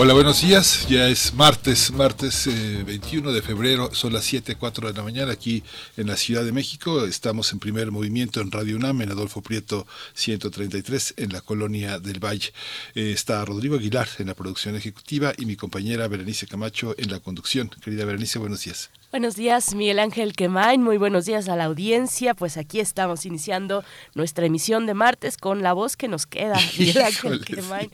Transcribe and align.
Hola, 0.00 0.14
buenos 0.14 0.42
días. 0.42 0.86
Ya 0.88 1.08
es 1.08 1.34
martes, 1.34 1.90
martes 1.90 2.46
21 2.46 3.30
eh, 3.30 3.32
de 3.32 3.42
febrero, 3.42 3.92
son 3.92 4.12
las 4.12 4.22
7, 4.26 4.54
4 4.54 4.86
de 4.86 4.94
la 4.94 5.02
mañana 5.02 5.32
aquí 5.32 5.64
en 5.96 6.06
la 6.06 6.16
Ciudad 6.16 6.44
de 6.44 6.52
México. 6.52 7.04
Estamos 7.04 7.52
en 7.52 7.58
primer 7.58 7.90
movimiento 7.90 8.40
en 8.40 8.52
Radio 8.52 8.76
UNAM, 8.76 9.02
en 9.02 9.10
Adolfo 9.10 9.42
Prieto 9.42 9.88
133, 10.14 11.14
en 11.16 11.32
la 11.32 11.40
colonia 11.40 11.98
del 11.98 12.24
Valle. 12.24 12.52
Eh, 12.94 13.10
está 13.10 13.44
Rodrigo 13.44 13.74
Aguilar 13.74 14.06
en 14.20 14.28
la 14.28 14.34
producción 14.34 14.76
ejecutiva 14.76 15.32
y 15.36 15.46
mi 15.46 15.56
compañera 15.56 16.06
Berenice 16.06 16.46
Camacho 16.46 16.94
en 16.96 17.10
la 17.10 17.18
conducción. 17.18 17.68
Querida 17.68 18.04
Berenice, 18.04 18.38
buenos 18.38 18.62
días. 18.62 18.90
Buenos 19.10 19.36
días, 19.36 19.74
Miguel 19.74 20.00
Ángel 20.00 20.34
Quemain. 20.34 20.82
Muy 20.82 20.98
buenos 20.98 21.24
días 21.24 21.48
a 21.48 21.56
la 21.56 21.64
audiencia. 21.64 22.34
Pues 22.34 22.58
aquí 22.58 22.78
estamos 22.78 23.24
iniciando 23.24 23.82
nuestra 24.14 24.44
emisión 24.44 24.84
de 24.84 24.92
martes 24.92 25.38
con 25.38 25.62
la 25.62 25.72
voz 25.72 25.96
que 25.96 26.08
nos 26.08 26.26
queda, 26.26 26.58
Miguel 26.78 27.04
Ángel 27.04 27.42
Quemain. 27.42 27.90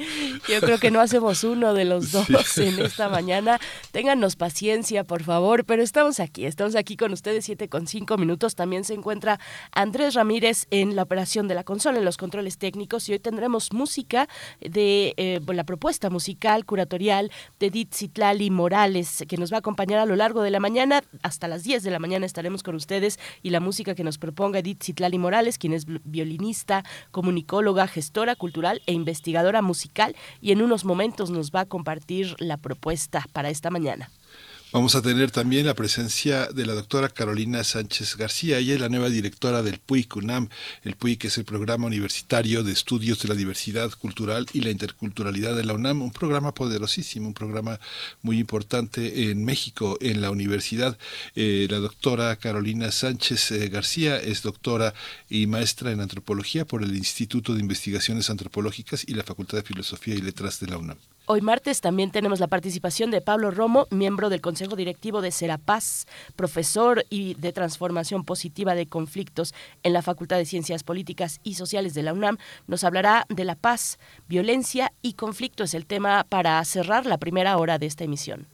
Yo 0.48 0.60
creo 0.60 0.78
que 0.78 0.90
no 0.90 1.00
hacemos 1.00 1.44
uno 1.44 1.72
de 1.72 1.84
los 1.84 2.10
dos 2.10 2.26
en 2.58 2.80
esta 2.80 3.08
mañana. 3.08 3.60
Téngannos 3.92 4.34
paciencia, 4.34 5.04
por 5.04 5.22
favor, 5.22 5.64
pero 5.64 5.84
estamos 5.84 6.18
aquí, 6.18 6.46
estamos 6.46 6.74
aquí 6.74 6.96
con 6.96 7.12
ustedes, 7.12 7.44
siete 7.44 7.68
con 7.68 7.86
cinco 7.86 8.16
minutos. 8.16 8.56
También 8.56 8.82
se 8.82 8.94
encuentra 8.94 9.38
Andrés 9.70 10.14
Ramírez 10.14 10.66
en 10.72 10.96
la 10.96 11.04
operación 11.04 11.46
de 11.46 11.54
la 11.54 11.62
consola, 11.62 11.98
en 11.98 12.04
los 12.04 12.16
controles 12.16 12.58
técnicos, 12.58 13.08
y 13.08 13.12
hoy 13.12 13.20
tendremos 13.20 13.72
música 13.72 14.28
de 14.60 15.14
eh, 15.16 15.40
la 15.46 15.62
propuesta 15.62 16.10
musical 16.10 16.64
curatorial 16.64 17.30
de 17.60 17.70
Ditzitlali 17.70 18.50
Morales, 18.50 19.24
que 19.28 19.36
nos 19.36 19.52
va 19.52 19.58
a 19.58 19.60
acompañar 19.60 20.00
a 20.00 20.06
lo 20.06 20.16
largo 20.16 20.42
de 20.42 20.50
la 20.50 20.58
mañana 20.58 21.03
hasta 21.22 21.48
las 21.48 21.64
10 21.64 21.82
de 21.82 21.90
la 21.90 21.98
mañana 21.98 22.26
estaremos 22.26 22.62
con 22.62 22.74
ustedes 22.74 23.18
y 23.42 23.50
la 23.50 23.60
música 23.60 23.94
que 23.94 24.04
nos 24.04 24.18
proponga 24.18 24.58
Edith 24.58 24.82
Citlali 24.82 25.18
Morales, 25.18 25.58
quien 25.58 25.72
es 25.72 25.86
violinista, 26.04 26.84
comunicóloga, 27.10 27.86
gestora 27.86 28.36
cultural 28.36 28.82
e 28.86 28.92
investigadora 28.92 29.62
musical 29.62 30.16
y 30.40 30.52
en 30.52 30.62
unos 30.62 30.84
momentos 30.84 31.30
nos 31.30 31.50
va 31.50 31.60
a 31.60 31.66
compartir 31.66 32.34
la 32.38 32.56
propuesta 32.56 33.26
para 33.32 33.50
esta 33.50 33.70
mañana. 33.70 34.10
Vamos 34.74 34.96
a 34.96 35.02
tener 35.02 35.30
también 35.30 35.66
la 35.66 35.74
presencia 35.74 36.46
de 36.46 36.66
la 36.66 36.74
doctora 36.74 37.08
Carolina 37.08 37.62
Sánchez 37.62 38.16
García. 38.16 38.58
Ella 38.58 38.74
es 38.74 38.80
la 38.80 38.88
nueva 38.88 39.08
directora 39.08 39.62
del 39.62 39.78
PUIC 39.78 40.16
UNAM. 40.16 40.48
El 40.82 40.96
PUIC 40.96 41.26
es 41.26 41.38
el 41.38 41.44
Programa 41.44 41.86
Universitario 41.86 42.64
de 42.64 42.72
Estudios 42.72 43.22
de 43.22 43.28
la 43.28 43.36
Diversidad 43.36 43.92
Cultural 43.92 44.46
y 44.52 44.62
la 44.62 44.70
Interculturalidad 44.70 45.54
de 45.54 45.62
la 45.62 45.74
UNAM. 45.74 46.02
Un 46.02 46.10
programa 46.10 46.54
poderosísimo, 46.54 47.28
un 47.28 47.34
programa 47.34 47.78
muy 48.22 48.40
importante 48.40 49.30
en 49.30 49.44
México, 49.44 49.96
en 50.00 50.20
la 50.20 50.32
universidad. 50.32 50.98
Eh, 51.36 51.68
la 51.70 51.78
doctora 51.78 52.34
Carolina 52.34 52.90
Sánchez 52.90 53.52
eh, 53.52 53.68
García 53.68 54.16
es 54.16 54.42
doctora 54.42 54.92
y 55.30 55.46
maestra 55.46 55.92
en 55.92 56.00
antropología 56.00 56.64
por 56.64 56.82
el 56.82 56.96
Instituto 56.96 57.54
de 57.54 57.60
Investigaciones 57.60 58.28
Antropológicas 58.28 59.04
y 59.06 59.14
la 59.14 59.22
Facultad 59.22 59.58
de 59.58 59.62
Filosofía 59.62 60.16
y 60.16 60.20
Letras 60.20 60.58
de 60.58 60.66
la 60.66 60.78
UNAM. 60.78 60.98
Hoy 61.26 61.40
martes 61.40 61.80
también 61.80 62.10
tenemos 62.10 62.38
la 62.38 62.48
participación 62.48 63.10
de 63.10 63.22
Pablo 63.22 63.50
Romo, 63.50 63.86
miembro 63.90 64.28
del 64.28 64.42
Consejo 64.42 64.76
Directivo 64.76 65.22
de 65.22 65.30
Serapaz, 65.30 66.04
profesor 66.36 67.06
y 67.08 67.32
de 67.36 67.50
Transformación 67.50 68.24
Positiva 68.24 68.74
de 68.74 68.86
Conflictos 68.86 69.54
en 69.84 69.94
la 69.94 70.02
Facultad 70.02 70.36
de 70.36 70.44
Ciencias 70.44 70.82
Políticas 70.82 71.40
y 71.42 71.54
Sociales 71.54 71.94
de 71.94 72.02
la 72.02 72.12
UNAM. 72.12 72.36
Nos 72.66 72.84
hablará 72.84 73.24
de 73.30 73.44
la 73.44 73.54
paz, 73.54 73.98
violencia 74.28 74.92
y 75.00 75.14
conflicto. 75.14 75.64
Es 75.64 75.72
el 75.72 75.86
tema 75.86 76.26
para 76.28 76.62
cerrar 76.66 77.06
la 77.06 77.16
primera 77.16 77.56
hora 77.56 77.78
de 77.78 77.86
esta 77.86 78.04
emisión. 78.04 78.53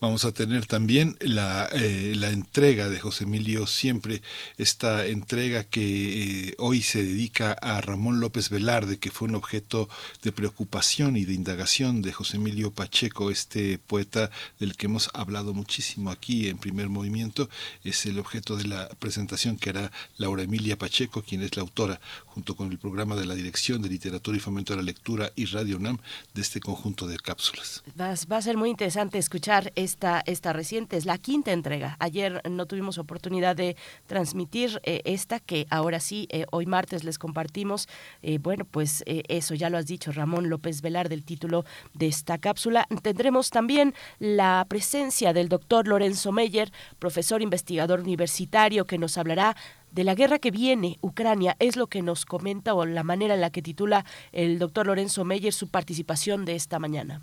Vamos 0.00 0.24
a 0.24 0.32
tener 0.32 0.64
también 0.64 1.18
la, 1.20 1.68
eh, 1.72 2.14
la 2.16 2.30
entrega 2.30 2.88
de 2.88 2.98
José 2.98 3.24
Emilio 3.24 3.66
Siempre, 3.66 4.22
esta 4.56 5.04
entrega 5.04 5.64
que 5.64 6.48
eh, 6.48 6.54
hoy 6.56 6.80
se 6.80 7.02
dedica 7.02 7.52
a 7.52 7.82
Ramón 7.82 8.18
López 8.18 8.48
Velarde, 8.48 8.98
que 8.98 9.10
fue 9.10 9.28
un 9.28 9.34
objeto 9.34 9.90
de 10.22 10.32
preocupación 10.32 11.18
y 11.18 11.26
de 11.26 11.34
indagación 11.34 12.00
de 12.00 12.14
José 12.14 12.38
Emilio 12.38 12.70
Pacheco, 12.70 13.30
este 13.30 13.78
poeta 13.78 14.30
del 14.58 14.74
que 14.74 14.86
hemos 14.86 15.10
hablado 15.12 15.52
muchísimo 15.52 16.10
aquí 16.10 16.48
en 16.48 16.56
primer 16.56 16.88
movimiento. 16.88 17.50
Es 17.84 18.06
el 18.06 18.18
objeto 18.18 18.56
de 18.56 18.68
la 18.68 18.88
presentación 19.00 19.58
que 19.58 19.68
hará 19.68 19.92
Laura 20.16 20.44
Emilia 20.44 20.78
Pacheco, 20.78 21.20
quien 21.20 21.42
es 21.42 21.56
la 21.56 21.60
autora, 21.60 22.00
junto 22.24 22.56
con 22.56 22.70
el 22.72 22.78
programa 22.78 23.16
de 23.16 23.26
la 23.26 23.34
Dirección 23.34 23.82
de 23.82 23.90
Literatura 23.90 24.38
y 24.38 24.40
Fomento 24.40 24.72
de 24.72 24.78
la 24.78 24.82
Lectura 24.82 25.30
y 25.36 25.44
Radio 25.44 25.76
UNAM, 25.76 25.98
de 26.32 26.40
este 26.40 26.58
conjunto 26.58 27.06
de 27.06 27.18
cápsulas. 27.18 27.82
Va, 28.00 28.14
va 28.32 28.38
a 28.38 28.42
ser 28.42 28.56
muy 28.56 28.70
interesante 28.70 29.18
escuchar 29.18 29.70
esta, 29.92 30.52
reciente, 30.52 30.96
es 30.96 31.06
la 31.06 31.18
quinta 31.18 31.52
entrega. 31.52 31.96
Ayer 31.98 32.40
no 32.48 32.66
tuvimos 32.66 32.98
oportunidad 32.98 33.56
de 33.56 33.76
transmitir 34.06 34.80
eh, 34.84 35.02
esta 35.04 35.40
que 35.40 35.66
ahora 35.70 36.00
sí, 36.00 36.26
eh, 36.30 36.46
hoy 36.50 36.66
martes 36.66 37.04
les 37.04 37.18
compartimos. 37.18 37.88
Eh, 38.22 38.38
bueno, 38.38 38.64
pues 38.64 39.02
eso 39.06 39.54
ya 39.54 39.70
lo 39.70 39.78
has 39.78 39.86
dicho, 39.86 40.12
Ramón 40.12 40.48
López 40.48 40.82
Velar, 40.82 41.08
del 41.08 41.24
título 41.24 41.64
de 41.94 42.06
esta 42.06 42.38
cápsula. 42.38 42.86
Tendremos 43.02 43.50
también 43.50 43.94
la 44.18 44.64
presencia 44.68 45.32
del 45.32 45.48
doctor 45.48 45.88
Lorenzo 45.88 46.32
Meyer, 46.32 46.72
profesor 46.98 47.42
investigador 47.42 48.00
universitario, 48.00 48.86
que 48.86 48.98
nos 48.98 49.18
hablará 49.18 49.56
de 49.90 50.04
la 50.04 50.14
guerra 50.14 50.38
que 50.38 50.50
viene, 50.50 50.98
Ucrania, 51.00 51.56
es 51.58 51.76
lo 51.76 51.88
que 51.88 52.02
nos 52.02 52.24
comenta 52.24 52.74
o 52.74 52.84
la 52.86 53.02
manera 53.02 53.34
en 53.34 53.40
la 53.40 53.50
que 53.50 53.62
titula 53.62 54.04
el 54.32 54.58
doctor 54.58 54.86
Lorenzo 54.86 55.24
Meyer 55.24 55.52
su 55.52 55.68
participación 55.68 56.44
de 56.44 56.54
esta 56.54 56.78
mañana. 56.78 57.22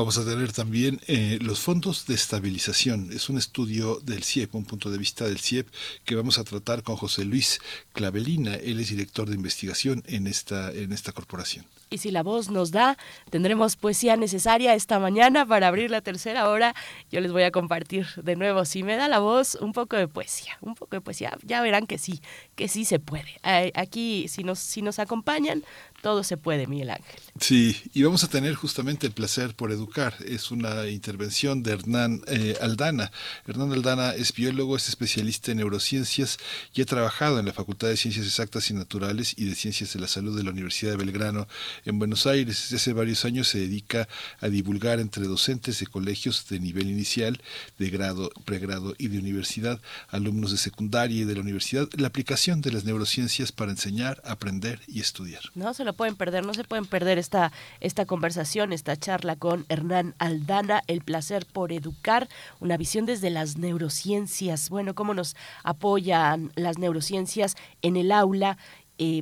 Vamos 0.00 0.16
a 0.16 0.24
tener 0.24 0.50
también 0.50 0.98
eh, 1.08 1.38
los 1.42 1.60
fondos 1.60 2.06
de 2.06 2.14
estabilización. 2.14 3.12
Es 3.12 3.28
un 3.28 3.36
estudio 3.36 4.00
del 4.00 4.24
CIEP, 4.24 4.54
un 4.54 4.64
punto 4.64 4.90
de 4.90 4.96
vista 4.96 5.26
del 5.26 5.38
CIEP, 5.38 5.68
que 6.06 6.14
vamos 6.14 6.38
a 6.38 6.44
tratar 6.44 6.82
con 6.82 6.96
José 6.96 7.26
Luis 7.26 7.60
Clavelina. 7.92 8.54
Él 8.54 8.80
es 8.80 8.88
director 8.88 9.28
de 9.28 9.34
investigación 9.34 10.02
en 10.06 10.26
esta, 10.26 10.72
en 10.72 10.92
esta 10.92 11.12
corporación. 11.12 11.66
Y 11.90 11.98
si 11.98 12.12
la 12.12 12.22
voz 12.22 12.50
nos 12.50 12.70
da, 12.70 12.96
tendremos 13.28 13.76
poesía 13.76 14.16
necesaria 14.16 14.74
esta 14.74 14.98
mañana 15.00 15.44
para 15.44 15.68
abrir 15.68 15.90
la 15.90 16.00
tercera 16.00 16.48
hora. 16.48 16.74
Yo 17.10 17.20
les 17.20 17.32
voy 17.32 17.42
a 17.42 17.50
compartir 17.50 18.06
de 18.22 18.36
nuevo, 18.36 18.64
si 18.64 18.82
me 18.82 18.96
da 18.96 19.06
la 19.06 19.18
voz, 19.18 19.56
un 19.56 19.72
poco 19.72 19.96
de 19.96 20.08
poesía, 20.08 20.56
un 20.62 20.76
poco 20.76 20.96
de 20.96 21.00
poesía. 21.02 21.36
Ya 21.42 21.60
verán 21.60 21.86
que 21.86 21.98
sí, 21.98 22.22
que 22.54 22.68
sí 22.68 22.86
se 22.86 23.00
puede. 23.00 23.38
Aquí, 23.74 24.28
si 24.28 24.44
nos, 24.44 24.60
si 24.60 24.80
nos 24.80 24.98
acompañan, 24.98 25.62
todo 26.00 26.24
se 26.24 26.36
puede, 26.36 26.66
Miguel 26.66 26.90
Ángel. 26.90 27.20
Sí, 27.38 27.76
y 27.92 28.02
vamos 28.02 28.24
a 28.24 28.28
tener 28.28 28.54
justamente 28.54 29.06
el 29.06 29.12
placer 29.12 29.54
por 29.54 29.72
educar. 29.72 30.14
Es 30.24 30.50
una 30.50 30.86
intervención 30.88 31.62
de 31.62 31.72
Hernán 31.72 32.22
eh, 32.26 32.56
Aldana. 32.60 33.10
Hernán 33.46 33.72
Aldana 33.72 34.14
es 34.14 34.32
biólogo, 34.32 34.76
es 34.76 34.88
especialista 34.88 35.50
en 35.50 35.58
neurociencias 35.58 36.38
y 36.74 36.82
ha 36.82 36.86
trabajado 36.86 37.38
en 37.38 37.46
la 37.46 37.52
Facultad 37.52 37.88
de 37.88 37.96
Ciencias 37.96 38.26
Exactas 38.26 38.70
y 38.70 38.74
Naturales 38.74 39.34
y 39.36 39.44
de 39.44 39.54
Ciencias 39.54 39.92
de 39.92 40.00
la 40.00 40.08
Salud 40.08 40.36
de 40.36 40.44
la 40.44 40.50
Universidad 40.50 40.92
de 40.92 40.96
Belgrano 40.96 41.46
en 41.84 41.98
Buenos 41.98 42.26
Aires. 42.26 42.62
Desde 42.62 42.76
hace 42.76 42.92
varios 42.92 43.24
años 43.24 43.48
se 43.48 43.58
dedica 43.58 44.08
a 44.40 44.48
divulgar 44.48 45.00
entre 45.00 45.24
docentes 45.24 45.80
de 45.80 45.86
colegios 45.86 46.48
de 46.48 46.60
nivel 46.60 46.88
inicial, 46.88 47.40
de 47.78 47.90
grado, 47.90 48.30
pregrado 48.44 48.94
y 48.98 49.08
de 49.08 49.18
universidad, 49.18 49.80
alumnos 50.08 50.52
de 50.52 50.58
secundaria 50.58 51.22
y 51.22 51.24
de 51.24 51.34
la 51.34 51.40
universidad, 51.40 51.88
la 51.96 52.08
aplicación 52.08 52.60
de 52.60 52.72
las 52.72 52.84
neurociencias 52.84 53.52
para 53.52 53.70
enseñar, 53.70 54.22
aprender 54.24 54.80
y 54.86 55.00
estudiar. 55.00 55.42
No 55.54 55.68
pueden 55.92 56.16
perder, 56.16 56.44
no 56.44 56.54
se 56.54 56.64
pueden 56.64 56.86
perder 56.86 57.18
esta, 57.18 57.52
esta 57.80 58.06
conversación, 58.06 58.72
esta 58.72 58.96
charla 58.96 59.36
con 59.36 59.66
Hernán 59.68 60.14
Aldana, 60.18 60.82
el 60.86 61.02
placer 61.02 61.46
por 61.46 61.72
educar, 61.72 62.28
una 62.60 62.76
visión 62.76 63.06
desde 63.06 63.30
las 63.30 63.56
neurociencias, 63.58 64.70
bueno, 64.70 64.94
cómo 64.94 65.14
nos 65.14 65.36
apoyan 65.64 66.52
las 66.54 66.78
neurociencias 66.78 67.56
en 67.82 67.96
el 67.96 68.12
aula 68.12 68.58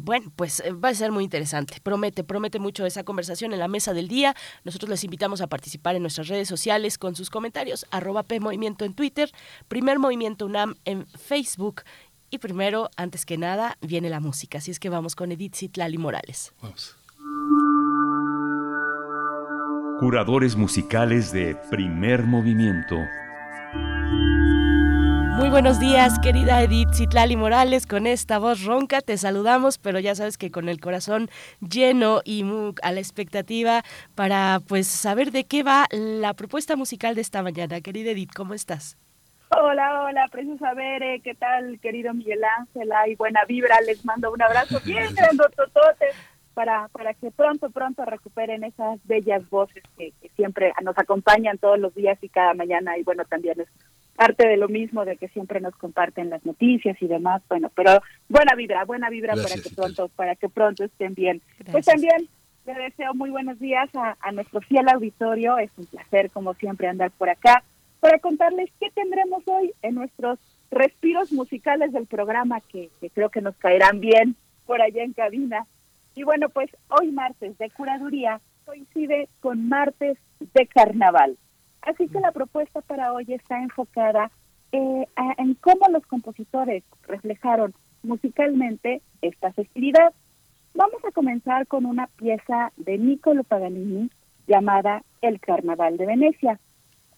bueno, 0.02 0.32
pues 0.34 0.60
eh, 0.60 0.72
va 0.72 0.88
a 0.88 0.94
ser 0.94 1.12
muy 1.12 1.24
interesante. 1.24 1.76
Promete, 1.82 2.24
promete 2.24 2.58
mucho 2.58 2.84
esa 2.84 3.04
conversación 3.04 3.52
en 3.52 3.60
la 3.60 3.68
mesa 3.68 3.94
del 3.94 4.08
día. 4.08 4.34
Nosotros 4.64 4.90
les 4.90 5.04
invitamos 5.04 5.40
a 5.40 5.46
participar 5.46 5.94
en 5.94 6.02
nuestras 6.02 6.28
redes 6.28 6.48
sociales 6.48 6.98
con 6.98 7.14
sus 7.14 7.30
comentarios, 7.30 7.86
arroba 7.90 8.24
P 8.24 8.40
Movimiento 8.40 8.84
en 8.84 8.94
Twitter, 8.94 9.30
Primer 9.68 10.00
Movimiento 10.00 10.46
UNAM 10.46 10.74
en 10.84 11.06
Facebook. 11.06 11.82
Y 12.30 12.38
primero, 12.38 12.90
antes 12.96 13.24
que 13.24 13.38
nada, 13.38 13.78
viene 13.80 14.10
la 14.10 14.20
música. 14.20 14.58
Así 14.58 14.70
es 14.70 14.78
que 14.78 14.90
vamos 14.90 15.16
con 15.16 15.32
Edith 15.32 15.54
Zitlali 15.56 15.98
Morales. 15.98 16.52
Vamos. 16.60 16.96
Curadores 19.98 20.54
musicales 20.54 21.32
de 21.32 21.56
Primer 21.70 22.22
Movimiento. 22.22 22.96
Muy 25.38 25.50
buenos 25.50 25.78
días, 25.78 26.18
querida 26.18 26.62
Edith 26.62 26.92
Citlali 26.92 27.36
Morales, 27.36 27.86
con 27.86 28.08
esta 28.08 28.40
voz 28.40 28.64
ronca 28.64 29.00
te 29.00 29.16
saludamos, 29.16 29.78
pero 29.78 30.00
ya 30.00 30.16
sabes 30.16 30.36
que 30.36 30.50
con 30.50 30.68
el 30.68 30.80
corazón 30.80 31.30
lleno 31.60 32.22
y 32.24 32.44
a 32.82 32.90
la 32.90 32.98
expectativa 32.98 33.84
para 34.16 34.60
pues 34.66 34.88
saber 34.88 35.30
de 35.30 35.44
qué 35.44 35.62
va 35.62 35.86
la 35.92 36.34
propuesta 36.34 36.74
musical 36.74 37.14
de 37.14 37.20
esta 37.20 37.42
mañana. 37.44 37.80
Querida 37.80 38.10
Edith, 38.10 38.32
¿cómo 38.34 38.52
estás? 38.52 38.96
Hola, 39.50 40.02
hola, 40.02 40.28
preciosa 40.30 40.74
Bere, 40.74 41.20
¿qué 41.20 41.34
tal, 41.34 41.80
querido 41.80 42.12
Miguel 42.12 42.42
Ángel? 42.58 42.92
Ay, 42.92 43.14
buena 43.14 43.44
vibra, 43.46 43.80
les 43.80 44.04
mando 44.04 44.30
un 44.30 44.42
abrazo 44.42 44.78
bien 44.84 45.14
totote 45.16 46.06
para, 46.52 46.88
para 46.88 47.14
que 47.14 47.30
pronto, 47.30 47.70
pronto 47.70 48.04
recuperen 48.04 48.62
esas 48.64 49.00
bellas 49.04 49.48
voces 49.48 49.82
que, 49.96 50.12
siempre 50.36 50.72
nos 50.82 50.98
acompañan 50.98 51.56
todos 51.56 51.78
los 51.78 51.94
días 51.94 52.18
y 52.20 52.28
cada 52.28 52.52
mañana. 52.52 52.98
Y 52.98 53.04
bueno, 53.04 53.24
también 53.24 53.60
es 53.60 53.68
parte 54.14 54.46
de 54.46 54.56
lo 54.56 54.68
mismo, 54.68 55.04
de 55.04 55.16
que 55.16 55.28
siempre 55.28 55.60
nos 55.60 55.74
comparten 55.76 56.30
las 56.30 56.44
noticias 56.44 57.00
y 57.00 57.06
demás. 57.06 57.42
Bueno, 57.48 57.70
pero 57.74 58.02
buena 58.28 58.54
vibra, 58.54 58.84
buena 58.84 59.08
vibra 59.08 59.34
para 59.34 59.54
que 59.54 59.70
pronto, 59.74 60.08
para 60.08 60.36
que 60.36 60.48
pronto 60.48 60.84
estén 60.84 61.14
bien. 61.14 61.40
Pues 61.72 61.86
también 61.86 62.28
le 62.66 62.74
deseo 62.74 63.14
muy 63.14 63.30
buenos 63.30 63.58
días 63.58 63.88
a, 63.94 64.16
a 64.20 64.30
nuestro 64.32 64.60
fiel 64.60 64.88
auditorio. 64.88 65.58
Es 65.58 65.70
un 65.76 65.86
placer, 65.86 66.30
como 66.30 66.54
siempre, 66.54 66.86
andar 66.86 67.10
por 67.12 67.30
acá 67.30 67.64
para 68.00 68.18
contarles 68.18 68.70
qué 68.80 68.90
tendremos 68.90 69.42
hoy 69.46 69.74
en 69.82 69.94
nuestros 69.94 70.38
respiros 70.70 71.32
musicales 71.32 71.92
del 71.92 72.06
programa 72.06 72.60
que, 72.60 72.90
creo 73.14 73.30
que 73.30 73.40
nos 73.40 73.56
caerán 73.56 74.00
bien 74.00 74.36
por 74.66 74.82
allá 74.82 75.02
en 75.02 75.12
cabina. 75.12 75.66
Y 76.14 76.24
bueno, 76.24 76.48
pues 76.48 76.70
hoy 76.88 77.10
martes 77.12 77.56
de 77.58 77.70
curaduría 77.70 78.40
coincide 78.64 79.28
con 79.40 79.68
martes 79.68 80.18
de 80.40 80.66
carnaval. 80.66 81.38
Así 81.82 82.08
que 82.08 82.20
la 82.20 82.32
propuesta 82.32 82.80
para 82.82 83.12
hoy 83.12 83.24
está 83.28 83.62
enfocada 83.62 84.30
eh, 84.72 85.06
en 85.38 85.54
cómo 85.54 85.86
los 85.90 86.04
compositores 86.06 86.84
reflejaron 87.06 87.74
musicalmente 88.02 89.00
esta 89.22 89.52
festividad. 89.52 90.12
Vamos 90.74 91.02
a 91.04 91.12
comenzar 91.12 91.66
con 91.66 91.86
una 91.86 92.06
pieza 92.08 92.72
de 92.76 92.98
Niccolo 92.98 93.42
Paganini 93.44 94.10
llamada 94.46 95.02
El 95.22 95.40
Carnaval 95.40 95.96
de 95.96 96.06
Venecia. 96.06 96.60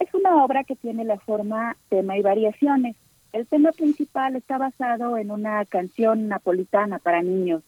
Es 0.00 0.12
una 0.14 0.42
obra 0.42 0.64
que 0.64 0.76
tiene 0.76 1.04
la 1.04 1.18
forma, 1.20 1.76
tema 1.90 2.16
y 2.16 2.22
variaciones. 2.22 2.96
El 3.32 3.46
tema 3.46 3.70
principal 3.70 4.34
está 4.34 4.56
basado 4.56 5.18
en 5.18 5.30
una 5.30 5.64
canción 5.66 6.26
napolitana 6.26 6.98
para 6.98 7.22
niños. 7.22 7.62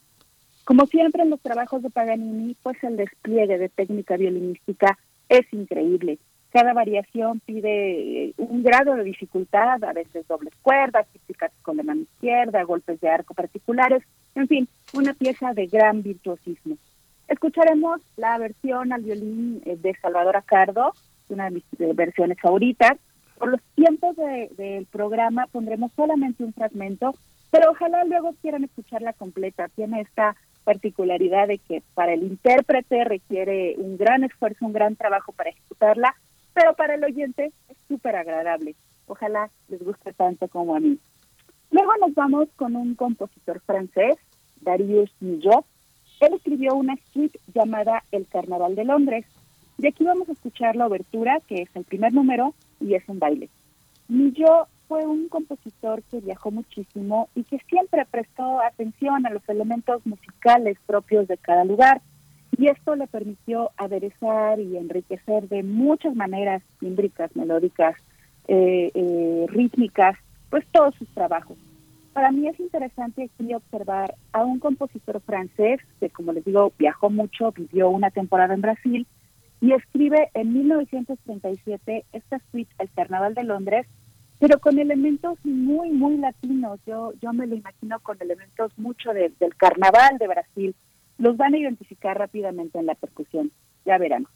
Como 0.64 0.86
siempre 0.86 1.22
en 1.22 1.30
los 1.30 1.42
trabajos 1.42 1.82
de 1.82 1.90
Paganini, 1.90 2.56
pues 2.62 2.82
el 2.82 2.96
despliegue 2.96 3.58
de 3.58 3.68
técnica 3.68 4.16
violinística 4.16 4.98
es 5.28 5.44
increíble. 5.52 6.18
Cada 6.50 6.72
variación 6.72 7.40
pide 7.40 8.28
eh, 8.28 8.34
un 8.38 8.62
grado 8.62 8.94
de 8.94 9.04
dificultad, 9.04 9.84
a 9.84 9.92
veces 9.92 10.26
dobles 10.26 10.54
cuerdas, 10.62 11.06
típicas 11.12 11.52
con 11.62 11.76
la 11.76 11.82
mano 11.82 12.02
izquierda, 12.02 12.62
golpes 12.62 12.98
de 13.00 13.10
arco 13.10 13.34
particulares, 13.34 14.02
en 14.34 14.48
fin, 14.48 14.68
una 14.94 15.12
pieza 15.12 15.52
de 15.52 15.66
gran 15.66 16.02
virtuosismo. 16.02 16.76
Escucharemos 17.28 18.00
la 18.16 18.38
versión 18.38 18.92
al 18.92 19.02
violín 19.02 19.62
eh, 19.66 19.76
de 19.76 19.94
Salvador 20.00 20.36
Acardo, 20.36 20.92
una 21.28 21.50
de 21.50 21.52
mis 21.52 21.96
versiones 21.96 22.38
favoritas. 22.40 22.92
Por 23.38 23.50
los 23.50 23.60
tiempos 23.74 24.16
del 24.56 24.86
programa 24.86 25.46
pondremos 25.48 25.92
solamente 25.96 26.44
un 26.44 26.52
fragmento, 26.52 27.14
pero 27.50 27.70
ojalá 27.70 28.04
luego 28.04 28.34
quieran 28.40 28.64
escucharla 28.64 29.12
completa. 29.12 29.68
Tiene 29.68 30.00
esta 30.00 30.36
particularidad 30.64 31.48
de 31.48 31.58
que 31.58 31.82
para 31.94 32.12
el 32.12 32.22
intérprete 32.22 33.04
requiere 33.04 33.74
un 33.78 33.96
gran 33.96 34.24
esfuerzo, 34.24 34.66
un 34.66 34.72
gran 34.72 34.96
trabajo 34.96 35.32
para 35.32 35.50
ejecutarla, 35.50 36.14
pero 36.54 36.74
para 36.74 36.94
el 36.94 37.04
oyente 37.04 37.52
es 37.68 37.76
súper 37.88 38.16
agradable. 38.16 38.76
Ojalá 39.06 39.50
les 39.68 39.82
guste 39.82 40.12
tanto 40.12 40.48
como 40.48 40.76
a 40.76 40.80
mí. 40.80 40.98
Luego 41.70 41.92
nos 42.00 42.14
vamos 42.14 42.48
con 42.56 42.76
un 42.76 42.94
compositor 42.94 43.60
francés, 43.60 44.16
Darius 44.60 45.10
Milhaud. 45.20 45.64
Él 46.20 46.34
escribió 46.34 46.74
una 46.74 46.96
suite 47.12 47.40
llamada 47.52 48.04
El 48.12 48.26
Carnaval 48.28 48.76
de 48.76 48.84
Londres, 48.84 49.26
y 49.82 49.88
aquí 49.88 50.04
vamos 50.04 50.28
a 50.28 50.32
escuchar 50.32 50.76
la 50.76 50.86
obertura, 50.86 51.40
que 51.48 51.62
es 51.62 51.68
el 51.74 51.82
primer 51.82 52.14
número 52.14 52.54
y 52.80 52.94
es 52.94 53.02
un 53.08 53.18
baile. 53.18 53.48
Millo 54.06 54.68
fue 54.86 55.04
un 55.04 55.28
compositor 55.28 56.04
que 56.04 56.20
viajó 56.20 56.52
muchísimo 56.52 57.28
y 57.34 57.42
que 57.42 57.58
siempre 57.68 58.06
prestó 58.08 58.60
atención 58.60 59.26
a 59.26 59.30
los 59.30 59.42
elementos 59.48 60.06
musicales 60.06 60.78
propios 60.86 61.26
de 61.26 61.36
cada 61.36 61.64
lugar. 61.64 62.00
Y 62.56 62.68
esto 62.68 62.94
le 62.94 63.08
permitió 63.08 63.72
aderezar 63.76 64.60
y 64.60 64.76
enriquecer 64.76 65.48
de 65.48 65.64
muchas 65.64 66.14
maneras 66.14 66.62
tímbricas, 66.78 67.34
melódicas, 67.34 67.96
eh, 68.46 68.92
eh, 68.94 69.46
rítmicas, 69.48 70.16
pues 70.50 70.64
todos 70.70 70.94
sus 70.94 71.08
trabajos. 71.08 71.58
Para 72.12 72.30
mí 72.30 72.46
es 72.46 72.60
interesante 72.60 73.24
aquí 73.24 73.52
observar 73.52 74.14
a 74.32 74.44
un 74.44 74.60
compositor 74.60 75.20
francés 75.22 75.80
que, 75.98 76.08
como 76.10 76.32
les 76.32 76.44
digo, 76.44 76.72
viajó 76.78 77.10
mucho, 77.10 77.50
vivió 77.50 77.88
una 77.90 78.10
temporada 78.10 78.54
en 78.54 78.60
Brasil 78.60 79.06
y 79.62 79.72
escribe 79.72 80.28
en 80.34 80.52
1937 80.52 82.04
esta 82.12 82.40
suite 82.50 82.74
El 82.80 82.90
Carnaval 82.90 83.34
de 83.34 83.44
Londres, 83.44 83.86
pero 84.40 84.58
con 84.58 84.76
elementos 84.80 85.38
muy, 85.44 85.90
muy 85.90 86.16
latinos. 86.16 86.80
Yo, 86.84 87.12
yo 87.22 87.32
me 87.32 87.46
lo 87.46 87.54
imagino 87.54 88.00
con 88.00 88.20
elementos 88.20 88.76
mucho 88.76 89.12
del 89.12 89.56
Carnaval 89.56 90.18
de 90.18 90.26
Brasil. 90.26 90.74
Los 91.16 91.36
van 91.36 91.54
a 91.54 91.58
identificar 91.58 92.18
rápidamente 92.18 92.80
en 92.80 92.86
la 92.86 92.96
percusión, 92.96 93.52
ya 93.84 93.98
verán. 93.98 94.26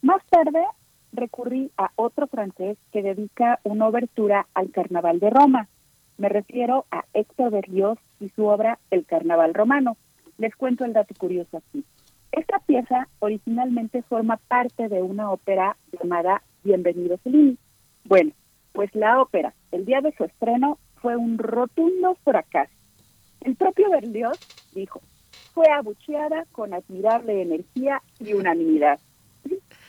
Más 0.00 0.24
tarde 0.26 0.64
recurrí 1.12 1.72
a 1.76 1.90
otro 1.96 2.28
francés 2.28 2.78
que 2.92 3.02
dedica 3.02 3.58
una 3.64 3.88
obertura 3.88 4.46
al 4.54 4.70
Carnaval 4.70 5.18
de 5.18 5.30
Roma. 5.30 5.66
Me 6.18 6.28
refiero 6.28 6.86
a 6.92 7.04
Héctor 7.14 7.50
Berlioz 7.50 7.98
y 8.20 8.28
su 8.28 8.46
obra 8.46 8.78
El 8.92 9.06
Carnaval 9.06 9.54
Romano. 9.54 9.96
Les 10.38 10.54
cuento 10.54 10.84
el 10.84 10.92
dato 10.92 11.14
curioso 11.18 11.56
aquí. 11.56 11.84
Esta 12.36 12.58
pieza 12.58 13.08
originalmente 13.20 14.02
forma 14.02 14.36
parte 14.36 14.90
de 14.90 15.00
una 15.00 15.30
ópera 15.30 15.74
llamada 15.90 16.42
Bienvenido 16.62 17.16
Fellini. 17.16 17.56
Bueno, 18.04 18.32
pues 18.72 18.94
la 18.94 19.22
ópera, 19.22 19.54
el 19.72 19.86
día 19.86 20.02
de 20.02 20.12
su 20.12 20.24
estreno, 20.24 20.78
fue 20.96 21.16
un 21.16 21.38
rotundo 21.38 22.14
fracaso. 22.24 22.70
El 23.40 23.56
propio 23.56 23.90
Berlioz 23.90 24.38
dijo, 24.74 25.00
fue 25.54 25.66
abucheada 25.70 26.44
con 26.52 26.74
admirable 26.74 27.40
energía 27.40 28.02
y 28.20 28.34
unanimidad. 28.34 29.00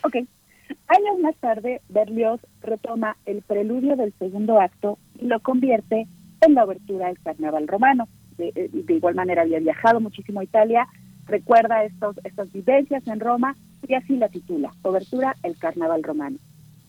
ok. 0.06 0.16
Años 0.88 1.20
más 1.22 1.36
tarde, 1.42 1.82
Berlioz 1.90 2.40
retoma 2.62 3.18
el 3.26 3.42
preludio 3.42 3.98
del 3.98 4.14
segundo 4.20 4.62
acto 4.62 5.00
y 5.20 5.26
lo 5.26 5.42
convierte 5.42 6.08
en 6.40 6.54
la 6.54 6.64
obertura 6.64 7.08
del 7.08 7.20
carnaval 7.20 7.68
romano. 7.68 8.08
De, 8.38 8.54
eh, 8.56 8.70
de 8.72 8.94
igual 8.94 9.16
manera 9.16 9.42
había 9.42 9.60
viajado 9.60 10.00
muchísimo 10.00 10.40
a 10.40 10.46
Italia 10.46 10.88
recuerda 11.28 11.84
estos, 11.84 12.18
estas 12.24 12.52
vivencias 12.52 13.06
en 13.08 13.20
Roma 13.20 13.56
y 13.88 13.94
así 13.94 14.16
la 14.18 14.30
titula, 14.30 14.74
Cobertura 14.82 15.36
El 15.44 15.58
Carnaval 15.58 16.04
Romano. 16.04 16.38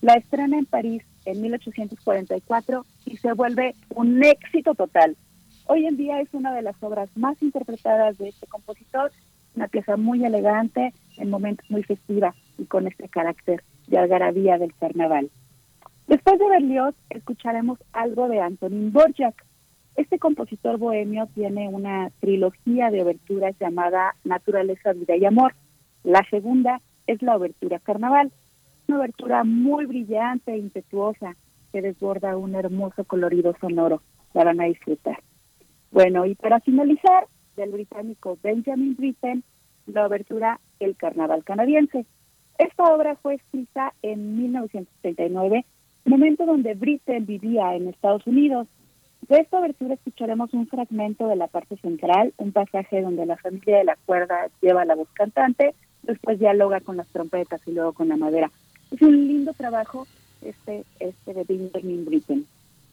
La 0.01 0.15
estrena 0.15 0.59
en 0.59 0.67
París 0.67 1.03
en 1.25 1.43
1844 1.43 2.85
y 3.05 3.17
se 3.17 3.33
vuelve 3.33 3.75
un 3.95 4.23
éxito 4.25 4.75
total. 4.75 5.17
Hoy 5.67 5.87
en 5.87 5.97
día 5.97 6.21
es 6.21 6.33
una 6.33 6.55
de 6.55 6.63
las 6.63 6.81
obras 6.83 7.11
más 7.17 7.43
interpretadas 7.43 8.17
de 8.19 8.29
este 8.29 8.47
compositor, 8.47 9.13
una 9.55 9.69
pieza 9.69 9.97
muy 9.97 10.25
elegante, 10.25 10.95
en 11.17 11.31
momentos 11.31 11.69
muy 11.71 11.83
festiva 11.83 12.35
y 12.57 12.65
con 12.65 12.87
este 12.87 13.09
carácter 13.09 13.63
de 13.89 13.99
algarabía 13.99 14.57
del 14.57 14.75
carnaval. 14.75 15.31
Después 16.07 16.39
de 16.39 16.49
Berlioz, 16.49 16.95
escucharemos 17.11 17.79
algo 17.93 18.29
de 18.29 18.41
Antonín 18.41 18.93
Borjak, 18.93 19.45
este 19.99 20.21
compositor 20.21 20.79
bohemio 20.79 21.27
tiene 21.35 21.69
una 21.69 22.11
trilogía 22.21 22.89
de 22.91 23.03
oberturas 23.03 23.57
llamada 23.59 24.15
Naturaleza, 24.23 24.93
Vida 24.93 25.17
y 25.17 25.25
Amor. 25.25 25.57
La 26.05 26.25
segunda 26.31 26.81
es 27.09 27.21
la 27.21 27.37
obertura 27.37 27.81
Carnaval, 27.81 28.31
una 28.87 29.01
obertura 29.01 29.43
muy 29.43 29.87
brillante 29.87 30.53
e 30.53 30.59
impetuosa 30.59 31.35
que 31.73 31.83
desborda 31.83 32.37
un 32.37 32.55
hermoso 32.55 33.03
colorido 33.05 33.57
sonoro. 33.61 34.01
La 34.35 34.45
van 34.45 34.61
a 34.61 34.67
disfrutar. 34.67 35.21
Bueno, 35.91 36.27
y 36.27 36.37
para 36.37 36.61
finalizar, 36.61 37.27
del 37.57 37.73
británico 37.73 38.39
Benjamin 38.41 38.95
Britten, 38.95 39.43
la 39.87 40.07
obertura 40.07 40.61
El 40.79 40.97
Carnaval 40.97 41.43
Canadiense. 41.43 42.07
Esta 42.57 42.85
obra 42.85 43.17
fue 43.17 43.35
escrita 43.35 43.93
en 44.03 44.39
1939, 44.39 45.67
momento 46.05 46.47
donde 46.47 46.75
Britten 46.75 47.27
vivía 47.27 47.75
en 47.75 47.89
Estados 47.89 48.25
Unidos 48.29 48.69
de 49.23 49.41
esta 49.41 49.59
abertura 49.59 49.95
escucharemos 49.95 50.55
un 50.55 50.67
fragmento 50.67 51.27
de 51.29 51.37
la 51.37 51.49
parte 51.49 51.77
central, 51.79 52.33
un 52.39 52.53
pasaje 52.53 53.03
donde 53.03 53.27
la 53.27 53.37
familia 53.37 53.79
de 53.79 53.85
la 53.85 53.97
cuerda 54.07 54.49
lleva 54.61 54.85
la 54.85 54.95
voz 54.95 55.09
cantante, 55.13 55.75
después 56.03 56.39
dialoga 56.39 56.81
con 56.81 56.97
las 56.97 57.09
trompetas 57.09 57.61
y 57.67 57.73
luego 57.73 57.93
con 57.93 58.09
la 58.09 58.17
madera. 58.17 58.51
Es 58.91 59.03
un 59.03 59.29
lindo 59.29 59.53
trabajo 59.53 60.07
este, 60.41 60.85
este 61.01 61.35
de 61.35 61.45
Benjamin 61.45 62.05
Britten. 62.05 62.47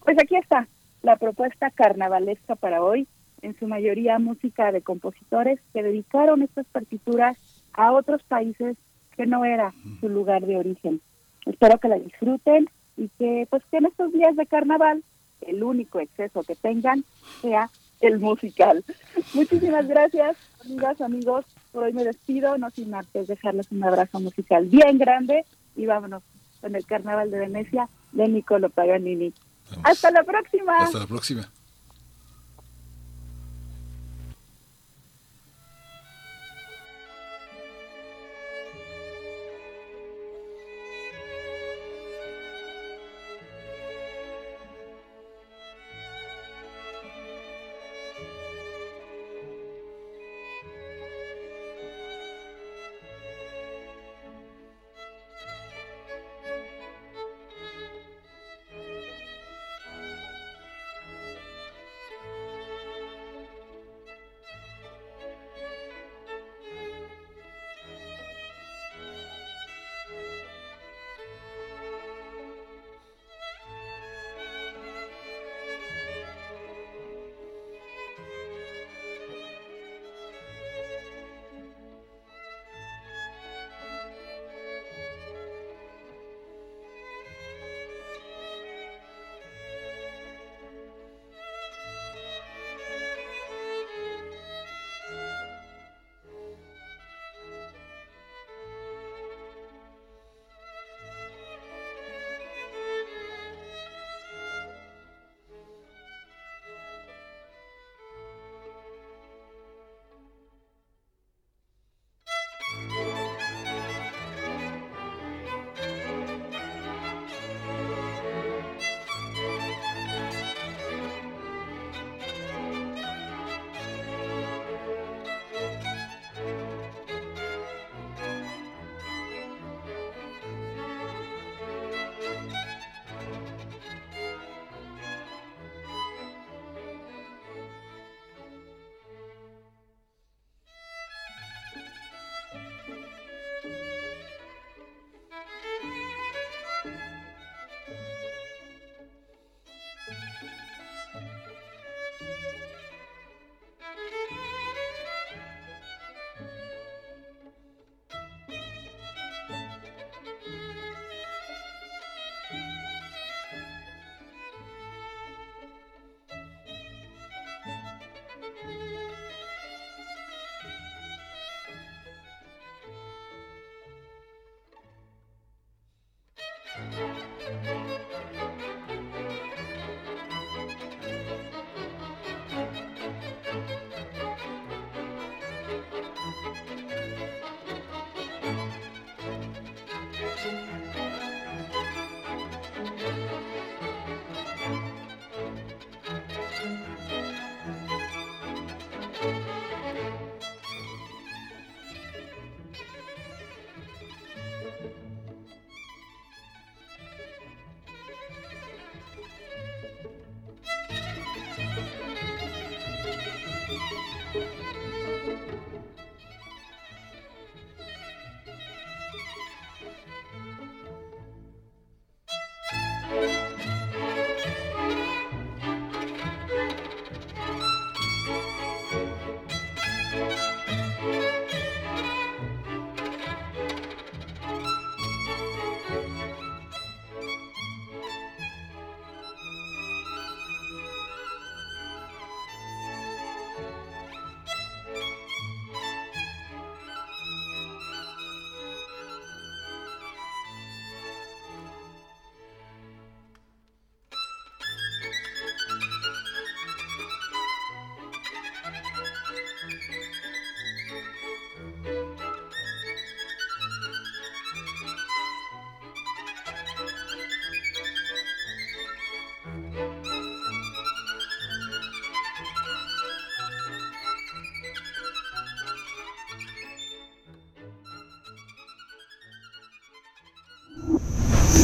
Pues 0.03 0.17
aquí 0.20 0.36
está 0.36 0.67
la 1.03 1.15
propuesta 1.17 1.70
carnavalesca 1.70 2.55
para 2.55 2.84
hoy, 2.84 3.08
en 3.41 3.58
su 3.60 3.67
mayoría 3.67 4.17
música 4.17 4.72
de 4.72 4.82
compositores 4.82 5.60
que 5.72 5.84
dedicaron 5.84 6.41
estas 6.41 6.65
partituras 6.67 7.38
a 7.74 7.91
otros 7.91 8.24
países 8.24 8.75
que 9.15 9.25
no 9.25 9.46
era 9.46 9.74
su 10.00 10.10
lugar 10.10 10.46
de 10.46 10.58
origen. 10.58 11.00
Espero 11.46 11.77
que 11.77 11.88
la 11.88 12.00
disfruten 12.00 12.67
y 12.98 13.10
que 13.20 13.48
pues 13.50 13.63
que 13.70 13.77
en 13.77 13.86
estos 13.86 14.12
días 14.12 14.36
de 14.36 14.48
carnaval 14.48 15.03
el 15.46 15.64
único 15.64 16.00
exceso 16.00 16.44
que 16.44 16.56
tengan 16.56 17.04
sea 17.42 17.70
el 18.02 18.20
musical. 18.20 18.84
Muchísimas 19.34 19.88
gracias, 19.88 20.38
amigas, 20.64 21.02
amigos. 21.02 21.46
Por 21.72 21.84
hoy 21.84 21.94
me 21.94 22.04
despido, 22.04 22.58
no 22.58 22.70
sin 22.70 22.94
antes 22.94 23.28
dejarles 23.28 23.72
un 23.72 23.84
abrazo 23.84 24.20
musical 24.20 24.66
bien 24.66 24.98
grande 24.98 25.46
y 25.75 25.86
vámonos 25.86 26.24
con 26.62 26.75
el 26.75 26.86
Carnaval 26.86 27.32
de 27.32 27.40
Venecia 27.40 27.90
de 28.12 28.28
Niccolo 28.28 28.70
Paganini. 28.70 29.34
Hasta 29.84 30.12
la 30.12 30.24
próxima. 30.24 30.78
Hasta 30.78 31.00
la 31.00 31.08
próxima. 31.08 31.50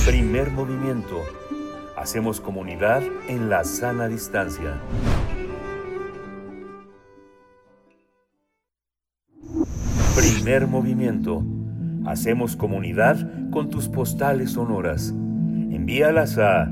Primer 0.06 0.50
movimiento. 0.50 1.22
Hacemos 1.96 2.42
comunidad 2.42 3.04
en 3.28 3.50
la 3.50 3.64
sana 3.64 4.08
distancia. 4.08 4.82
Primer 10.16 10.66
movimiento. 10.66 11.44
Hacemos 12.08 12.56
comunidad 12.56 13.52
con 13.52 13.70
tus 13.70 13.88
postales 13.88 14.54
sonoras. 14.54 15.10
Envíalas 15.10 16.40
a 16.40 16.68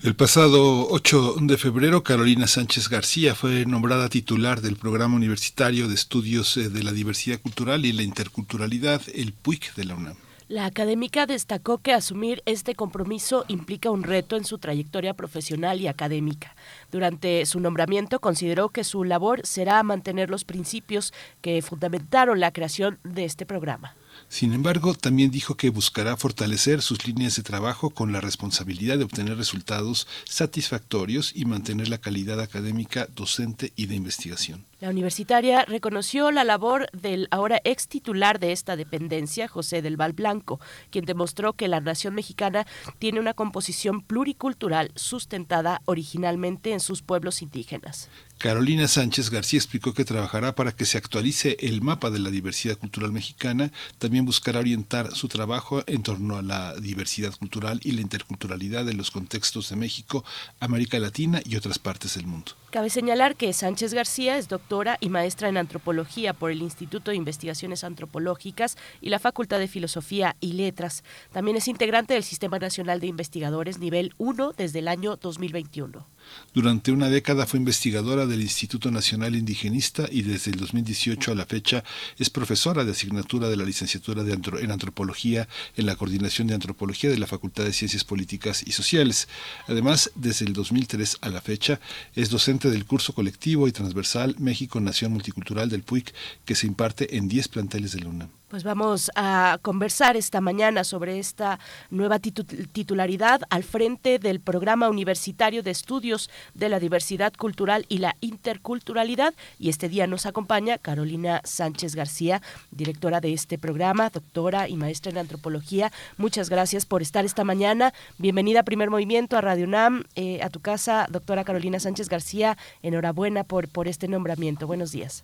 El 0.04 0.18
pasado 0.18 0.90
8 0.90 1.36
de 1.44 1.58
febrero, 1.58 2.04
Carolina 2.04 2.46
Sánchez 2.46 2.90
García 2.90 3.36
fue 3.36 3.66
nombrada 3.66 4.10
titular 4.10 4.60
del 4.60 4.76
Programa 4.76 5.16
Universitario 5.16 5.88
de 5.88 5.96
Estudios 5.96 6.58
eh, 6.58 6.68
de 6.68 6.84
la 6.84 6.92
Diversidad 6.92 7.40
Cultural 7.40 7.86
y 7.86 7.94
la 7.94 8.04
Interculturalidad, 8.04 9.02
el 9.16 9.32
PUIC 9.32 9.76
de 9.76 9.86
la 9.86 9.96
UNAM. 9.96 10.18
La 10.50 10.66
académica 10.66 11.26
destacó 11.26 11.78
que 11.78 11.94
asumir 11.94 12.44
este 12.46 12.76
compromiso 12.76 13.46
implica 13.48 13.92
un 13.92 14.04
reto 14.04 14.36
en 14.36 14.44
su 14.44 14.58
trayectoria 14.58 15.14
profesional 15.14 15.80
y 15.80 15.88
académica. 15.88 16.54
Durante 16.92 17.46
su 17.46 17.62
nombramiento 17.62 18.20
consideró 18.20 18.68
que 18.68 18.84
su 18.84 19.06
labor 19.06 19.40
será 19.46 19.82
mantener 19.84 20.30
los 20.30 20.44
principios 20.44 21.14
que 21.40 21.62
fundamentaron 21.62 22.42
la 22.42 22.52
creación 22.52 23.00
de 23.06 23.24
este 23.24 23.46
programa. 23.46 23.96
Sin 24.34 24.54
embargo, 24.54 24.96
también 24.96 25.30
dijo 25.30 25.58
que 25.58 25.70
buscará 25.70 26.18
fortalecer 26.18 26.82
sus 26.82 27.06
líneas 27.06 27.36
de 27.36 27.44
trabajo 27.44 27.92
con 27.92 28.12
la 28.12 28.20
responsabilidad 28.20 28.98
de 28.98 29.04
obtener 29.04 29.38
resultados 29.38 30.08
satisfactorios 30.25 31.34
y 31.36 31.46
mantener 31.46 31.88
la 31.88 32.00
calidad 32.00 32.40
académica, 32.40 33.08
docente 33.16 33.74
y 33.75 33.86
de 33.86 33.94
investigación. 33.94 34.66
La 34.84 34.90
universitaria 34.90 35.63
reconoció 35.63 36.30
la 36.32 36.44
labor 36.44 36.90
del 36.92 37.30
ahora 37.32 37.62
ex 37.63 37.88
titular 37.88 38.38
de 38.38 38.52
esta 38.52 38.75
dependencia, 38.75 39.48
José 39.48 39.82
del 39.82 39.96
Val 39.96 40.12
Blanco, 40.12 40.60
quien 40.90 41.06
demostró 41.06 41.54
que 41.54 41.70
la 41.70 41.80
nación 41.80 42.16
mexicana 42.16 42.68
tiene 43.00 43.22
una 43.22 43.34
composición 43.34 44.02
pluricultural 44.02 44.92
sustentada 44.96 45.82
originalmente 45.86 46.74
en 46.74 46.82
sus 46.82 47.02
pueblos 47.02 47.42
indígenas. 47.42 48.10
Carolina 48.40 48.90
Sánchez 48.90 49.30
García 49.30 49.60
explicó 49.60 49.94
que 49.94 50.04
trabajará 50.04 50.54
para 50.54 50.74
que 50.74 50.84
se 50.84 50.98
actualice 50.98 51.56
el 51.62 51.82
mapa 51.82 52.10
de 52.10 52.20
la 52.20 52.30
diversidad 52.30 52.78
cultural 52.78 53.13
mexicana, 53.13 53.72
también 54.00 54.25
buscará 54.25 54.60
orientar 54.60 55.16
su 55.16 55.30
trabajo 55.30 55.82
en 55.88 56.04
torno 56.04 56.36
a 56.36 56.42
la 56.42 56.75
diversidad 56.75 57.34
cultural 57.38 57.80
y 57.86 57.94
la 57.94 58.02
interculturalidad 58.02 58.84
de 58.84 58.96
los 58.96 59.12
contextos 59.12 59.70
de 59.70 59.78
México, 59.78 60.25
América 60.60 61.00
Latina 61.00 61.42
y 61.46 61.56
otras 61.56 61.80
partes 61.80 62.16
del 62.16 62.28
mundo. 62.28 62.52
Cabe 62.74 62.89
señalar 62.89 63.36
que 63.36 63.53
Sánchez 63.53 63.94
García 63.94 64.36
es 64.36 64.48
doctora 64.48 64.98
y 65.00 65.10
maestra 65.10 65.48
en 65.48 65.58
antropología 65.58 66.34
por 66.34 66.50
el 66.50 66.63
Instituto 66.63 67.12
de 67.12 67.18
Investigaciones 67.18 67.84
Antropológicas 67.84 68.80
y 69.00 69.10
la 69.10 69.20
Facultad 69.20 69.60
de 69.60 69.68
Filosofía 69.68 70.36
y 70.39 70.53
Letras. 70.53 71.03
También 71.32 71.56
es 71.56 71.68
integrante 71.68 72.15
del 72.15 72.24
Sistema 72.24 72.58
Nacional 72.58 73.00
de 73.00 73.06
Investigadores 73.06 73.77
nivel 73.77 74.15
1 74.18 74.53
desde 74.53 74.80
el 74.80 74.88
año 74.88 75.18
2021. 75.18 76.08
Durante 76.53 76.92
una 76.92 77.10
década 77.10 77.46
fue 77.46 77.60
investigadora 77.60 78.25
del 78.25 78.42
Instituto 78.42 78.92
Nacional 78.92 79.36
Indigenista 79.36 80.08
y 80.12 80.22
desde 80.22 80.51
el 80.51 80.58
2018 80.58 81.32
a 81.32 81.36
la 81.36 81.46
fecha 81.46 81.84
es 82.20 82.30
profesora 82.30 82.86
de 82.86 82.92
asignatura 82.92 83.50
de 83.50 83.58
la 83.58 83.65
licenciatura 83.65 84.24
en 84.24 84.72
Antropología 84.72 85.48
en 85.75 85.86
la 85.86 85.96
Coordinación 85.96 86.48
de 86.48 86.53
Antropología 86.53 87.10
de 87.10 87.18
la 87.18 87.27
Facultad 87.27 87.63
de 87.63 87.74
Ciencias 87.74 88.03
Políticas 88.03 88.63
y 88.65 88.72
Sociales. 88.72 89.27
Además, 89.68 90.12
desde 90.15 90.46
el 90.46 90.53
2003 90.53 91.18
a 91.22 91.30
la 91.30 91.42
fecha 91.42 91.80
es 92.15 92.30
docente 92.30 92.70
del 92.70 92.86
curso 92.86 93.13
colectivo 93.13 93.68
y 93.68 93.72
transversal 93.72 94.36
México 94.39 94.80
Nación 94.80 95.12
Multicultural 95.12 95.70
del 95.70 95.84
PUIC 95.84 96.13
que 96.46 96.56
se 96.56 96.68
imparte 96.68 97.18
en 97.18 97.27
10 97.27 97.48
planteles 97.48 97.94
de 97.94 98.01
la 98.01 98.10
UNAM. 98.10 98.43
Pues 98.54 98.64
vamos 98.64 99.10
a 99.16 99.58
conversar 99.64 100.16
esta 100.16 100.40
mañana 100.40 100.84
sobre 100.84 101.18
esta 101.18 101.60
nueva 101.90 102.20
titularidad 102.20 103.42
al 103.50 103.64
frente 103.64 104.20
del 104.20 104.42
Programa 104.42 104.90
Universitario 104.90 105.64
de 105.64 105.72
Estudios 105.72 106.30
de 106.54 106.70
la 106.70 106.80
Diversidad 106.80 107.34
Cultural 107.34 107.88
y 107.90 107.98
la 107.98 108.16
Interculturalidad. 108.22 109.34
Y 109.58 109.70
este 109.70 109.90
día 109.90 110.06
nos 110.06 110.28
acompaña 110.28 110.78
Carolina 110.78 111.42
Sánchez 111.44 111.96
García, 111.96 112.44
directora 112.70 113.22
de 113.22 113.34
este 113.34 113.58
programa, 113.58 114.12
doctora 114.12 114.70
y 114.70 114.76
maestra 114.76 115.12
en 115.12 115.18
antropología. 115.18 115.92
Muchas 116.18 116.52
gracias 116.52 116.86
por 116.86 117.02
estar 117.02 117.26
esta 117.26 117.44
mañana. 117.44 117.92
Bienvenida 118.20 118.60
a 118.60 118.64
Primer 118.66 118.92
Movimiento, 118.92 119.36
a 119.36 119.42
Radio 119.42 119.66
UNAM, 119.66 120.04
eh, 120.14 120.44
a 120.44 120.52
tu 120.52 120.60
casa, 120.60 121.08
doctora 121.10 121.44
Carolina 121.44 121.80
Sánchez 121.80 122.08
García. 122.08 122.56
Enhorabuena 122.84 123.46
por, 123.46 123.68
por 123.68 123.88
este 123.88 124.08
nombramiento. 124.08 124.68
Buenos 124.68 124.92
días. 124.92 125.24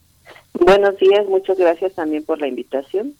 Buenos 0.53 0.97
días, 0.97 1.25
muchas 1.27 1.57
gracias 1.57 1.93
también 1.93 2.23
por 2.23 2.39
la 2.39 2.47
invitación. 2.47 3.15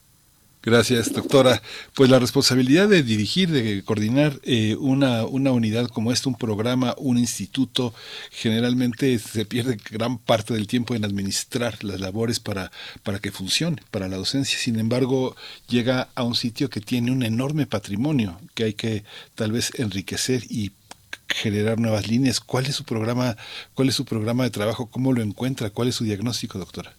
Gracias, 0.62 1.14
doctora. 1.14 1.62
Pues 1.96 2.10
la 2.10 2.20
responsabilidad 2.20 2.90
de 2.90 3.02
dirigir, 3.02 3.50
de 3.50 3.82
coordinar 3.82 4.34
eh, 4.44 4.76
una, 4.76 5.26
una 5.26 5.54
unidad 5.54 5.88
como 5.88 6.12
esta, 6.12 6.28
un 6.28 6.36
programa, 6.36 6.96
un 6.98 7.18
instituto, 7.18 7.94
generalmente 8.30 9.18
se 9.20 9.46
pierde 9.46 9.78
gran 9.90 10.18
parte 10.18 10.54
del 10.54 10.68
tiempo 10.68 10.96
en 10.96 11.06
administrar 11.06 11.82
las 11.82 12.02
labores 12.02 12.42
para, 12.42 12.72
para 13.04 13.20
que 13.20 13.32
funcione, 13.32 13.82
para 13.90 14.10
la 14.10 14.18
docencia. 14.18 14.60
Sin 14.60 14.78
embargo, 14.80 15.34
llega 15.70 16.10
a 16.14 16.24
un 16.24 16.36
sitio 16.36 16.70
que 16.70 16.82
tiene 16.82 17.12
un 17.12 17.24
enorme 17.24 17.66
patrimonio 17.66 18.38
que 18.54 18.66
hay 18.66 18.74
que 18.74 19.06
tal 19.36 19.54
vez 19.54 19.72
enriquecer 19.80 20.44
y 20.50 20.74
generar 21.30 21.80
nuevas 21.80 22.08
líneas. 22.08 22.40
¿Cuál 22.40 22.66
es 22.66 22.76
su 22.76 22.84
programa, 22.84 23.38
cuál 23.74 23.90
es 23.90 23.96
su 23.96 24.06
programa 24.06 24.44
de 24.44 24.50
trabajo? 24.50 24.90
¿Cómo 24.92 25.14
lo 25.14 25.22
encuentra? 25.22 25.70
¿Cuál 25.70 25.90
es 25.90 25.96
su 25.96 26.04
diagnóstico, 26.04 26.60
doctora? 26.60 26.94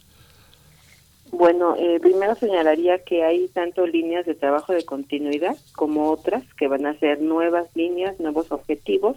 Bueno, 1.32 1.76
eh, 1.78 2.00
primero 2.00 2.34
señalaría 2.34 3.04
que 3.04 3.22
hay 3.22 3.48
tanto 3.48 3.86
líneas 3.86 4.26
de 4.26 4.34
trabajo 4.34 4.72
de 4.72 4.84
continuidad 4.84 5.56
como 5.76 6.10
otras 6.10 6.42
que 6.54 6.66
van 6.66 6.86
a 6.86 6.98
ser 6.98 7.22
nuevas 7.22 7.68
líneas, 7.74 8.18
nuevos 8.18 8.50
objetivos, 8.50 9.16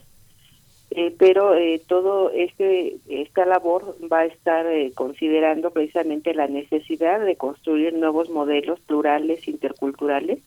eh, 0.92 1.14
pero 1.18 1.56
eh, 1.56 1.82
todo 1.88 2.30
este 2.30 2.98
esta 3.10 3.46
labor 3.48 3.98
va 4.12 4.20
a 4.20 4.26
estar 4.26 4.68
considerando 4.94 5.72
precisamente 5.72 6.36
la 6.36 6.48
necesidad 6.48 7.20
de 7.20 7.36
construir 7.36 7.96
nuevos 7.96 8.30
modelos 8.30 8.80
plurales 8.82 9.48
interculturales 9.48 10.40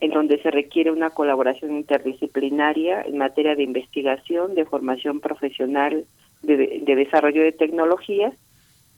en 0.00 0.10
donde 0.10 0.40
se 0.42 0.50
requiere 0.50 0.90
una 0.90 1.10
colaboración 1.10 1.76
interdisciplinaria 1.76 3.02
en 3.02 3.18
materia 3.18 3.54
de 3.54 3.62
investigación, 3.62 4.54
de 4.54 4.64
formación 4.64 5.20
profesional, 5.20 6.04
de, 6.42 6.82
de 6.84 6.96
desarrollo 6.96 7.42
de 7.42 7.52
tecnologías 7.52 8.34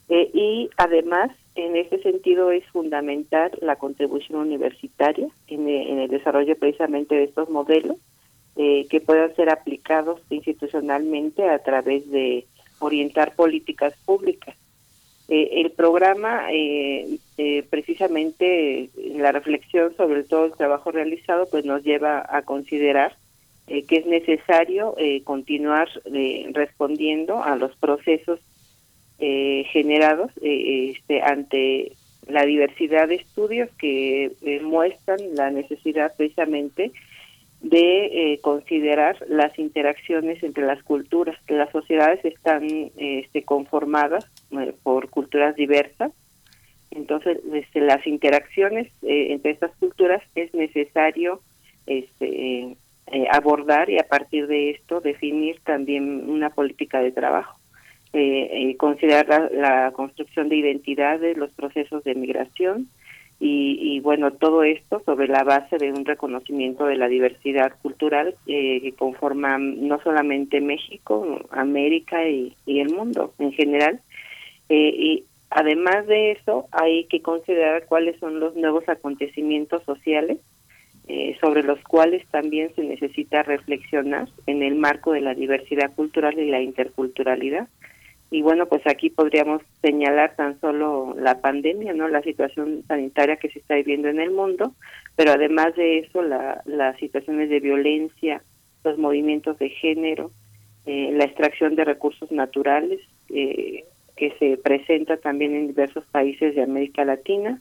y 0.09 0.69
además 0.77 1.31
en 1.55 1.75
ese 1.75 1.99
sentido 2.01 2.51
es 2.51 2.65
fundamental 2.67 3.51
la 3.61 3.75
contribución 3.75 4.39
universitaria 4.39 5.27
en, 5.47 5.67
el 5.67 6.09
desarrollo 6.09 6.57
precisamente 6.57 7.15
de 7.15 7.25
estos 7.25 7.49
modelos 7.49 7.97
eh, 8.55 8.87
que 8.89 9.01
puedan 9.01 9.35
ser 9.35 9.49
aplicados 9.49 10.19
institucionalmente 10.29 11.47
a 11.47 11.59
través 11.59 12.09
de 12.09 12.45
orientar 12.79 13.35
políticas 13.35 13.93
públicas. 14.05 14.55
Eh, 15.29 15.61
el 15.61 15.71
programa, 15.71 16.47
eh, 16.51 17.19
precisamente 17.69 18.89
la 19.15 19.31
reflexión 19.31 19.95
sobre 19.95 20.23
todo 20.23 20.45
el 20.45 20.53
trabajo 20.53 20.91
realizado, 20.91 21.47
pues 21.49 21.65
nos 21.65 21.83
lleva 21.83 22.25
a 22.27 22.41
considerar 22.41 23.15
que 23.67 23.97
es 23.97 24.07
necesario 24.07 24.95
continuar 25.25 25.87
respondiendo 26.53 27.43
a 27.43 27.55
los 27.55 27.75
procesos 27.75 28.39
eh, 29.21 29.65
generados 29.73 30.31
eh, 30.41 30.93
este, 30.95 31.21
ante 31.21 31.91
la 32.29 32.45
diversidad 32.45 33.09
de 33.09 33.15
estudios 33.15 33.69
que 33.77 34.31
eh, 34.41 34.61
muestran 34.61 35.19
la 35.35 35.51
necesidad 35.51 36.13
precisamente 36.15 36.93
de 37.61 38.39
considerar 38.41 39.17
las 39.27 39.57
interacciones 39.59 40.41
entre 40.43 40.65
las 40.65 40.81
culturas. 40.83 41.37
Las 41.47 41.71
sociedades 41.71 42.23
están 42.23 42.91
este, 42.97 43.43
conformadas 43.43 44.25
por 44.83 45.09
culturas 45.09 45.55
diversas, 45.55 46.11
entonces 46.91 47.39
desde 47.43 47.81
las 47.81 48.05
interacciones 48.07 48.91
entre 49.01 49.51
estas 49.51 49.75
culturas 49.75 50.23
es 50.35 50.53
necesario 50.53 51.41
este, 51.85 52.77
abordar 53.31 53.89
y 53.89 53.99
a 53.99 54.07
partir 54.07 54.47
de 54.47 54.71
esto 54.71 55.01
definir 55.01 55.59
también 55.63 56.29
una 56.29 56.49
política 56.49 57.01
de 57.01 57.11
trabajo 57.11 57.59
eh, 58.11 58.75
considerar 58.77 59.51
la, 59.53 59.91
construcción 59.91 60.49
de 60.49 60.55
identidades, 60.55 61.37
los 61.37 61.51
procesos 61.51 62.03
de 62.03 62.15
migración 62.15 62.87
y, 63.41 64.01
bueno, 64.01 64.31
todo 64.31 64.63
esto 64.63 65.01
sobre 65.05 65.27
la 65.29 65.43
base 65.43 65.77
de 65.77 65.93
un 65.93 66.03
reconocimiento 66.03 66.85
de 66.85 66.97
la 66.97 67.07
diversidad 67.07 67.71
cultural 67.81 68.35
eh, 68.47 68.81
que 68.81 68.91
conforma 68.91 69.57
no 69.57 70.01
solamente 70.01 70.59
México, 70.59 71.39
América 71.51 72.27
y, 72.27 72.53
el 72.65 72.93
mundo 72.93 73.33
en 73.39 73.53
general. 73.53 74.01
Eh, 74.67 74.93
y 74.95 75.23
además 75.49 76.05
de 76.07 76.31
eso, 76.31 76.67
hay 76.71 77.05
que 77.05 77.21
considerar 77.21 77.85
cuáles 77.85 78.19
son 78.19 78.41
los 78.41 78.55
nuevos 78.57 78.87
acontecimientos 78.89 79.83
sociales 79.83 80.39
eh, 81.07 81.37
sobre 81.39 81.63
los 81.63 81.79
cuales 81.83 82.27
también 82.27 82.75
se 82.75 82.83
necesita 82.83 83.41
reflexionar 83.43 84.27
en 84.47 84.63
el 84.63 84.75
marco 84.75 85.13
de 85.13 85.21
la 85.21 85.33
diversidad 85.33 85.95
cultural 85.95 86.37
y 86.37 86.51
la 86.51 86.61
interculturalidad 86.61 87.69
y 88.31 88.43
bueno, 88.43 88.67
pues 88.67 88.85
aquí 88.85 89.09
podríamos 89.09 89.63
señalar 89.81 90.35
tan 90.35 90.59
solo 90.59 91.15
la 91.19 91.41
pandemia, 91.41 91.93
¿no? 91.93 92.07
La 92.07 92.21
situación 92.21 92.83
sanitaria 92.87 93.37
que 93.37 93.49
se 93.49 93.59
está 93.59 93.75
viviendo 93.75 94.07
en 94.07 94.19
el 94.19 94.29
mundo, 94.29 94.75
pero 95.15 95.31
además 95.31 95.75
de 95.75 95.99
eso, 95.99 96.21
la, 96.21 96.61
las 96.65 96.97
situaciones 96.97 97.49
de 97.49 97.59
violencia, 97.59 98.43
los 98.83 98.99
movimientos 98.99 99.57
de 99.57 99.69
género, 99.69 100.31
eh, 100.85 101.11
la 101.13 101.25
extracción 101.25 101.75
de 101.75 101.85
recursos 101.85 102.31
naturales 102.31 102.99
eh, 103.29 103.83
que 104.15 104.31
se 104.37 104.57
presenta 104.57 105.17
también 105.17 105.55
en 105.55 105.67
diversos 105.67 106.05
países 106.11 106.53
de 106.53 106.61
América 106.61 107.05
Latina 107.05 107.59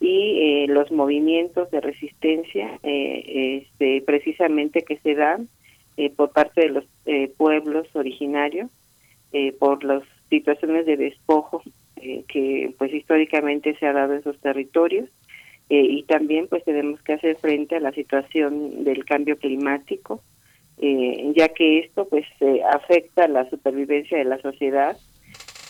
y 0.00 0.64
eh, 0.64 0.66
los 0.68 0.90
movimientos 0.90 1.70
de 1.70 1.80
resistencia 1.80 2.78
este, 2.82 4.02
precisamente 4.02 4.82
que 4.82 4.98
se 4.98 5.14
dan 5.14 5.48
por 6.16 6.32
parte 6.32 6.62
de 6.62 6.68
los 6.70 6.84
pueblos 7.36 7.86
originarios 7.94 8.70
eh, 9.32 9.52
por 9.52 9.84
las 9.84 10.02
situaciones 10.28 10.86
de 10.86 10.96
despojo 10.96 11.62
eh, 12.02 12.24
que 12.28 12.74
pues 12.78 12.94
históricamente 12.94 13.76
se 13.78 13.86
ha 13.86 13.92
dado 13.92 14.14
en 14.14 14.20
esos 14.20 14.38
territorios 14.40 15.10
eh, 15.68 15.82
y 15.82 16.02
también 16.04 16.48
pues 16.48 16.64
tenemos 16.64 17.02
que 17.02 17.12
hacer 17.12 17.36
frente 17.36 17.76
a 17.76 17.80
la 17.80 17.92
situación 17.92 18.84
del 18.84 19.04
cambio 19.04 19.36
climático, 19.36 20.22
eh, 20.78 21.30
ya 21.36 21.48
que 21.48 21.80
esto 21.80 22.08
pues 22.08 22.24
afecta 22.72 23.28
la 23.28 23.50
supervivencia 23.50 24.16
de 24.16 24.24
la 24.24 24.40
sociedad 24.40 24.96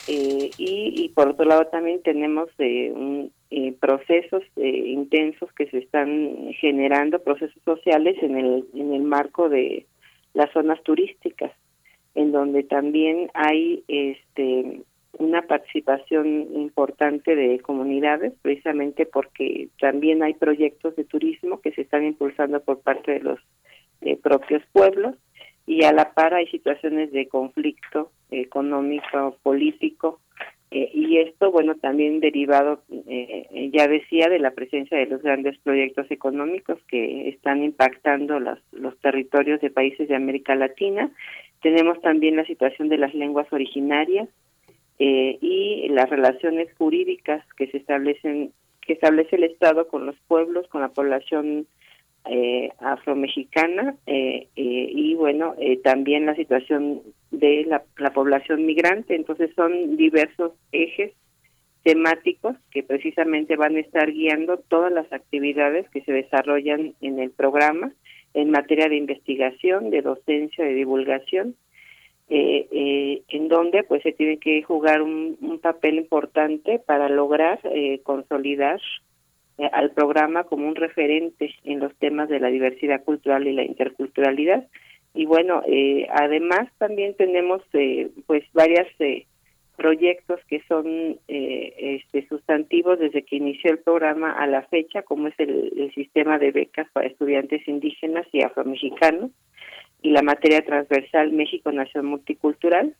y, 0.06 0.50
y, 0.56 1.08
por 1.10 1.28
otro 1.28 1.44
lado 1.44 1.66
también 1.66 2.00
tenemos 2.02 2.48
un, 2.58 3.32
procesos 3.78 4.42
intensos 4.56 5.52
que 5.52 5.66
se 5.66 5.78
están 5.78 6.52
generando, 6.60 7.22
procesos 7.22 7.62
sociales 7.64 8.16
en 8.22 8.36
el, 8.36 8.64
en 8.74 8.94
el 8.94 9.02
marco 9.02 9.48
de 9.48 9.86
las 10.34 10.50
zonas 10.52 10.82
turísticas, 10.82 11.52
en 12.14 12.32
donde 12.32 12.62
también 12.62 13.30
hay 13.34 13.84
este 13.88 14.82
una 15.18 15.42
participación 15.42 16.26
importante 16.54 17.34
de 17.34 17.58
comunidades, 17.60 18.32
precisamente 18.42 19.06
porque 19.06 19.68
también 19.78 20.22
hay 20.22 20.34
proyectos 20.34 20.96
de 20.96 21.04
turismo 21.04 21.60
que 21.60 21.72
se 21.72 21.82
están 21.82 22.04
impulsando 22.04 22.60
por 22.60 22.80
parte 22.80 23.12
de 23.12 23.20
los 23.20 23.40
eh, 24.00 24.16
propios 24.16 24.62
pueblos 24.72 25.16
y 25.66 25.84
a 25.84 25.92
la 25.92 26.12
par 26.14 26.34
hay 26.34 26.46
situaciones 26.46 27.12
de 27.12 27.28
conflicto 27.28 28.10
económico, 28.30 29.36
político, 29.42 30.20
eh, 30.72 30.88
y 30.94 31.18
esto, 31.18 31.50
bueno, 31.50 31.74
también 31.74 32.20
derivado, 32.20 32.82
eh, 33.08 33.70
ya 33.72 33.88
decía, 33.88 34.28
de 34.28 34.38
la 34.38 34.52
presencia 34.52 34.96
de 34.96 35.06
los 35.06 35.20
grandes 35.20 35.58
proyectos 35.58 36.08
económicos 36.10 36.78
que 36.86 37.28
están 37.28 37.62
impactando 37.64 38.38
los, 38.38 38.58
los 38.72 38.96
territorios 39.00 39.60
de 39.60 39.70
países 39.70 40.08
de 40.08 40.14
América 40.14 40.54
Latina. 40.54 41.10
Tenemos 41.62 42.00
también 42.00 42.36
la 42.36 42.44
situación 42.44 42.88
de 42.88 42.98
las 42.98 43.14
lenguas 43.14 43.52
originarias, 43.52 44.28
eh, 45.02 45.38
y 45.40 45.88
las 45.88 46.10
relaciones 46.10 46.68
jurídicas 46.76 47.42
que 47.56 47.68
se 47.68 47.78
establecen 47.78 48.52
que 48.82 48.92
establece 48.92 49.36
el 49.36 49.44
Estado 49.44 49.88
con 49.88 50.04
los 50.04 50.14
pueblos, 50.28 50.68
con 50.68 50.82
la 50.82 50.90
población 50.90 51.66
eh, 52.26 52.68
afromexicana 52.80 53.94
eh, 54.06 54.48
eh 54.56 54.90
y 54.92 55.14
bueno, 55.14 55.54
también 55.82 56.26
la 56.26 56.34
situación 56.34 57.00
de 57.30 57.64
la, 57.64 57.82
la, 57.96 58.12
población 58.12 58.66
migrante. 58.66 59.14
Entonces 59.14 59.50
son 59.56 59.96
diversos 59.96 60.52
ejes 60.70 61.12
temáticos 61.82 62.56
que 62.70 62.82
precisamente 62.82 63.56
van 63.56 63.76
a 63.76 63.80
estar 63.80 64.12
guiando 64.12 64.58
todas 64.58 64.92
las 64.92 65.10
actividades 65.14 65.88
que 65.88 66.02
se 66.02 66.12
desarrollan 66.12 66.92
en 67.00 67.20
el 67.20 67.30
programa 67.30 67.90
en 68.34 68.50
materia 68.50 68.88
de 68.88 68.96
investigación, 68.96 69.90
de 69.90 70.02
docencia, 70.02 70.64
de 70.64 70.74
divulgación 70.74 71.56
eh, 72.32 72.68
eh, 72.70 73.22
en 73.28 73.48
donde 73.48 73.82
pues 73.82 74.04
se 74.04 74.12
tiene 74.12 74.38
que 74.38 74.62
jugar 74.62 75.02
un, 75.02 75.58
papel 75.60 75.96
importante 75.96 76.78
para 76.78 77.08
lograr 77.08 77.58
eh, 77.64 78.00
consolidar 78.04 78.80
eh, 79.58 79.68
al 79.72 79.90
programa 79.90 80.44
como 80.44 80.68
un 80.68 80.76
referente 80.76 81.52
en 81.64 81.80
los 81.80 81.92
temas 81.96 82.28
de 82.28 82.38
la 82.38 82.46
diversidad 82.46 83.02
cultural 83.02 83.48
y 83.48 83.52
la 83.52 83.64
interculturalidad. 83.64 84.68
Y 85.12 85.26
bueno 85.26 85.62
además 86.14 86.70
también 86.78 87.14
tenemos 87.16 87.62
pues 88.26 88.44
varias 88.52 88.86
proyectos 89.80 90.38
que 90.46 90.62
son 90.68 91.18
este, 91.26 92.28
sustantivos 92.28 92.98
desde 92.98 93.22
que 93.22 93.36
inició 93.36 93.70
el 93.70 93.78
programa 93.78 94.30
a 94.30 94.46
la 94.46 94.60
fecha 94.64 95.00
como 95.00 95.28
es 95.28 95.34
el, 95.38 95.72
el 95.74 95.94
sistema 95.94 96.38
de 96.38 96.52
becas 96.52 96.86
para 96.92 97.06
estudiantes 97.06 97.66
indígenas 97.66 98.26
y 98.30 98.42
afromexicanos 98.42 99.30
y 100.02 100.10
la 100.10 100.20
materia 100.20 100.62
transversal 100.66 101.32
México 101.32 101.72
Nación 101.72 102.04
Multicultural, 102.04 102.94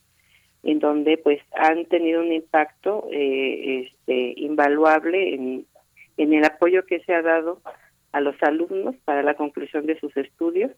en 0.62 0.79
donde 0.79 1.19
pues 1.19 1.43
han 1.53 1.85
tenido 1.85 2.23
un 2.23 2.33
impacto 2.33 3.09
eh, 3.12 3.87
este, 3.87 4.33
invaluable 4.37 5.35
en, 5.35 5.66
en 6.16 6.33
el 6.33 6.47
apoyo 6.47 6.87
que 6.87 7.01
se 7.01 7.12
ha 7.12 7.21
dado 7.21 7.61
a 8.12 8.23
los 8.23 8.43
alumnos 8.43 8.97
para 9.05 9.23
la 9.23 9.35
conclusión 9.35 9.85
de 9.85 10.01
sus 10.01 10.16
estudios 10.16 10.71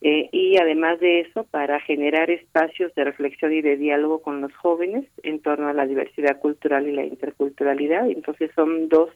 eh, 0.00 0.28
y 0.32 0.56
además 0.58 1.00
de 1.00 1.20
eso 1.20 1.44
para 1.44 1.80
generar 1.80 2.30
espacios 2.30 2.94
de 2.94 3.04
reflexión 3.04 3.52
y 3.52 3.62
de 3.62 3.76
diálogo 3.76 4.22
con 4.22 4.40
los 4.40 4.54
jóvenes 4.54 5.04
en 5.22 5.40
torno 5.40 5.68
a 5.68 5.72
la 5.72 5.86
diversidad 5.86 6.38
cultural 6.38 6.86
y 6.86 6.92
la 6.92 7.04
interculturalidad. 7.04 8.08
Entonces 8.08 8.50
son 8.54 8.88
dos 8.88 9.10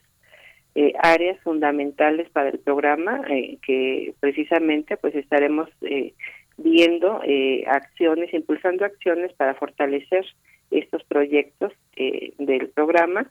eh, 0.75 0.93
áreas 1.03 1.39
fundamentales 1.41 2.31
para 2.31 2.49
el 2.49 2.59
programa 2.59 3.23
eh, 3.29 3.59
que 3.65 4.15
precisamente 4.21 4.97
pues 4.97 5.15
estaremos 5.15 5.69
eh, 5.83 6.15
viendo 6.57 7.21
eh, 7.25 7.65
acciones, 7.67 8.33
impulsando 8.33 8.85
acciones 8.85 9.33
para 9.35 9.55
fortalecer 9.55 10.25
estos 10.71 11.05
proyectos 11.05 11.73
del 12.39 12.69
programa. 12.69 13.31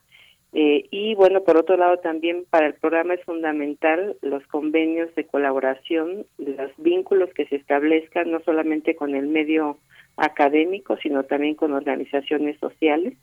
Y 0.53 1.15
bueno, 1.15 1.43
por 1.43 1.55
otro 1.55 1.77
lado 1.77 1.97
también 1.99 2.45
para 2.49 2.67
el 2.67 2.73
programa 2.73 3.13
es 3.13 3.23
fundamental 3.23 4.17
los 4.21 4.45
convenios 4.47 5.13
de 5.15 5.25
colaboración, 5.25 6.25
los 6.37 6.71
vínculos 6.77 7.29
que 7.33 7.45
se 7.45 7.55
establezcan 7.55 8.31
no 8.31 8.41
solamente 8.41 8.95
con 8.95 9.15
el 9.15 9.27
medio 9.27 9.77
académico, 10.17 10.97
sino 10.97 11.23
también 11.23 11.55
con 11.55 11.71
organizaciones 11.71 12.59
sociales 12.59 13.13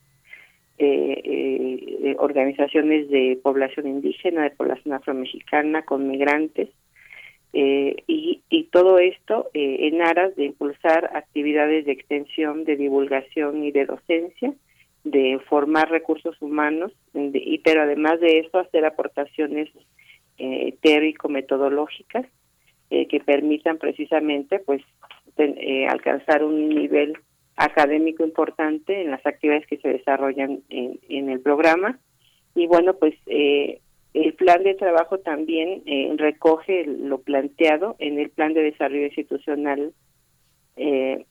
eh, 0.79 1.23
eh, 1.25 2.17
organizaciones 2.19 3.11
de 3.11 3.39
población 3.43 3.89
indígena, 3.89 4.45
de 4.45 4.51
población 4.51 4.95
afromexicana, 4.95 5.83
con 5.83 6.09
migrantes, 6.09 6.69
eh, 7.53 7.97
y, 8.07 8.43
y, 8.49 8.65
todo 8.65 8.99
esto 8.99 9.51
eh, 9.55 9.89
en 9.89 10.03
aras 10.03 10.37
de 10.37 10.45
impulsar 10.45 11.11
actividades 11.17 11.87
de 11.87 11.93
extensión, 11.93 12.65
de 12.65 12.77
divulgación 12.77 13.65
y 13.65 13.73
de 13.73 13.87
docencia, 13.87 14.53
de 15.05 15.39
formar 15.49 15.91
recursos 15.91 16.41
humanos, 16.41 16.93
y 17.15 17.59
pero 17.59 17.83
además 17.83 18.21
de 18.21 18.41
eso 18.41 18.59
hacer 18.59 18.85
aportaciones 18.85 19.69
eh, 20.39 20.75
teórico-metodológicas 20.83 22.27
que 22.91 23.21
permitan 23.21 23.77
precisamente 23.77 24.61
pues 24.61 24.81
alcanzar 25.91 26.43
un 26.43 26.71
nivel 26.71 27.19
académico 27.59 28.25
importante 28.25 29.03
en 29.03 29.11
las 29.11 29.25
actividades 29.27 29.67
que 29.67 29.77
se 29.79 29.89
desarrollan 29.89 30.63
en, 30.71 30.99
en 31.09 31.29
el 31.29 31.41
programa. 31.41 31.99
Y 32.55 32.67
bueno, 32.67 32.95
pues 32.95 33.15
eh, 33.27 33.81
el 34.15 34.35
plan 34.35 34.63
de 34.63 34.75
trabajo 34.75 35.19
también 35.19 35.83
eh, 35.87 36.13
recoge 36.17 36.85
lo 36.87 37.19
planteado 37.19 37.97
en 37.99 38.19
el 38.19 38.31
plan 38.31 38.55
de 38.55 38.63
desarrollo 38.63 39.07
institucional, 39.07 39.93
eh, 40.77 41.25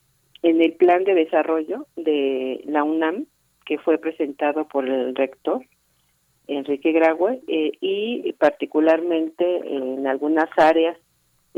en 0.43 0.61
el 0.61 0.73
plan 0.73 1.03
de 1.03 1.15
desarrollo 1.15 1.87
de 1.95 2.61
la 2.65 2.83
UNAM, 2.83 3.25
que 3.67 3.77
fue 3.77 3.97
presentado 3.97 4.67
por 4.67 4.87
el 4.87 5.15
rector 5.15 5.61
Enrique 6.47 6.93
Graue, 6.93 7.41
y 7.47 8.31
particularmente 8.33 9.43
en 9.67 10.07
algunas 10.07 10.49
áreas 10.57 10.97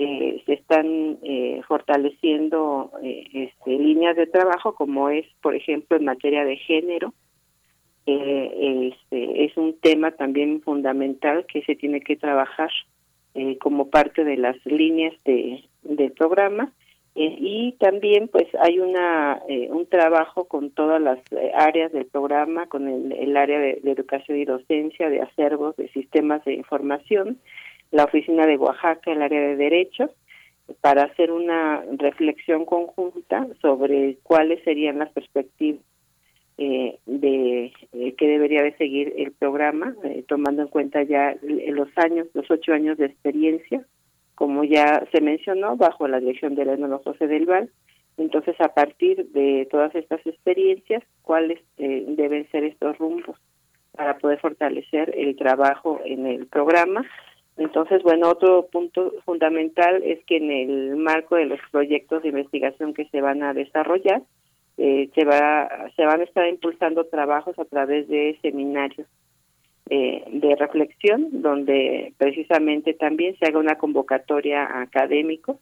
eh, 0.02 0.42
se 0.46 0.54
están 0.54 1.18
eh, 1.24 1.62
fortaleciendo 1.68 2.90
eh, 3.04 3.28
este, 3.34 3.78
líneas 3.78 4.16
de 4.16 4.28
trabajo 4.28 4.74
como 4.74 5.10
es 5.10 5.26
por 5.42 5.56
ejemplo 5.56 5.98
en 5.98 6.06
materia 6.06 6.46
de 6.46 6.56
género 6.56 7.14
este, 8.06 9.44
es 9.44 9.58
un 9.58 9.78
tema 9.82 10.12
también 10.12 10.62
fundamental 10.62 11.46
que 11.46 11.64
se 11.64 11.76
tiene 11.76 12.00
que 12.00 12.16
trabajar 12.16 12.72
como 13.60 13.90
parte 13.90 14.24
de 14.24 14.38
las 14.38 14.56
líneas 14.66 15.14
de 15.26 15.66
del 15.84 16.14
programa 16.14 16.72
y 17.16 17.74
también 17.80 18.28
pues 18.28 18.48
hay 18.62 18.80
una 18.80 19.42
un 19.70 19.88
trabajo 19.88 20.46
con 20.46 20.72
todas 20.72 21.02
las 21.02 21.20
áreas 21.54 21.92
del 21.92 22.06
programa 22.06 22.68
con 22.68 22.88
el, 22.88 23.12
el 23.12 23.36
área 23.36 23.60
de, 23.60 23.82
educación 23.84 24.38
y 24.38 24.46
docencia 24.46 25.10
de 25.10 25.22
acervos 25.22 25.76
de 25.76 25.90
sistemas 25.90 26.46
de 26.46 26.54
información 26.54 27.40
la 27.92 28.04
oficina 28.06 28.46
de 28.46 28.58
Oaxaca, 28.58 29.12
el 29.12 29.22
área 29.22 29.42
de 29.42 29.56
derechos, 29.56 30.12
para 30.82 31.04
hacer 31.04 31.32
una 31.32 31.84
reflexión 31.98 32.66
conjunta 32.66 33.48
sobre 33.62 34.18
cuáles 34.22 34.64
serían 34.64 35.00
las 35.00 35.12
perspectivas 35.12 35.82
eh, 36.58 37.00
de 37.06 37.72
eh, 37.94 38.14
que 38.16 38.28
debería 38.28 38.62
de 38.62 38.76
seguir 38.76 39.14
el 39.18 39.32
programa, 39.32 39.96
eh, 40.04 40.24
tomando 40.28 40.62
en 40.62 40.68
cuenta 40.68 41.02
ya 41.04 41.36
los 41.42 41.88
años, 41.96 42.28
los 42.34 42.52
ocho 42.52 42.74
años 42.74 42.98
de 42.98 43.06
experiencia, 43.06 43.84
como 44.40 44.64
ya 44.64 45.06
se 45.12 45.20
mencionó, 45.20 45.76
bajo 45.76 46.08
la 46.08 46.22
dirección 46.22 46.56
del 46.56 46.70
Enólogo 46.70 47.12
José 47.12 47.28
del 47.28 47.46
Val. 47.46 47.70
Entonces, 48.18 48.56
a 48.60 48.70
partir 48.70 49.28
de 49.32 49.68
todas 49.70 49.94
estas 49.94 50.26
experiencias, 50.26 51.04
cuáles 51.22 51.60
deben 51.78 52.50
ser 52.50 52.64
estos 52.64 52.98
rumbos 52.98 53.38
para 53.92 54.18
poder 54.18 54.40
fortalecer 54.40 55.14
el 55.16 55.36
trabajo 55.36 56.00
en 56.06 56.26
el 56.26 56.48
programa 56.48 57.06
entonces, 57.60 58.02
bueno, 58.04 58.30
otro 58.30 58.68
punto 58.72 59.14
fundamental 59.26 60.02
es 60.04 60.24
que 60.24 60.38
en 60.38 60.50
el 60.50 60.96
marco 60.96 61.36
de 61.36 61.46
los 61.46 61.60
proyectos 61.72 62.24
de 62.24 62.30
investigación 62.30 62.94
que 62.94 63.06
se 63.10 63.20
van 63.20 63.44
a 63.44 63.54
desarrollar, 63.54 64.22
eh, 64.78 65.10
se, 65.14 65.26
va, 65.26 65.68
se 65.98 66.06
van 66.06 66.22
a 66.22 66.24
estar 66.24 66.48
impulsando 66.48 67.04
trabajos 67.08 67.60
a 67.60 67.66
través 67.66 68.08
de 68.08 68.40
seminarios 68.42 69.08
eh, 69.92 70.24
de 70.32 70.56
reflexión, 70.56 71.42
donde 71.42 72.14
precisamente 72.18 72.94
también 72.94 73.36
se 73.40 73.48
haga 73.48 73.58
una 73.58 73.80
convocatoria 73.80 74.64
a 74.64 74.84
académicos 74.84 75.58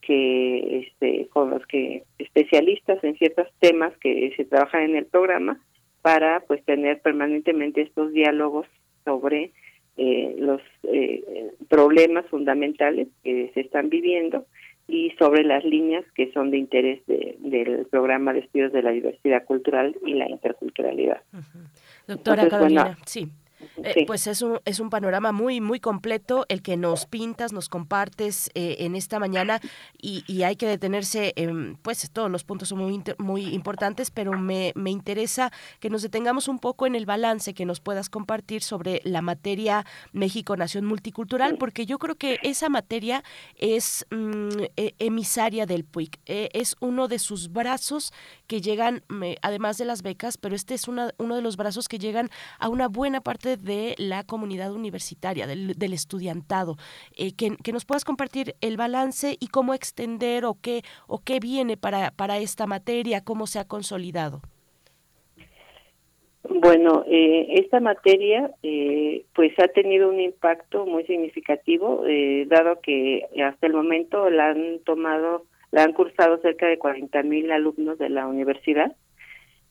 que 0.00 0.80
este, 0.80 1.28
con 1.28 1.50
los 1.50 1.64
que 1.66 2.02
especialistas 2.18 3.02
en 3.04 3.16
ciertos 3.16 3.46
temas 3.60 3.96
que 3.98 4.32
se 4.36 4.44
trabajan 4.44 4.82
en 4.82 4.96
el 4.96 5.06
programa 5.06 5.60
para 6.02 6.40
pues 6.40 6.64
tener 6.64 7.00
permanentemente 7.00 7.82
estos 7.82 8.12
diálogos 8.12 8.66
sobre 9.04 9.52
eh, 9.98 10.34
los 10.36 10.60
eh, 10.82 11.52
problemas 11.68 12.26
fundamentales 12.26 13.06
que 13.22 13.52
se 13.54 13.60
están 13.60 13.88
viviendo 13.88 14.46
y 14.88 15.12
sobre 15.12 15.44
las 15.44 15.64
líneas 15.64 16.04
que 16.16 16.32
son 16.32 16.50
de 16.50 16.58
interés 16.58 17.00
del 17.06 17.86
programa 17.86 18.32
de 18.32 18.40
estudios 18.40 18.72
de 18.72 18.82
la 18.82 18.90
diversidad 18.90 19.44
cultural 19.44 19.96
y 20.04 20.14
la 20.14 20.28
interculturalidad. 20.28 21.22
Doctora 22.08 22.48
Carolina, 22.48 22.98
sí. 23.06 23.28
Eh, 23.76 24.04
pues 24.06 24.26
es 24.26 24.42
un, 24.42 24.60
es 24.64 24.80
un 24.80 24.90
panorama 24.90 25.32
muy, 25.32 25.60
muy 25.60 25.80
completo 25.80 26.46
el 26.48 26.62
que 26.62 26.76
nos 26.76 27.06
pintas, 27.06 27.52
nos 27.52 27.68
compartes 27.68 28.50
eh, 28.54 28.76
en 28.80 28.94
esta 28.94 29.18
mañana 29.18 29.60
y, 30.00 30.22
hay 30.44 30.56
que 30.56 30.66
detenerse, 30.66 31.32
en, 31.36 31.76
pues 31.76 32.10
todos 32.10 32.30
los 32.30 32.44
puntos 32.44 32.68
son 32.68 32.78
muy, 32.78 33.02
muy 33.18 33.54
importantes, 33.54 34.10
pero 34.10 34.32
me, 34.32 34.72
me 34.74 34.90
interesa 34.90 35.50
que 35.80 35.88
nos 35.88 36.02
detengamos 36.02 36.48
un 36.48 36.58
poco 36.58 36.86
en 36.86 36.94
el 36.94 37.06
balance 37.06 37.54
que 37.54 37.64
nos 37.64 37.80
puedas 37.80 38.10
compartir 38.10 38.62
sobre 38.62 39.00
la 39.04 39.22
materia 39.22 39.86
México 40.12 40.56
Nación 40.56 40.84
Multicultural, 40.84 41.56
porque 41.56 41.86
yo 41.86 41.98
creo 41.98 42.16
que 42.16 42.38
esa 42.42 42.68
materia 42.68 43.24
es 43.56 44.06
mm, 44.10 44.64
e, 44.76 44.94
emisaria 44.98 45.66
del 45.66 45.84
PUIC, 45.84 46.20
e, 46.26 46.50
es 46.52 46.76
uno 46.80 47.08
de 47.08 47.18
sus 47.18 47.52
brazos 47.52 48.12
que 48.46 48.60
llegan, 48.60 49.02
además 49.42 49.78
de 49.78 49.84
las 49.84 50.02
becas, 50.02 50.36
pero 50.36 50.54
este 50.54 50.74
es 50.74 50.88
una, 50.88 51.12
uno 51.18 51.36
de 51.36 51.42
los 51.42 51.56
brazos 51.56 51.88
que 51.88 51.98
llegan 51.98 52.30
a 52.58 52.68
una 52.68 52.88
buena 52.88 53.20
parte 53.20 53.48
de 53.48 53.53
la 53.98 54.24
comunidad 54.24 54.72
universitaria, 54.72 55.46
del, 55.46 55.92
estudiantado, 55.92 56.76
eh, 57.16 57.32
que, 57.36 57.72
nos 57.72 57.84
puedas 57.84 58.04
compartir 58.04 58.54
el 58.60 58.76
balance 58.76 59.36
y 59.40 59.48
cómo 59.48 59.74
extender 59.74 60.44
o 60.44 60.56
qué, 60.60 60.82
o 61.06 61.20
qué 61.24 61.40
viene 61.40 61.76
para, 61.76 62.10
para 62.10 62.38
esta 62.38 62.66
materia, 62.66 63.24
cómo 63.24 63.46
se 63.46 63.58
ha 63.58 63.66
consolidado. 63.66 64.42
Bueno, 66.46 67.04
eh, 67.08 67.46
esta 67.60 67.80
materia 67.80 68.50
eh, 68.62 69.24
pues 69.34 69.58
ha 69.58 69.68
tenido 69.68 70.10
un 70.10 70.20
impacto 70.20 70.84
muy 70.84 71.04
significativo, 71.04 72.04
dado 72.46 72.80
que 72.82 73.26
hasta 73.42 73.66
el 73.66 73.72
momento 73.72 74.28
la 74.28 74.50
han 74.50 74.80
tomado, 74.84 75.46
la 75.70 75.84
han 75.84 75.92
cursado 75.94 76.38
cerca 76.38 76.66
de 76.66 76.78
40 76.78 77.22
mil 77.22 77.50
alumnos 77.50 77.98
de 77.98 78.10
la 78.10 78.26
universidad 78.26 78.94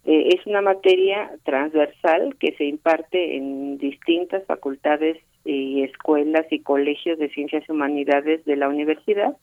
eh, 0.06 0.30
es 0.38 0.46
una 0.46 0.62
materia 0.62 1.32
transversal 1.44 2.36
que 2.39 2.54
se 2.58 2.66
imparte 2.66 3.38
en 3.38 3.78
distintas 3.78 4.46
facultades 4.46 5.18
y 5.46 5.84
escuelas 5.84 6.46
y 6.52 6.60
colegios 6.60 7.18
de 7.20 7.30
ciencias 7.30 7.63
y 7.68 7.72
humanidades 7.72 8.44
de 8.46 8.56
la 8.56 8.70
universidad 8.70 9.36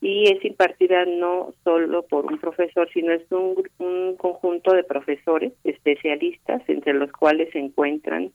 y 0.00 0.30
es 0.30 0.44
impartida 0.44 1.06
no 1.06 1.54
solo 1.64 2.02
por 2.02 2.26
un 2.26 2.38
profesor, 2.38 2.88
sino 2.92 3.12
es 3.12 3.22
un, 3.30 3.62
un 3.78 4.16
conjunto 4.16 4.74
de 4.74 4.84
profesores 4.84 5.52
especialistas, 5.64 6.62
entre 6.68 6.92
los 6.92 7.10
cuales 7.10 7.50
se 7.52 7.58
encuentran 7.58 8.30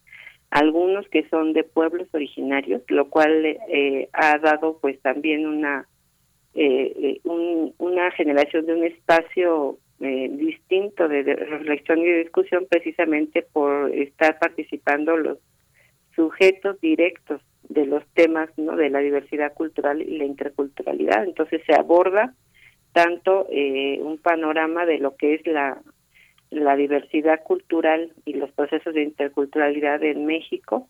algunos 0.49 1.07
que 1.09 1.27
son 1.29 1.53
de 1.53 1.63
pueblos 1.63 2.07
originarios, 2.11 2.81
lo 2.87 3.09
cual 3.09 3.45
eh, 3.45 4.09
ha 4.13 4.39
dado 4.39 4.79
pues 4.81 4.99
también 5.01 5.45
una 5.45 5.87
eh, 6.55 7.19
un, 7.23 7.75
una 7.77 8.09
generación 8.11 8.65
de 8.65 8.73
un 8.73 8.83
espacio 8.85 9.77
eh, 10.01 10.29
distinto 10.31 11.07
de, 11.07 11.23
reflexión 11.23 11.99
y 11.99 12.11
discusión 12.11 12.67
precisamente 12.69 13.41
por 13.41 13.91
estar 13.91 14.39
participando 14.39 15.17
los 15.17 15.37
sujetos 16.15 16.79
directos 16.81 17.41
de 17.67 17.85
los 17.85 18.05
temas 18.13 18.49
no 18.57 18.75
de 18.75 18.89
la 18.89 18.99
diversidad 18.99 19.53
cultural 19.53 20.01
y 20.01 20.17
la 20.17 20.25
interculturalidad. 20.25 21.23
Entonces 21.23 21.61
se 21.65 21.73
aborda 21.73 22.33
tanto 22.93 23.47
eh, 23.51 23.99
un 24.01 24.17
panorama 24.17 24.85
de 24.85 24.97
lo 24.97 25.15
que 25.15 25.35
es 25.35 25.45
la 25.45 25.81
la 26.51 26.75
diversidad 26.75 27.43
cultural 27.43 28.11
y 28.25 28.33
los 28.33 28.51
procesos 28.51 28.93
de 28.93 29.03
interculturalidad 29.03 30.03
en 30.03 30.25
México 30.25 30.87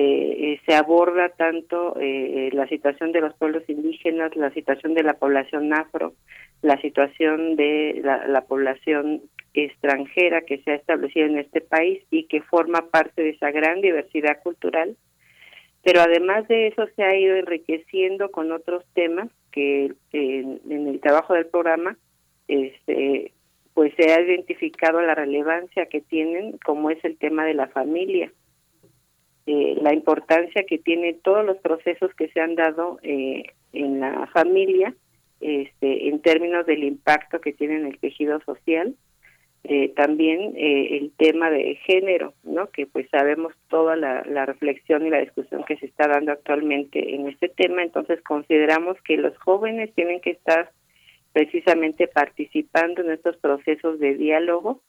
eh, 0.00 0.52
eh, 0.52 0.60
se 0.64 0.76
aborda 0.76 1.30
tanto 1.30 1.96
eh, 2.00 2.50
la 2.52 2.68
situación 2.68 3.10
de 3.10 3.20
los 3.20 3.34
pueblos 3.34 3.64
indígenas, 3.68 4.36
la 4.36 4.52
situación 4.52 4.94
de 4.94 5.02
la 5.02 5.14
población 5.14 5.74
afro, 5.74 6.14
la 6.62 6.80
situación 6.80 7.56
de 7.56 8.00
la, 8.04 8.42
población 8.42 9.22
extranjera 9.54 10.42
que 10.42 10.58
se 10.58 10.70
ha 10.70 10.74
establecido 10.76 11.26
en 11.26 11.38
este 11.38 11.60
país 11.60 12.00
y 12.12 12.28
que 12.28 12.42
forma 12.42 12.82
parte 12.92 13.22
de 13.22 13.30
esa 13.30 13.50
gran 13.50 13.80
diversidad 13.80 14.40
cultural. 14.40 14.96
Pero 15.82 16.00
además 16.00 16.46
de 16.46 16.68
eso 16.68 16.86
se 16.94 17.02
ha 17.02 17.18
ido 17.18 17.34
enriqueciendo 17.34 18.30
con 18.30 18.52
otros 18.52 18.84
temas 18.94 19.28
que 19.50 19.94
en, 20.12 20.60
el 20.70 21.00
trabajo 21.00 21.34
del 21.34 21.46
programa 21.46 21.96
este, 22.46 23.32
pues 23.74 23.92
se 23.96 24.12
ha 24.12 24.20
identificado 24.20 25.00
la 25.00 25.16
relevancia 25.16 25.86
que 25.86 26.02
tienen 26.02 26.56
como 26.58 26.88
es 26.90 27.04
el 27.04 27.18
tema 27.18 27.44
de 27.44 27.54
la 27.54 27.66
familia 27.66 28.30
eh, 29.50 29.78
la 29.80 29.94
importancia 29.94 30.64
que 30.64 30.76
tiene 30.76 31.14
todos 31.14 31.42
los 31.42 31.56
procesos 31.56 32.12
que 32.12 32.28
se 32.28 32.38
han 32.38 32.54
dado 32.54 32.98
eh, 33.02 33.44
en 33.72 33.98
la 33.98 34.26
familia 34.26 34.94
este, 35.40 36.08
en 36.08 36.20
términos 36.20 36.66
del 36.66 36.84
impacto 36.84 37.40
que 37.40 37.54
tiene 37.54 37.76
en 37.76 37.86
el 37.86 37.98
tejido 37.98 38.40
social 38.40 38.94
eh, 39.64 39.88
también 39.96 40.52
el 40.54 41.12
tema 41.16 41.48
de 41.50 41.76
género 41.86 42.34
no 42.42 42.68
que 42.68 42.86
pues 42.86 43.08
sabemos 43.10 43.54
toda 43.68 43.96
la 43.96 44.44
reflexión 44.44 45.06
y 45.06 45.10
la 45.10 45.20
discusión 45.20 45.64
que 45.64 45.78
se 45.78 45.86
está 45.86 46.08
dando 46.08 46.32
actualmente 46.32 47.14
en 47.14 47.26
este 47.28 47.48
tema. 47.48 47.82
Entonces 47.82 48.20
consideramos 48.22 49.00
que 49.02 49.16
los 49.16 49.36
jóvenes 49.38 49.94
tienen 49.94 50.20
que 50.20 50.32
estar 50.32 50.70
precisamente 51.32 52.06
participando 52.06 53.00
en 53.00 53.12
estos 53.12 53.38
procesos 53.38 53.98
de 53.98 54.14
diálogo 54.14 54.82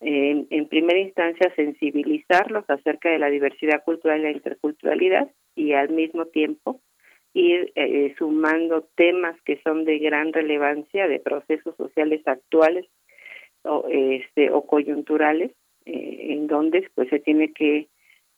en, 0.00 0.68
primera 0.68 0.98
instancia 0.98 1.52
sensibilizarlos 1.56 2.64
acerca 2.68 3.10
de 3.10 3.18
la 3.18 3.30
diversidad 3.30 3.82
cultural 3.84 4.20
y 4.20 4.22
la 4.24 4.30
interculturalidad 4.30 5.30
y 5.56 5.72
al 5.72 5.90
mismo 5.90 6.26
tiempo 6.26 6.80
ir 7.34 7.72
eh, 7.74 8.14
sumando 8.16 8.88
temas 8.94 9.40
que 9.42 9.60
son 9.62 9.84
de 9.84 9.98
gran 9.98 10.32
relevancia 10.32 11.08
de 11.08 11.20
procesos 11.20 11.76
sociales 11.76 12.22
actuales 12.26 12.86
o, 13.62 13.86
este, 13.90 14.50
o 14.50 14.66
coyunturales 14.66 15.52
eh, 15.84 16.26
en 16.30 16.46
donde 16.46 16.88
pues 16.94 17.08
se 17.08 17.18
tiene 17.18 17.52
que 17.52 17.88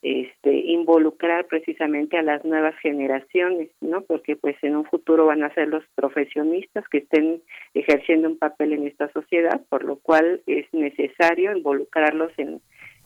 este, 0.02 0.54
involucrar 0.54 1.46
precisamente 1.46 2.16
a 2.16 2.22
las 2.22 2.44
nuevas 2.44 2.74
generaciones, 2.78 3.68
¿no? 3.80 4.00
Porque 4.02 4.34
pues 4.34 4.56
en 4.62 4.76
un 4.76 4.84
futuro 4.86 5.26
van 5.26 5.42
a 5.42 5.52
ser 5.54 5.68
los 5.68 5.84
profesionistas 5.94 6.88
que 6.88 6.98
estén 6.98 7.42
ejerciendo 7.74 8.28
un 8.28 8.38
papel 8.38 8.72
en 8.72 8.86
esta 8.86 9.12
sociedad, 9.12 9.60
por 9.68 9.84
lo 9.84 9.96
cual 9.96 10.40
es 10.46 10.66
necesario 10.72 11.54
involucrarlos 11.54 12.32
en, 12.38 12.60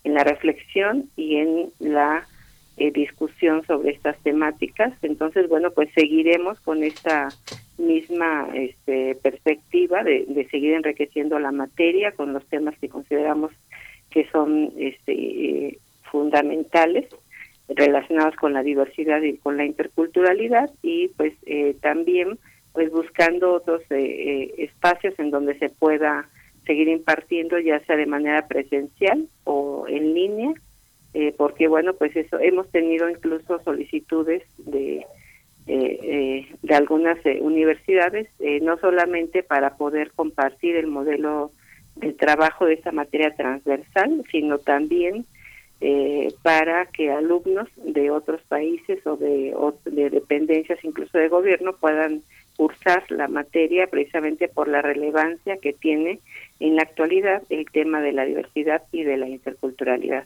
en 0.05 0.13
la 0.13 0.23
reflexión 0.23 1.09
y 1.17 1.35
en 1.37 1.71
la 1.79 2.25
eh, 2.77 2.91
discusión 2.91 3.65
sobre 3.65 3.91
estas 3.91 4.17
temáticas. 4.23 4.93
Entonces, 5.01 5.49
bueno, 5.49 5.71
pues 5.71 5.89
seguiremos 5.93 6.59
con 6.61 6.83
esta 6.83 7.27
misma 7.77 8.47
este, 8.53 9.15
perspectiva 9.15 10.01
de, 10.03 10.25
de 10.29 10.47
seguir 10.47 10.73
enriqueciendo 10.73 11.39
la 11.39 11.51
materia 11.51 12.13
con 12.13 12.31
los 12.31 12.45
temas 12.45 12.77
que 12.79 12.87
consideramos 12.87 13.51
que 14.15 14.25
son 14.31 14.71
este, 14.77 15.11
eh, 15.11 15.77
fundamentales 16.15 17.05
relacionados 17.67 18.37
con 18.37 18.53
la 18.53 18.63
diversidad 18.63 19.21
y 19.21 19.35
con 19.37 19.57
la 19.57 19.65
interculturalidad 19.65 20.69
y 20.81 21.09
pues 21.09 21.33
eh, 21.45 21.75
también 21.81 22.39
pues 22.71 22.89
buscando 22.89 23.51
otros 23.51 23.81
eh, 23.89 23.97
eh, 23.97 24.53
espacios 24.59 25.13
en 25.19 25.29
donde 25.29 25.59
se 25.59 25.67
pueda 25.67 26.29
seguir 26.65 26.87
impartiendo 26.87 27.59
ya 27.59 27.81
sea 27.81 27.97
de 27.97 28.05
manera 28.05 28.47
presencial 28.47 29.27
o 29.43 29.87
en 29.89 30.13
línea 30.13 30.53
porque 31.37 31.67
bueno 31.67 31.93
pues 31.93 32.15
eso 32.15 32.39
hemos 32.39 32.69
tenido 32.71 33.09
incluso 33.09 33.61
solicitudes 33.63 34.43
de 34.57 35.05
de 35.65 36.75
algunas 36.75 37.17
universidades 37.39 38.27
no 38.61 38.77
solamente 38.77 39.41
para 39.41 39.77
poder 39.77 40.11
compartir 40.11 40.75
el 40.75 40.87
modelo 40.87 41.51
de 41.95 42.11
trabajo 42.11 42.65
de 42.65 42.73
esta 42.73 42.91
materia 42.91 43.33
transversal 43.33 44.23
sino 44.29 44.57
también 44.57 45.25
eh, 45.81 46.33
para 46.41 46.85
que 46.87 47.11
alumnos 47.11 47.67
de 47.75 48.09
otros 48.11 48.41
países 48.43 49.05
o 49.05 49.17
de, 49.17 49.53
de 49.85 50.09
dependencias 50.09 50.79
incluso 50.83 51.17
de 51.17 51.27
gobierno 51.27 51.75
puedan 51.75 52.23
cursar 52.55 53.03
la 53.09 53.27
materia 53.27 53.87
precisamente 53.87 54.47
por 54.47 54.67
la 54.67 54.81
relevancia 54.81 55.57
que 55.57 55.73
tiene 55.73 56.19
en 56.59 56.75
la 56.75 56.83
actualidad 56.83 57.43
el 57.49 57.65
tema 57.65 58.01
de 58.01 58.13
la 58.13 58.25
diversidad 58.25 58.83
y 58.91 59.03
de 59.03 59.17
la 59.17 59.27
interculturalidad. 59.27 60.25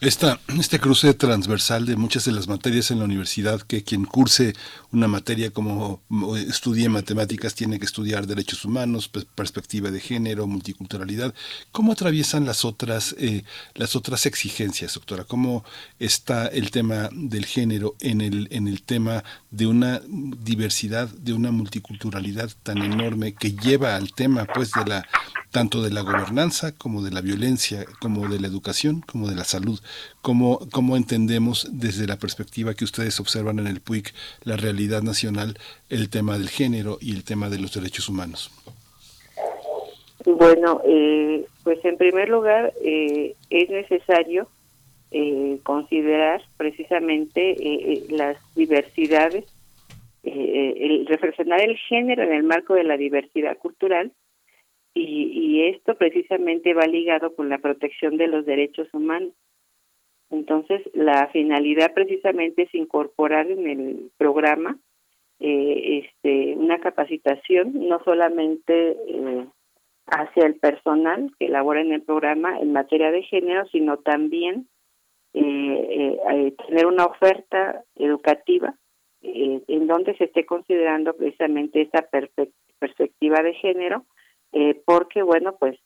Esta, 0.00 0.40
este 0.58 0.80
cruce 0.80 1.12
transversal 1.12 1.84
de 1.84 1.94
muchas 1.94 2.24
de 2.24 2.32
las 2.32 2.48
materias 2.48 2.90
en 2.90 3.00
la 3.00 3.04
universidad, 3.04 3.60
que 3.60 3.84
quien 3.84 4.06
curse 4.06 4.54
una 4.92 5.08
materia 5.08 5.50
como 5.50 6.00
estudie 6.48 6.88
matemáticas 6.88 7.54
tiene 7.54 7.78
que 7.78 7.84
estudiar 7.84 8.26
derechos 8.26 8.64
humanos, 8.64 9.10
perspectiva 9.10 9.90
de 9.90 10.00
género, 10.00 10.46
multiculturalidad. 10.46 11.34
¿Cómo 11.70 11.92
atraviesan 11.92 12.46
las 12.46 12.64
otras, 12.64 13.14
eh, 13.18 13.44
las 13.74 13.94
otras 13.94 14.24
exigencias, 14.24 14.94
doctora? 14.94 15.24
¿Cómo 15.24 15.66
está 15.98 16.46
el 16.46 16.70
tema 16.70 17.10
del 17.12 17.44
género 17.44 17.94
en 18.00 18.22
el, 18.22 18.48
en 18.52 18.68
el 18.68 18.80
tema 18.80 19.22
de 19.50 19.66
una 19.66 20.00
diversidad, 20.08 21.10
de 21.10 21.34
una 21.34 21.50
multiculturalidad 21.50 22.50
tan 22.62 22.78
enorme 22.78 23.34
que 23.34 23.52
lleva 23.52 23.96
al 23.96 24.14
tema 24.14 24.46
pues 24.46 24.70
de 24.70 24.86
la 24.86 25.06
tanto 25.50 25.82
de 25.82 25.90
la 25.90 26.02
gobernanza 26.02 26.72
como 26.72 27.02
de 27.02 27.10
la 27.10 27.20
violencia, 27.20 27.84
como 28.00 28.28
de 28.28 28.40
la 28.40 28.46
educación, 28.46 29.00
como 29.00 29.28
de 29.28 29.34
la 29.34 29.44
salud. 29.44 29.80
¿Cómo, 30.22 30.60
cómo 30.72 30.96
entendemos 30.96 31.68
desde 31.72 32.06
la 32.06 32.16
perspectiva 32.16 32.74
que 32.74 32.84
ustedes 32.84 33.20
observan 33.20 33.58
en 33.58 33.66
el 33.66 33.80
PUIC 33.80 34.12
la 34.44 34.56
realidad 34.56 35.02
nacional, 35.02 35.58
el 35.88 36.10
tema 36.10 36.38
del 36.38 36.48
género 36.48 36.98
y 37.00 37.12
el 37.12 37.24
tema 37.24 37.48
de 37.48 37.58
los 37.58 37.74
derechos 37.74 38.08
humanos? 38.08 38.50
Bueno, 40.24 40.82
eh, 40.84 41.46
pues 41.64 41.82
en 41.84 41.96
primer 41.96 42.28
lugar 42.28 42.72
eh, 42.84 43.34
es 43.48 43.70
necesario 43.70 44.48
eh, 45.10 45.58
considerar 45.62 46.42
precisamente 46.56 48.04
las 48.10 48.36
diversidades, 48.54 49.44
el 50.22 51.06
reflexionar 51.06 51.62
el 51.62 51.76
género 51.76 52.22
en 52.22 52.32
el 52.32 52.42
marco 52.42 52.74
de 52.74 52.84
la 52.84 52.98
diversidad 52.98 53.56
cultural 53.56 54.12
y, 54.94 55.62
esto 55.68 55.94
precisamente 55.94 56.74
va 56.74 56.86
ligado 56.86 57.34
con 57.34 57.48
la 57.48 57.58
protección 57.58 58.16
de 58.16 58.26
los 58.26 58.44
derechos 58.44 58.88
humanos. 58.92 59.32
Entonces, 60.30 60.82
la 60.94 61.28
finalidad 61.28 61.92
precisamente 61.92 62.62
es 62.62 62.74
incorporar 62.74 63.50
en 63.50 63.66
el 63.66 64.10
programa 64.16 64.78
este, 65.38 66.54
una 66.56 66.78
capacitación, 66.80 67.88
no 67.88 68.02
solamente 68.04 68.96
hacia 70.10 70.44
el 70.44 70.56
personal 70.56 71.30
que 71.38 71.48
labora 71.48 71.80
en 71.80 71.92
el 71.92 72.02
programa 72.02 72.58
en 72.58 72.72
materia 72.72 73.10
de 73.10 73.22
género, 73.22 73.66
sino 73.68 73.98
también 73.98 74.68
eh, 75.32 75.40
eh, 75.42 76.18
eh 76.32 76.54
tener 76.66 76.86
una 76.86 77.06
oferta 77.06 77.84
educativa 77.94 78.74
eh, 79.22 79.62
en 79.68 79.86
donde 79.86 80.16
se 80.16 80.24
esté 80.24 80.44
considerando 80.44 81.14
precisamente 81.14 81.82
esa 81.82 82.08
perspectiva 82.78 83.42
de 83.42 83.54
género, 83.54 84.04
porque 84.84 85.22
bueno, 85.22 85.54
pues 85.60 85.78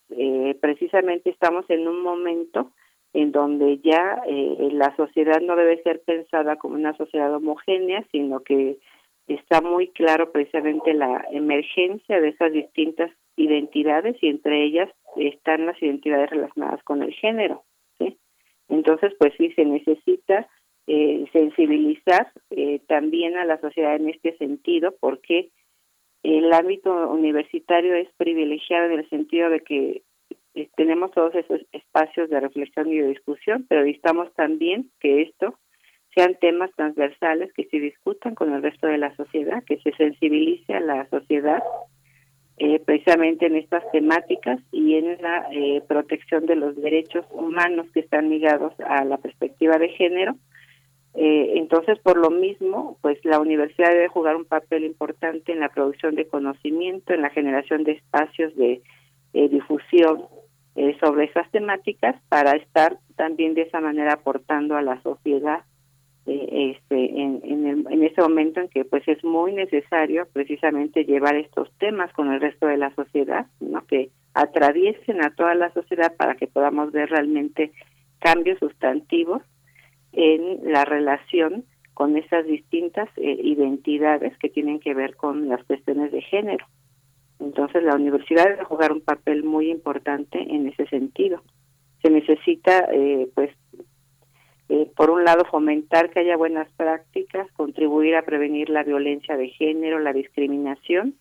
precisamente 0.63 1.29
estamos 1.29 1.69
en 1.69 1.87
un 1.87 2.03
momento 2.03 2.71
en 3.15 3.33
donde 3.33 3.79
ya 3.79 4.23
la 4.27 4.95
sociedad 4.97 5.41
no 5.41 5.57
debe 5.57 5.83
ser 5.83 6.03
pensada 6.05 6.57
como 6.57 6.75
una 6.75 6.97
sociedad 6.97 7.35
homogénea, 7.35 8.05
sino 8.13 8.41
que 8.41 8.77
está 9.29 9.61
muy 9.61 9.89
claro 9.89 10.31
precisamente 10.33 10.93
la 10.93 11.25
emergencia 11.31 12.21
de 12.21 12.29
esas 12.29 12.53
distintas 12.53 13.11
identidades 13.37 14.17
y 14.21 14.29
entre 14.29 14.65
ellas 14.65 14.91
están 15.17 15.67
las 15.67 15.81
identidades 15.83 16.31
relacionadas 16.31 16.83
con 16.83 17.03
el 17.03 17.13
género. 17.15 17.63
Entonces, 18.69 19.13
pues 19.19 19.33
sí, 19.37 19.53
se 19.53 19.65
necesita 19.65 20.49
eh, 20.87 21.27
sensibilizar 21.33 22.33
eh, 22.51 22.81
también 22.89 23.37
a 23.37 23.45
la 23.45 23.61
sociedad 23.61 23.97
en 23.97 24.09
este 24.09 24.37
sentido 24.37 24.95
porque 25.01 25.51
el 26.23 26.53
ámbito 26.53 27.11
universitario 27.11 27.95
es 27.95 28.09
privilegiado 28.17 28.87
en 28.87 29.01
el 29.01 29.09
sentido 29.11 29.51
de 29.51 29.61
que 29.61 30.03
eh, 30.55 30.69
tenemos 30.77 31.11
todos 31.13 31.35
esos 31.35 31.61
espacios 31.73 32.31
de 32.31 32.41
reflexión 32.41 32.89
y 32.89 32.99
de 32.99 33.09
discusión, 33.09 33.67
pero 33.69 33.83
necesitamos 33.83 34.33
también 34.35 34.91
que 35.01 35.23
esto 35.23 35.59
sean 36.15 36.37
temas 36.41 36.71
transversales 36.77 37.53
que 37.55 37.65
se 37.65 37.81
discutan 37.81 38.35
con 38.35 38.53
el 38.53 38.63
resto 38.63 38.87
de 38.87 38.99
la 38.99 39.15
sociedad, 39.17 39.65
que 39.65 39.79
se 39.79 39.93
sensibilice 39.93 40.75
a 40.75 40.81
la 40.81 41.09
sociedad 41.09 41.63
eh, 42.57 42.79
precisamente 42.79 43.47
en 43.47 43.57
estas 43.57 43.83
temáticas 43.91 44.61
y 44.71 44.95
en 44.95 45.21
la 45.21 45.49
eh, 45.51 45.83
protección 45.89 46.47
de 46.47 46.55
los 46.55 46.77
derechos 46.77 47.27
humanos 47.33 47.89
que 47.93 47.99
están 47.99 48.31
ligados 48.31 48.73
a 48.87 49.05
la 49.05 49.17
perspectiva 49.17 49.77
de 49.77 49.89
género. 49.89 50.37
Eh, 51.15 51.55
entonces, 51.57 51.99
por 51.99 52.17
lo 52.17 52.31
mismo, 52.31 52.97
pues 53.03 53.19
la 53.25 53.41
universidad 53.41 53.91
debe 53.91 54.07
jugar 54.07 54.37
un 54.37 54.45
papel 54.45 54.85
importante 54.85 55.51
en 55.51 55.59
la 55.59 55.69
producción 55.69 56.15
de 56.15 56.29
conocimiento, 56.29 57.13
en 57.13 57.23
la 57.23 57.31
generación 57.31 57.83
de 57.83 57.93
espacios 57.93 58.55
de 58.57 58.83
difusión 59.33 60.23
sobre 61.01 61.27
esas 61.27 61.51
temáticas 61.51 62.17
para 62.29 62.53
estar 62.53 62.99
también 63.17 63.55
de 63.55 63.63
esa 63.63 63.81
manera 63.81 64.15
aportando 64.15 64.77
a 64.77 64.83
la 64.83 65.01
sociedad 65.03 65.65
eh, 66.27 66.75
este, 66.75 67.21
en, 67.21 67.41
en, 67.45 67.87
en 67.91 68.03
ese 68.03 68.23
momento 68.23 68.61
en 68.61 68.69
que 68.69 68.87
pues 68.87 69.07
es 69.07 69.23
muy 69.23 69.53
necesario 69.53 70.27
precisamente 70.33 71.05
llevar 71.05 71.37
estos 71.37 71.71
temas 71.79 72.11
con 72.15 72.33
el 72.33 72.41
resto 72.41 72.67
de 72.67 72.79
la 72.79 72.95
sociedad, 72.95 73.47
¿no? 73.61 73.87
que 73.87 74.11
atraviesen 74.33 75.23
a 75.23 75.35
toda 75.35 75.55
la 75.55 75.71
sociedad 75.73 76.17
para 76.17 76.35
que 76.35 76.47
podamos 76.47 76.93
ver 76.93 77.11
realmente 77.11 77.73
cambios 78.21 78.59
sustantivos 78.59 79.43
en 80.13 80.73
la 80.73 80.87
relación 80.87 81.65
con 81.93 82.17
esas 82.17 82.47
distintas 82.47 83.09
eh, 83.17 83.37
identidades 83.43 84.37
que 84.39 84.49
tienen 84.49 84.81
que 84.81 84.95
ver 84.95 85.17
con 85.17 85.49
las 85.49 85.63
cuestiones 85.65 86.11
de 86.11 86.23
género. 86.23 86.67
Entonces 87.45 87.83
la 87.83 87.95
universidad 87.95 88.45
debe 88.45 88.65
jugar 88.65 88.93
un 88.93 89.01
papel 89.01 89.45
muy 89.45 89.71
importante 89.71 90.39
en 90.39 90.69
ese 90.69 90.87
sentido. 90.87 91.43
Se 92.03 92.11
necesita 92.11 92.89
eh, 92.93 93.29
pues 93.35 93.51
eh, 94.69 94.91
por 94.97 95.11
un 95.11 95.25
lado, 95.25 95.45
fomentar 95.45 96.11
que 96.11 96.21
haya 96.21 96.37
buenas 96.37 96.69
prácticas, 96.77 97.51
contribuir 97.53 98.17
a 98.17 98.23
prevenir 98.23 98.71
la 98.71 98.83
violencia 98.83 99.37
de 99.37 99.49
género, 99.51 99.99
la 99.99 100.13
discriminación. 100.13 101.15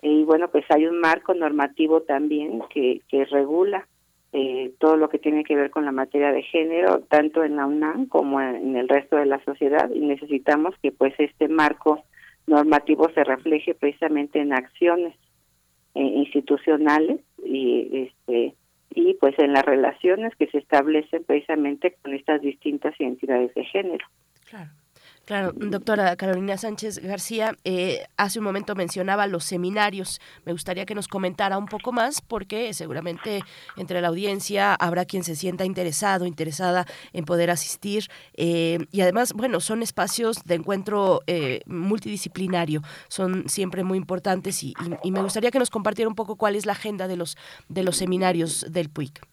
y 0.00 0.24
bueno, 0.24 0.48
pues 0.48 0.64
hay 0.70 0.86
un 0.86 0.98
marco 0.98 1.34
normativo 1.34 2.02
también 2.02 2.62
que, 2.70 3.02
que 3.08 3.24
regula 3.26 3.86
eh, 4.32 4.72
todo 4.78 4.96
lo 4.96 5.08
que 5.10 5.18
tiene 5.18 5.44
que 5.44 5.54
ver 5.54 5.70
con 5.70 5.84
la 5.84 5.92
materia 5.92 6.32
de 6.32 6.42
género, 6.42 7.00
tanto 7.10 7.44
en 7.44 7.56
la 7.56 7.66
UNAM 7.66 8.06
como 8.06 8.40
en 8.40 8.76
el 8.76 8.88
resto 8.88 9.16
de 9.16 9.26
la 9.26 9.44
sociedad, 9.44 9.90
y 9.94 10.00
necesitamos 10.00 10.74
que 10.82 10.90
pues 10.90 11.14
este 11.18 11.48
marco 11.48 12.02
normativo 12.46 13.10
se 13.14 13.22
refleje 13.22 13.74
precisamente 13.74 14.40
en 14.40 14.54
acciones 14.54 15.14
eh, 15.14 15.21
institucionales 15.94 17.20
y 17.44 18.08
este 18.08 18.54
y 18.94 19.14
pues 19.14 19.38
en 19.38 19.54
las 19.54 19.64
relaciones 19.64 20.34
que 20.36 20.46
se 20.48 20.58
establecen 20.58 21.24
precisamente 21.24 21.96
con 22.02 22.12
estas 22.12 22.42
distintas 22.42 22.98
identidades 23.00 23.54
de 23.54 23.64
género. 23.64 24.06
Claro. 24.50 24.70
Claro, 25.24 25.52
doctora 25.54 26.16
Carolina 26.16 26.58
Sánchez 26.58 26.98
García, 26.98 27.56
eh, 27.62 28.06
hace 28.16 28.40
un 28.40 28.44
momento 28.44 28.74
mencionaba 28.74 29.28
los 29.28 29.44
seminarios. 29.44 30.20
Me 30.44 30.50
gustaría 30.52 30.84
que 30.84 30.96
nos 30.96 31.06
comentara 31.06 31.58
un 31.58 31.66
poco 31.66 31.92
más 31.92 32.20
porque 32.20 32.74
seguramente 32.74 33.44
entre 33.76 34.00
la 34.00 34.08
audiencia 34.08 34.74
habrá 34.74 35.04
quien 35.04 35.22
se 35.22 35.36
sienta 35.36 35.64
interesado, 35.64 36.26
interesada 36.26 36.86
en 37.12 37.24
poder 37.24 37.50
asistir. 37.50 38.08
Eh, 38.34 38.78
y 38.90 39.00
además, 39.02 39.32
bueno, 39.32 39.60
son 39.60 39.84
espacios 39.84 40.42
de 40.44 40.56
encuentro 40.56 41.20
eh, 41.28 41.60
multidisciplinario, 41.66 42.82
son 43.06 43.48
siempre 43.48 43.84
muy 43.84 43.98
importantes 43.98 44.64
y, 44.64 44.74
y, 45.04 45.12
me 45.12 45.22
gustaría 45.22 45.52
que 45.52 45.60
nos 45.60 45.70
compartiera 45.70 46.08
un 46.08 46.16
poco 46.16 46.34
cuál 46.34 46.56
es 46.56 46.66
la 46.66 46.72
agenda 46.72 47.06
de 47.06 47.16
los, 47.16 47.36
de 47.68 47.84
los 47.84 47.96
seminarios 47.96 48.66
del 48.70 48.90
PUIC. 48.90 49.31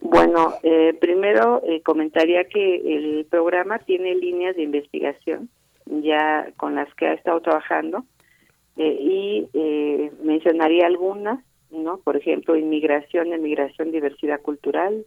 Bueno, 0.00 0.54
eh, 0.62 0.96
primero 1.00 1.62
eh, 1.64 1.82
comentaría 1.82 2.44
que 2.44 2.76
el 2.76 3.26
programa 3.26 3.78
tiene 3.80 4.14
líneas 4.14 4.56
de 4.56 4.62
investigación 4.62 5.48
ya 5.86 6.52
con 6.56 6.74
las 6.74 6.92
que 6.94 7.06
ha 7.06 7.14
estado 7.14 7.40
trabajando 7.40 8.04
eh, 8.76 8.96
y 9.00 9.48
eh, 9.54 10.12
mencionaría 10.22 10.86
algunas, 10.86 11.42
¿no? 11.70 11.98
Por 11.98 12.16
ejemplo, 12.16 12.56
inmigración, 12.56 13.32
emigración, 13.32 13.90
diversidad 13.90 14.40
cultural, 14.40 15.04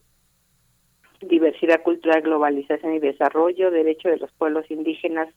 diversidad 1.21 1.81
cultural, 1.81 2.21
globalización 2.21 2.95
y 2.95 2.99
desarrollo, 2.99 3.71
derecho 3.71 4.09
de 4.09 4.17
los 4.17 4.31
pueblos 4.33 4.69
indígenas 4.69 5.29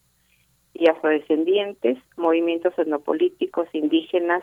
y 0.73 0.89
afrodescendientes, 0.89 1.99
movimientos 2.17 2.77
etnopolíticos 2.77 3.69
indígenas 3.73 4.43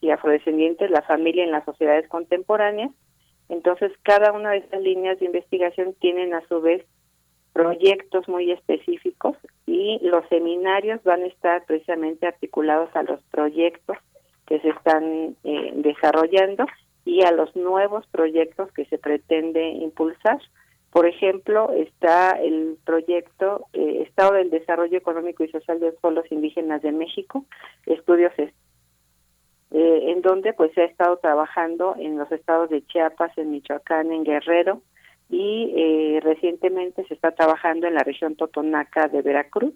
y 0.00 0.10
afrodescendientes, 0.10 0.90
la 0.90 1.02
familia 1.02 1.44
en 1.44 1.52
las 1.52 1.64
sociedades 1.64 2.08
contemporáneas, 2.08 2.90
entonces, 3.50 3.92
cada 4.02 4.32
una 4.32 4.52
de 4.52 4.58
estas 4.58 4.80
líneas 4.80 5.18
de 5.18 5.26
investigación 5.26 5.94
tienen 6.00 6.34
a 6.34 6.46
su 6.46 6.60
vez 6.60 6.84
proyectos 7.52 8.28
muy 8.28 8.52
específicos 8.52 9.36
y 9.66 9.98
los 10.02 10.26
seminarios 10.28 11.02
van 11.02 11.24
a 11.24 11.26
estar 11.26 11.64
precisamente 11.66 12.28
articulados 12.28 12.94
a 12.94 13.02
los 13.02 13.20
proyectos 13.24 13.96
que 14.46 14.60
se 14.60 14.68
están 14.68 15.36
eh, 15.42 15.72
desarrollando 15.74 16.64
y 17.04 17.22
a 17.22 17.32
los 17.32 17.54
nuevos 17.56 18.06
proyectos 18.08 18.70
que 18.72 18.84
se 18.84 18.98
pretende 18.98 19.68
impulsar. 19.68 20.38
Por 20.92 21.06
ejemplo, 21.06 21.72
está 21.72 22.32
el 22.32 22.76
proyecto 22.84 23.66
eh, 23.72 24.04
Estado 24.06 24.34
del 24.34 24.50
Desarrollo 24.50 24.96
Económico 24.96 25.42
y 25.42 25.50
Social 25.50 25.80
de 25.80 25.86
los 25.86 25.96
Pueblos 25.96 26.30
Indígenas 26.30 26.82
de 26.82 26.92
México, 26.92 27.44
estudios 27.86 28.32
eh, 29.72 30.10
en 30.10 30.20
donde 30.20 30.52
pues 30.52 30.72
se 30.74 30.82
ha 30.82 30.84
estado 30.84 31.18
trabajando 31.18 31.94
en 31.96 32.18
los 32.18 32.30
estados 32.32 32.70
de 32.70 32.84
Chiapas, 32.86 33.38
en 33.38 33.52
Michoacán, 33.52 34.10
en 34.10 34.24
Guerrero 34.24 34.82
y 35.28 35.72
eh, 35.76 36.20
recientemente 36.24 37.04
se 37.06 37.14
está 37.14 37.30
trabajando 37.30 37.86
en 37.86 37.94
la 37.94 38.02
región 38.02 38.34
Totonaca 38.34 39.06
de 39.06 39.22
Veracruz. 39.22 39.74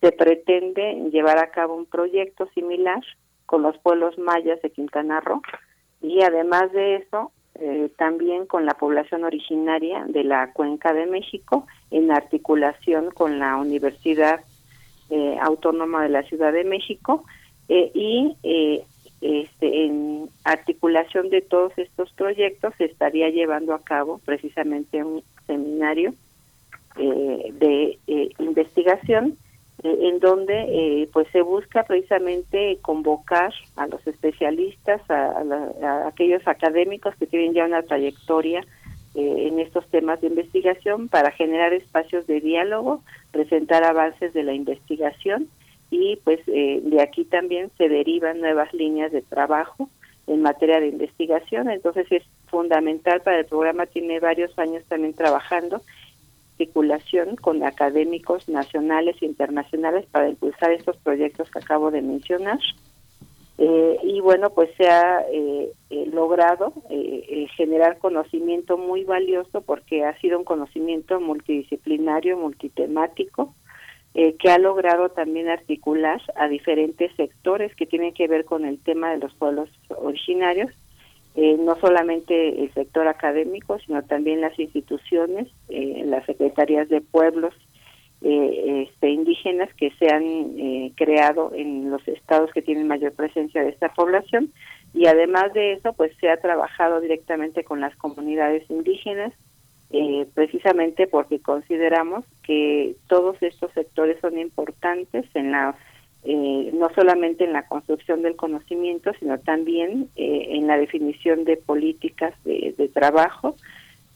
Se 0.00 0.12
pretende 0.12 1.10
llevar 1.10 1.38
a 1.38 1.50
cabo 1.50 1.74
un 1.74 1.86
proyecto 1.86 2.48
similar 2.54 3.00
con 3.46 3.62
los 3.62 3.76
pueblos 3.78 4.16
mayas 4.16 4.62
de 4.62 4.70
Quintana 4.70 5.20
Roo 5.20 5.42
y 6.00 6.22
además 6.22 6.70
de 6.70 6.96
eso 6.96 7.32
eh, 7.56 7.90
también 7.98 8.46
con 8.46 8.64
la 8.64 8.74
población 8.74 9.24
originaria 9.24 10.04
de 10.06 10.22
la 10.22 10.52
Cuenca 10.52 10.92
de 10.92 11.06
México 11.06 11.66
en 11.90 12.12
articulación 12.12 13.10
con 13.10 13.40
la 13.40 13.56
Universidad 13.56 14.40
Autónoma 15.42 16.02
de 16.02 16.08
la 16.08 16.22
Ciudad 16.22 16.54
de 16.54 16.64
México 16.64 17.26
y 17.68 18.34
este, 19.22 19.84
en 19.84 20.28
articulación 20.42 21.30
de 21.30 21.42
todos 21.42 21.72
estos 21.76 22.12
proyectos 22.14 22.74
se 22.76 22.86
estaría 22.86 23.30
llevando 23.30 23.72
a 23.72 23.78
cabo 23.78 24.20
precisamente 24.24 25.04
un 25.04 25.22
seminario 25.46 26.12
eh, 26.98 27.52
de 27.52 27.98
eh, 28.08 28.30
investigación 28.40 29.38
eh, 29.84 29.96
en 30.02 30.18
donde 30.18 31.08
pues 31.12 31.28
se 31.30 31.40
busca 31.40 31.84
precisamente 31.84 32.78
convocar 32.82 33.54
a 33.76 33.86
los 33.86 34.04
especialistas, 34.08 35.00
a, 35.08 36.08
aquellos 36.08 36.46
académicos 36.48 37.14
que 37.14 37.26
tienen 37.26 37.54
ya 37.54 37.64
una 37.64 37.82
trayectoria 37.82 38.62
en 39.14 39.60
estos 39.60 39.86
temas 39.88 40.20
de 40.20 40.28
investigación 40.28 41.08
para 41.08 41.30
generar 41.30 41.72
espacios 41.74 42.26
de 42.26 42.40
diálogo, 42.40 43.02
presentar 43.30 43.84
avances 43.84 44.32
de 44.32 44.42
la 44.42 44.54
investigación 44.54 45.48
y 45.92 46.16
pues 46.24 46.44
de 46.46 47.00
aquí 47.00 47.24
también 47.24 47.70
se 47.78 47.88
derivan 47.88 48.40
nuevas 48.40 48.72
líneas 48.72 49.12
de 49.12 49.22
trabajo 49.22 49.88
en 50.26 50.42
materia 50.42 50.80
de 50.80 50.88
investigación, 50.88 51.70
entonces 51.70 52.06
es 52.10 52.24
fundamental 52.46 53.20
para 53.20 53.40
el 53.40 53.46
programa, 53.46 53.86
tiene 53.86 54.18
varios 54.18 54.58
años 54.58 54.82
también 54.88 55.14
trabajando 55.14 55.82
articulación 56.62 57.36
con 57.36 57.64
académicos 57.64 58.48
nacionales 58.48 59.16
e 59.20 59.26
internacionales 59.26 60.06
para 60.10 60.28
impulsar 60.28 60.70
estos 60.72 60.96
proyectos 60.98 61.50
que 61.50 61.58
acabo 61.58 61.90
de 61.90 62.02
mencionar. 62.02 62.58
Eh, 63.58 63.96
y 64.02 64.20
bueno, 64.20 64.50
pues 64.50 64.70
se 64.76 64.88
ha 64.88 65.22
eh, 65.30 65.72
eh, 65.90 66.06
logrado 66.12 66.72
generar 67.56 67.98
conocimiento 67.98 68.78
muy 68.78 69.04
valioso 69.04 69.60
porque 69.60 70.04
ha 70.04 70.18
sido 70.20 70.38
un 70.38 70.44
conocimiento 70.44 71.20
multidisciplinario, 71.20 72.36
multitemático, 72.36 73.54
que 74.14 74.50
ha 74.50 74.58
logrado 74.58 75.08
también 75.08 75.48
articular 75.48 76.20
a 76.36 76.46
diferentes 76.46 77.10
sectores 77.16 77.74
que 77.74 77.86
tienen 77.86 78.12
que 78.12 78.28
ver 78.28 78.44
con 78.44 78.66
el 78.66 78.78
tema 78.78 79.10
de 79.10 79.18
los 79.18 79.32
pueblos 79.34 79.70
originarios 79.88 80.70
eh, 81.34 81.56
no 81.58 81.76
solamente 81.76 82.62
el 82.62 82.72
sector 82.74 83.08
académico, 83.08 83.78
sino 83.78 84.02
también 84.02 84.40
las 84.40 84.58
instituciones, 84.58 85.48
eh, 85.68 86.02
las 86.04 86.26
secretarías 86.26 86.88
de 86.90 87.00
pueblos 87.00 87.54
eh, 88.20 88.86
este, 88.86 89.10
indígenas 89.10 89.72
que 89.74 89.90
se 89.98 90.12
han 90.12 90.24
eh, 90.24 90.92
creado 90.94 91.52
en 91.54 91.90
los 91.90 92.06
estados 92.06 92.52
que 92.52 92.62
tienen 92.62 92.86
mayor 92.86 93.12
presencia 93.12 93.62
de 93.62 93.70
esta 93.70 93.88
población. 93.94 94.52
Y 94.92 95.06
además 95.06 95.54
de 95.54 95.72
eso, 95.72 95.94
pues 95.94 96.12
se 96.20 96.28
ha 96.28 96.36
trabajado 96.36 97.00
directamente 97.00 97.64
con 97.64 97.80
las 97.80 97.96
comunidades 97.96 98.68
indígenas, 98.70 99.32
precisamente 100.34 101.06
porque 101.06 101.40
consideramos 101.40 102.24
que 102.42 102.96
todos 103.08 103.36
estos 103.42 103.70
sectores 103.72 104.18
son 104.20 104.38
importantes 104.38 105.26
en 105.34 105.52
la 105.52 105.76
eh, 106.24 106.70
no 106.72 106.88
solamente 106.94 107.42
en 107.42 107.52
la 107.52 107.66
construcción 107.66 108.22
del 108.22 108.36
conocimiento, 108.36 109.10
sino 109.18 109.40
también 109.40 110.08
eh, 110.14 110.50
en 110.50 110.68
la 110.68 110.78
definición 110.78 111.44
de 111.44 111.56
políticas 111.56 112.32
de, 112.44 112.88
trabajo 112.94 113.56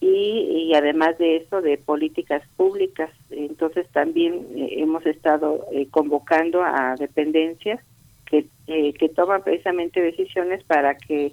y, 0.00 0.72
además 0.76 1.18
de 1.18 1.38
eso 1.38 1.62
de 1.62 1.78
políticas 1.78 2.44
públicas. 2.56 3.10
Entonces 3.30 3.88
también 3.88 4.46
eh, 4.54 4.74
hemos 4.76 5.04
estado 5.04 5.66
convocando 5.90 6.62
a 6.62 6.94
dependencias 6.96 7.80
que, 8.24 8.46
que 8.66 9.08
toman 9.08 9.42
precisamente 9.42 10.00
decisiones 10.00 10.62
para 10.62 10.96
que 10.96 11.32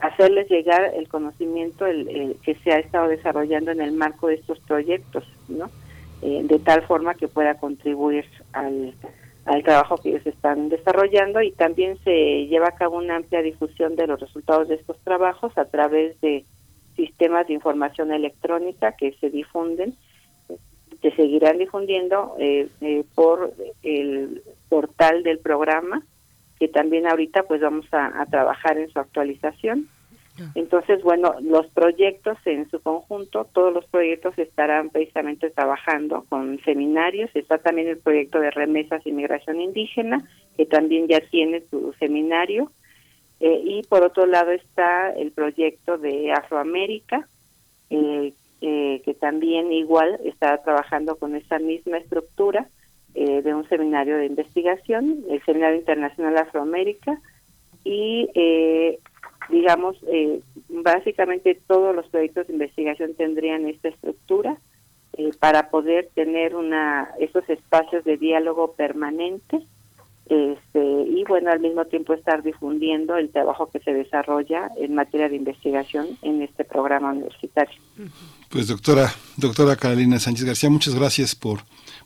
hacerles 0.00 0.48
llegar 0.48 0.92
el 0.94 1.08
conocimiento 1.08 1.86
el, 1.86 2.36
que 2.42 2.54
se 2.56 2.72
ha 2.72 2.78
estado 2.78 3.08
desarrollando 3.08 3.70
en 3.70 3.80
el 3.80 3.92
marco 3.92 4.28
de 4.28 4.34
estos 4.34 4.58
proyectos, 4.60 5.24
¿no? 5.48 5.70
de 6.22 6.58
tal 6.58 6.82
forma 6.82 7.14
que 7.14 7.28
pueda 7.28 7.54
contribuir 7.54 8.26
al 8.52 8.92
al 9.44 9.62
trabajo 9.62 9.96
que 9.96 10.10
ellos 10.10 10.26
están 10.26 10.68
desarrollando 10.68 11.42
y 11.42 11.52
también 11.52 11.98
se 12.04 12.46
lleva 12.46 12.68
a 12.68 12.76
cabo 12.76 12.98
una 12.98 13.16
amplia 13.16 13.42
difusión 13.42 13.96
de 13.96 14.06
los 14.06 14.20
resultados 14.20 14.68
de 14.68 14.76
estos 14.76 14.98
trabajos 15.00 15.56
a 15.56 15.64
través 15.64 16.20
de 16.20 16.44
sistemas 16.96 17.46
de 17.46 17.54
información 17.54 18.12
electrónica 18.12 18.92
que 18.92 19.12
se 19.20 19.30
difunden, 19.30 19.94
se 21.00 21.10
seguirán 21.12 21.58
difundiendo 21.58 22.36
eh, 22.38 22.68
eh, 22.80 23.04
por 23.14 23.54
el 23.82 24.42
portal 24.68 25.22
del 25.22 25.38
programa, 25.38 26.02
que 26.60 26.68
también 26.68 27.08
ahorita 27.08 27.42
pues 27.42 27.60
vamos 27.60 27.86
a 27.90 28.24
trabajar 28.26 28.78
en 28.78 28.88
su 28.90 29.00
actualización 29.00 29.88
entonces, 30.54 31.02
bueno, 31.02 31.34
los 31.40 31.66
proyectos 31.68 32.38
en 32.46 32.68
su 32.70 32.80
conjunto, 32.80 33.46
todos 33.52 33.72
los 33.72 33.84
proyectos 33.86 34.38
estarán 34.38 34.90
precisamente 34.90 35.50
trabajando 35.50 36.24
con 36.28 36.58
seminarios. 36.64 37.30
Está 37.34 37.58
también 37.58 37.88
el 37.88 37.98
proyecto 37.98 38.40
de 38.40 38.50
remesas 38.50 39.06
y 39.06 39.12
migración 39.12 39.60
indígena, 39.60 40.26
que 40.56 40.66
también 40.66 41.08
ya 41.08 41.20
tiene 41.20 41.62
su 41.70 41.92
seminario. 41.98 42.72
Eh, 43.40 43.60
y 43.64 43.82
por 43.82 44.02
otro 44.02 44.26
lado 44.26 44.50
está 44.50 45.10
el 45.12 45.32
proyecto 45.32 45.98
de 45.98 46.32
Afroamérica, 46.32 47.28
eh, 47.90 48.32
eh, 48.62 49.02
que 49.04 49.14
también 49.14 49.72
igual 49.72 50.18
está 50.24 50.62
trabajando 50.62 51.16
con 51.16 51.34
esa 51.34 51.58
misma 51.58 51.98
estructura 51.98 52.68
de 53.14 53.54
un 53.54 53.68
seminario 53.68 54.16
de 54.16 54.26
investigación, 54.26 55.24
el 55.28 55.42
Seminario 55.44 55.78
Internacional 55.78 56.36
Afroamérica, 56.38 57.20
y 57.84 58.28
digamos, 59.50 59.96
eh, 60.06 60.40
básicamente 60.68 61.60
todos 61.66 61.94
los 61.94 62.06
proyectos 62.08 62.46
de 62.46 62.54
investigación 62.54 63.14
tendrían 63.14 63.68
esta 63.68 63.88
estructura 63.88 64.56
eh, 65.14 65.30
para 65.38 65.70
poder 65.70 66.08
tener 66.14 66.54
una 66.54 67.08
esos 67.18 67.48
espacios 67.48 68.04
de 68.04 68.16
diálogo 68.16 68.72
permanente 68.72 69.60
este, 70.26 70.78
y 70.78 71.24
bueno, 71.24 71.50
al 71.50 71.58
mismo 71.58 71.84
tiempo 71.86 72.14
estar 72.14 72.44
difundiendo 72.44 73.16
el 73.16 73.30
trabajo 73.30 73.68
que 73.68 73.80
se 73.80 73.92
desarrolla 73.92 74.70
en 74.76 74.94
materia 74.94 75.28
de 75.28 75.34
investigación 75.34 76.06
en 76.22 76.42
este 76.42 76.64
programa 76.64 77.10
universitario. 77.10 77.76
Pues 78.48 78.68
doctora, 78.68 79.08
doctora 79.36 79.74
Carolina 79.74 80.20
Sánchez 80.20 80.44
García, 80.44 80.70
muchas 80.70 80.94
gracias 80.94 81.34
por 81.34 81.58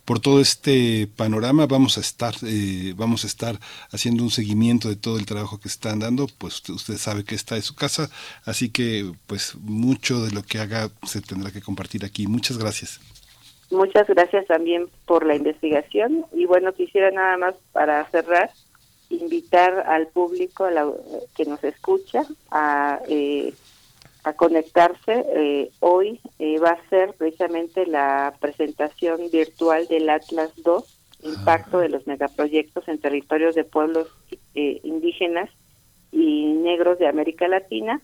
por 0.05 0.21
todo 0.21 0.41
este 0.41 1.09
panorama. 1.17 1.67
Vamos 1.67 1.99
a 1.99 2.01
estar, 2.01 2.35
eh, 2.47 2.95
vamos 2.97 3.25
a 3.25 3.27
estar 3.27 3.57
haciendo 3.91 4.23
un 4.23 4.31
seguimiento 4.31 4.89
de 4.89 4.97
todo 4.97 5.19
el 5.19 5.27
trabajo 5.27 5.59
que 5.59 5.69
están 5.69 6.01
dando. 6.01 6.27
Pues 6.39 6.69
usted 6.69 6.97
sabe 6.97 7.25
que 7.25 7.35
está 7.35 7.57
en 7.57 7.63
su 7.63 7.75
casa, 7.75 8.11
así 8.45 8.71
que 8.71 9.13
pues 9.27 9.55
mucho 9.57 10.23
de 10.25 10.33
lo 10.33 10.43
que 10.43 10.59
haga 10.59 10.91
se 11.05 11.21
tendrá 11.21 11.51
que 11.51 11.63
compartir 11.63 12.05
aquí. 12.05 12.27
Muchas 12.27 12.59
gracias. 12.59 13.01
Muchas 13.71 14.07
gracias 14.07 14.47
también 14.47 14.89
por 15.07 15.27
la 15.27 15.35
investigación 15.35 16.27
y 16.33 16.45
bueno 16.47 16.73
quisiera 16.75 17.11
nada 17.11 17.37
más 17.39 17.55
para 17.73 18.09
cerrar 18.11 18.51
invitar 19.09 19.85
al 19.87 20.07
público 20.09 20.67
que 21.37 21.45
nos 21.45 21.63
escucha 21.65 22.23
a 22.51 23.01
eh, 23.09 23.53
a 24.25 24.33
conectarse. 24.33 25.25
Eh, 25.35 25.71
hoy 25.81 26.21
eh, 26.39 26.59
va 26.59 26.71
a 26.71 26.89
ser 26.89 27.15
precisamente 27.15 27.87
la 27.87 28.35
presentación 28.41 29.31
virtual 29.31 29.87
del 29.87 30.09
Atlas 30.11 30.51
2, 30.63 31.01
impacto 31.23 31.79
de 31.79 31.91
los 31.91 32.07
megaproyectos 32.07 32.89
en 32.89 32.99
territorios 32.99 33.55
de 33.55 33.65
pueblos 33.65 34.09
eh, 34.55 34.81
indígenas 34.83 35.51
y 36.11 36.47
negros 36.55 36.99
de 36.99 37.07
América 37.07 37.49
Latina. 37.49 38.01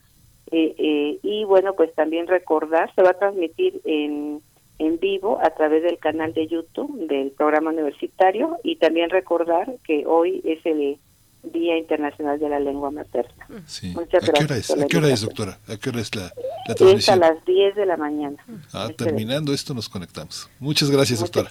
y 0.52 1.44
bueno, 1.44 1.74
pues 1.74 1.94
también 1.94 2.26
recordar, 2.26 2.92
se 2.94 3.02
va 3.02 3.10
a 3.10 3.18
transmitir 3.18 3.80
en, 3.84 4.42
en 4.78 4.98
vivo 4.98 5.38
a 5.40 5.50
través 5.50 5.82
del 5.82 5.98
canal 5.98 6.32
de 6.34 6.48
YouTube 6.48 7.06
del 7.06 7.30
programa 7.30 7.70
universitario 7.70 8.56
y 8.64 8.76
también 8.76 9.10
recordar 9.10 9.76
que 9.84 10.04
hoy 10.06 10.40
es 10.44 10.64
el 10.66 10.98
Día 11.42 11.78
Internacional 11.78 12.38
de 12.38 12.48
la 12.48 12.60
Lengua 12.60 12.90
Materna. 12.90 13.46
Muchas 13.94 14.28
¿A 14.28 14.32
qué 14.32 14.44
hora 14.44 14.56
es? 14.56 14.70
¿A 14.70 14.86
qué 14.86 14.96
hora 14.98 15.08
es, 15.08 15.20
doctora? 15.22 15.58
¿A 15.68 15.76
qué 15.76 15.90
hora 15.90 16.00
es 16.00 16.14
la, 16.14 16.32
la 16.68 16.74
transmisión? 16.74 16.98
Es 16.98 17.08
a 17.08 17.16
las 17.16 17.44
10 17.44 17.76
de 17.76 17.86
la 17.86 17.96
mañana. 17.96 18.36
Ah, 18.72 18.86
este 18.90 19.04
terminando 19.04 19.52
esto 19.52 19.74
nos 19.74 19.88
conectamos. 19.88 20.48
Muchas 20.58 20.90
gracias, 20.90 21.20
doctora. 21.20 21.50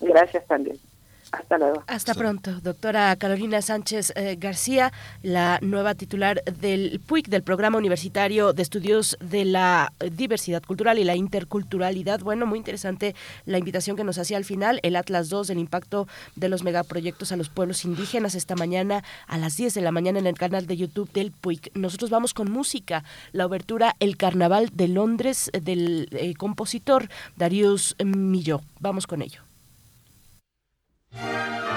Gracias 0.00 0.46
también. 0.46 0.78
Hasta 1.38 1.58
luego. 1.58 1.82
Hasta 1.86 2.14
pronto, 2.14 2.52
doctora 2.60 3.14
Carolina 3.16 3.60
Sánchez 3.60 4.12
eh, 4.14 4.36
García, 4.38 4.92
la 5.22 5.58
nueva 5.62 5.94
titular 5.94 6.42
del 6.44 7.00
PUIC, 7.04 7.28
del 7.28 7.42
Programa 7.42 7.78
Universitario 7.78 8.52
de 8.52 8.62
Estudios 8.62 9.16
de 9.20 9.44
la 9.44 9.92
Diversidad 10.12 10.62
Cultural 10.62 10.98
y 10.98 11.04
la 11.04 11.16
Interculturalidad. 11.16 12.20
Bueno, 12.20 12.46
muy 12.46 12.58
interesante 12.58 13.16
la 13.46 13.58
invitación 13.58 13.96
que 13.96 14.04
nos 14.04 14.18
hacía 14.18 14.36
al 14.36 14.44
final, 14.44 14.78
el 14.82 14.94
Atlas 14.94 15.28
2 15.28 15.48
del 15.48 15.58
impacto 15.58 16.06
de 16.36 16.48
los 16.48 16.62
megaproyectos 16.62 17.32
a 17.32 17.36
los 17.36 17.48
pueblos 17.48 17.84
indígenas 17.84 18.34
esta 18.34 18.54
mañana 18.54 19.02
a 19.26 19.36
las 19.36 19.56
10 19.56 19.74
de 19.74 19.80
la 19.80 19.90
mañana 19.90 20.20
en 20.20 20.26
el 20.26 20.38
canal 20.38 20.66
de 20.66 20.76
YouTube 20.76 21.10
del 21.12 21.32
PUIC. 21.32 21.72
Nosotros 21.74 22.10
vamos 22.10 22.32
con 22.32 22.50
música, 22.50 23.02
la 23.32 23.46
obertura 23.46 23.96
El 23.98 24.16
Carnaval 24.16 24.70
de 24.72 24.88
Londres 24.88 25.50
del 25.52 26.08
eh, 26.12 26.34
compositor 26.34 27.08
Darius 27.36 27.96
Milló. 28.04 28.60
Vamos 28.80 29.06
con 29.06 29.22
ello. 29.22 29.42
Thank 31.16 31.68
you. 31.68 31.73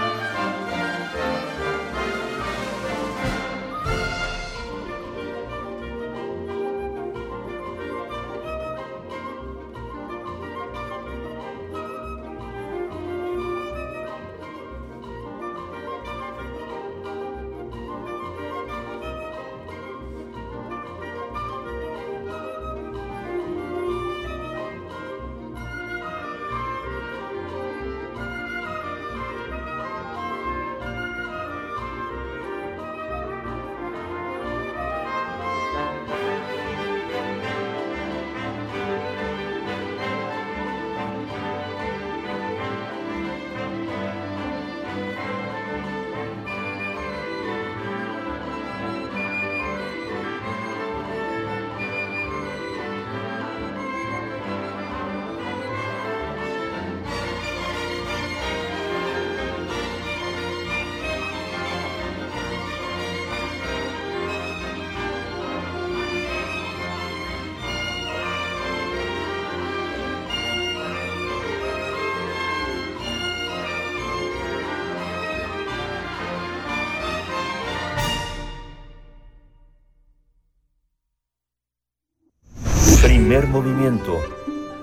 Movimiento. 83.46 84.20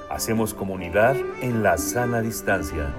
Hacemos 0.08 0.54
comunidad 0.54 1.16
en 1.40 1.64
la 1.64 1.76
sana 1.76 2.20
distancia. 2.20 2.94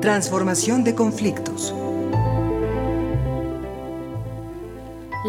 Transformación 0.00 0.82
de 0.82 0.96
conflictos. 0.96 1.72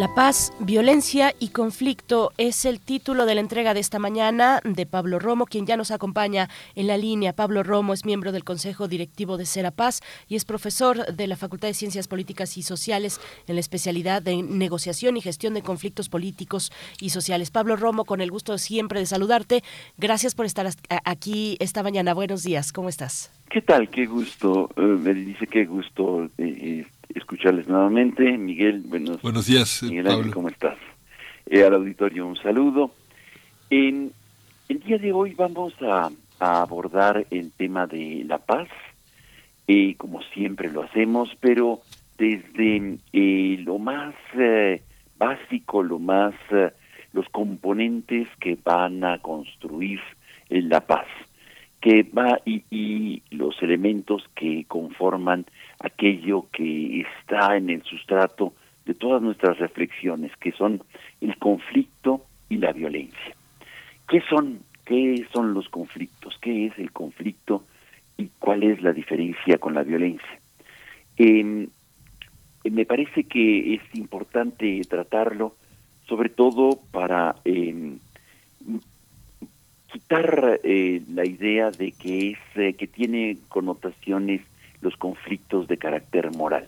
La 0.02 0.16
paz, 0.16 0.52
violencia 0.60 1.32
y 1.40 1.50
conflicto 1.50 2.32
es 2.40 2.66
el 2.66 2.80
título 2.80 3.28
de 3.28 3.36
la 3.36 3.42
entrega 3.42 3.76
de 3.76 3.82
esta 3.82 4.00
mañana 4.00 4.60
de 4.64 4.88
Pablo 4.88 5.20
Romo, 5.20 5.46
quien 5.46 5.68
ya 5.68 5.78
nos 5.78 5.92
acompaña 5.92 6.50
en 6.74 6.88
la 6.88 6.98
línea. 6.98 7.34
Pablo 7.34 7.62
Romo 7.62 7.94
es 7.94 8.04
miembro 8.04 8.32
del 8.32 8.44
Consejo 8.44 8.88
Directivo 8.88 9.38
de 9.38 9.46
Serapaz 9.46 10.00
y 10.28 10.38
es 10.38 10.44
profesor 10.44 11.06
de 11.14 11.28
la 11.28 11.36
Facultad 11.36 11.68
de 11.68 11.76
Ciencias 11.76 12.08
Políticas 12.08 12.58
y 12.58 12.64
Sociales 12.64 13.22
en 13.46 13.54
la 13.54 13.60
especialidad 13.60 14.24
de 14.24 14.42
negociación 14.42 15.18
y 15.18 15.22
gestión 15.22 15.54
de 15.54 15.62
conflictos 15.62 16.10
políticos 16.10 16.72
y 17.00 17.12
sociales. 17.12 17.52
Pablo 17.52 17.76
Romo, 17.76 18.04
con 18.04 18.22
el 18.22 18.32
gusto 18.32 18.58
siempre 18.58 19.02
de 19.02 19.06
saludarte. 19.06 19.62
Gracias 20.00 20.34
por 20.34 20.48
estar 20.48 20.68
aquí 21.06 21.58
esta 21.60 21.84
mañana. 21.84 22.16
Buenos 22.16 22.42
días, 22.42 22.74
¿cómo 22.74 22.90
estás? 22.90 23.32
¿Qué 23.52 23.62
tal? 23.62 23.88
Qué 23.92 24.08
gusto, 24.08 24.72
eh, 24.78 24.82
me 24.82 25.14
dice 25.14 25.46
qué 25.46 25.66
gusto 25.66 26.28
eh, 26.40 26.88
escucharles 27.16 27.68
nuevamente. 27.68 28.38
Miguel, 28.38 28.84
buenos, 28.86 29.22
buenos 29.22 29.46
días. 29.46 29.84
Miguel 29.84 30.08
Ángel, 30.08 30.34
¿cómo 30.34 30.50
estás? 30.50 30.78
Eh, 31.46 31.64
al 31.64 31.74
auditorio 31.74 32.26
un 32.26 32.38
saludo. 32.38 32.92
En 33.70 34.12
el 34.70 34.80
día 34.80 34.98
de 34.98 35.12
hoy 35.12 35.34
vamos 35.34 35.74
a, 35.82 36.10
abordar 36.40 37.28
el 37.30 37.52
tema 37.52 37.86
de 37.86 38.24
la 38.26 38.40
paz, 38.40 38.68
eh, 39.68 39.96
como 39.96 40.24
siempre 40.34 40.72
lo 40.72 40.82
hacemos, 40.82 41.30
pero 41.40 41.82
desde 42.18 42.98
eh, 43.14 43.58
lo 43.64 43.78
más 43.78 44.16
básico, 45.18 45.84
lo 45.84 46.00
más 46.00 46.34
los 47.14 47.30
componentes 47.30 48.28
que 48.40 48.58
van 48.64 49.04
a 49.04 49.20
construir 49.20 50.00
la 50.50 50.82
paz 50.82 51.06
que 51.82 52.04
va 52.04 52.40
y, 52.46 52.64
y, 52.70 53.24
los 53.32 53.62
elementos 53.62 54.24
que 54.36 54.66
conforman 54.68 55.46
aquello 55.84 56.48
que 56.52 57.02
está 57.02 57.58
en 57.58 57.70
el 57.70 57.84
sustrato 57.84 58.54
de 58.86 58.94
todas 58.94 59.22
nuestras 59.22 59.58
reflexiones, 59.60 60.32
que 60.38 60.52
son 60.52 60.82
el 61.20 61.38
conflicto 61.38 62.26
y 62.50 62.58
la 62.58 62.72
violencia. 62.72 63.36
¿Qué 64.08 64.22
son? 64.30 64.60
¿Qué 64.86 65.26
son 65.32 65.54
los 65.54 65.70
conflictos? 65.70 66.38
¿Qué 66.42 66.68
es 66.68 66.78
el 66.78 66.92
conflicto 66.92 67.64
y 68.18 68.30
cuál 68.40 68.64
es 68.64 68.82
la 68.82 68.92
diferencia 68.92 69.58
con 69.58 69.74
la 69.74 69.84
violencia? 69.84 70.40
Em, 71.18 71.68
me 72.64 72.86
parece 72.86 73.24
que 73.24 73.76
es 73.76 73.82
importante 73.94 74.82
tratarlo, 74.90 75.56
sobre 76.08 76.30
todo 76.30 76.80
para 76.92 77.36
eh, 77.46 77.98
quitar 79.92 80.60
eh, 80.64 81.02
la 81.10 81.26
idea 81.26 81.72
de 81.72 81.92
que 81.92 82.32
es 82.32 82.40
eh, 82.56 82.74
que 82.74 82.88
tiene 82.88 83.38
connotaciones 83.50 84.42
los 84.82 84.96
conflictos 84.98 85.68
de 85.68 85.78
carácter 85.78 86.32
moral. 86.36 86.68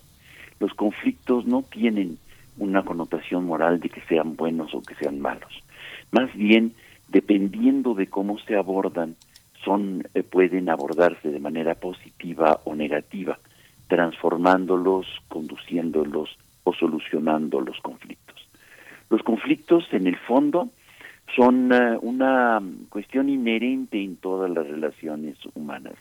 Los 0.59 0.73
conflictos 0.73 1.45
no 1.45 1.63
tienen 1.63 2.17
una 2.57 2.83
connotación 2.83 3.45
moral 3.45 3.79
de 3.79 3.89
que 3.89 4.01
sean 4.01 4.35
buenos 4.35 4.73
o 4.73 4.81
que 4.81 4.95
sean 4.95 5.19
malos. 5.19 5.63
Más 6.11 6.33
bien, 6.35 6.73
dependiendo 7.07 7.95
de 7.95 8.07
cómo 8.07 8.39
se 8.39 8.55
abordan, 8.55 9.15
son 9.63 10.07
eh, 10.13 10.23
pueden 10.23 10.69
abordarse 10.69 11.29
de 11.29 11.39
manera 11.39 11.75
positiva 11.75 12.59
o 12.65 12.75
negativa, 12.75 13.39
transformándolos, 13.87 15.07
conduciéndolos 15.27 16.37
o 16.63 16.73
solucionando 16.73 17.61
los 17.61 17.79
conflictos. 17.81 18.47
Los 19.09 19.23
conflictos, 19.23 19.85
en 19.91 20.07
el 20.07 20.17
fondo, 20.17 20.69
son 21.35 21.71
eh, 21.71 21.97
una 22.01 22.61
cuestión 22.89 23.29
inherente 23.29 24.01
en 24.01 24.17
todas 24.17 24.49
las 24.49 24.67
relaciones 24.67 25.37
humanas. 25.55 25.95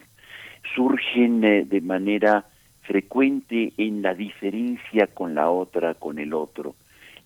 Surgen 0.74 1.44
eh, 1.44 1.64
de 1.64 1.80
manera 1.80 2.46
frecuente 2.82 3.72
en 3.76 4.02
la 4.02 4.14
diferencia 4.14 5.06
con 5.06 5.34
la 5.34 5.50
otra, 5.50 5.94
con 5.94 6.18
el 6.18 6.34
otro. 6.34 6.74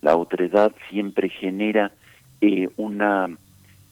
La 0.01 0.15
otredad 0.15 0.73
siempre 0.89 1.29
genera 1.29 1.91
eh, 2.41 2.69
una 2.77 3.29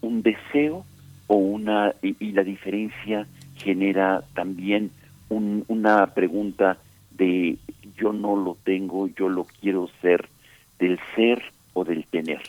un 0.01 0.21
deseo 0.21 0.85
o 1.27 1.35
una 1.35 1.93
y, 2.01 2.31
la 2.31 2.43
diferencia 2.43 3.27
genera 3.55 4.23
también 4.35 4.91
una 5.29 6.13
pregunta 6.13 6.77
de 7.11 7.57
yo 7.97 8.13
no 8.13 8.35
lo 8.35 8.55
tengo, 8.63 9.07
yo 9.07 9.27
lo 9.29 9.45
quiero 9.45 9.89
ser, 10.01 10.29
del 10.77 10.99
ser 11.15 11.41
o 11.73 11.83
del 11.83 12.05
tener. 12.05 12.41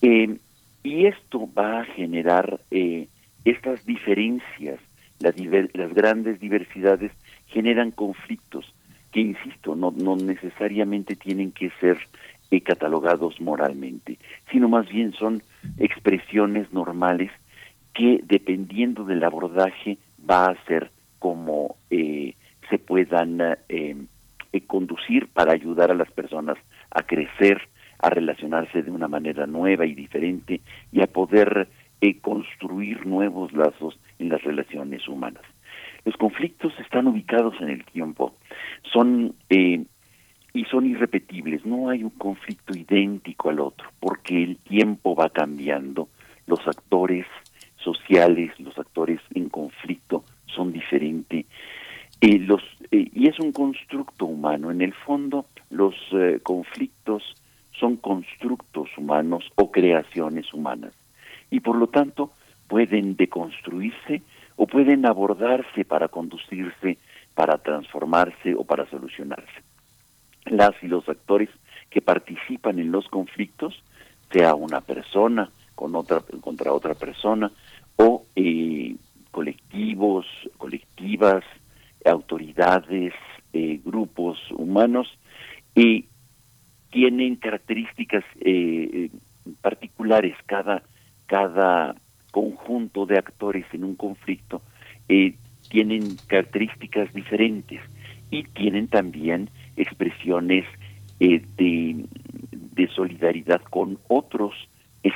Y 0.00 1.06
esto 1.06 1.48
va 1.56 1.80
a 1.80 1.84
generar 1.84 2.60
eh, 2.70 3.08
estas 3.44 3.84
diferencias, 3.84 4.80
las, 5.20 5.34
las 5.74 5.94
grandes 5.94 6.40
diversidades 6.40 7.12
generan 7.46 7.90
conflictos 7.90 8.72
que, 9.12 9.20
insisto, 9.20 9.74
no, 9.74 9.90
necesariamente 10.16 11.16
tienen 11.16 11.52
que 11.52 11.70
ser 11.80 11.98
eh, 12.50 12.60
catalogados 12.60 13.40
moralmente, 13.40 14.18
sino 14.50 14.68
más 14.68 14.88
bien 14.88 15.12
son 15.12 15.42
expresiones 15.78 16.72
normales 16.72 17.30
que 17.94 18.20
dependiendo 18.24 19.04
del 19.04 19.24
abordaje 19.24 19.98
va 20.28 20.46
a 20.46 20.64
ser 20.66 20.90
como 21.18 21.76
eh, 21.90 22.34
se 22.70 22.78
puedan 22.78 23.40
conducir 24.66 25.28
para 25.28 25.52
ayudar 25.52 25.90
a 25.90 25.94
las 25.94 26.10
personas 26.12 26.58
a 26.90 27.02
crecer, 27.02 27.60
a 27.98 28.10
relacionarse 28.10 28.82
de 28.82 28.90
una 28.90 29.08
manera 29.08 29.46
nueva 29.46 29.86
y 29.86 29.94
diferente 29.94 30.60
y 30.92 31.00
a 31.00 31.06
poder 31.06 31.68
eh, 32.00 32.20
construir 32.20 33.04
nuevos 33.06 33.52
lazos 33.52 33.98
en 34.20 34.28
las 34.28 34.40
relaciones 34.44 35.08
humanas. 35.08 35.42
Los 36.04 36.16
conflictos 36.16 36.72
están 36.78 37.08
ubicados 37.08 37.54
en 37.60 37.70
el 37.70 37.84
tiempo, 37.86 38.36
son 38.92 39.34
eh, 39.50 39.84
y 40.54 40.64
son 40.66 40.86
irrepetibles. 40.86 41.66
No 41.66 41.88
hay 41.88 42.04
un 42.04 42.10
conflicto 42.10 42.72
idéntico 42.78 43.50
al 43.50 43.58
otro, 43.58 43.90
porque 43.98 44.44
el 44.44 44.58
tiempo 44.58 45.16
va 45.16 45.28
cambiando. 45.30 46.08
Los 46.46 46.60
actores 46.68 47.26
sociales, 47.76 48.52
los 48.60 48.78
actores 48.78 49.20
en 49.34 49.48
conflicto 49.48 50.24
son 50.46 50.72
diferentes. 50.72 51.46
Eh, 52.20 52.38
los, 52.38 52.62
y 52.92 53.28
es 53.28 53.40
un 53.40 53.50
constructo 53.50 54.26
humano. 54.26 54.70
En 54.70 54.82
el 54.82 54.94
fondo, 54.94 55.46
los 55.68 55.96
conflictos 56.44 57.34
son 57.72 57.96
constructos 57.96 58.88
humanos 58.96 59.44
o 59.56 59.72
creaciones 59.72 60.54
humanas 60.54 60.92
y 61.50 61.60
por 61.60 61.76
lo 61.76 61.88
tanto 61.88 62.32
pueden 62.66 63.16
deconstruirse 63.16 64.22
o 64.56 64.66
pueden 64.66 65.06
abordarse 65.06 65.84
para 65.84 66.08
conducirse, 66.08 66.98
para 67.34 67.58
transformarse 67.58 68.54
o 68.54 68.64
para 68.64 68.88
solucionarse. 68.90 69.62
Las 70.46 70.72
y 70.82 70.88
los 70.88 71.08
actores 71.08 71.48
que 71.90 72.02
participan 72.02 72.78
en 72.78 72.92
los 72.92 73.08
conflictos, 73.08 73.82
sea 74.30 74.54
una 74.54 74.80
persona 74.80 75.50
con 75.74 75.94
otra, 75.96 76.20
contra 76.40 76.72
otra 76.72 76.94
persona 76.94 77.50
o 77.96 78.24
eh, 78.36 78.96
colectivos, 79.30 80.26
colectivas, 80.56 81.44
autoridades, 82.04 83.14
eh, 83.52 83.80
grupos 83.84 84.38
humanos, 84.50 85.08
y 85.74 86.06
tienen 86.90 87.36
características 87.36 88.24
eh, 88.40 89.10
particulares 89.60 90.36
cada 90.46 90.82
cada 91.28 91.94
conjunto 92.32 93.06
de 93.06 93.18
actores 93.18 93.64
en 93.72 93.84
un 93.84 93.94
conflicto 93.94 94.62
eh, 95.08 95.34
tienen 95.68 96.16
características 96.26 97.12
diferentes 97.14 97.80
y 98.30 98.42
tienen 98.42 98.88
también 98.88 99.50
expresiones 99.76 100.64
de, 101.20 102.04
de, 102.52 102.88
solidaridad 102.88 103.60
con 103.62 103.98
otros 104.08 104.54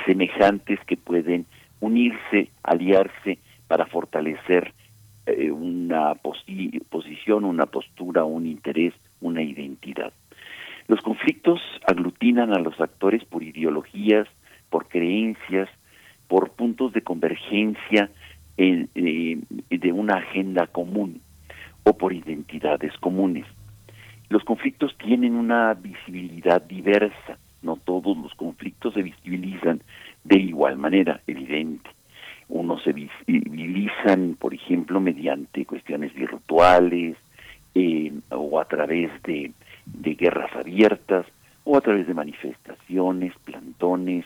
semejantes 0.05 0.79
que 0.85 0.97
pueden 0.97 1.45
unirse, 1.79 2.49
aliarse 2.63 3.37
para 3.67 3.85
fortalecer 3.85 4.73
una 5.51 6.15
posición, 6.15 7.45
una 7.45 7.65
postura, 7.67 8.25
un 8.25 8.45
interés, 8.45 8.93
una 9.21 9.41
identidad. 9.41 10.11
Los 10.87 11.01
conflictos 11.01 11.61
aglutinan 11.87 12.53
a 12.53 12.59
los 12.59 12.79
actores 12.81 13.23
por 13.25 13.41
ideologías, 13.43 14.27
por 14.69 14.87
creencias, 14.87 15.69
por 16.33 16.49
puntos 16.49 16.91
de 16.93 17.03
convergencia 17.03 18.09
eh, 18.57 18.87
de 19.69 19.91
una 19.91 20.15
agenda 20.15 20.65
común 20.65 21.21
o 21.83 21.95
por 21.95 22.11
identidades 22.11 22.91
comunes. 22.97 23.45
Los 24.29 24.43
conflictos 24.43 24.97
tienen 24.97 25.35
una 25.35 25.75
visibilidad 25.75 26.59
diversa, 26.59 27.37
no 27.61 27.75
todos 27.75 28.17
los 28.17 28.33
conflictos 28.33 28.95
se 28.95 29.03
visibilizan 29.03 29.83
de 30.23 30.39
igual 30.39 30.75
manera, 30.75 31.21
evidente. 31.27 31.91
Unos 32.49 32.81
se 32.81 32.93
visibilizan, 32.93 34.35
por 34.39 34.55
ejemplo, 34.55 34.99
mediante 34.99 35.67
cuestiones 35.67 36.15
virtuales 36.15 37.15
eh, 37.75 38.11
o 38.31 38.59
a 38.59 38.65
través 38.65 39.11
de 39.21 39.51
de 39.85 40.15
guerras 40.15 40.51
abiertas, 40.55 41.27
o 41.63 41.77
a 41.77 41.81
través 41.81 42.07
de 42.07 42.13
manifestaciones, 42.13 43.33
plantones, 43.45 44.25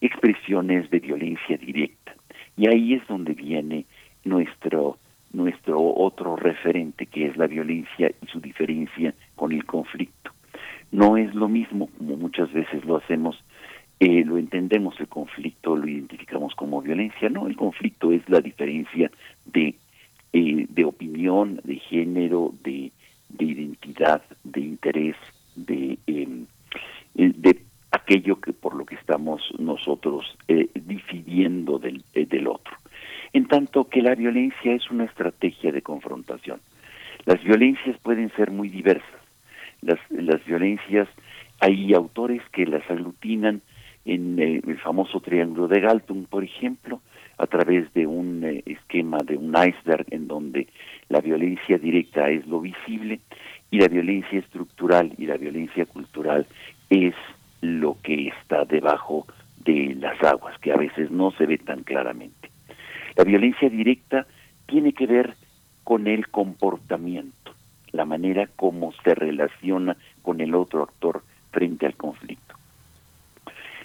expresiones 0.00 0.90
de 0.90 1.00
violencia 1.00 1.56
directa. 1.56 2.14
Y 2.56 2.68
ahí 2.68 2.94
es 2.94 3.06
donde 3.06 3.34
viene 3.34 3.84
nuestro 4.24 4.98
nuestro 5.32 5.94
otro 5.94 6.36
referente 6.36 7.06
que 7.06 7.26
es 7.26 7.36
la 7.36 7.46
violencia 7.46 8.10
y 8.22 8.26
su 8.26 8.40
diferencia 8.40 9.14
con 9.34 9.52
el 9.52 9.64
conflicto. 9.64 10.30
No 10.90 11.16
es 11.16 11.34
lo 11.34 11.48
mismo 11.48 11.88
como 11.98 12.16
muchas 12.16 12.52
veces 12.52 12.84
lo 12.84 12.96
hacemos, 12.96 13.42
eh, 14.00 14.24
lo 14.24 14.38
entendemos 14.38 14.98
el 15.00 15.08
conflicto, 15.08 15.76
lo 15.76 15.86
identificamos 15.88 16.54
como 16.54 16.80
violencia, 16.80 17.28
no, 17.28 17.46
el 17.46 17.56
conflicto 17.56 18.12
es 18.12 18.26
la 18.28 18.40
diferencia 18.40 19.10
de, 19.44 19.74
eh, 20.32 20.66
de 20.68 20.84
opinión, 20.84 21.60
de 21.64 21.76
género, 21.76 22.54
de, 22.62 22.92
de 23.28 23.44
identidad, 23.44 24.22
de 24.44 24.60
interés, 24.60 25.16
de, 25.54 25.98
em, 26.06 26.46
eh, 27.16 27.32
de 27.36 27.65
aquello 27.96 28.40
que 28.40 28.52
por 28.52 28.74
lo 28.74 28.84
que 28.84 28.94
estamos 28.94 29.42
nosotros 29.58 30.36
eh, 30.48 30.68
difidiendo 30.74 31.78
del, 31.78 32.04
eh, 32.14 32.26
del 32.26 32.46
otro. 32.46 32.76
En 33.32 33.46
tanto 33.48 33.88
que 33.88 34.02
la 34.02 34.14
violencia 34.14 34.72
es 34.72 34.90
una 34.90 35.04
estrategia 35.04 35.72
de 35.72 35.82
confrontación. 35.82 36.60
Las 37.24 37.42
violencias 37.42 37.98
pueden 38.02 38.30
ser 38.36 38.50
muy 38.50 38.68
diversas. 38.68 39.20
Las, 39.82 39.98
las 40.10 40.44
violencias, 40.44 41.08
hay 41.60 41.92
autores 41.94 42.42
que 42.52 42.66
las 42.66 42.88
aglutinan 42.90 43.62
en 44.04 44.38
el 44.38 44.78
famoso 44.78 45.20
triángulo 45.20 45.66
de 45.66 45.80
Galtung, 45.80 46.26
por 46.26 46.44
ejemplo, 46.44 47.00
a 47.38 47.46
través 47.46 47.92
de 47.92 48.06
un 48.06 48.44
esquema 48.64 49.18
de 49.18 49.36
un 49.36 49.50
iceberg 49.50 50.06
en 50.10 50.28
donde 50.28 50.68
la 51.08 51.20
violencia 51.20 51.76
directa 51.76 52.30
es 52.30 52.46
lo 52.46 52.60
visible 52.60 53.20
y 53.70 53.78
la 53.78 53.88
violencia 53.88 54.38
estructural 54.38 55.12
y 55.18 55.26
la 55.26 55.36
violencia 55.36 55.84
cultural 55.86 56.46
es 56.88 57.14
lo 57.60 57.96
que 58.02 58.28
está 58.28 58.64
debajo 58.64 59.26
de 59.64 59.96
las 59.98 60.22
aguas, 60.22 60.58
que 60.60 60.72
a 60.72 60.76
veces 60.76 61.10
no 61.10 61.30
se 61.32 61.46
ve 61.46 61.58
tan 61.58 61.82
claramente. 61.82 62.50
La 63.16 63.24
violencia 63.24 63.68
directa 63.68 64.26
tiene 64.66 64.92
que 64.92 65.06
ver 65.06 65.34
con 65.84 66.06
el 66.06 66.28
comportamiento, 66.28 67.54
la 67.92 68.04
manera 68.04 68.48
como 68.56 68.92
se 69.04 69.14
relaciona 69.14 69.96
con 70.22 70.40
el 70.40 70.54
otro 70.54 70.82
actor 70.82 71.22
frente 71.50 71.86
al 71.86 71.94
conflicto. 71.94 72.54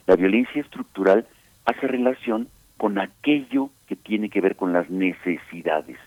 La 0.08 0.16
violencia 0.16 0.62
estructural 0.62 1.28
hace 1.66 1.88
relación 1.88 2.50
con 2.78 2.98
aquello 2.98 3.70
que 3.88 3.96
tiene 3.96 4.30
que 4.30 4.42
ver 4.42 4.56
con 4.56 4.74
las 4.74 4.90
necesidades 4.90 5.98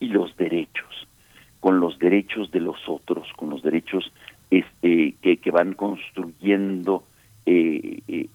y 0.00 0.06
los 0.06 0.36
derechos, 0.36 1.06
con 1.60 1.78
los 1.78 1.98
derechos 1.98 2.50
de 2.50 2.60
los 2.60 2.88
otros, 2.88 3.28
con 3.36 3.50
los 3.50 3.62
derechos 3.62 4.12
este, 4.50 5.14
que, 5.20 5.36
que 5.36 5.50
van 5.50 5.74
construyendo 5.74 7.04
eh, 7.46 8.02
eh, 8.08 8.28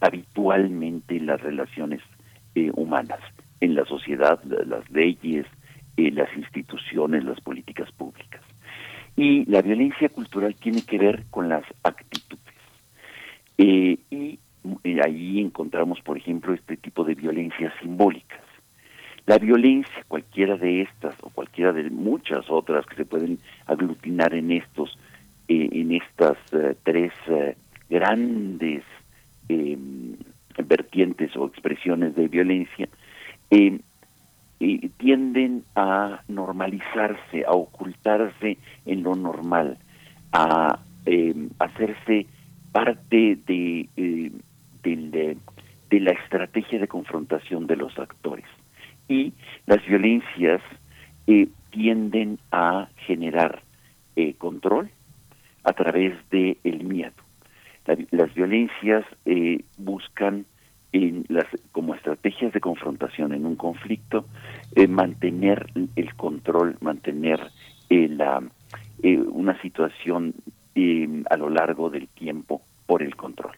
habitualmente 0.00 1.20
las 1.20 1.40
relaciones 1.40 2.00
eh, 2.54 2.70
humanas 2.74 3.20
en 3.60 3.74
la 3.74 3.84
sociedad, 3.84 4.42
las 4.44 4.90
leyes, 4.90 5.46
eh, 5.96 6.10
las 6.10 6.34
instituciones, 6.36 7.24
las 7.24 7.40
políticas 7.40 7.90
públicas. 7.92 8.42
Y 9.16 9.44
la 9.46 9.62
violencia 9.62 10.08
cultural 10.08 10.54
tiene 10.56 10.82
que 10.82 10.98
ver 10.98 11.24
con 11.30 11.48
las 11.48 11.64
actitudes. 11.82 12.42
y 13.58 14.38
ahí 15.00 15.40
encontramos, 15.40 16.00
por 16.00 16.18
ejemplo, 16.18 16.52
este 16.52 16.76
tipo 16.76 17.04
de 17.04 17.14
violencias 17.14 17.72
simbólicas. 17.80 18.40
La 19.24 19.38
violencia, 19.38 20.04
cualquiera 20.08 20.56
de 20.56 20.82
estas 20.82 21.14
o 21.22 21.30
cualquiera 21.30 21.72
de 21.72 21.88
muchas 21.90 22.50
otras 22.50 22.84
que 22.86 22.96
se 22.96 23.04
pueden 23.04 23.38
aglutinar 23.66 24.34
en 24.34 24.52
estos, 24.52 24.98
en 25.48 25.92
estas 25.92 26.36
tres 26.82 27.12
grandes 27.88 28.82
eh, 29.48 29.78
vertientes 30.64 31.36
o 31.36 31.46
expresiones 31.46 32.14
de 32.16 32.28
violencia, 32.28 32.88
eh, 33.50 33.78
eh, 34.58 34.90
tienden 34.96 35.64
a 35.74 36.22
normalizarse, 36.28 37.44
a 37.46 37.52
ocultarse 37.52 38.58
en 38.86 39.02
lo 39.02 39.14
normal, 39.14 39.78
a 40.32 40.80
hacerse 41.60 42.26
parte 42.72 43.38
de, 43.46 43.88
de, 44.82 46.00
la 46.00 46.10
estrategia 46.10 46.80
de 46.80 46.88
confrontación 46.88 47.66
de 47.66 47.76
los 47.76 47.96
actores. 47.98 48.46
Y 49.08 49.32
las 49.66 49.86
violencias 49.86 50.60
tienden 51.70 52.38
a 52.50 52.88
generar 53.06 53.62
control 54.38 54.90
a 55.62 55.72
través 55.74 56.14
del 56.30 56.58
el 56.64 56.84
miedo 56.84 57.25
las 58.10 58.34
violencias 58.34 59.04
eh, 59.24 59.64
buscan 59.78 60.46
en 60.92 61.24
las, 61.28 61.46
como 61.72 61.94
estrategias 61.94 62.52
de 62.52 62.60
confrontación 62.60 63.32
en 63.32 63.46
un 63.46 63.56
conflicto 63.56 64.26
eh, 64.74 64.86
mantener 64.88 65.66
el 65.94 66.14
control, 66.14 66.76
mantener 66.80 67.40
eh, 67.90 68.08
la, 68.08 68.42
una 69.02 69.60
situación 69.60 70.34
a 71.30 71.36
lo 71.38 71.48
largo 71.48 71.88
del 71.88 72.06
tiempo 72.08 72.60
por 72.86 73.02
el 73.02 73.16
control. 73.16 73.52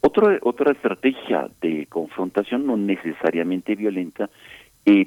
Otro, 0.00 0.38
otra 0.42 0.72
estrategia 0.72 1.48
de 1.60 1.86
confrontación 1.86 2.64
no 2.66 2.76
necesariamente 2.76 3.74
violenta 3.74 4.30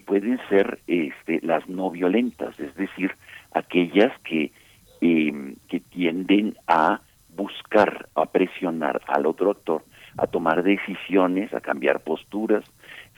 pueden 0.05 0.39
ser 0.49 0.79
este, 0.87 1.39
las 1.41 1.67
no 1.67 1.89
violentas, 1.89 2.59
es 2.59 2.75
decir, 2.75 3.15
aquellas 3.53 4.11
que, 4.21 4.51
que 4.99 5.79
tienden 5.89 6.55
a 6.67 7.01
buscar, 7.41 8.09
a 8.15 8.25
presionar 8.27 9.01
al 9.07 9.25
otro 9.25 9.51
actor 9.51 9.83
a 10.17 10.27
tomar 10.27 10.63
decisiones, 10.63 11.53
a 11.53 11.61
cambiar 11.61 12.01
posturas 12.01 12.63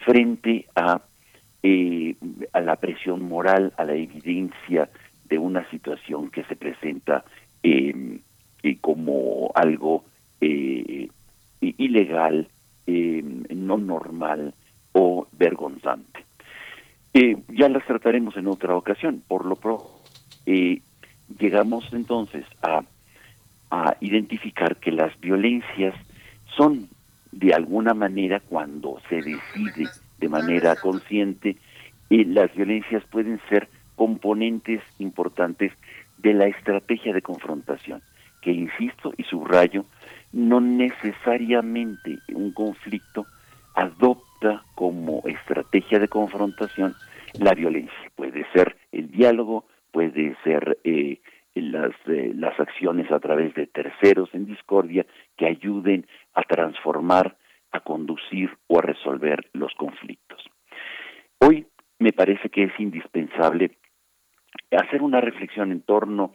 frente 0.04 0.66
a, 0.74 1.00
eh, 1.62 2.14
a 2.52 2.60
la 2.60 2.76
presión 2.76 3.22
moral, 3.22 3.72
a 3.76 3.84
la 3.84 3.94
evidencia 3.94 4.88
de 5.24 5.38
una 5.38 5.68
situación 5.70 6.30
que 6.30 6.44
se 6.44 6.56
presenta 6.56 7.24
eh, 7.62 8.20
como 8.80 9.50
algo 9.54 10.04
eh, 10.40 11.08
ilegal, 11.60 12.48
no 12.86 13.78
normal 13.78 14.54
o 14.92 15.26
vergonzante. 15.32 16.24
ya 17.48 17.68
las 17.68 17.86
trataremos 17.86 18.36
en 18.36 18.46
otra 18.46 18.76
ocasión. 18.76 19.22
Por 19.26 19.46
lo 19.46 19.56
pro, 19.56 19.82
llegamos 21.38 21.88
entonces 21.92 22.44
a 22.62 22.82
a 23.74 23.96
identificar 24.00 24.76
que 24.76 24.92
las 24.92 25.18
violencias 25.20 25.94
son 26.56 26.88
de 27.32 27.52
alguna 27.52 27.92
manera 27.92 28.38
cuando 28.38 29.00
se 29.08 29.16
decide 29.16 29.88
de 30.18 30.28
manera 30.28 30.76
consciente, 30.76 31.56
eh, 32.08 32.24
las 32.24 32.54
violencias 32.54 33.02
pueden 33.10 33.40
ser 33.48 33.68
componentes 33.96 34.80
importantes 35.00 35.72
de 36.18 36.34
la 36.34 36.46
estrategia 36.46 37.12
de 37.12 37.22
confrontación, 37.22 38.00
que 38.42 38.52
insisto 38.52 39.12
y 39.16 39.24
subrayo, 39.24 39.84
no 40.32 40.60
necesariamente 40.60 42.18
un 42.32 42.52
conflicto 42.52 43.26
adopta 43.74 44.62
como 44.76 45.20
estrategia 45.24 45.98
de 45.98 46.06
confrontación 46.06 46.94
la 47.40 47.54
violencia. 47.54 48.12
Puede 48.14 48.46
ser 48.52 48.76
el 48.92 49.10
diálogo, 49.10 49.66
puede 49.90 50.36
ser 50.44 50.78
eh, 50.84 51.18
las, 51.74 51.92
eh, 52.06 52.32
las 52.34 52.58
acciones 52.58 53.10
a 53.10 53.18
través 53.18 53.52
de 53.54 53.66
terceros 53.66 54.30
en 54.32 54.46
discordia 54.46 55.04
que 55.36 55.46
ayuden 55.46 56.06
a 56.34 56.42
transformar, 56.42 57.36
a 57.72 57.80
conducir 57.80 58.50
o 58.68 58.78
a 58.78 58.82
resolver 58.82 59.50
los 59.52 59.74
conflictos. 59.74 60.42
Hoy 61.40 61.66
me 61.98 62.12
parece 62.12 62.48
que 62.48 62.64
es 62.64 62.72
indispensable 62.78 63.76
hacer 64.70 65.02
una 65.02 65.20
reflexión 65.20 65.72
en 65.72 65.82
torno 65.82 66.34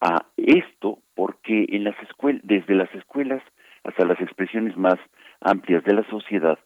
a 0.00 0.26
esto 0.36 0.98
porque 1.14 1.66
en 1.68 1.84
las 1.84 2.00
escuelas, 2.02 2.40
desde 2.44 2.74
las 2.74 2.92
escuelas 2.94 3.42
hasta 3.84 4.06
las 4.06 4.20
expresiones 4.20 4.76
más 4.76 4.98
amplias 5.40 5.84
de 5.84 5.94
la 5.94 6.08
sociedad, 6.08 6.58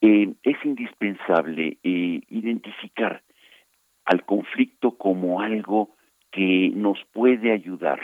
eh, 0.00 0.34
es 0.42 0.56
indispensable 0.64 1.78
eh, 1.82 2.20
identificar 2.28 3.22
al 4.04 4.24
conflicto 4.24 4.98
como 4.98 5.40
algo 5.40 5.90
que 6.32 6.72
nos 6.74 6.98
puede 7.12 7.52
ayudar 7.52 8.00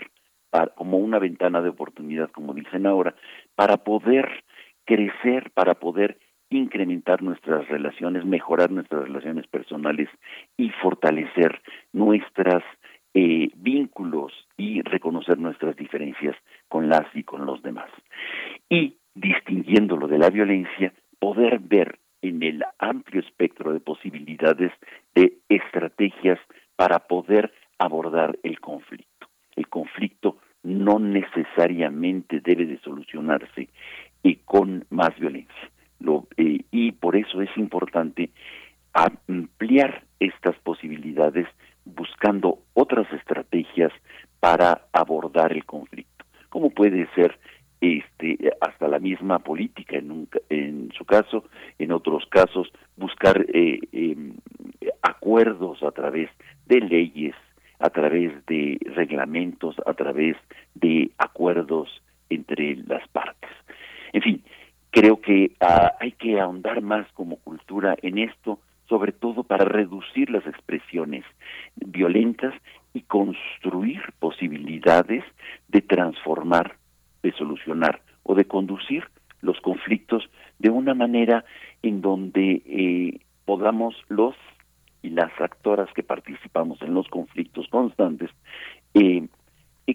como 0.77 0.99
una 0.99 1.19
ventana 1.19 1.61
de 1.61 1.71
oportunidad, 1.71 2.31
como 2.31 2.55
dicen 2.55 2.87
ahora, 2.87 3.15
para 3.55 3.79
poder 3.79 4.45
crecer, 4.85 5.51
para 5.53 5.75
poder 5.75 6.19
incrementar 6.51 7.23
nuestras 7.23 7.69
relaciones, 7.69 8.25
mejorar 8.25 8.71
nuestras 8.71 9.03
relaciones 9.03 9.47
personales 9.49 10.09
y 10.57 10.71
fortalecer 10.71 11.61
nuestros 11.93 12.63
eh, 13.15 13.51
vínculos 13.57 14.33
y 14.57 14.81
reconocer 14.83 15.39
nuestras 15.39 15.77
diferencias 15.77 16.37
con 16.69 16.89
las 16.89 17.05
y 17.15 17.25
con 17.25 17.45
los 17.45 17.63
demás. 17.63 17.91
Y 18.71 18.97
distinguiéndolo 19.15 20.09
de 20.09 20.19
la 20.19 20.31
violencia, 20.31 20.93
poder 21.19 21.59
ver 21.59 21.99
en 22.23 22.43
el 22.43 22.65
amplio 22.79 23.21
espectro 23.21 23.73
de 23.73 23.81
posibilidades 23.81 24.73
de 25.15 25.39
estrategias 25.49 26.39
para 26.77 27.01
poder 27.01 27.53
abordar 27.79 28.39
el 28.43 28.61
conflicto. 28.61 29.29
El 29.57 29.69
conflicto 29.69 30.39
no 30.63 30.99
necesariamente 30.99 32.41
debe 32.41 32.67
de 32.67 32.79
solucionarse 32.81 33.69
y 34.23 34.37
con 34.37 34.85
más 34.91 35.19
violencia. 35.19 35.71
Eh, 36.37 36.61
y 36.71 36.93
por 36.93 37.17
eso 37.17 37.43
es 37.43 37.51
importante 37.57 38.31
ampliar 38.93 40.05
estas 40.21 40.57
posibilidades 40.57 41.47
buscando 41.85 42.61
otras 42.75 43.13
estrategias 43.13 43.93
para 44.41 44.87
abordar 44.93 45.53
el 45.53 45.65
conflicto, 45.65 46.25
como 46.49 46.71
puede 46.71 47.09
ser 47.15 47.39
este 47.81 48.39
hasta 48.61 48.89
la 48.89 48.99
misma 48.99 49.39
política 49.39 49.97
en, 49.97 50.29
en 50.49 50.91
su 50.97 51.05
caso, 51.05 51.45
en 51.79 51.93
otros 51.93 52.25
casos 52.31 52.69
buscar 52.97 53.45
eh, 53.53 53.81
em, 53.93 54.35
acuerdos 55.03 55.83
a 55.83 55.91
través 55.93 56.31
de 56.67 56.81
leyes, 56.81 57.35
a 57.79 57.91
través 57.91 58.33
de 58.47 58.79
reglamentos, 58.95 59.77
a 59.87 59.95
través 59.95 60.37
de 60.75 61.11
acuerdos 61.19 62.03
entre 62.31 62.77
las 62.77 63.07
partes. 63.09 63.51
En 64.13 64.23
fin, 64.23 64.43
creo 64.91 65.21
que 65.21 65.53
ah, 65.61 65.93
hay 66.01 66.13
que 66.13 66.41
ahondar 66.41 66.83
más 66.83 67.11
como 67.13 67.37
cultura 67.37 67.97
en 68.03 68.19
esto, 68.19 68.59
sobre 68.89 69.13
todo 69.13 69.45
para 69.45 69.65
reducir 69.65 70.31
las 70.31 70.47
expresiones 70.47 71.25
violentas 71.77 72.55
y 72.95 73.03
construir 73.03 74.01
posibilidades 74.19 75.25
de 75.69 75.83
transformar, 75.83 76.77
de 77.23 77.33
solucionar 77.33 78.01
o 78.23 78.35
de 78.35 78.47
conducir 78.47 79.05
los 79.41 79.61
conflictos 79.61 80.29
de 80.59 80.71
una 80.71 80.95
manera 80.95 81.45
en 81.83 82.01
donde 82.01 82.63
eh, 82.67 83.21
podamos 83.45 83.95
los 84.09 84.35
y 85.09 85.11
las 85.11 85.33
actoras 85.41 85.89
que 85.95 86.03
participamos 86.03 86.83
en 86.83 86.93
los 86.93 87.09
conflictos 87.09 87.67
constantes 87.69 88.31
eh, 88.93 89.27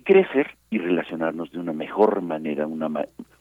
crecer 0.03 0.55
y 0.70 0.78
relacionarnos 0.78 1.51
de 1.51 1.59
una 1.59 1.74
mejor 1.74 2.22
manera, 2.22 2.68
una, 2.68 2.89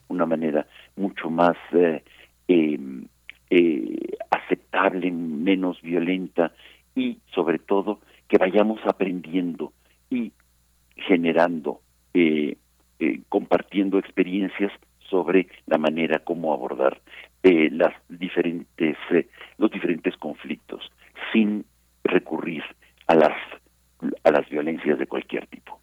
una 0.08 0.26
manera 0.26 0.66
mucho 0.96 1.30
más 1.30 1.56
eh, 1.72 2.02
em, 2.48 3.06
eh, 3.50 4.16
aceptable, 4.30 5.10
menos 5.10 5.80
violenta 5.82 6.52
y 6.94 7.18
sobre 7.34 7.58
todo 7.58 8.00
que 8.28 8.38
vayamos 8.38 8.80
aprendiendo 8.86 9.72
y 10.10 10.32
generando, 10.96 11.80
eh, 12.14 12.56
compartiendo 13.28 13.98
experiencias 13.98 14.72
sobre 15.10 15.48
la 15.66 15.78
manera 15.78 16.20
como 16.20 16.52
abordar 16.54 17.00
las 17.42 17.92
diferentes 18.08 18.96
los 19.58 19.70
diferentes 19.70 20.16
conflictos 20.16 20.90
sin 21.32 21.64
recurrir 22.04 22.62
a 23.06 23.14
las 23.14 23.36
a 24.24 24.30
las 24.30 24.48
violencias 24.48 24.98
de 24.98 25.06
cualquier 25.06 25.46
tipo. 25.46 25.80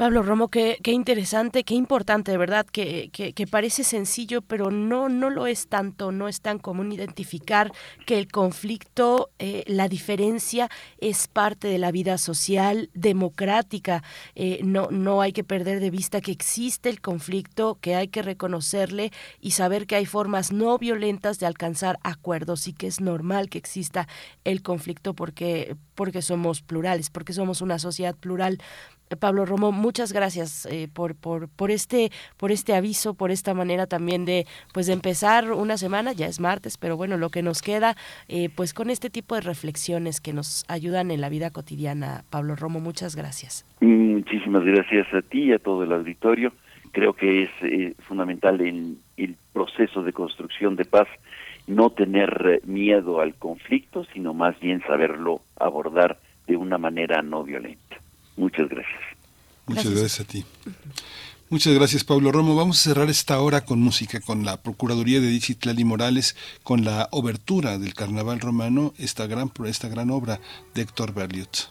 Pablo 0.00 0.22
Romo, 0.22 0.48
qué, 0.48 0.78
interesante, 0.86 1.62
qué 1.62 1.74
importante, 1.74 2.30
de 2.30 2.38
verdad, 2.38 2.64
que, 2.64 3.10
que, 3.12 3.46
parece 3.46 3.84
sencillo, 3.84 4.40
pero 4.40 4.70
no, 4.70 5.10
no 5.10 5.28
lo 5.28 5.46
es 5.46 5.66
tanto, 5.66 6.10
no 6.10 6.26
es 6.26 6.40
tan 6.40 6.58
común 6.58 6.90
identificar 6.90 7.70
que 8.06 8.18
el 8.18 8.26
conflicto, 8.28 9.28
eh, 9.38 9.62
la 9.66 9.88
diferencia 9.88 10.70
es 11.02 11.28
parte 11.28 11.68
de 11.68 11.76
la 11.76 11.90
vida 11.90 12.16
social, 12.16 12.88
democrática. 12.94 14.02
Eh, 14.34 14.60
no, 14.64 14.88
no 14.90 15.20
hay 15.20 15.34
que 15.34 15.44
perder 15.44 15.80
de 15.80 15.90
vista 15.90 16.22
que 16.22 16.32
existe 16.32 16.88
el 16.88 17.02
conflicto, 17.02 17.76
que 17.78 17.94
hay 17.94 18.08
que 18.08 18.22
reconocerle 18.22 19.12
y 19.38 19.50
saber 19.50 19.86
que 19.86 19.96
hay 19.96 20.06
formas 20.06 20.50
no 20.50 20.78
violentas 20.78 21.38
de 21.40 21.44
alcanzar 21.44 21.98
acuerdos 22.02 22.68
y 22.68 22.72
que 22.72 22.86
es 22.86 23.02
normal 23.02 23.50
que 23.50 23.58
exista 23.58 24.08
el 24.44 24.62
conflicto 24.62 25.12
porque, 25.12 25.76
porque 25.94 26.22
somos 26.22 26.62
plurales, 26.62 27.10
porque 27.10 27.34
somos 27.34 27.60
una 27.60 27.78
sociedad 27.78 28.16
plural. 28.16 28.62
Pablo 29.18 29.44
Romo, 29.44 29.72
muchas 29.72 30.12
gracias 30.12 30.66
eh, 30.66 30.88
por, 30.92 31.16
por, 31.16 31.48
por, 31.48 31.70
este, 31.70 32.10
por 32.36 32.52
este 32.52 32.74
aviso, 32.74 33.14
por 33.14 33.30
esta 33.30 33.54
manera 33.54 33.86
también 33.86 34.24
de, 34.24 34.46
pues, 34.72 34.86
de 34.86 34.92
empezar 34.92 35.50
una 35.52 35.76
semana, 35.76 36.12
ya 36.12 36.26
es 36.26 36.40
martes, 36.40 36.78
pero 36.78 36.96
bueno, 36.96 37.16
lo 37.16 37.30
que 37.30 37.42
nos 37.42 37.62
queda, 37.62 37.96
eh, 38.28 38.50
pues 38.54 38.72
con 38.72 38.90
este 38.90 39.10
tipo 39.10 39.34
de 39.34 39.40
reflexiones 39.40 40.20
que 40.20 40.32
nos 40.32 40.64
ayudan 40.68 41.10
en 41.10 41.20
la 41.20 41.28
vida 41.28 41.50
cotidiana. 41.50 42.24
Pablo 42.30 42.54
Romo, 42.54 42.80
muchas 42.80 43.16
gracias. 43.16 43.66
Muchísimas 43.80 44.64
gracias 44.64 45.12
a 45.12 45.22
ti 45.22 45.44
y 45.44 45.52
a 45.52 45.58
todo 45.58 45.82
el 45.82 45.92
auditorio. 45.92 46.52
Creo 46.92 47.12
que 47.12 47.44
es 47.44 47.50
eh, 47.62 47.94
fundamental 48.00 48.60
en 48.60 48.98
el 49.16 49.36
proceso 49.52 50.02
de 50.02 50.12
construcción 50.12 50.76
de 50.76 50.84
paz 50.84 51.08
no 51.66 51.90
tener 51.90 52.60
miedo 52.64 53.20
al 53.20 53.34
conflicto, 53.34 54.04
sino 54.12 54.34
más 54.34 54.58
bien 54.60 54.82
saberlo 54.82 55.40
abordar 55.56 56.18
de 56.46 56.56
una 56.56 56.78
manera 56.78 57.22
no 57.22 57.44
violenta. 57.44 57.89
Muchas 58.40 58.70
gracias. 58.70 59.00
Muchas 59.66 59.90
gracias, 59.90 60.20
a 60.20 60.24
ti. 60.24 60.44
Muchas 61.50 61.74
gracias, 61.74 62.04
Pablo 62.04 62.32
Romo. 62.32 62.56
Vamos 62.56 62.80
a 62.80 62.84
cerrar 62.84 63.10
esta 63.10 63.38
hora 63.38 63.66
con 63.66 63.80
música, 63.80 64.18
con 64.20 64.46
la 64.46 64.62
Procuraduría 64.62 65.20
de 65.20 65.26
Digital 65.26 65.84
Morales, 65.84 66.36
con 66.62 66.82
la 66.82 67.08
obertura 67.10 67.78
del 67.78 67.92
Carnaval 67.92 68.40
Romano, 68.40 68.94
esta 68.96 69.26
gran, 69.26 69.52
esta 69.66 69.88
gran 69.88 70.10
obra 70.10 70.40
de 70.74 70.82
Héctor 70.82 71.12
Berlioz. 71.12 71.70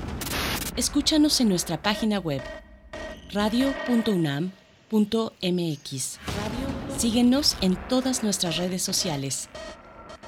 Escúchanos 0.77 1.41
en 1.41 1.49
nuestra 1.49 1.81
página 1.81 2.17
web 2.17 2.41
radio.unam.mx. 3.33 4.51
Síguenos 6.97 7.57
en 7.59 7.75
todas 7.89 8.23
nuestras 8.23 8.55
redes 8.55 8.81
sociales: 8.81 9.49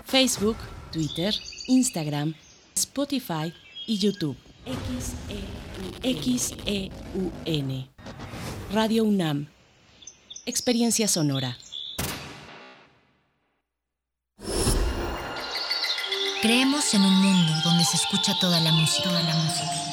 Facebook, 0.05 0.57
Twitter, 0.91 1.33
Instagram, 1.67 2.33
Spotify 2.75 3.53
y 3.87 3.99
YouTube. 3.99 4.35
XEUN. 6.03 7.87
Radio 8.73 9.05
UNAM. 9.05 9.47
Experiencia 10.45 11.07
sonora. 11.07 11.57
Creemos 16.41 16.93
en 16.93 17.01
un 17.01 17.13
mundo 17.13 17.53
donde 17.63 17.85
se 17.85 17.95
escucha 17.95 18.37
toda 18.41 18.59
la 18.59 18.73
música. 18.73 19.03
Toda 19.03 19.23
la 19.23 19.35
música 19.35 19.92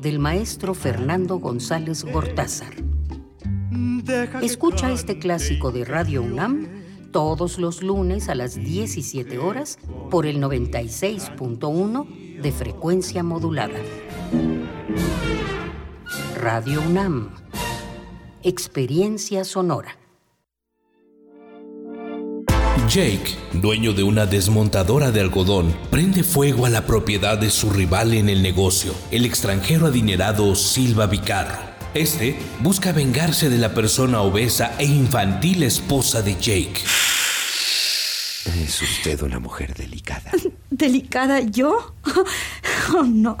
del 0.00 0.18
maestro 0.18 0.74
Fernando 0.74 1.38
González 1.38 2.04
Gortázar. 2.04 2.74
Escucha 4.42 4.92
este 4.92 5.18
clásico 5.18 5.70
de 5.70 5.84
Radio 5.84 6.22
UNAM 6.22 6.66
todos 7.10 7.58
los 7.58 7.82
lunes 7.82 8.28
a 8.28 8.34
las 8.34 8.54
17 8.54 9.38
horas 9.38 9.78
por 10.10 10.26
el 10.26 10.40
96.1 10.40 12.40
de 12.40 12.52
frecuencia 12.52 13.22
modulada. 13.22 13.78
Radio 16.36 16.82
UNAM. 16.82 17.30
Experiencia 18.42 19.44
sonora. 19.44 19.97
Jake, 22.88 23.36
dueño 23.52 23.92
de 23.92 24.02
una 24.02 24.24
desmontadora 24.24 25.10
de 25.10 25.20
algodón, 25.20 25.76
prende 25.90 26.24
fuego 26.24 26.64
a 26.64 26.70
la 26.70 26.86
propiedad 26.86 27.36
de 27.36 27.50
su 27.50 27.68
rival 27.68 28.14
en 28.14 28.30
el 28.30 28.42
negocio, 28.42 28.94
el 29.10 29.26
extranjero 29.26 29.88
adinerado 29.88 30.54
Silva 30.54 31.06
Vicarro. 31.06 31.58
Este 31.92 32.38
busca 32.60 32.92
vengarse 32.92 33.50
de 33.50 33.58
la 33.58 33.74
persona 33.74 34.22
obesa 34.22 34.74
e 34.78 34.86
infantil 34.86 35.64
esposa 35.64 36.22
de 36.22 36.32
Jake. 36.36 36.80
Es 38.64 38.80
usted 38.80 39.20
una 39.20 39.38
mujer 39.38 39.74
delicada. 39.74 40.30
¿Delicada 40.70 41.40
yo? 41.40 41.94
Oh, 42.96 43.02
no. 43.02 43.36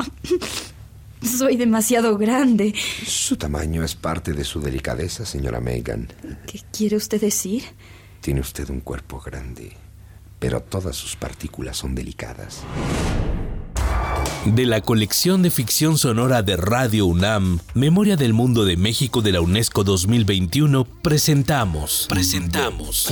Soy 1.22 1.56
demasiado 1.56 2.18
grande. 2.18 2.74
Su 3.06 3.38
tamaño 3.38 3.82
es 3.82 3.94
parte 3.94 4.34
de 4.34 4.44
su 4.44 4.60
delicadeza, 4.60 5.24
señora 5.24 5.58
Megan. 5.58 6.12
¿Qué 6.46 6.60
quiere 6.70 6.96
usted 6.96 7.18
decir? 7.18 7.62
Tiene 8.28 8.42
usted 8.42 8.68
un 8.68 8.80
cuerpo 8.80 9.22
grande, 9.24 9.74
pero 10.38 10.60
todas 10.60 10.94
sus 10.94 11.16
partículas 11.16 11.78
son 11.78 11.94
delicadas. 11.94 12.60
De 14.44 14.66
la 14.66 14.82
colección 14.82 15.40
de 15.40 15.50
ficción 15.50 15.96
sonora 15.96 16.42
de 16.42 16.58
Radio 16.58 17.06
UNAM, 17.06 17.60
Memoria 17.72 18.18
del 18.18 18.34
Mundo 18.34 18.66
de 18.66 18.76
México 18.76 19.22
de 19.22 19.32
la 19.32 19.40
UNESCO 19.40 19.82
2021, 19.82 20.84
presentamos. 20.84 22.04
Presentamos. 22.10 23.10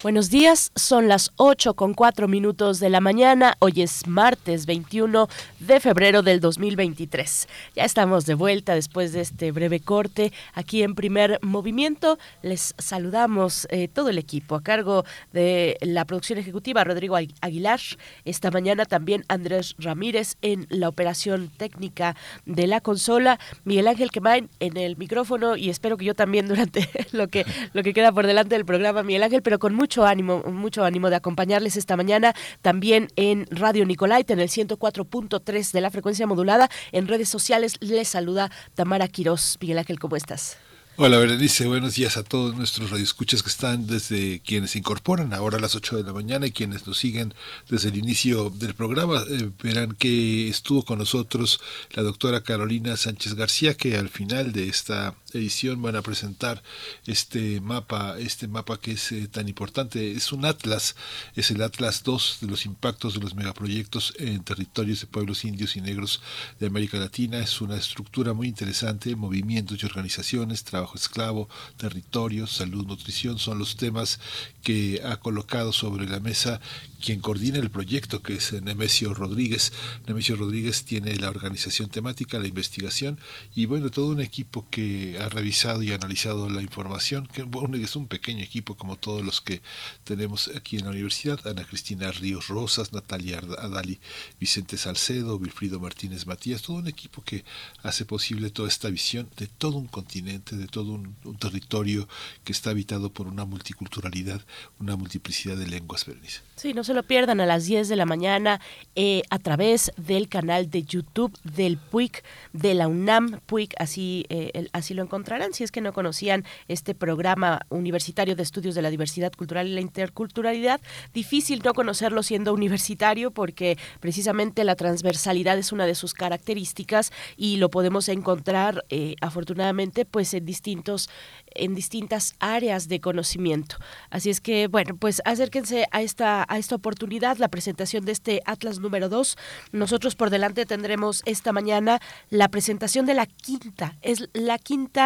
Buenos 0.00 0.30
días, 0.30 0.70
son 0.76 1.08
las 1.08 1.32
8 1.38 1.74
con 1.74 1.92
4 1.92 2.28
minutos 2.28 2.78
de 2.78 2.88
la 2.88 3.00
mañana. 3.00 3.56
Hoy 3.58 3.82
es 3.82 4.06
martes 4.06 4.64
21 4.64 5.28
de 5.58 5.80
febrero 5.80 6.22
del 6.22 6.38
2023. 6.38 7.48
Ya 7.74 7.84
estamos 7.84 8.24
de 8.24 8.34
vuelta 8.34 8.76
después 8.76 9.12
de 9.12 9.22
este 9.22 9.50
breve 9.50 9.80
corte 9.80 10.32
aquí 10.54 10.84
en 10.84 10.94
primer 10.94 11.40
movimiento. 11.42 12.16
Les 12.42 12.76
saludamos 12.78 13.66
eh, 13.72 13.88
todo 13.88 14.10
el 14.10 14.18
equipo 14.18 14.54
a 14.54 14.62
cargo 14.62 15.04
de 15.32 15.76
la 15.80 16.04
producción 16.04 16.38
ejecutiva, 16.38 16.84
Rodrigo 16.84 17.16
Aguilar. 17.40 17.80
Esta 18.24 18.52
mañana 18.52 18.84
también 18.84 19.24
Andrés 19.26 19.74
Ramírez 19.80 20.36
en 20.42 20.68
la 20.70 20.88
operación 20.88 21.50
técnica 21.56 22.14
de 22.46 22.68
la 22.68 22.80
consola. 22.80 23.40
Miguel 23.64 23.88
Ángel 23.88 24.12
Quemain 24.12 24.48
en 24.60 24.76
el 24.76 24.96
micrófono 24.96 25.56
y 25.56 25.70
espero 25.70 25.96
que 25.96 26.04
yo 26.04 26.14
también 26.14 26.46
durante 26.46 26.88
lo 27.10 27.26
que, 27.26 27.44
lo 27.72 27.82
que 27.82 27.92
queda 27.92 28.12
por 28.12 28.28
delante 28.28 28.54
del 28.54 28.64
programa, 28.64 29.02
Miguel 29.02 29.24
Ángel, 29.24 29.42
pero 29.42 29.58
con 29.58 29.74
mucho 29.74 29.87
mucho 29.88 30.04
ánimo, 30.04 30.42
mucho 30.42 30.84
ánimo 30.84 31.08
de 31.08 31.16
acompañarles 31.16 31.78
esta 31.78 31.96
mañana 31.96 32.34
también 32.60 33.08
en 33.16 33.46
Radio 33.50 33.86
Nicolaita 33.86 34.34
en 34.34 34.40
el 34.40 34.50
104.3 34.50 35.72
de 35.72 35.80
la 35.80 35.90
frecuencia 35.90 36.26
modulada. 36.26 36.68
En 36.92 37.08
redes 37.08 37.30
sociales 37.30 37.76
les 37.80 38.06
saluda 38.06 38.50
Tamara 38.74 39.08
Quirós. 39.08 39.56
Miguel 39.62 39.78
Ángel, 39.78 39.98
¿cómo 39.98 40.16
estás? 40.16 40.58
Hola 41.00 41.18
Berenice, 41.18 41.66
buenos 41.68 41.94
días 41.94 42.16
a 42.16 42.24
todos 42.24 42.56
nuestros 42.56 42.90
radioescuchas 42.90 43.44
que 43.44 43.50
están 43.50 43.86
desde 43.86 44.40
quienes 44.40 44.72
se 44.72 44.78
incorporan 44.78 45.32
ahora 45.32 45.56
a 45.56 45.60
las 45.60 45.76
8 45.76 45.96
de 45.96 46.02
la 46.02 46.12
mañana 46.12 46.48
y 46.48 46.50
quienes 46.50 46.86
nos 46.88 46.98
siguen 46.98 47.34
desde 47.70 47.90
el 47.90 47.96
inicio 47.96 48.50
del 48.50 48.74
programa. 48.74 49.22
Eh, 49.30 49.48
verán 49.62 49.92
que 49.92 50.48
estuvo 50.48 50.82
con 50.82 50.98
nosotros 50.98 51.60
la 51.92 52.02
doctora 52.02 52.42
Carolina 52.42 52.96
Sánchez 52.96 53.34
García 53.34 53.74
que 53.74 53.96
al 53.96 54.08
final 54.08 54.50
de 54.52 54.68
esta 54.68 55.14
edición 55.32 55.82
van 55.82 55.96
a 55.96 56.02
presentar 56.02 56.62
este 57.06 57.60
mapa, 57.60 58.18
este 58.18 58.48
mapa 58.48 58.80
que 58.80 58.92
es 58.92 59.12
eh, 59.12 59.28
tan 59.28 59.48
importante. 59.48 60.12
Es 60.12 60.32
un 60.32 60.44
atlas, 60.44 60.96
es 61.34 61.50
el 61.50 61.62
Atlas 61.62 62.02
2 62.02 62.38
de 62.40 62.46
los 62.46 62.66
impactos 62.66 63.14
de 63.14 63.20
los 63.20 63.34
megaproyectos 63.34 64.14
en 64.18 64.42
territorios 64.44 65.00
de 65.00 65.06
pueblos 65.06 65.44
indios 65.44 65.76
y 65.76 65.80
negros 65.80 66.20
de 66.60 66.66
América 66.66 66.98
Latina. 66.98 67.38
Es 67.38 67.60
una 67.60 67.76
estructura 67.76 68.32
muy 68.32 68.48
interesante, 68.48 69.16
movimientos 69.16 69.82
y 69.82 69.86
organizaciones, 69.86 70.64
trabajo 70.64 70.96
esclavo, 70.96 71.48
territorios, 71.76 72.52
salud, 72.52 72.86
nutrición, 72.86 73.38
son 73.38 73.58
los 73.58 73.76
temas 73.76 74.20
que 74.62 75.00
ha 75.04 75.16
colocado 75.18 75.72
sobre 75.72 76.06
la 76.06 76.20
mesa 76.20 76.60
quien 77.00 77.20
coordina 77.20 77.58
el 77.58 77.70
proyecto, 77.70 78.22
que 78.22 78.34
es 78.34 78.52
Nemesio 78.52 79.14
Rodríguez. 79.14 79.72
Nemesio 80.06 80.36
Rodríguez 80.36 80.84
tiene 80.84 81.14
la 81.16 81.30
organización 81.30 81.88
temática, 81.88 82.38
la 82.38 82.48
investigación 82.48 83.18
y 83.54 83.66
bueno, 83.66 83.90
todo 83.90 84.08
un 84.08 84.20
equipo 84.20 84.66
que 84.70 85.17
ha 85.18 85.28
revisado 85.28 85.82
y 85.82 85.92
analizado 85.92 86.48
la 86.48 86.62
información, 86.62 87.26
que 87.26 87.46
es 87.82 87.96
un 87.96 88.06
pequeño 88.06 88.42
equipo 88.42 88.76
como 88.76 88.96
todos 88.96 89.24
los 89.24 89.40
que 89.40 89.62
tenemos 90.04 90.50
aquí 90.56 90.76
en 90.76 90.84
la 90.84 90.90
universidad. 90.90 91.46
Ana 91.46 91.64
Cristina 91.64 92.10
Ríos 92.10 92.48
Rosas, 92.48 92.92
Natalia 92.92 93.38
Adali, 93.58 93.98
Vicente 94.38 94.76
Salcedo, 94.76 95.36
Wilfrido 95.36 95.80
Martínez 95.80 96.26
Matías, 96.26 96.62
todo 96.62 96.76
un 96.76 96.88
equipo 96.88 97.22
que 97.22 97.44
hace 97.82 98.04
posible 98.04 98.50
toda 98.50 98.68
esta 98.68 98.88
visión 98.88 99.28
de 99.36 99.46
todo 99.46 99.76
un 99.76 99.86
continente, 99.86 100.56
de 100.56 100.66
todo 100.66 100.92
un, 100.92 101.16
territorio 101.38 102.08
que 102.44 102.52
está 102.52 102.70
habitado 102.70 103.12
por 103.12 103.26
una 103.26 103.44
multiculturalidad, 103.44 104.40
una 104.80 104.96
multiplicidad 104.96 105.56
de 105.56 105.66
lenguas, 105.66 106.04
Berenice. 106.04 106.40
Sí, 106.56 106.74
no 106.74 106.82
se 106.82 106.94
lo 106.94 107.04
pierdan 107.04 107.40
a 107.40 107.46
las 107.46 107.66
10 107.66 107.88
de 107.88 107.96
la 107.96 108.06
mañana 108.06 108.60
eh, 108.96 109.22
a 109.30 109.38
través 109.38 109.92
del 109.96 110.28
canal 110.28 110.70
de 110.70 110.82
YouTube 110.82 111.36
del 111.44 111.76
PUIC, 111.76 112.24
de 112.52 112.74
la 112.74 112.88
UNAM 112.88 113.40
PUIC, 113.46 113.74
así, 113.78 114.26
eh, 114.28 114.68
así 114.72 114.94
lo 114.94 115.07
encontrarán. 115.08 115.54
Si 115.54 115.64
es 115.64 115.72
que 115.72 115.80
no 115.80 115.94
conocían 115.94 116.44
este 116.68 116.94
programa 116.94 117.62
universitario 117.70 118.36
de 118.36 118.42
estudios 118.42 118.74
de 118.74 118.82
la 118.82 118.90
diversidad 118.90 119.32
cultural 119.32 119.66
y 119.66 119.72
la 119.72 119.80
interculturalidad, 119.80 120.80
difícil 121.14 121.62
no 121.64 121.72
conocerlo 121.72 122.22
siendo 122.22 122.52
universitario 122.52 123.30
porque 123.30 123.78
precisamente 124.00 124.64
la 124.64 124.76
transversalidad 124.76 125.56
es 125.56 125.72
una 125.72 125.86
de 125.86 125.94
sus 125.94 126.12
características 126.12 127.10
y 127.36 127.56
lo 127.56 127.70
podemos 127.70 128.08
encontrar 128.10 128.84
eh, 128.90 129.14
afortunadamente 129.22 130.04
pues 130.04 130.34
en 130.34 130.44
distintos 130.44 131.08
en 131.54 131.74
distintas 131.74 132.34
áreas 132.38 132.88
de 132.88 133.00
conocimiento. 133.00 133.76
Así 134.10 134.30
es 134.30 134.40
que, 134.40 134.68
bueno, 134.68 134.96
pues 134.96 135.22
acérquense 135.24 135.86
a 135.90 136.02
esta, 136.02 136.44
a 136.48 136.58
esta 136.58 136.74
oportunidad, 136.74 137.38
la 137.38 137.48
presentación 137.48 138.04
de 138.04 138.12
este 138.12 138.42
Atlas 138.44 138.78
número 138.78 139.08
2. 139.08 139.36
Nosotros 139.72 140.14
por 140.14 140.30
delante 140.30 140.66
tendremos 140.66 141.22
esta 141.24 141.52
mañana 141.52 142.00
la 142.28 142.48
presentación 142.48 143.06
de 143.06 143.14
la 143.14 143.26
quinta, 143.26 143.96
es 144.02 144.28
la 144.32 144.58
quinta 144.58 144.97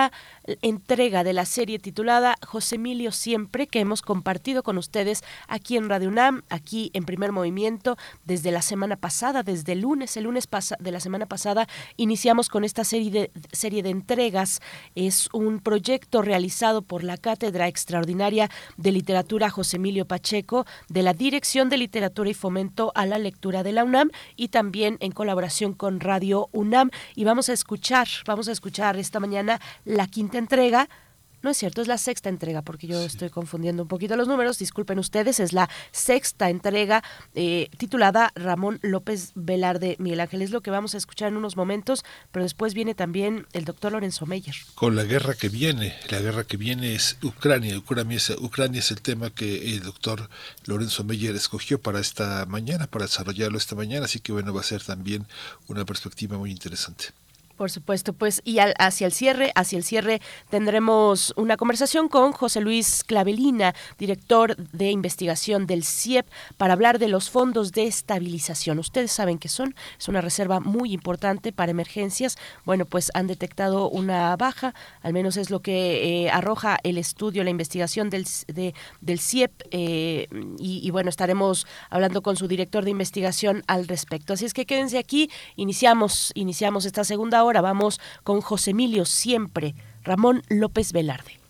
entrega 0.62 1.24
de 1.24 1.32
la 1.32 1.44
serie 1.44 1.78
titulada 1.78 2.36
José 2.44 2.76
Emilio 2.76 3.12
Siempre, 3.12 3.66
que 3.66 3.80
hemos 3.80 4.02
compartido 4.02 4.62
con 4.62 4.78
ustedes 4.78 5.22
aquí 5.48 5.76
en 5.76 5.88
Radio 5.88 6.08
UNAM, 6.08 6.42
aquí 6.48 6.90
en 6.94 7.04
Primer 7.04 7.32
Movimiento, 7.32 7.96
desde 8.24 8.50
la 8.50 8.62
semana 8.62 8.96
pasada, 8.96 9.42
desde 9.42 9.72
el 9.72 9.80
lunes, 9.80 10.16
el 10.16 10.24
lunes 10.24 10.48
de 10.78 10.90
la 10.90 11.00
semana 11.00 11.26
pasada, 11.26 11.68
iniciamos 11.96 12.48
con 12.48 12.64
esta 12.64 12.84
serie 12.84 13.10
de, 13.10 13.30
serie 13.52 13.82
de 13.82 13.90
entregas. 13.90 14.60
Es 14.94 15.28
un 15.32 15.60
proyecto 15.60 16.22
realizado 16.22 16.82
por 16.82 17.04
la 17.04 17.16
Cátedra 17.16 17.68
Extraordinaria 17.68 18.50
de 18.76 18.92
Literatura 18.92 19.50
José 19.50 19.76
Emilio 19.76 20.06
Pacheco 20.06 20.66
de 20.88 21.02
la 21.02 21.14
Dirección 21.14 21.68
de 21.68 21.76
Literatura 21.76 22.30
y 22.30 22.34
Fomento 22.34 22.92
a 22.94 23.06
la 23.06 23.18
Lectura 23.18 23.62
de 23.62 23.72
la 23.72 23.84
UNAM 23.84 24.10
y 24.36 24.48
también 24.48 24.96
en 25.00 25.12
colaboración 25.12 25.72
con 25.74 26.00
Radio 26.00 26.48
UNAM. 26.52 26.90
Y 27.14 27.24
vamos 27.24 27.48
a 27.48 27.52
escuchar, 27.52 28.08
vamos 28.26 28.48
a 28.48 28.52
escuchar 28.52 28.96
esta 28.96 29.20
mañana 29.20 29.60
la 29.84 30.06
quinta 30.06 30.38
entrega 30.38 30.88
no 31.42 31.50
es 31.50 31.56
cierto, 31.56 31.82
es 31.82 31.88
la 31.88 31.98
sexta 31.98 32.28
entrega, 32.28 32.62
porque 32.62 32.86
yo 32.86 33.02
estoy 33.02 33.28
confundiendo 33.28 33.82
un 33.82 33.88
poquito 33.88 34.16
los 34.16 34.28
números, 34.28 34.58
disculpen 34.58 35.00
ustedes, 35.00 35.40
es 35.40 35.52
la 35.52 35.68
sexta 35.90 36.48
entrega 36.48 37.02
eh, 37.34 37.68
titulada 37.76 38.30
Ramón 38.36 38.78
López 38.82 39.32
Velarde 39.34 39.96
Miguel 39.98 40.20
Ángel. 40.20 40.42
Es 40.42 40.50
lo 40.50 40.60
que 40.60 40.70
vamos 40.70 40.94
a 40.94 40.98
escuchar 40.98 41.28
en 41.28 41.36
unos 41.36 41.56
momentos, 41.56 42.04
pero 42.30 42.44
después 42.44 42.74
viene 42.74 42.94
también 42.94 43.46
el 43.52 43.64
doctor 43.64 43.90
Lorenzo 43.90 44.24
Meyer. 44.24 44.54
Con 44.76 44.94
la 44.94 45.02
guerra 45.02 45.34
que 45.34 45.48
viene, 45.48 45.96
la 46.10 46.20
guerra 46.20 46.44
que 46.44 46.56
viene 46.56 46.94
es 46.94 47.18
Ucrania, 47.22 47.76
Ucrania 47.76 48.16
es, 48.16 48.30
Ucrania 48.30 48.78
es 48.78 48.92
el 48.92 49.02
tema 49.02 49.30
que 49.30 49.74
el 49.74 49.82
doctor 49.82 50.30
Lorenzo 50.66 51.02
Meyer 51.02 51.34
escogió 51.34 51.80
para 51.80 51.98
esta 51.98 52.46
mañana, 52.46 52.86
para 52.86 53.06
desarrollarlo 53.06 53.58
esta 53.58 53.74
mañana, 53.74 54.04
así 54.04 54.20
que 54.20 54.30
bueno, 54.30 54.54
va 54.54 54.60
a 54.60 54.64
ser 54.64 54.84
también 54.84 55.26
una 55.66 55.84
perspectiva 55.84 56.38
muy 56.38 56.52
interesante. 56.52 57.06
Por 57.56 57.70
supuesto, 57.70 58.12
pues 58.12 58.40
y 58.44 58.58
hacia 58.58 59.06
el 59.06 59.12
cierre, 59.12 59.52
hacia 59.54 59.76
el 59.76 59.84
cierre 59.84 60.20
tendremos 60.50 61.32
una 61.36 61.56
conversación 61.56 62.08
con 62.08 62.32
José 62.32 62.60
Luis 62.60 63.04
Clavelina, 63.04 63.74
director 63.98 64.56
de 64.56 64.90
investigación 64.90 65.66
del 65.66 65.84
CIEP, 65.84 66.26
para 66.56 66.72
hablar 66.72 66.98
de 66.98 67.08
los 67.08 67.30
fondos 67.30 67.72
de 67.72 67.84
estabilización. 67.84 68.78
Ustedes 68.78 69.12
saben 69.12 69.38
que 69.38 69.48
son, 69.48 69.74
es 69.98 70.08
una 70.08 70.20
reserva 70.20 70.60
muy 70.60 70.92
importante 70.92 71.52
para 71.52 71.70
emergencias. 71.70 72.38
Bueno, 72.64 72.86
pues 72.86 73.10
han 73.14 73.26
detectado 73.26 73.88
una 73.90 74.34
baja, 74.36 74.74
al 75.02 75.12
menos 75.12 75.36
es 75.36 75.50
lo 75.50 75.60
que 75.60 76.24
eh, 76.24 76.30
arroja 76.30 76.78
el 76.82 76.98
estudio, 76.98 77.44
la 77.44 77.50
investigación 77.50 78.10
del, 78.10 78.26
del 79.00 79.20
CIEP, 79.20 79.52
eh, 79.70 80.28
y, 80.58 80.80
y 80.86 80.90
bueno, 80.90 81.10
estaremos 81.10 81.66
hablando 81.90 82.22
con 82.22 82.36
su 82.36 82.48
director 82.48 82.84
de 82.84 82.90
investigación 82.90 83.62
al 83.66 83.86
respecto. 83.88 84.32
Así 84.32 84.46
es 84.46 84.54
que 84.54 84.66
quédense 84.66 84.98
aquí, 84.98 85.30
iniciamos, 85.56 86.32
iniciamos 86.34 86.86
esta 86.86 87.04
segunda 87.04 87.41
Ahora 87.42 87.60
vamos 87.60 88.00
con 88.22 88.40
José 88.40 88.70
Emilio 88.70 89.04
Siempre, 89.04 89.74
Ramón 90.04 90.44
López 90.48 90.92
Velarde. 90.92 91.40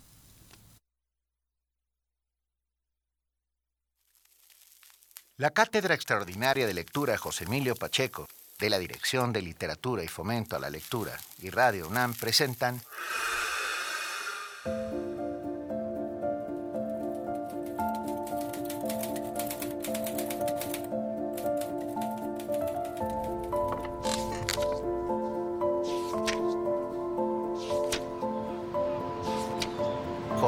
La 5.36 5.50
Cátedra 5.50 5.94
Extraordinaria 5.94 6.66
de 6.66 6.72
Lectura 6.72 7.18
José 7.18 7.44
Emilio 7.44 7.74
Pacheco, 7.74 8.26
de 8.58 8.70
la 8.70 8.78
Dirección 8.78 9.34
de 9.34 9.42
Literatura 9.42 10.02
y 10.02 10.08
Fomento 10.08 10.56
a 10.56 10.60
la 10.60 10.70
Lectura 10.70 11.12
y 11.40 11.50
Radio 11.50 11.88
UNAM 11.88 12.14
presentan 12.14 12.80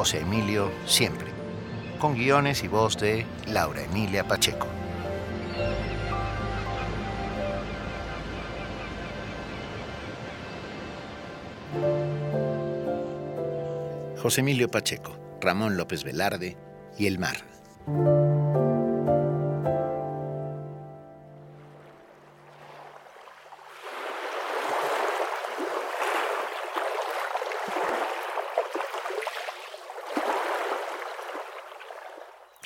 José 0.05 0.21
Emilio 0.21 0.71
Siempre, 0.85 1.29
con 1.99 2.15
guiones 2.15 2.63
y 2.63 2.69
voz 2.69 2.99
de 2.99 3.25
Laura 3.47 3.85
Emilia 3.85 4.29
Pacheco. 4.29 4.67
José 14.21 14.43
Emilio 14.43 14.69
Pacheco, 14.71 15.17
Ramón 15.41 15.79
López 15.79 16.05
Velarde 16.05 16.59
y 16.99 17.07
El 17.07 17.19
Mar. 17.19 17.39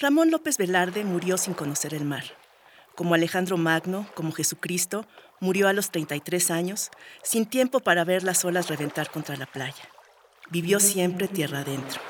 Ramón 0.00 0.30
López 0.30 0.58
Velarde 0.58 1.02
murió 1.04 1.36
sin 1.38 1.54
conocer 1.54 1.92
el 1.92 2.04
mar. 2.04 2.22
Como 2.94 3.14
Alejandro 3.14 3.56
Magno, 3.56 4.06
como 4.14 4.30
Jesucristo, 4.30 5.04
murió 5.40 5.66
a 5.66 5.72
los 5.72 5.90
33 5.90 6.52
años, 6.52 6.90
sin 7.24 7.46
tiempo 7.46 7.80
para 7.80 8.04
ver 8.04 8.22
las 8.22 8.44
olas 8.44 8.68
reventar 8.68 9.10
contra 9.10 9.36
la 9.36 9.46
playa. 9.46 9.88
Vivió 10.50 10.78
siempre 10.78 11.26
tierra 11.26 11.60
adentro. 11.60 12.00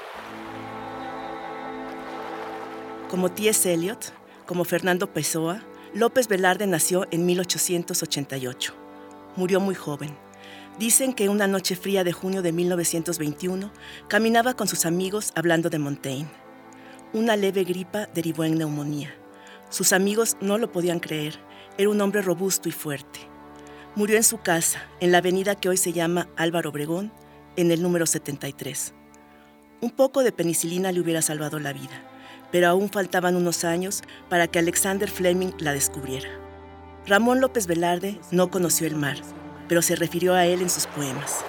Como 3.08 3.30
T.S. 3.32 3.72
Eliot, 3.72 4.12
como 4.44 4.64
Fernando 4.64 5.14
Pessoa, 5.14 5.62
López 5.94 6.28
Velarde 6.28 6.66
nació 6.66 7.06
en 7.10 7.24
1888. 7.24 8.74
Murió 9.36 9.60
muy 9.60 9.74
joven. 9.74 10.14
Dicen 10.78 11.14
que 11.14 11.30
una 11.30 11.46
noche 11.46 11.74
fría 11.74 12.04
de 12.04 12.12
junio 12.12 12.42
de 12.42 12.52
1921 12.52 13.72
caminaba 14.08 14.52
con 14.52 14.68
sus 14.68 14.84
amigos 14.84 15.32
hablando 15.34 15.70
de 15.70 15.78
Montaigne. 15.78 16.47
Una 17.14 17.36
leve 17.36 17.64
gripa 17.64 18.06
derivó 18.14 18.44
en 18.44 18.58
neumonía. 18.58 19.14
Sus 19.70 19.94
amigos 19.94 20.36
no 20.42 20.58
lo 20.58 20.70
podían 20.70 21.00
creer. 21.00 21.40
Era 21.78 21.88
un 21.88 22.00
hombre 22.02 22.20
robusto 22.20 22.68
y 22.68 22.72
fuerte. 22.72 23.20
Murió 23.94 24.18
en 24.18 24.24
su 24.24 24.38
casa, 24.42 24.82
en 25.00 25.10
la 25.10 25.18
avenida 25.18 25.54
que 25.54 25.70
hoy 25.70 25.78
se 25.78 25.94
llama 25.94 26.28
Álvaro 26.36 26.68
Obregón, 26.68 27.10
en 27.56 27.70
el 27.70 27.82
número 27.82 28.04
73. 28.04 28.92
Un 29.80 29.90
poco 29.90 30.22
de 30.22 30.32
penicilina 30.32 30.92
le 30.92 31.00
hubiera 31.00 31.22
salvado 31.22 31.58
la 31.58 31.72
vida, 31.72 32.02
pero 32.52 32.68
aún 32.68 32.90
faltaban 32.90 33.36
unos 33.36 33.64
años 33.64 34.02
para 34.28 34.46
que 34.46 34.58
Alexander 34.58 35.10
Fleming 35.10 35.52
la 35.60 35.72
descubriera. 35.72 36.28
Ramón 37.06 37.40
López 37.40 37.66
Velarde 37.66 38.20
no 38.30 38.50
conoció 38.50 38.86
el 38.86 38.96
mar, 38.96 39.16
pero 39.66 39.80
se 39.80 39.96
refirió 39.96 40.34
a 40.34 40.44
él 40.44 40.60
en 40.60 40.68
sus 40.68 40.86
poemas. 40.86 41.42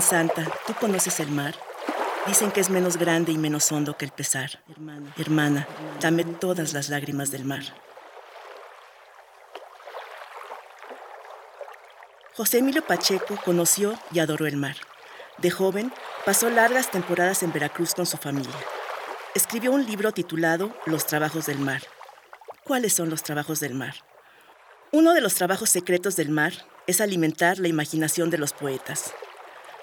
Santa, 0.00 0.46
¿tú 0.66 0.74
conoces 0.78 1.18
el 1.18 1.30
mar? 1.30 1.54
Dicen 2.26 2.52
que 2.52 2.60
es 2.60 2.70
menos 2.70 2.96
grande 2.96 3.32
y 3.32 3.38
menos 3.38 3.72
hondo 3.72 3.96
que 3.96 4.04
el 4.04 4.12
pesar. 4.12 4.62
Hermana, 5.16 5.66
dame 6.00 6.24
todas 6.24 6.72
las 6.74 6.88
lágrimas 6.88 7.30
del 7.30 7.44
mar. 7.44 7.62
José 12.36 12.58
Emilio 12.58 12.84
Pacheco 12.86 13.36
conoció 13.44 13.98
y 14.12 14.18
adoró 14.18 14.46
el 14.46 14.56
mar. 14.56 14.76
De 15.38 15.50
joven, 15.50 15.92
pasó 16.24 16.50
largas 16.50 16.90
temporadas 16.90 17.42
en 17.42 17.52
Veracruz 17.52 17.94
con 17.94 18.06
su 18.06 18.18
familia. 18.18 18.54
Escribió 19.34 19.72
un 19.72 19.86
libro 19.86 20.12
titulado 20.12 20.74
Los 20.86 21.06
trabajos 21.06 21.46
del 21.46 21.58
mar. 21.58 21.82
¿Cuáles 22.64 22.92
son 22.92 23.10
los 23.10 23.22
trabajos 23.22 23.60
del 23.60 23.74
mar? 23.74 23.94
Uno 24.92 25.14
de 25.14 25.20
los 25.20 25.34
trabajos 25.34 25.70
secretos 25.70 26.16
del 26.16 26.30
mar 26.30 26.52
es 26.86 27.00
alimentar 27.00 27.58
la 27.58 27.68
imaginación 27.68 28.28
de 28.30 28.38
los 28.38 28.52
poetas. 28.52 29.14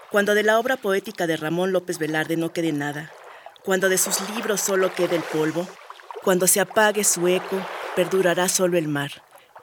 Cuando 0.09 0.35
de 0.35 0.43
la 0.43 0.57
obra 0.57 0.77
poética 0.77 1.27
de 1.27 1.35
Ramón 1.35 1.73
López 1.73 1.99
Velarde 1.99 2.37
no 2.37 2.53
quede 2.53 2.71
nada, 2.71 3.11
cuando 3.65 3.89
de 3.89 3.97
sus 3.97 4.17
libros 4.29 4.61
solo 4.61 4.93
quede 4.95 5.17
el 5.17 5.23
polvo, 5.23 5.67
cuando 6.23 6.47
se 6.47 6.61
apague 6.61 7.03
su 7.03 7.27
eco, 7.27 7.57
perdurará 7.93 8.47
solo 8.47 8.77
el 8.77 8.87
mar, 8.87 9.11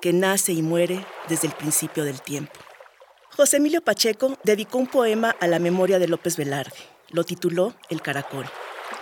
que 0.03 0.13
nace 0.13 0.53
y 0.53 0.61
muere 0.61 1.07
desde 1.31 1.47
el 1.47 1.55
principio 1.55 2.05
del 2.05 2.21
tiempo. 2.21 2.61
José 3.35 3.57
Emilio 3.57 3.81
Pacheco 3.81 4.39
dedicó 4.45 4.77
un 4.77 4.87
poema 4.87 5.35
a 5.41 5.47
la 5.47 5.59
memoria 5.59 5.99
de 5.99 6.09
López 6.09 6.37
Velarde. 6.37 6.77
Lo 7.09 7.25
tituló 7.25 7.75
El 7.89 8.03
Caracol. 8.03 8.45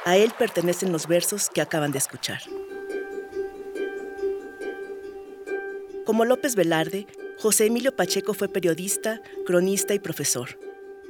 A 0.05 0.17
él 0.17 0.33
pertenecen 0.39 0.93
los 0.93 1.09
versos 1.09 1.51
que 1.51 1.61
acaban 1.61 1.91
de 1.91 1.99
escuchar. 1.99 2.41
Como 6.07 6.25
López 6.25 6.55
Velarde, 6.55 7.09
José 7.39 7.67
Emilio 7.67 7.97
Pacheco 7.97 8.33
fue 8.33 8.49
periodista, 8.49 9.21
cronista 9.45 9.93
y 9.93 9.99
profesor. 9.99 10.57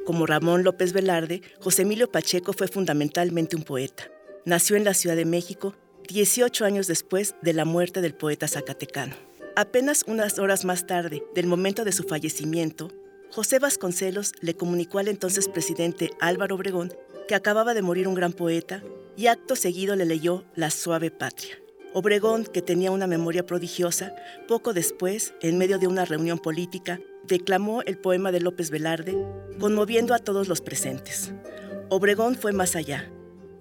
Como 0.04 0.26
Ramón 0.26 0.64
López 0.64 0.92
Velarde, 0.92 1.42
José 1.60 1.82
Emilio 1.82 2.10
Pacheco 2.10 2.52
fue 2.52 2.66
fundamentalmente 2.66 3.54
un 3.54 3.62
poeta. 3.62 4.10
Nació 4.44 4.76
en 4.76 4.82
la 4.82 4.94
Ciudad 4.94 5.14
de 5.14 5.24
México 5.24 5.76
18 6.08 6.64
años 6.64 6.88
después 6.88 7.36
de 7.42 7.52
la 7.52 7.64
muerte 7.64 8.00
del 8.00 8.14
poeta 8.14 8.48
zacatecano. 8.48 9.14
Apenas 9.54 10.04
unas 10.08 10.40
horas 10.40 10.64
más 10.64 10.86
tarde 10.88 11.22
del 11.36 11.46
momento 11.46 11.84
de 11.84 11.92
su 11.92 12.02
fallecimiento, 12.02 12.90
José 13.30 13.60
Vasconcelos 13.60 14.32
le 14.40 14.54
comunicó 14.54 14.98
al 14.98 15.06
entonces 15.06 15.48
presidente 15.48 16.10
Álvaro 16.20 16.56
Obregón 16.56 16.92
que 17.28 17.36
acababa 17.36 17.72
de 17.72 17.82
morir 17.82 18.08
un 18.08 18.14
gran 18.14 18.32
poeta 18.32 18.82
y 19.16 19.28
acto 19.28 19.54
seguido 19.54 19.94
le 19.94 20.04
leyó 20.04 20.44
La 20.56 20.70
suave 20.70 21.12
patria. 21.12 21.61
Obregón, 21.94 22.44
que 22.44 22.62
tenía 22.62 22.90
una 22.90 23.06
memoria 23.06 23.44
prodigiosa, 23.44 24.14
poco 24.48 24.72
después, 24.72 25.34
en 25.42 25.58
medio 25.58 25.78
de 25.78 25.86
una 25.86 26.06
reunión 26.06 26.38
política, 26.38 27.00
declamó 27.24 27.82
el 27.82 27.98
poema 27.98 28.32
de 28.32 28.40
López 28.40 28.70
Velarde, 28.70 29.14
conmoviendo 29.60 30.14
a 30.14 30.18
todos 30.18 30.48
los 30.48 30.62
presentes. 30.62 31.34
Obregón 31.90 32.34
fue 32.34 32.52
más 32.52 32.76
allá. 32.76 33.12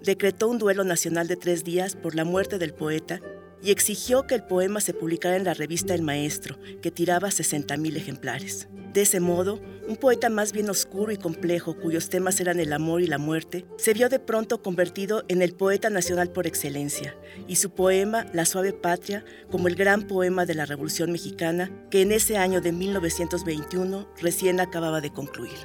Decretó 0.02 0.48
un 0.48 0.60
duelo 0.60 0.86
nacional 0.86 1.28
de 1.28 1.36
tres 1.36 1.66
días 1.66 1.98
por 1.98 2.16
la 2.16 2.24
muerte 2.24 2.58
del 2.58 2.74
poeta 2.74 3.20
y 3.62 3.72
exigió 3.72 4.26
que 4.26 4.36
el 4.36 4.44
poema 4.44 4.80
se 4.80 4.94
publicara 4.94 5.36
en 5.36 5.44
la 5.44 5.54
revista 5.54 5.94
El 5.94 6.02
Maestro, 6.02 6.58
que 6.82 6.90
tiraba 6.90 7.28
60.000 7.28 7.98
ejemplares. 7.98 8.70
De 8.94 9.04
ese 9.04 9.22
modo, 9.22 9.62
un 9.88 9.96
poeta 9.96 10.30
más 10.30 10.52
bien 10.52 10.70
oscuro 10.70 11.14
y 11.14 11.18
complejo, 11.18 11.78
cuyos 11.78 12.10
temas 12.10 12.42
eran 12.42 12.60
el 12.60 12.74
amor 12.74 13.02
y 13.02 13.08
la 13.08 13.18
muerte, 13.18 13.66
se 13.78 13.94
vio 13.94 14.10
de 14.10 14.20
pronto 14.20 14.62
convertido 14.62 15.24
en 15.30 15.42
el 15.42 15.54
poeta 15.54 15.90
nacional 15.90 16.30
por 16.30 16.46
excelencia, 16.46 17.16
y 17.48 17.56
su 17.56 17.70
poema 17.70 18.26
La 18.34 18.46
suave 18.46 18.74
patria 18.74 19.24
como 19.50 19.70
el 19.70 19.76
gran 19.76 20.08
poema 20.08 20.46
de 20.46 20.56
la 20.56 20.66
Revolución 20.66 21.10
Mexicana, 21.10 21.72
que 21.90 22.02
en 22.02 22.12
ese 22.12 22.36
año 22.36 22.60
de 22.60 22.74
1921 22.74 24.10
recién 24.22 24.60
acababa 24.60 25.00
de 25.00 25.14
concluir. 25.14 25.58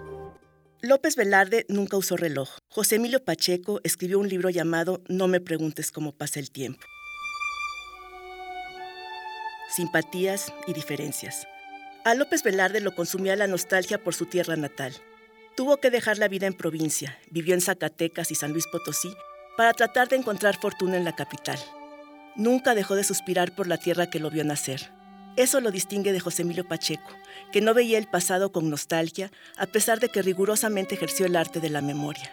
López 0.82 1.16
Velarde 1.16 1.66
nunca 1.68 1.96
usó 1.96 2.16
reloj. 2.16 2.58
José 2.68 2.96
Emilio 2.96 3.24
Pacheco 3.24 3.80
escribió 3.82 4.20
un 4.20 4.28
libro 4.28 4.50
llamado 4.50 5.02
No 5.08 5.26
me 5.26 5.40
preguntes 5.40 5.90
cómo 5.90 6.12
pasa 6.12 6.38
el 6.38 6.52
tiempo. 6.52 6.86
Simpatías 9.68 10.52
y 10.68 10.74
diferencias. 10.74 11.48
A 12.06 12.14
López 12.14 12.44
Velarde 12.44 12.80
lo 12.80 12.94
consumía 12.94 13.34
la 13.34 13.48
nostalgia 13.48 13.98
por 13.98 14.14
su 14.14 14.26
tierra 14.26 14.54
natal. 14.54 14.94
Tuvo 15.56 15.78
que 15.78 15.90
dejar 15.90 16.18
la 16.18 16.28
vida 16.28 16.46
en 16.46 16.54
provincia, 16.54 17.18
vivió 17.30 17.52
en 17.52 17.60
Zacatecas 17.60 18.30
y 18.30 18.36
San 18.36 18.52
Luis 18.52 18.68
Potosí 18.68 19.12
para 19.56 19.72
tratar 19.72 20.08
de 20.08 20.14
encontrar 20.14 20.56
fortuna 20.60 20.96
en 20.98 21.02
la 21.02 21.16
capital. 21.16 21.58
Nunca 22.36 22.76
dejó 22.76 22.94
de 22.94 23.02
suspirar 23.02 23.56
por 23.56 23.66
la 23.66 23.78
tierra 23.78 24.08
que 24.08 24.20
lo 24.20 24.30
vio 24.30 24.44
nacer. 24.44 24.92
Eso 25.34 25.60
lo 25.60 25.72
distingue 25.72 26.12
de 26.12 26.20
José 26.20 26.42
Emilio 26.42 26.68
Pacheco, 26.68 27.10
que 27.50 27.60
no 27.60 27.74
veía 27.74 27.98
el 27.98 28.06
pasado 28.06 28.52
con 28.52 28.70
nostalgia, 28.70 29.32
a 29.56 29.66
pesar 29.66 29.98
de 29.98 30.08
que 30.08 30.22
rigurosamente 30.22 30.94
ejerció 30.94 31.26
el 31.26 31.34
arte 31.34 31.58
de 31.58 31.70
la 31.70 31.80
memoria. 31.80 32.32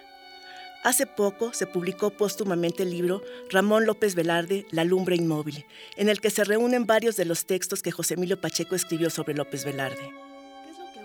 Hace 0.84 1.08
poco 1.08 1.54
se 1.54 1.66
publicó 1.66 2.10
póstumamente 2.10 2.84
el 2.84 2.90
libro 2.90 3.24
Ramón 3.50 3.86
López 3.86 4.16
Velarde, 4.16 4.66
La 4.70 4.84
lumbre 4.84 5.16
inmóvil, 5.16 5.66
en 5.96 6.10
el 6.10 6.20
que 6.20 6.30
se 6.30 6.44
reúnen 6.44 6.86
varios 6.86 7.16
de 7.16 7.24
los 7.24 7.46
textos 7.46 7.82
que 7.82 7.92
José 7.92 8.16
Emilio 8.16 8.42
Pacheco 8.42 8.76
escribió 8.76 9.10
sobre 9.10 9.34
López 9.34 9.64
Velarde. 9.64 10.12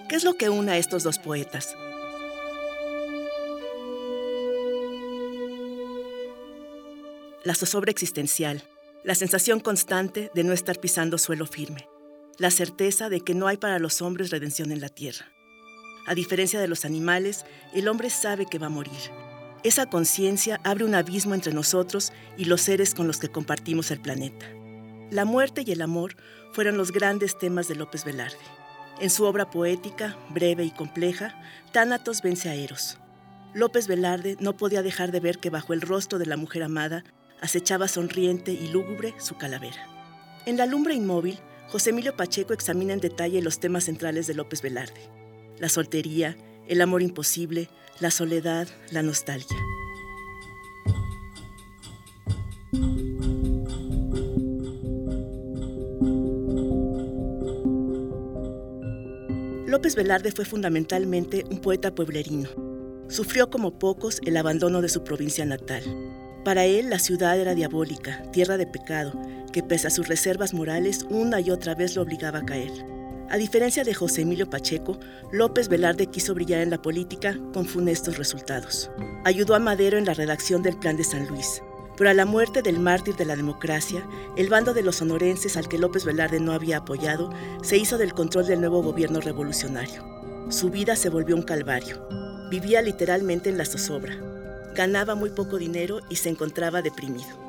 ¿Qué 0.08 0.16
es 0.16 0.24
lo 0.24 0.34
que 0.34 0.48
une 0.48 0.72
a 0.72 0.78
estos 0.78 1.04
dos 1.04 1.20
poetas? 1.20 1.76
La 7.44 7.54
zozobra 7.54 7.92
existencial, 7.92 8.64
la 9.04 9.14
sensación 9.14 9.60
constante 9.60 10.32
de 10.34 10.42
no 10.42 10.52
estar 10.52 10.80
pisando 10.80 11.18
suelo 11.18 11.46
firme, 11.46 11.88
la 12.36 12.50
certeza 12.50 13.08
de 13.08 13.20
que 13.20 13.34
no 13.34 13.46
hay 13.46 13.58
para 13.58 13.78
los 13.78 14.02
hombres 14.02 14.30
redención 14.30 14.72
en 14.72 14.80
la 14.80 14.88
tierra. 14.88 15.30
A 16.04 16.16
diferencia 16.16 16.58
de 16.58 16.66
los 16.66 16.84
animales, 16.84 17.44
el 17.74 17.86
hombre 17.86 18.10
sabe 18.10 18.46
que 18.46 18.58
va 18.58 18.66
a 18.66 18.70
morir 18.70 19.27
esa 19.64 19.86
conciencia 19.86 20.60
abre 20.64 20.84
un 20.84 20.94
abismo 20.94 21.34
entre 21.34 21.52
nosotros 21.52 22.12
y 22.36 22.44
los 22.44 22.60
seres 22.62 22.94
con 22.94 23.06
los 23.06 23.18
que 23.18 23.28
compartimos 23.28 23.90
el 23.90 24.00
planeta. 24.00 24.46
La 25.10 25.24
muerte 25.24 25.64
y 25.66 25.72
el 25.72 25.82
amor 25.82 26.16
fueron 26.52 26.76
los 26.76 26.92
grandes 26.92 27.38
temas 27.38 27.66
de 27.66 27.74
López 27.74 28.04
Velarde. 28.04 28.38
En 29.00 29.10
su 29.10 29.24
obra 29.24 29.50
poética, 29.50 30.16
breve 30.30 30.64
y 30.64 30.70
compleja, 30.70 31.40
Tánatos 31.72 32.22
vence 32.22 32.48
a 32.48 32.54
Eros. 32.54 32.98
López 33.54 33.88
Velarde 33.88 34.36
no 34.40 34.56
podía 34.56 34.82
dejar 34.82 35.12
de 35.12 35.20
ver 35.20 35.38
que 35.38 35.50
bajo 35.50 35.72
el 35.72 35.80
rostro 35.80 36.18
de 36.18 36.26
la 36.26 36.36
mujer 36.36 36.62
amada 36.62 37.04
acechaba 37.40 37.88
sonriente 37.88 38.52
y 38.52 38.68
lúgubre 38.68 39.14
su 39.18 39.36
calavera. 39.36 39.86
En 40.46 40.56
La 40.56 40.66
lumbre 40.66 40.94
inmóvil, 40.94 41.38
José 41.68 41.90
Emilio 41.90 42.16
Pacheco 42.16 42.52
examina 42.52 42.92
en 42.92 43.00
detalle 43.00 43.42
los 43.42 43.60
temas 43.60 43.84
centrales 43.84 44.26
de 44.26 44.34
López 44.34 44.62
Velarde. 44.62 45.00
La 45.58 45.68
soltería, 45.68 46.36
el 46.68 46.80
amor 46.80 47.02
imposible, 47.02 47.68
la 48.00 48.10
soledad, 48.10 48.68
la 48.90 49.02
nostalgia. 49.02 49.56
López 59.66 59.94
Velarde 59.96 60.32
fue 60.32 60.44
fundamentalmente 60.44 61.44
un 61.50 61.60
poeta 61.60 61.94
pueblerino. 61.94 62.48
Sufrió 63.08 63.48
como 63.48 63.78
pocos 63.78 64.20
el 64.24 64.36
abandono 64.36 64.82
de 64.82 64.88
su 64.88 65.04
provincia 65.04 65.44
natal. 65.44 65.82
Para 66.44 66.64
él 66.64 66.90
la 66.90 66.98
ciudad 66.98 67.38
era 67.38 67.54
diabólica, 67.54 68.22
tierra 68.32 68.56
de 68.56 68.66
pecado, 68.66 69.12
que 69.52 69.62
pese 69.62 69.86
a 69.86 69.90
sus 69.90 70.08
reservas 70.08 70.54
morales 70.54 71.06
una 71.10 71.40
y 71.40 71.50
otra 71.50 71.74
vez 71.74 71.96
lo 71.96 72.02
obligaba 72.02 72.40
a 72.40 72.46
caer. 72.46 72.97
A 73.30 73.36
diferencia 73.36 73.84
de 73.84 73.92
José 73.92 74.22
Emilio 74.22 74.48
Pacheco, 74.48 74.98
López 75.32 75.68
Velarde 75.68 76.06
quiso 76.06 76.34
brillar 76.34 76.62
en 76.62 76.70
la 76.70 76.80
política 76.80 77.38
con 77.52 77.66
funestos 77.66 78.16
resultados. 78.16 78.90
Ayudó 79.24 79.54
a 79.54 79.58
Madero 79.58 79.98
en 79.98 80.06
la 80.06 80.14
redacción 80.14 80.62
del 80.62 80.78
Plan 80.78 80.96
de 80.96 81.04
San 81.04 81.26
Luis, 81.28 81.62
pero 81.98 82.08
a 82.08 82.14
la 82.14 82.24
muerte 82.24 82.62
del 82.62 82.80
mártir 82.80 83.16
de 83.16 83.26
la 83.26 83.36
democracia, 83.36 84.02
el 84.38 84.48
bando 84.48 84.72
de 84.72 84.82
los 84.82 84.96
sonorenses 84.96 85.58
al 85.58 85.68
que 85.68 85.76
López 85.76 86.06
Velarde 86.06 86.40
no 86.40 86.52
había 86.52 86.78
apoyado 86.78 87.30
se 87.62 87.76
hizo 87.76 87.98
del 87.98 88.14
control 88.14 88.46
del 88.46 88.60
nuevo 88.60 88.82
gobierno 88.82 89.20
revolucionario. 89.20 90.02
Su 90.48 90.70
vida 90.70 90.96
se 90.96 91.10
volvió 91.10 91.36
un 91.36 91.42
calvario. 91.42 92.08
Vivía 92.50 92.80
literalmente 92.80 93.50
en 93.50 93.58
la 93.58 93.66
zozobra. 93.66 94.16
Ganaba 94.74 95.14
muy 95.14 95.28
poco 95.28 95.58
dinero 95.58 96.00
y 96.08 96.16
se 96.16 96.30
encontraba 96.30 96.80
deprimido. 96.80 97.47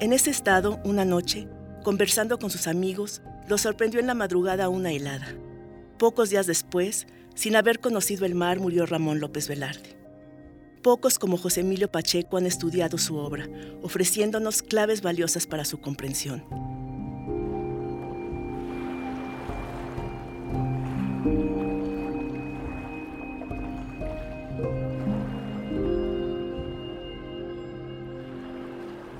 En 0.00 0.12
ese 0.12 0.30
estado, 0.30 0.80
una 0.84 1.04
noche, 1.04 1.48
conversando 1.82 2.38
con 2.38 2.50
sus 2.50 2.68
amigos, 2.68 3.20
lo 3.48 3.58
sorprendió 3.58 3.98
en 3.98 4.06
la 4.06 4.14
madrugada 4.14 4.68
una 4.68 4.92
helada. 4.92 5.26
Pocos 5.98 6.30
días 6.30 6.46
después, 6.46 7.08
sin 7.34 7.56
haber 7.56 7.80
conocido 7.80 8.24
el 8.24 8.36
mar, 8.36 8.60
murió 8.60 8.86
Ramón 8.86 9.18
López 9.18 9.48
Velarde. 9.48 9.98
Pocos 10.84 11.18
como 11.18 11.36
José 11.36 11.62
Emilio 11.62 11.90
Pacheco 11.90 12.36
han 12.36 12.46
estudiado 12.46 12.96
su 12.96 13.16
obra, 13.16 13.48
ofreciéndonos 13.82 14.62
claves 14.62 15.02
valiosas 15.02 15.48
para 15.48 15.64
su 15.64 15.80
comprensión. 15.80 16.44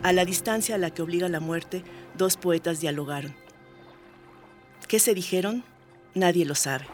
A 0.09 0.13
la 0.15 0.25
distancia 0.25 0.77
a 0.77 0.79
la 0.79 0.89
que 0.89 1.03
obliga 1.03 1.29
la 1.29 1.39
muerte, 1.39 1.85
dos 2.17 2.39
poetas 2.39 2.81
dialogaron. 2.81 3.35
¿Qué 4.89 5.01
se 5.01 5.13
dijeron? 5.13 5.65
Nadie 6.15 6.47
lo 6.47 6.55
sabe. 6.55 6.87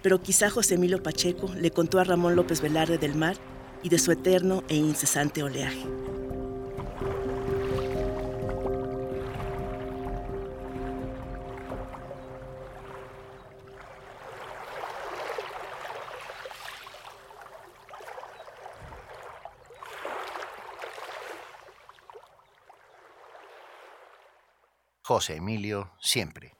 Pero 0.00 0.22
quizá 0.22 0.48
José 0.48 0.76
Emilio 0.76 1.02
Pacheco 1.02 1.52
le 1.54 1.70
contó 1.72 2.00
a 2.00 2.04
Ramón 2.04 2.34
López 2.34 2.62
Velarde 2.62 2.96
del 2.96 3.16
mar 3.16 3.36
y 3.82 3.90
de 3.90 3.98
su 3.98 4.12
eterno 4.12 4.64
e 4.70 4.76
incesante 4.76 5.42
oleaje. 5.42 5.84
José 25.14 25.36
Emilio 25.36 25.90
siempre. 26.00 26.54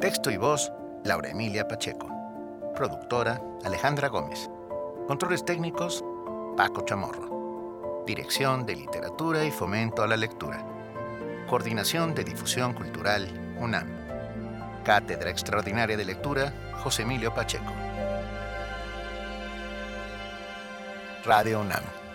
Texto 0.00 0.30
y 0.30 0.38
voz, 0.38 0.72
Laura 1.04 1.28
Emilia 1.28 1.68
Pacheco. 1.68 2.08
Productora, 2.74 3.42
Alejandra 3.62 4.08
Gómez. 4.08 4.48
Controles 5.06 5.44
técnicos, 5.44 6.02
Paco 6.56 6.82
Chamorro. 6.86 8.04
Dirección 8.06 8.64
de 8.64 8.76
Literatura 8.76 9.44
y 9.44 9.50
Fomento 9.50 10.02
a 10.02 10.06
la 10.06 10.16
Lectura. 10.16 10.64
Coordinación 11.46 12.14
de 12.14 12.24
Difusión 12.24 12.72
Cultural, 12.72 13.28
UNAM. 13.60 14.82
Cátedra 14.82 15.28
Extraordinaria 15.28 15.98
de 15.98 16.06
Lectura, 16.06 16.54
José 16.82 17.02
Emilio 17.02 17.34
Pacheco. 17.34 17.70
Radio 21.26 21.60
UNAM. 21.60 22.03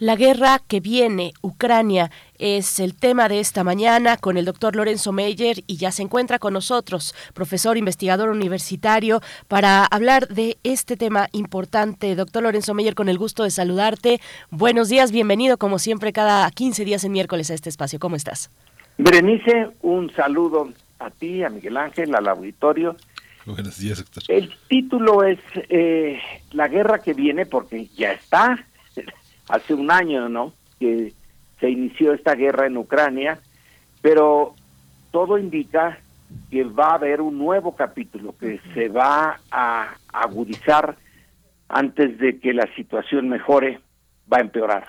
La 0.00 0.16
guerra 0.16 0.60
que 0.66 0.80
viene, 0.80 1.34
Ucrania, 1.40 2.10
es 2.36 2.80
el 2.80 2.96
tema 2.96 3.28
de 3.28 3.38
esta 3.38 3.62
mañana 3.62 4.16
con 4.16 4.36
el 4.36 4.44
doctor 4.44 4.74
Lorenzo 4.74 5.12
Meyer 5.12 5.58
y 5.68 5.76
ya 5.76 5.92
se 5.92 6.02
encuentra 6.02 6.40
con 6.40 6.52
nosotros, 6.52 7.14
profesor 7.32 7.76
investigador 7.76 8.28
universitario, 8.30 9.20
para 9.46 9.84
hablar 9.84 10.26
de 10.26 10.58
este 10.64 10.96
tema 10.96 11.28
importante. 11.30 12.16
Doctor 12.16 12.42
Lorenzo 12.42 12.74
Meyer, 12.74 12.96
con 12.96 13.08
el 13.08 13.18
gusto 13.18 13.44
de 13.44 13.52
saludarte. 13.52 14.20
Buenos 14.50 14.88
días, 14.88 15.12
bienvenido 15.12 15.58
como 15.58 15.78
siempre 15.78 16.12
cada 16.12 16.50
15 16.50 16.84
días 16.84 17.04
en 17.04 17.12
miércoles 17.12 17.52
a 17.52 17.54
este 17.54 17.68
espacio. 17.68 18.00
¿Cómo 18.00 18.16
estás? 18.16 18.50
Berenice, 18.98 19.68
un 19.82 20.12
saludo 20.12 20.72
a 20.98 21.10
ti, 21.10 21.44
a 21.44 21.50
Miguel 21.50 21.76
Ángel, 21.76 22.16
al 22.16 22.26
auditorio. 22.26 22.96
Buenos 23.46 23.78
días, 23.78 23.98
doctor. 23.98 24.24
El 24.26 24.52
título 24.66 25.22
es 25.22 25.38
eh, 25.68 26.18
La 26.50 26.66
guerra 26.66 26.98
que 26.98 27.14
viene 27.14 27.46
porque 27.46 27.86
ya 27.96 28.10
está 28.10 28.66
hace 29.48 29.74
un 29.74 29.90
año, 29.90 30.28
¿no? 30.28 30.52
Que 30.78 31.12
se 31.60 31.70
inició 31.70 32.12
esta 32.12 32.34
guerra 32.34 32.66
en 32.66 32.76
Ucrania, 32.76 33.38
pero 34.02 34.54
todo 35.10 35.38
indica 35.38 35.98
que 36.50 36.64
va 36.64 36.88
a 36.88 36.94
haber 36.94 37.20
un 37.20 37.38
nuevo 37.38 37.76
capítulo 37.76 38.34
que 38.38 38.60
se 38.74 38.88
va 38.88 39.40
a 39.50 39.94
agudizar 40.12 40.96
antes 41.68 42.18
de 42.18 42.38
que 42.38 42.52
la 42.52 42.68
situación 42.74 43.28
mejore, 43.28 43.80
va 44.32 44.38
a 44.38 44.42
empeorar. 44.42 44.88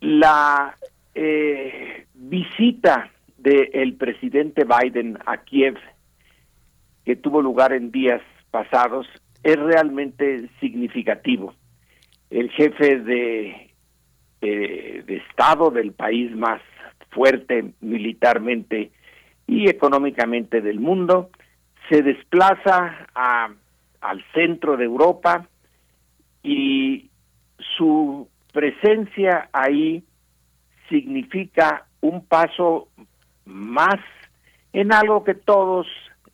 La 0.00 0.76
eh, 1.14 2.06
visita 2.14 3.10
del 3.38 3.94
presidente 3.94 4.64
Biden 4.64 5.18
a 5.26 5.38
Kiev, 5.38 5.76
que 7.04 7.16
tuvo 7.16 7.40
lugar 7.40 7.72
en 7.72 7.90
días 7.90 8.22
pasados, 8.50 9.06
es 9.42 9.56
realmente 9.56 10.48
significativo 10.60 11.54
el 12.30 12.50
jefe 12.50 13.00
de, 13.00 13.70
de, 14.40 15.16
Estado 15.28 15.70
del 15.70 15.92
país 15.92 16.34
más 16.34 16.60
fuerte 17.10 17.72
militarmente 17.80 18.92
y 19.46 19.68
económicamente 19.68 20.60
del 20.60 20.78
mundo, 20.78 21.30
se 21.88 22.02
desplaza 22.02 23.08
a, 23.14 23.50
al 24.00 24.24
centro 24.32 24.76
de 24.76 24.84
Europa 24.84 25.48
y 26.42 27.10
su 27.76 28.28
presencia 28.52 29.48
ahí 29.52 30.04
significa 30.88 31.86
un 32.00 32.24
paso 32.24 32.88
más 33.44 33.98
en 34.72 34.92
algo 34.92 35.24
que 35.24 35.34
todos 35.34 35.86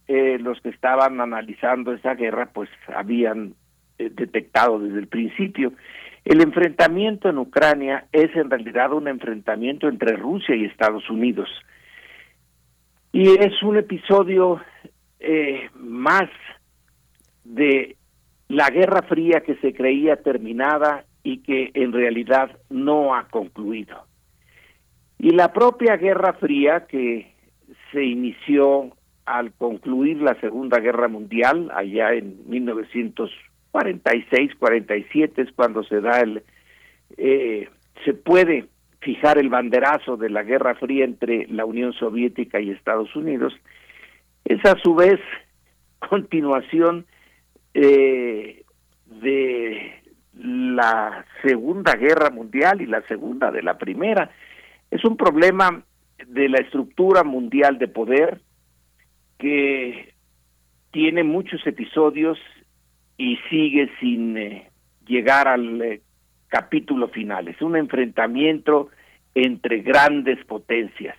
eh, 0.08 0.38
los 0.38 0.60
que 0.60 0.68
estaban 0.68 1.20
analizando 1.20 1.92
esa 1.92 2.14
guerra 2.14 2.50
pues 2.52 2.68
habían 2.94 3.48
eh, 3.48 3.65
detectado 3.98 4.78
desde 4.78 4.98
el 4.98 5.08
principio. 5.08 5.72
El 6.24 6.40
enfrentamiento 6.42 7.28
en 7.28 7.38
Ucrania 7.38 8.06
es 8.12 8.34
en 8.34 8.50
realidad 8.50 8.92
un 8.92 9.08
enfrentamiento 9.08 9.88
entre 9.88 10.16
Rusia 10.16 10.56
y 10.56 10.64
Estados 10.64 11.08
Unidos. 11.08 11.48
Y 13.12 13.28
es 13.28 13.62
un 13.62 13.76
episodio 13.76 14.60
eh, 15.20 15.70
más 15.74 16.28
de 17.44 17.96
la 18.48 18.70
Guerra 18.70 19.02
Fría 19.02 19.40
que 19.40 19.54
se 19.56 19.72
creía 19.72 20.16
terminada 20.16 21.04
y 21.22 21.38
que 21.38 21.70
en 21.74 21.92
realidad 21.92 22.50
no 22.70 23.14
ha 23.14 23.28
concluido. 23.28 24.04
Y 25.18 25.30
la 25.30 25.52
propia 25.52 25.96
Guerra 25.96 26.34
Fría 26.34 26.86
que 26.86 27.32
se 27.92 28.04
inició 28.04 28.96
al 29.24 29.52
concluir 29.52 30.18
la 30.18 30.38
Segunda 30.40 30.78
Guerra 30.78 31.08
Mundial, 31.08 31.70
allá 31.74 32.12
en 32.14 32.48
1900 32.48 33.30
46, 33.76 34.54
47 34.58 35.42
es 35.42 35.52
cuando 35.52 35.84
se 35.84 36.00
da 36.00 36.20
el, 36.20 36.42
eh, 37.18 37.68
se 38.06 38.14
puede 38.14 38.68
fijar 39.00 39.36
el 39.36 39.50
banderazo 39.50 40.16
de 40.16 40.30
la 40.30 40.44
Guerra 40.44 40.76
Fría 40.76 41.04
entre 41.04 41.46
la 41.48 41.66
Unión 41.66 41.92
Soviética 41.92 42.58
y 42.58 42.70
Estados 42.70 43.14
Unidos, 43.14 43.52
es 44.46 44.64
a 44.64 44.78
su 44.82 44.94
vez 44.94 45.20
continuación 45.98 47.04
eh, 47.74 48.64
de 49.04 49.92
la 50.38 51.26
Segunda 51.42 51.96
Guerra 51.96 52.30
Mundial 52.30 52.80
y 52.80 52.86
la 52.86 53.02
Segunda 53.02 53.50
de 53.50 53.62
la 53.62 53.76
Primera. 53.76 54.30
Es 54.90 55.04
un 55.04 55.18
problema 55.18 55.82
de 56.26 56.48
la 56.48 56.60
estructura 56.60 57.24
mundial 57.24 57.76
de 57.76 57.88
poder 57.88 58.40
que 59.38 60.14
tiene 60.92 61.24
muchos 61.24 61.60
episodios 61.66 62.38
y 63.16 63.36
sigue 63.48 63.88
sin 64.00 64.36
eh, 64.36 64.68
llegar 65.06 65.46
al 65.48 65.80
eh, 65.82 66.02
capítulo 66.48 67.08
final. 67.08 67.48
Es 67.48 67.62
un 67.62 67.76
enfrentamiento 67.76 68.90
entre 69.34 69.80
grandes 69.80 70.44
potencias. 70.44 71.16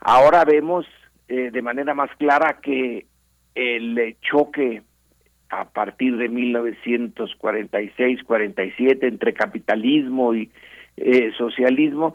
Ahora 0.00 0.44
vemos 0.44 0.86
eh, 1.28 1.50
de 1.50 1.62
manera 1.62 1.94
más 1.94 2.10
clara 2.16 2.58
que 2.62 3.06
el 3.54 4.16
choque 4.20 4.82
a 5.50 5.64
partir 5.66 6.16
de 6.16 6.30
1946-47 6.30 8.98
entre 9.02 9.34
capitalismo 9.34 10.34
y 10.34 10.50
socialismo, 11.36 12.14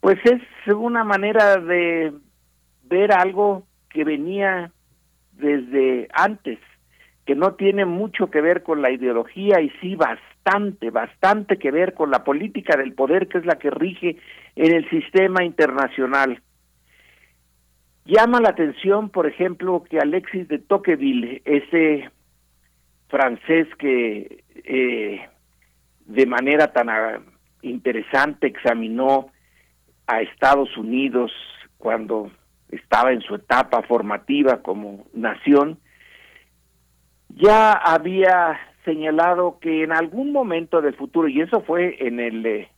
pues 0.00 0.18
es 0.24 0.42
una 0.74 1.04
manera 1.04 1.58
de 1.58 2.12
ver 2.84 3.12
algo 3.12 3.64
que 3.88 4.02
venía 4.02 4.72
desde 5.32 6.08
antes, 6.12 6.58
que 7.24 7.34
no 7.34 7.54
tiene 7.54 7.84
mucho 7.84 8.30
que 8.30 8.40
ver 8.40 8.62
con 8.62 8.82
la 8.82 8.90
ideología 8.90 9.60
y 9.60 9.70
sí 9.80 9.94
bastante, 9.94 10.90
bastante 10.90 11.56
que 11.58 11.70
ver 11.70 11.94
con 11.94 12.10
la 12.10 12.24
política 12.24 12.76
del 12.76 12.94
poder 12.94 13.28
que 13.28 13.38
es 13.38 13.46
la 13.46 13.58
que 13.58 13.70
rige 13.70 14.16
en 14.56 14.74
el 14.74 14.88
sistema 14.90 15.44
internacional. 15.44 16.42
Llama 18.04 18.40
la 18.40 18.48
atención, 18.48 19.10
por 19.10 19.26
ejemplo, 19.26 19.84
que 19.88 19.98
Alexis 19.98 20.48
de 20.48 20.58
Tocqueville, 20.58 21.42
ese 21.44 22.10
francés 23.08 23.68
que 23.78 24.42
eh, 24.64 25.28
de 26.06 26.26
manera 26.26 26.72
tan 26.72 26.88
interesante 27.62 28.48
examinó 28.48 29.30
a 30.08 30.20
Estados 30.20 30.76
Unidos 30.76 31.30
cuando 31.78 32.32
estaba 32.70 33.12
en 33.12 33.20
su 33.20 33.36
etapa 33.36 33.82
formativa 33.82 34.62
como 34.62 35.06
nación, 35.12 35.78
ya 37.34 37.72
había 37.72 38.58
señalado 38.84 39.58
que 39.60 39.84
en 39.84 39.92
algún 39.92 40.32
momento 40.32 40.80
del 40.80 40.94
futuro, 40.94 41.28
y 41.28 41.40
eso 41.40 41.62
fue 41.62 41.96
en 42.00 42.20
el 42.20 42.44
eh, 42.44 42.68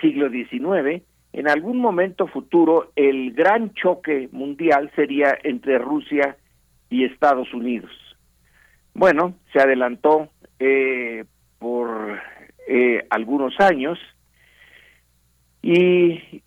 siglo 0.00 0.28
XIX, 0.28 1.02
en 1.32 1.48
algún 1.48 1.78
momento 1.78 2.26
futuro 2.26 2.92
el 2.96 3.32
gran 3.32 3.74
choque 3.74 4.28
mundial 4.32 4.90
sería 4.96 5.36
entre 5.42 5.78
Rusia 5.78 6.36
y 6.90 7.04
Estados 7.04 7.52
Unidos. 7.52 7.90
Bueno, 8.94 9.34
se 9.52 9.60
adelantó 9.60 10.30
eh, 10.58 11.24
por 11.58 12.18
eh, 12.66 13.06
algunos 13.10 13.58
años 13.60 13.98
y 15.62 16.42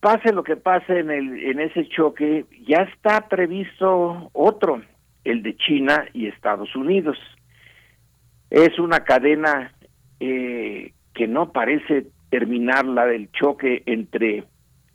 pase 0.00 0.32
lo 0.32 0.42
que 0.42 0.56
pase 0.56 1.00
en, 1.00 1.10
el, 1.10 1.38
en 1.44 1.60
ese 1.60 1.88
choque, 1.88 2.44
ya 2.66 2.82
está 2.82 3.28
previsto 3.28 4.30
otro, 4.32 4.82
el 5.30 5.42
de 5.42 5.56
China 5.56 6.06
y 6.14 6.26
Estados 6.26 6.74
Unidos. 6.74 7.18
Es 8.50 8.78
una 8.78 9.00
cadena 9.00 9.72
eh, 10.20 10.92
que 11.14 11.26
no 11.26 11.52
parece 11.52 12.06
terminar 12.30 12.86
la 12.86 13.06
del 13.06 13.30
choque 13.32 13.82
entre 13.86 14.44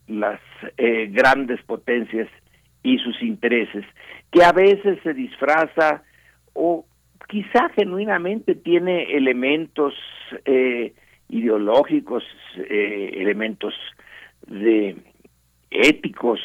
las 0.07 0.39
eh, 0.77 1.07
grandes 1.11 1.61
potencias 1.63 2.27
y 2.81 2.97
sus 2.97 3.21
intereses, 3.21 3.85
que 4.31 4.43
a 4.43 4.51
veces 4.51 4.99
se 5.03 5.13
disfraza 5.13 6.03
o 6.53 6.85
quizá 7.27 7.69
genuinamente 7.75 8.55
tiene 8.55 9.15
elementos 9.15 9.93
eh, 10.45 10.93
ideológicos, 11.29 12.23
elementos 12.67 13.73
de 14.47 14.95
éticos, 15.71 16.39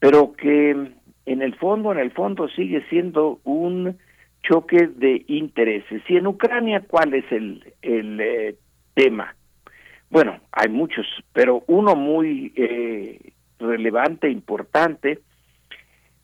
pero 0.00 0.32
que 0.32 0.95
en 1.26 1.42
el 1.42 1.54
fondo, 1.56 1.92
en 1.92 1.98
el 1.98 2.12
fondo 2.12 2.48
sigue 2.48 2.84
siendo 2.88 3.40
un 3.44 3.98
choque 4.42 4.88
de 4.88 5.24
intereses. 5.26 6.02
Y 6.08 6.16
en 6.16 6.26
Ucrania, 6.26 6.84
¿cuál 6.86 7.14
es 7.14 7.30
el, 7.30 7.74
el 7.82 8.20
eh, 8.20 8.54
tema? 8.94 9.34
Bueno, 10.08 10.38
hay 10.52 10.68
muchos, 10.68 11.06
pero 11.32 11.64
uno 11.66 11.96
muy 11.96 12.52
eh, 12.56 13.32
relevante, 13.58 14.30
importante, 14.30 15.20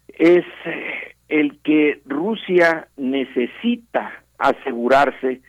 es 0.08 0.44
eh, 0.64 1.14
el 1.28 1.58
que 1.60 2.00
Rusia 2.06 2.88
necesita 2.96 4.22
asegurarse 4.38 5.40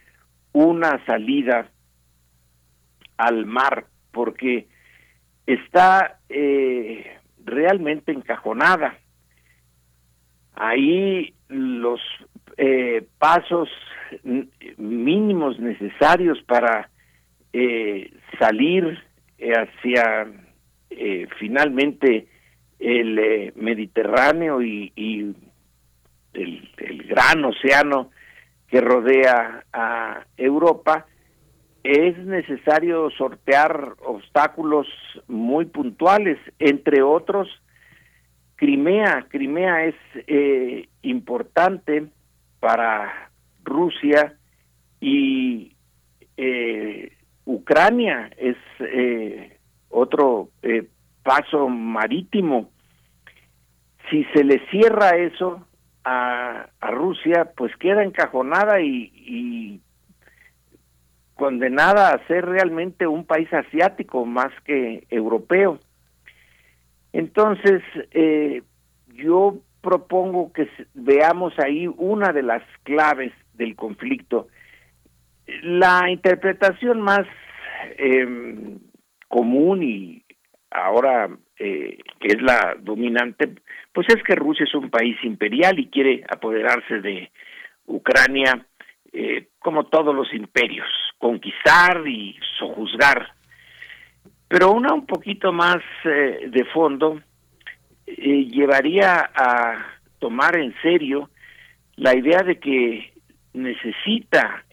una 0.51 1.03
salida 1.05 1.67
al 3.17 3.45
mar, 3.45 3.85
porque 4.11 4.67
está 5.45 6.19
eh, 6.29 7.17
realmente 7.43 8.11
encajonada. 8.11 8.97
Ahí 10.55 11.33
los 11.49 11.99
eh, 12.57 13.05
pasos 13.17 13.69
mínimos 14.77 15.59
necesarios 15.59 16.41
para 16.43 16.89
eh, 17.51 18.11
salir 18.39 18.99
hacia 19.39 20.27
finalmente 21.39 22.27
el 22.79 23.51
Mediterráneo 23.55 24.61
y, 24.61 24.91
el, 26.33 27.03
gran 27.07 27.43
océano 27.45 28.11
que 28.67 28.81
rodea 28.81 29.63
a 29.73 30.25
Europa 30.37 31.05
es 31.83 32.17
necesario 32.19 33.09
sortear 33.11 33.95
obstáculos 34.05 34.87
muy 35.27 35.65
puntuales, 35.65 36.39
entre 36.59 37.01
otros 37.01 37.49
Crimea. 38.55 39.25
Crimea 39.29 39.85
es 39.85 39.95
eh, 40.27 40.87
importante 41.01 42.05
para 42.59 43.29
Rusia 43.63 44.35
y 44.99 45.75
eh, 46.37 47.11
Ucrania 47.45 48.31
es 48.37 48.57
eh, 48.79 49.57
otro 49.89 50.49
paso 51.23 51.67
marítimo. 51.69 52.69
Si 54.09 54.23
se 54.33 54.43
le 54.43 54.59
cierra 54.69 55.11
eso 55.17 55.65
a, 56.03 56.67
Rusia, 56.81 57.51
pues 57.55 57.75
queda 57.77 58.03
encajonada 58.03 58.81
y 58.81 59.81
condenada 61.35 62.09
a 62.09 62.27
ser 62.27 62.45
realmente 62.45 63.07
un 63.07 63.25
país 63.25 63.51
asiático 63.51 64.25
más 64.25 64.51
que 64.65 65.05
europeo. 65.09 65.79
Entonces, 67.13 67.81
eh, 68.11 68.63
yo 69.07 69.59
propongo 69.81 70.51
que 70.51 70.67
veamos 70.93 71.53
ahí 71.59 71.87
una 71.87 72.33
de 72.33 72.43
las 72.43 72.63
claves 72.83 73.31
del 73.53 73.75
conflicto. 73.75 74.47
La 75.61 76.09
interpretación 76.09 77.01
más 77.01 77.27
em, 77.97 78.79
común 79.27 79.83
y 79.83 80.23
ahora 80.71 81.29
eh, 81.59 81.99
es 82.21 82.41
la 82.41 82.75
dominante, 82.79 83.53
pues 83.93 84.07
es 84.09 84.23
que 84.23 84.35
Rusia 84.35 84.65
es 84.65 84.73
un 84.73 84.89
país 84.89 85.17
imperial 85.23 85.77
y 85.79 85.89
quiere 85.89 86.23
apoderarse 86.29 86.99
de 86.99 87.31
Ucrania 87.85 88.65
eh, 89.11 89.49
como 89.59 89.85
todos 89.85 90.15
los 90.15 90.33
imperios, 90.33 90.87
conquistar 91.19 92.07
y 92.07 92.35
sojuzgar. 92.57 93.33
Pero 94.53 94.71
una 94.71 94.93
un 94.93 95.07
poquito 95.07 95.51
más 95.51 95.77
eh, 96.05 96.47
de 96.47 96.63
fondo 96.65 97.19
eh, 98.05 98.45
llevaría 98.45 99.31
a 99.33 99.83
tomar 100.19 100.55
en 100.57 100.75
serio 100.83 101.31
la 101.95 102.15
idea 102.15 102.43
de 102.43 102.59
que 102.59 103.13
necesita 103.53 104.63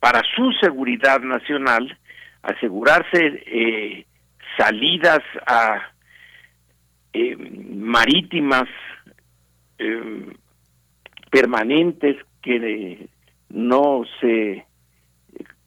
para 0.00 0.22
su 0.34 0.50
seguridad 0.60 1.20
nacional 1.20 1.96
asegurarse 2.42 4.04
salidas 4.56 5.20
a 5.46 5.92
marítimas 7.70 8.68
permanentes 11.30 12.16
que 12.42 13.08
no 13.48 14.02
se 14.20 14.64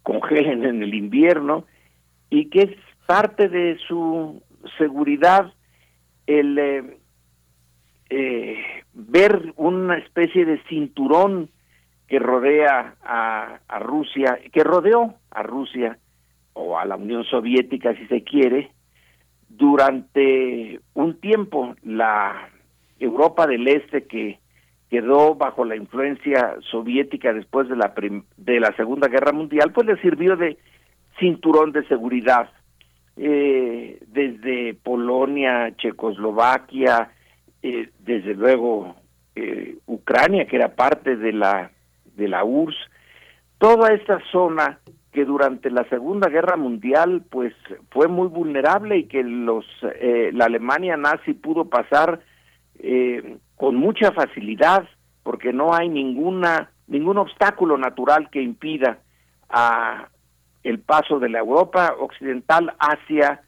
congelen 0.03 0.65
en 0.65 0.83
el 0.83 0.93
invierno 0.93 1.65
y 2.31 2.49
que 2.49 2.61
es 2.63 2.71
parte 3.05 3.49
de 3.49 3.77
su 3.87 4.41
seguridad 4.77 5.53
el 6.25 6.57
eh, 6.57 6.97
eh, 8.09 8.57
ver 8.93 9.53
una 9.57 9.97
especie 9.97 10.45
de 10.45 10.63
cinturón 10.63 11.49
que 12.07 12.19
rodea 12.19 12.95
a, 13.03 13.59
a, 13.67 13.79
Rusia, 13.79 14.39
que 14.51 14.63
rodeó 14.63 15.15
a 15.29 15.43
Rusia 15.43 15.97
o 16.53 16.79
a 16.79 16.85
la 16.85 16.95
Unión 16.95 17.23
Soviética 17.25 17.95
si 17.95 18.07
se 18.07 18.23
quiere, 18.23 18.71
durante 19.49 20.79
un 20.93 21.19
tiempo. 21.19 21.75
La 21.83 22.49
Europa 22.99 23.47
del 23.47 23.67
Este 23.67 24.05
que 24.05 24.39
quedó 24.89 25.35
bajo 25.35 25.65
la 25.65 25.75
influencia 25.75 26.55
soviética 26.69 27.33
después 27.33 27.67
de 27.69 27.75
la 27.75 27.93
de 28.37 28.59
la 28.59 28.75
Segunda 28.75 29.07
Guerra 29.07 29.31
Mundial, 29.31 29.71
pues 29.73 29.87
le 29.87 30.01
sirvió 30.01 30.35
de 30.35 30.57
cinturón 31.19 31.71
de 31.71 31.85
seguridad 31.87 32.49
eh, 33.17 33.99
desde 34.07 34.73
Polonia, 34.73 35.75
Checoslovaquia, 35.77 37.11
eh, 37.61 37.89
desde 37.99 38.33
luego 38.33 38.95
eh, 39.35 39.77
Ucrania, 39.85 40.45
que 40.45 40.55
era 40.55 40.75
parte 40.75 41.15
de 41.15 41.33
la 41.33 41.71
de 42.15 42.27
la 42.27 42.43
URSS, 42.43 42.77
toda 43.57 43.93
esta 43.93 44.19
zona 44.31 44.79
que 45.11 45.25
durante 45.25 45.69
la 45.69 45.83
Segunda 45.89 46.29
Guerra 46.29 46.55
Mundial 46.55 47.23
pues 47.29 47.53
fue 47.89 48.07
muy 48.07 48.27
vulnerable 48.27 48.97
y 48.97 49.03
que 49.05 49.23
los 49.23 49.65
eh, 49.99 50.31
la 50.33 50.45
Alemania 50.45 50.95
nazi 50.95 51.33
pudo 51.33 51.65
pasar 51.65 52.21
eh, 52.79 53.37
con 53.55 53.75
mucha 53.75 54.11
facilidad 54.13 54.87
porque 55.23 55.51
no 55.51 55.73
hay 55.73 55.89
ninguna 55.89 56.71
ningún 56.87 57.17
obstáculo 57.17 57.77
natural 57.77 58.29
que 58.31 58.41
impida 58.41 58.99
a 59.49 60.07
el 60.63 60.79
paso 60.79 61.19
de 61.19 61.29
la 61.29 61.39
Europa 61.39 61.95
occidental 61.99 62.73
hacia 62.79 63.41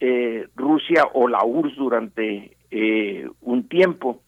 eh, 0.00 0.46
Rusia 0.54 1.04
o 1.14 1.28
la 1.28 1.44
URSS 1.44 1.76
durante 1.76 2.56
un 3.42 3.68
tiempo. 3.68 4.22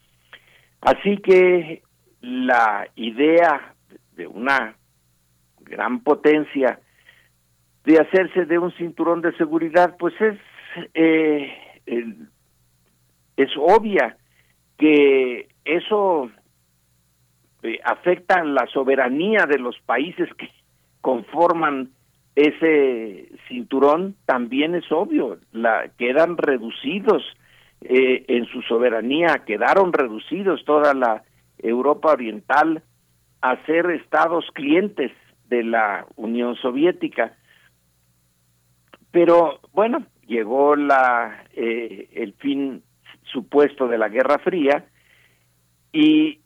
Así 0.83 1.17
que 1.17 1.83
la 2.21 2.87
idea 2.95 3.75
de 4.17 4.27
una 4.27 4.77
gran 5.61 6.01
potencia 6.01 6.79
de 7.85 7.99
hacerse 7.99 8.45
de 8.45 8.59
un 8.59 8.71
cinturón 8.73 9.23
de 9.23 9.35
seguridad, 9.37 9.97
pues 9.99 10.15
es 10.21 10.39
eh, 10.93 11.51
es 13.37 13.51
obvia 13.57 14.17
que 14.79 15.49
eso 15.65 16.31
eh, 17.63 17.79
afecta 17.85 18.45
la 18.45 18.67
soberanía 18.67 19.47
de 19.47 19.59
los 19.59 19.79
países 19.81 20.29
que 20.35 20.51
conforman 21.01 21.91
ese 22.37 23.29
cinturón 23.49 24.17
también 24.27 24.75
es 24.75 24.91
obvio 24.91 25.39
la 25.53 25.89
quedan 25.97 26.37
reducidos 26.37 27.23
eh, 27.81 28.25
en 28.29 28.47
su 28.47 28.63
soberanía 28.63 29.43
quedaron 29.47 29.93
reducidos 29.93 30.65
toda 30.65 30.95
la 30.95 31.23
Europa 31.59 32.13
oriental 32.13 32.83
a 33.41 33.65
ser 33.67 33.91
estados 33.91 34.47
clientes 34.55 35.13
de 35.49 35.63
la 35.63 36.07
Unión 36.17 36.57
Soviética. 36.57 37.37
Pero 39.11 39.61
bueno, 39.73 40.07
llegó 40.27 40.77
la 40.77 41.45
eh, 41.55 42.09
el 42.15 42.33
fin 42.35 42.83
supuesto 43.25 43.87
de 43.87 43.99
la 43.99 44.09
Guerra 44.09 44.39
Fría 44.39 44.87
y 45.93 46.41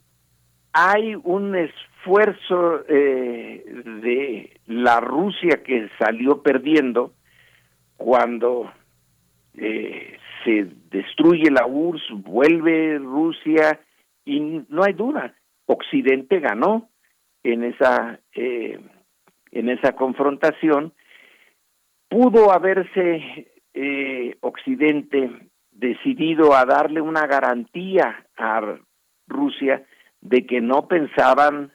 hay 0.81 1.17
un 1.25 1.57
esfuerzo 1.57 2.85
eh, 2.89 3.65
de 4.01 4.61
la 4.67 5.01
Rusia 5.01 5.61
que 5.65 5.89
salió 5.99 6.41
perdiendo 6.41 7.15
cuando 7.97 8.71
eh, 9.55 10.17
se 10.45 10.69
destruye 10.89 11.51
la 11.51 11.67
URSS, 11.67 12.23
vuelve 12.23 12.97
Rusia 12.99 13.81
y 14.25 14.39
no 14.69 14.85
hay 14.85 14.93
duda, 14.93 15.35
Occidente 15.67 16.39
ganó 16.39 16.89
en 17.43 17.65
esa 17.65 18.21
eh, 18.35 18.79
en 19.51 19.71
esa 19.71 19.97
confrontación. 19.97 20.93
Pudo 22.09 22.53
haberse 22.53 23.49
Occidente 24.41 25.31
decidido 25.73 26.55
a 26.55 26.65
darle 26.65 27.01
una 27.01 27.27
garantía 27.27 28.27
a 28.37 28.77
Rusia 29.27 29.85
de 30.21 30.47
que 30.47 30.61
no 30.61 30.89
pensaban 30.89 31.73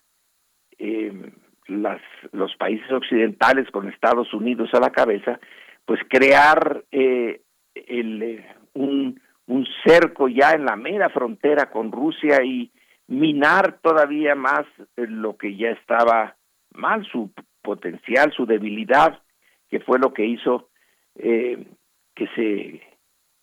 eh, 0.78 1.32
las, 1.68 2.02
los 2.32 2.56
países 2.57 2.91
occidentales 2.91 3.70
con 3.72 3.90
Estados 3.90 4.34
Unidos 4.34 4.70
a 4.74 4.80
la 4.80 4.91
cabeza, 4.91 5.40
pues 5.86 5.99
crear 6.10 6.84
eh, 6.91 7.41
el, 7.74 8.45
un, 8.74 9.20
un 9.48 9.68
cerco 9.86 10.28
ya 10.28 10.52
en 10.52 10.65
la 10.65 10.76
mera 10.76 11.10
frontera 11.10 11.70
con 11.72 11.91
Rusia 11.91 12.44
y 12.44 12.72
minar 13.07 13.80
todavía 13.82 14.36
más 14.36 14.65
lo 14.95 15.38
que 15.38 15.56
ya 15.56 15.70
estaba 15.70 16.36
mal, 16.74 17.06
su 17.11 17.32
potencial, 17.61 18.32
su 18.34 18.45
debilidad, 18.45 19.22
que 19.70 19.80
fue 19.80 19.99
lo 19.99 20.14
que 20.14 20.26
hizo 20.26 20.70
eh, 21.15 21.68
que 22.15 22.28
se 22.36 22.82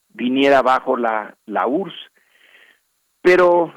viniera 0.09 0.63
bajo 0.63 0.97
la, 0.97 1.37
la 1.47 1.67
URSS. 1.67 1.95
Pero 3.23 3.73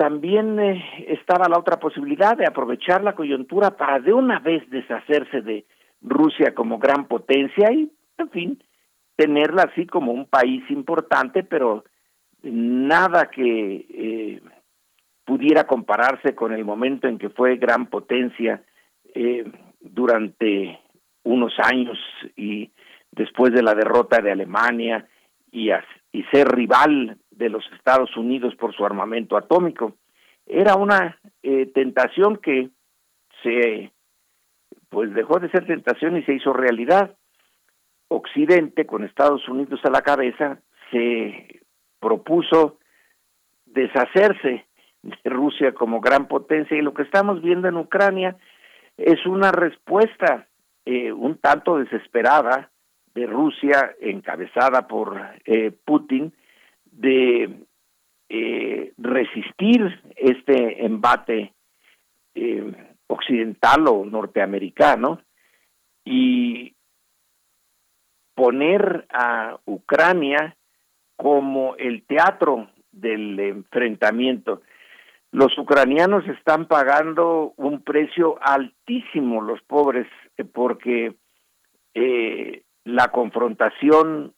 también 0.00 0.58
eh, 0.58 0.82
estaba 1.08 1.46
la 1.46 1.58
otra 1.58 1.78
posibilidad 1.78 2.34
de 2.34 2.46
aprovechar 2.46 3.04
la 3.04 3.14
coyuntura 3.14 3.76
para 3.76 4.00
de 4.00 4.14
una 4.14 4.38
vez 4.38 4.62
deshacerse 4.70 5.42
de 5.42 5.66
Rusia 6.00 6.54
como 6.54 6.78
gran 6.78 7.04
potencia 7.04 7.70
y, 7.70 7.92
en 8.16 8.30
fin, 8.30 8.64
tenerla 9.14 9.64
así 9.64 9.84
como 9.84 10.12
un 10.12 10.24
país 10.24 10.62
importante, 10.70 11.42
pero 11.44 11.84
nada 12.42 13.28
que 13.28 13.84
eh, 13.90 14.40
pudiera 15.26 15.66
compararse 15.66 16.34
con 16.34 16.54
el 16.54 16.64
momento 16.64 17.06
en 17.06 17.18
que 17.18 17.28
fue 17.28 17.56
gran 17.56 17.84
potencia 17.84 18.62
eh, 19.14 19.44
durante 19.80 20.80
unos 21.24 21.52
años 21.58 21.98
y 22.36 22.70
después 23.12 23.52
de 23.52 23.62
la 23.62 23.74
derrota 23.74 24.22
de 24.22 24.32
Alemania 24.32 25.06
y, 25.52 25.68
y 26.10 26.22
ser 26.32 26.48
rival 26.48 27.18
de 27.40 27.48
los 27.48 27.64
Estados 27.72 28.14
Unidos 28.18 28.54
por 28.54 28.74
su 28.74 28.84
armamento 28.84 29.36
atómico. 29.36 29.94
Era 30.46 30.74
una 30.76 31.18
eh, 31.42 31.66
tentación 31.74 32.36
que 32.36 32.68
se 33.42 33.90
pues 34.90 35.14
dejó 35.14 35.38
de 35.38 35.50
ser 35.50 35.66
tentación 35.66 36.16
y 36.16 36.22
se 36.24 36.34
hizo 36.34 36.52
realidad. 36.52 37.16
Occidente, 38.08 38.86
con 38.86 39.04
Estados 39.04 39.48
Unidos 39.48 39.80
a 39.84 39.90
la 39.90 40.02
cabeza, 40.02 40.60
se 40.90 41.60
propuso 41.98 42.78
deshacerse 43.64 44.66
de 45.02 45.30
Rusia 45.30 45.72
como 45.72 46.00
gran 46.00 46.28
potencia 46.28 46.76
y 46.76 46.82
lo 46.82 46.92
que 46.92 47.04
estamos 47.04 47.40
viendo 47.40 47.68
en 47.68 47.76
Ucrania 47.76 48.36
es 48.98 49.24
una 49.24 49.50
respuesta 49.50 50.48
eh, 50.84 51.12
un 51.12 51.38
tanto 51.38 51.78
desesperada 51.78 52.70
de 53.14 53.26
Rusia 53.26 53.94
encabezada 54.00 54.86
por 54.88 55.18
eh, 55.46 55.70
Putin 55.84 56.34
de 57.00 57.64
eh, 58.28 58.92
resistir 58.98 60.02
este 60.16 60.84
embate 60.84 61.54
occidental 63.08 63.88
o 63.88 64.04
norteamericano 64.04 65.20
y 66.04 66.74
poner 68.34 69.06
a 69.10 69.58
Ucrania 69.66 70.56
como 71.16 71.76
el 71.76 72.04
teatro 72.06 72.70
del 72.92 73.38
enfrentamiento. 73.40 74.62
Los 75.32 75.56
ucranianos 75.58 76.26
están 76.26 76.66
pagando 76.66 77.52
un 77.56 77.82
precio 77.82 78.38
altísimo, 78.40 79.42
los 79.42 79.62
pobres, 79.62 80.06
eh, 80.36 80.44
porque 80.44 81.14
eh, 81.94 82.62
la 82.84 83.08
confrontación 83.08 84.34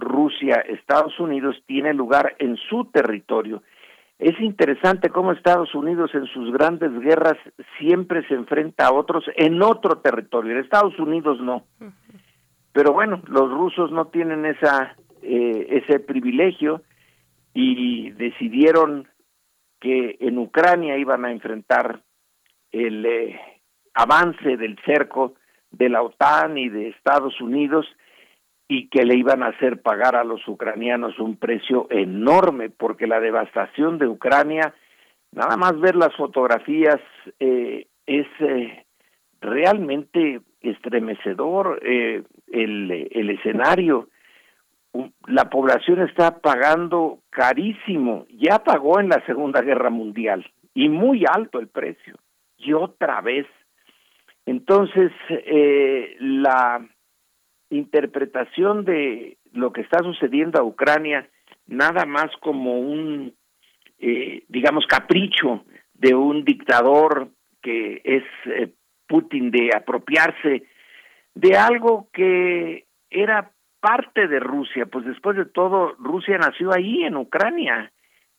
Rusia-Estados 0.00 1.18
Unidos 1.20 1.56
tiene 1.66 1.94
lugar 1.94 2.34
en 2.38 2.56
su 2.56 2.86
territorio. 2.86 3.62
Es 4.18 4.38
interesante 4.40 5.08
cómo 5.08 5.32
Estados 5.32 5.74
Unidos 5.74 6.10
en 6.14 6.26
sus 6.26 6.52
grandes 6.52 6.92
guerras 7.00 7.36
siempre 7.78 8.26
se 8.28 8.34
enfrenta 8.34 8.86
a 8.86 8.92
otros 8.92 9.24
en 9.36 9.62
otro 9.62 9.98
territorio. 9.98 10.52
En 10.52 10.58
Estados 10.58 10.98
Unidos 10.98 11.40
no. 11.40 11.64
Pero 12.72 12.92
bueno, 12.92 13.22
los 13.28 13.50
rusos 13.50 13.90
no 13.90 14.06
tienen 14.06 14.44
esa 14.44 14.94
eh, 15.22 15.82
ese 15.82 16.00
privilegio 16.00 16.82
y 17.52 18.10
decidieron 18.12 19.06
que 19.78 20.16
en 20.18 20.38
Ucrania 20.38 20.96
iban 20.96 21.26
a 21.26 21.30
enfrentar 21.30 22.00
el 22.72 23.04
eh, 23.04 23.38
avance 23.92 24.56
del 24.56 24.78
cerco 24.84 25.34
de 25.70 25.90
la 25.90 26.02
OTAN 26.02 26.56
y 26.56 26.70
de 26.70 26.88
Estados 26.88 27.38
Unidos 27.40 27.86
y 28.70 28.88
que 28.88 29.04
le 29.04 29.16
iban 29.16 29.42
a 29.42 29.48
hacer 29.48 29.82
pagar 29.82 30.14
a 30.14 30.22
los 30.22 30.46
ucranianos 30.46 31.18
un 31.18 31.36
precio 31.36 31.88
enorme 31.90 32.70
porque 32.70 33.08
la 33.08 33.18
devastación 33.18 33.98
de 33.98 34.06
Ucrania, 34.06 34.72
nada 35.32 35.56
más 35.56 35.78
ver 35.80 35.96
las 35.96 36.14
fotografías 36.14 37.00
eh, 37.40 37.88
es 38.06 38.28
eh, 38.38 38.86
realmente 39.40 40.40
estremecedor 40.60 41.80
el, 41.82 42.30
el 43.10 43.30
escenario 43.30 44.08
la 45.26 45.50
población 45.50 46.02
está 46.02 46.38
pagando 46.38 47.18
carísimo, 47.30 48.26
ya 48.30 48.60
pagó 48.60 49.00
en 49.00 49.08
la 49.08 49.24
Segunda 49.26 49.62
Guerra 49.62 49.90
Mundial 49.90 50.46
y 50.74 50.88
muy 50.88 51.24
alto 51.28 51.58
el 51.58 51.68
precio, 51.68 52.16
y 52.56 52.72
otra 52.72 53.20
vez. 53.20 53.46
Entonces, 54.46 55.12
eh, 55.28 56.16
la 56.20 56.84
interpretación 57.70 58.84
de 58.84 59.38
lo 59.52 59.72
que 59.72 59.80
está 59.80 59.98
sucediendo 60.02 60.60
a 60.60 60.64
Ucrania, 60.64 61.28
nada 61.66 62.04
más 62.04 62.30
como 62.40 62.78
un 62.78 63.34
eh, 64.02 64.44
digamos, 64.48 64.86
capricho 64.86 65.62
de 65.92 66.14
un 66.14 66.42
dictador 66.42 67.28
que 67.60 68.00
es 68.02 68.24
eh, 68.46 68.72
Putin 69.06 69.50
de 69.50 69.70
apropiarse 69.76 70.62
de 71.34 71.56
algo 71.58 72.08
que 72.10 72.86
era 73.10 73.50
parte 73.80 74.26
de 74.26 74.40
Rusia, 74.40 74.86
pues 74.86 75.04
después 75.04 75.36
de 75.36 75.44
todo 75.44 75.94
Rusia 75.98 76.38
nació 76.38 76.72
ahí 76.74 77.04
en 77.04 77.16
Ucrania. 77.16 77.92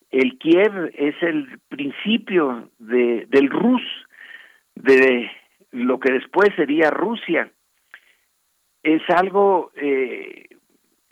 El 0.09 0.39
Kiev 0.39 0.91
es 0.95 1.15
el 1.21 1.59
principio 1.69 2.69
de, 2.79 3.27
del 3.29 3.47
Rus, 3.49 3.83
de 4.73 5.29
lo 5.69 5.99
que 5.99 6.11
después 6.11 6.49
sería 6.55 6.89
Rusia. 6.89 7.51
Es 8.83 9.01
algo 9.09 9.71
eh, 9.75 10.47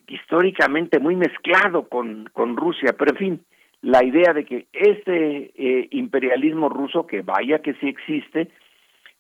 históricamente 0.08 1.00
muy 1.00 1.16
mezclado 1.16 1.88
con, 1.88 2.30
con 2.34 2.58
Rusia, 2.58 2.96
pero 2.98 3.12
en 3.12 3.18
fin, 3.18 3.46
la 3.82 4.04
idea 4.04 4.34
de 4.34 4.46
que 4.46 4.68
este 4.74 5.52
eh, 5.56 5.88
imperialismo 5.92 6.70
ruso, 6.70 7.06
que 7.06 7.22
vaya 7.22 7.60
que 7.60 7.76
sí 7.76 7.88
existe, 7.88 8.50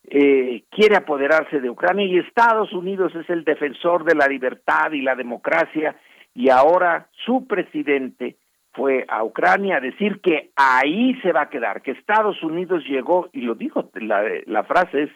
eh, 0.09 0.63
quiere 0.69 0.95
apoderarse 0.95 1.59
de 1.59 1.69
Ucrania 1.69 2.05
y 2.05 2.17
Estados 2.17 2.73
Unidos 2.73 3.13
es 3.15 3.29
el 3.29 3.43
defensor 3.43 4.03
de 4.03 4.15
la 4.15 4.27
libertad 4.27 4.91
y 4.91 5.01
la 5.01 5.15
democracia 5.15 5.95
y 6.33 6.49
ahora 6.49 7.09
su 7.25 7.45
presidente 7.47 8.37
fue 8.73 9.05
a 9.07 9.23
Ucrania 9.23 9.77
a 9.77 9.81
decir 9.81 10.21
que 10.21 10.51
ahí 10.55 11.15
se 11.21 11.31
va 11.31 11.41
a 11.41 11.49
quedar, 11.49 11.81
que 11.81 11.91
Estados 11.91 12.41
Unidos 12.43 12.83
llegó, 12.87 13.29
y 13.33 13.41
lo 13.41 13.55
dijo, 13.55 13.89
la, 13.95 14.23
la 14.45 14.63
frase 14.63 15.03
es 15.03 15.09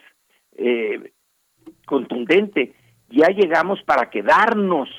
eh, 0.58 1.12
contundente, 1.86 2.74
ya 3.14 3.28
llegamos 3.28 3.82
para 3.84 4.10
quedarnos, 4.10 4.90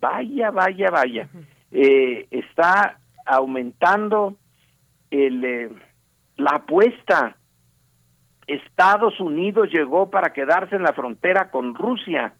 vaya, 0.00 0.50
vaya, 0.50 0.90
vaya, 0.90 1.28
eh, 1.72 2.26
está 2.30 2.98
aumentando 3.26 4.36
el, 5.10 5.44
eh, 5.44 5.70
la 6.36 6.50
apuesta. 6.56 7.36
Estados 8.46 9.18
Unidos 9.20 9.70
llegó 9.72 10.10
para 10.10 10.32
quedarse 10.32 10.76
en 10.76 10.82
la 10.82 10.92
frontera 10.92 11.50
con 11.50 11.74
Rusia. 11.74 12.34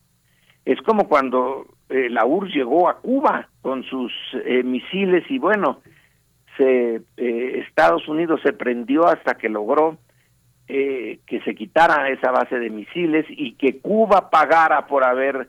Es 0.65 0.81
como 0.83 1.09
cuando 1.09 1.67
eh, 1.89 2.09
la 2.11 2.27
URSS 2.27 2.55
llegó 2.55 2.89
a 2.89 2.99
Cuba 2.99 3.49
con 3.61 3.83
sus 3.85 4.13
eh, 4.45 4.63
misiles 4.63 5.25
y 5.31 5.39
bueno, 5.39 5.81
se, 6.57 7.03
Estados 7.17 8.07
Unidos 8.07 8.41
se 8.45 8.53
prendió 8.53 9.07
hasta 9.07 9.35
que 9.35 9.49
logró 9.49 9.99
que 10.67 11.41
se 11.45 11.55
quitara 11.55 12.09
esa 12.09 12.31
base 12.31 12.59
de 12.59 12.71
misiles 12.71 13.27
y 13.29 13.53
que 13.53 13.81
Cuba 13.81 14.31
pagara 14.31 14.87
por 14.87 15.05
haber 15.05 15.49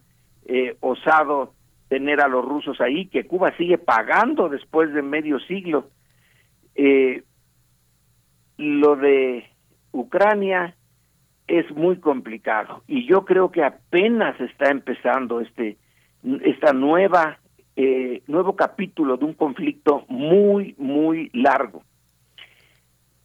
osado 0.82 1.54
tener 1.88 2.20
a 2.22 2.28
los 2.28 2.44
rusos 2.44 2.82
ahí, 2.82 3.08
que 3.08 3.26
Cuba 3.26 3.56
sigue 3.58 3.78
pagando 3.78 4.50
después 4.50 4.94
de 4.94 5.02
medio 5.02 5.40
siglo. 5.42 5.90
Eh, 6.76 7.24
lo 8.58 8.96
de 8.96 9.46
Ucrania 9.92 10.76
es 11.48 11.70
muy 11.72 11.98
complicado 11.98 12.84
y 12.88 13.06
yo 13.06 13.24
creo 13.24 13.52
que 13.52 13.64
apenas 13.64 14.40
está 14.42 14.72
empezando 14.72 15.42
este 15.42 15.78
esta 16.44 16.74
nueva 16.74 17.38
eh, 17.76 18.24
nuevo 18.28 18.56
capítulo 18.56 19.18
de 19.18 19.26
un 19.26 19.34
conflicto 19.34 20.06
muy 20.08 20.74
muy 20.78 21.30
largo 21.34 21.84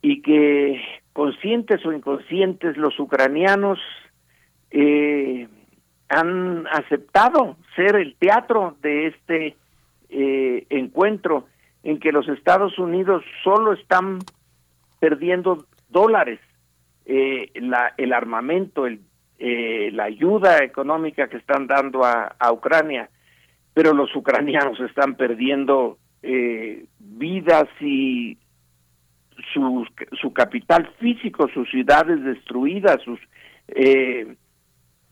y 0.03 0.21
que 0.21 0.81
conscientes 1.21 1.85
o 1.85 1.93
inconscientes 1.93 2.79
los 2.79 2.99
ucranianos 2.99 3.79
eh, 4.71 5.47
han 6.09 6.67
aceptado 6.69 7.59
ser 7.77 7.97
el 7.97 8.17
teatro 8.17 8.79
de 8.81 9.09
este 9.09 9.55
eh, 10.09 10.65
encuentro 10.71 11.45
en 11.83 12.01
que 12.01 12.11
los 12.11 12.27
Estados 12.27 12.79
Unidos 12.79 13.23
solo 13.45 13.75
están 13.75 14.21
perdiendo 14.99 15.67
dólares, 15.91 16.41
eh, 17.05 17.51
el 17.53 18.13
armamento, 18.15 18.87
la 19.39 20.05
ayuda 20.05 20.65
económica 20.65 21.29
que 21.29 21.37
están 21.37 21.67
dando 21.67 22.03
a 22.03 22.51
Ucrania, 22.51 23.11
pero 23.75 23.93
los 23.93 24.17
ucranianos 24.17 24.81
están 24.81 25.17
perdiendo 25.17 25.99
vidas 26.99 27.69
y 27.79 28.39
su, 29.53 29.87
su 30.21 30.33
capital 30.33 30.91
físico, 30.99 31.49
sus 31.49 31.69
ciudades 31.71 32.23
destruidas, 32.25 33.01
sus 33.03 33.19
eh, 33.69 34.37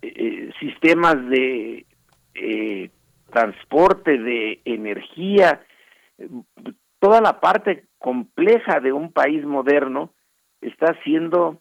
eh, 0.03 0.51
sistemas 0.61 1.29
de 1.29 1.87
eh, 2.35 2.91
transporte, 3.33 4.19
de 4.19 4.61
energía, 4.65 5.61
toda 6.99 7.21
la 7.21 7.41
parte 7.41 7.85
compleja 7.99 8.81
de 8.81 8.93
un 8.93 9.13
país 9.13 9.45
moderno 9.45 10.13
está 10.61 10.97
siendo 11.05 11.61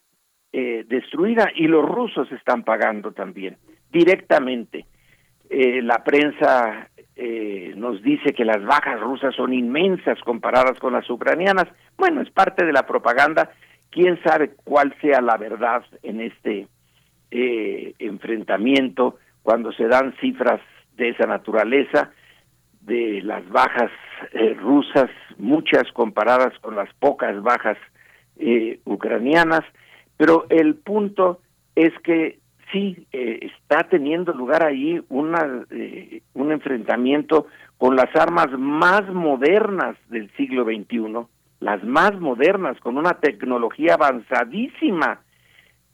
destruida 0.51 1.51
y 1.53 1.67
los 1.67 1.85
rusos 1.85 2.31
están 2.31 2.63
pagando 2.63 3.11
también 3.11 3.57
directamente. 3.91 4.85
la 5.49 6.03
prensa 6.03 6.89
nos 7.75 8.01
dice 8.03 8.33
que 8.33 8.45
las 8.45 8.63
bajas 8.63 8.99
rusas 8.99 9.33
son 9.35 9.53
inmensas 9.53 10.19
comparadas 10.21 10.79
con 10.79 10.93
las 10.93 11.09
ucranianas. 11.09 11.67
Bueno, 11.97 12.21
es 12.21 12.29
parte 12.29 12.65
de 12.65 12.73
la 12.73 12.85
propaganda. 12.85 13.51
¿Quién 13.89 14.21
sabe 14.23 14.51
cuál 14.63 14.93
sea 15.01 15.21
la 15.21 15.37
verdad 15.37 15.83
en 16.03 16.21
este 16.21 16.67
eh, 17.31 17.93
enfrentamiento 17.99 19.17
cuando 19.43 19.71
se 19.73 19.87
dan 19.87 20.15
cifras 20.21 20.61
de 20.95 21.09
esa 21.09 21.25
naturaleza, 21.25 22.11
de 22.81 23.21
las 23.21 23.47
bajas 23.49 23.91
eh, 24.31 24.53
rusas, 24.53 25.09
muchas 25.37 25.91
comparadas 25.93 26.57
con 26.59 26.75
las 26.75 26.93
pocas 26.95 27.41
bajas 27.41 27.77
eh, 28.37 28.79
ucranianas, 28.85 29.61
pero 30.15 30.45
el 30.49 30.75
punto 30.75 31.41
es 31.75 31.91
que 32.03 32.39
sí 32.71 33.07
eh, 33.11 33.49
está 33.53 33.83
teniendo 33.89 34.33
lugar 34.33 34.63
ahí 34.63 35.01
una, 35.09 35.65
un 36.33 36.51
enfrentamiento 36.51 37.47
con 37.77 37.95
las 37.95 38.15
armas 38.15 38.47
más 38.57 39.07
modernas 39.13 39.95
del 40.09 40.29
siglo 40.35 40.65
XXI, 40.65 41.27
las 41.59 41.83
más 41.83 42.19
modernas, 42.19 42.79
con 42.79 42.97
una 42.97 43.13
tecnología 43.15 43.95
avanzadísima 43.95 45.21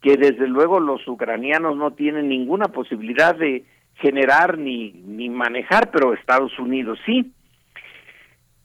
que 0.01 0.17
desde 0.17 0.47
luego 0.47 0.79
los 0.79 1.07
ucranianos 1.07 1.77
no 1.77 1.91
tienen 1.91 2.27
ninguna 2.27 2.67
posibilidad 2.67 3.35
de 3.35 3.63
generar 3.95 4.57
ni, 4.57 4.91
ni 4.91 5.29
manejar, 5.29 5.91
pero 5.91 6.13
Estados 6.13 6.57
Unidos 6.59 6.99
sí. 7.05 7.31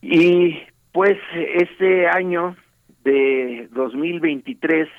Y 0.01 0.57
pues 0.91 1.17
este 1.33 2.07
año 2.07 2.57
de 3.03 3.69
2023, 3.71 4.89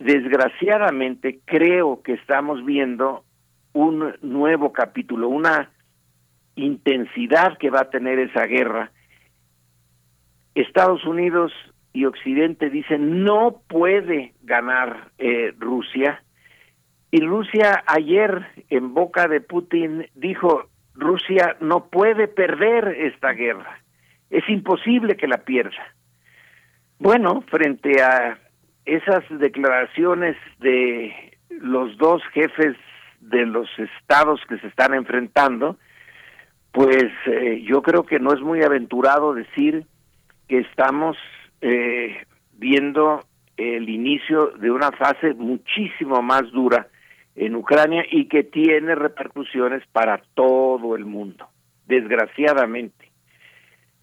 desgraciadamente 0.00 1.40
creo 1.44 2.02
que 2.02 2.14
estamos 2.14 2.64
viendo 2.64 3.24
un 3.72 4.14
nuevo 4.22 4.72
capítulo, 4.72 5.28
una 5.28 5.70
intensidad 6.56 7.56
que 7.58 7.70
va 7.70 7.82
a 7.82 7.90
tener 7.90 8.18
esa 8.18 8.46
guerra. 8.46 8.90
Estados 10.54 11.04
Unidos 11.04 11.52
y 11.92 12.06
Occidente 12.06 12.70
dicen 12.70 13.24
no 13.24 13.62
puede 13.68 14.34
ganar 14.42 15.10
eh, 15.18 15.54
Rusia. 15.58 16.22
Y 17.12 17.20
Rusia 17.20 17.84
ayer 17.86 18.46
en 18.70 18.94
boca 18.94 19.28
de 19.28 19.40
Putin 19.40 20.06
dijo, 20.14 20.68
Rusia 20.94 21.56
no 21.60 21.86
puede 21.86 22.26
perder 22.26 22.88
esta 22.88 23.32
guerra, 23.32 23.80
es 24.30 24.48
imposible 24.48 25.16
que 25.16 25.26
la 25.26 25.38
pierda. 25.38 25.94
Bueno, 26.98 27.42
frente 27.50 28.02
a 28.02 28.38
esas 28.90 29.22
declaraciones 29.30 30.36
de 30.58 31.14
los 31.48 31.96
dos 31.96 32.22
jefes 32.32 32.76
de 33.20 33.46
los 33.46 33.68
estados 33.78 34.40
que 34.48 34.58
se 34.58 34.66
están 34.66 34.94
enfrentando, 34.94 35.76
pues 36.72 37.06
eh, 37.26 37.62
yo 37.64 37.82
creo 37.82 38.04
que 38.04 38.18
no 38.18 38.32
es 38.32 38.40
muy 38.40 38.62
aventurado 38.62 39.34
decir 39.34 39.84
que 40.48 40.58
estamos 40.58 41.16
eh, 41.60 42.24
viendo 42.52 43.22
el 43.56 43.88
inicio 43.88 44.48
de 44.58 44.70
una 44.70 44.90
fase 44.90 45.34
muchísimo 45.34 46.22
más 46.22 46.50
dura 46.50 46.88
en 47.36 47.54
Ucrania 47.54 48.04
y 48.10 48.26
que 48.26 48.42
tiene 48.42 48.94
repercusiones 48.96 49.86
para 49.92 50.20
todo 50.34 50.96
el 50.96 51.04
mundo, 51.04 51.46
desgraciadamente. 51.86 53.10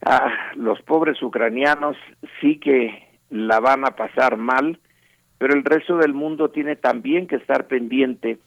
Ah, 0.05 0.31
los 0.55 0.81
pobres 0.83 1.21
ucranianos 1.21 1.97
sí 2.39 2.59
que 2.59 3.06
la 3.29 3.59
van 3.59 3.85
a 3.85 3.91
pasar 3.91 4.37
mal, 4.37 4.79
pero 5.37 5.53
el 5.53 5.63
resto 5.63 5.97
del 5.97 6.13
mundo 6.13 6.49
tiene 6.49 6.75
también 6.75 7.27
que 7.27 7.35
estar 7.35 7.67
pendiente 7.67 8.39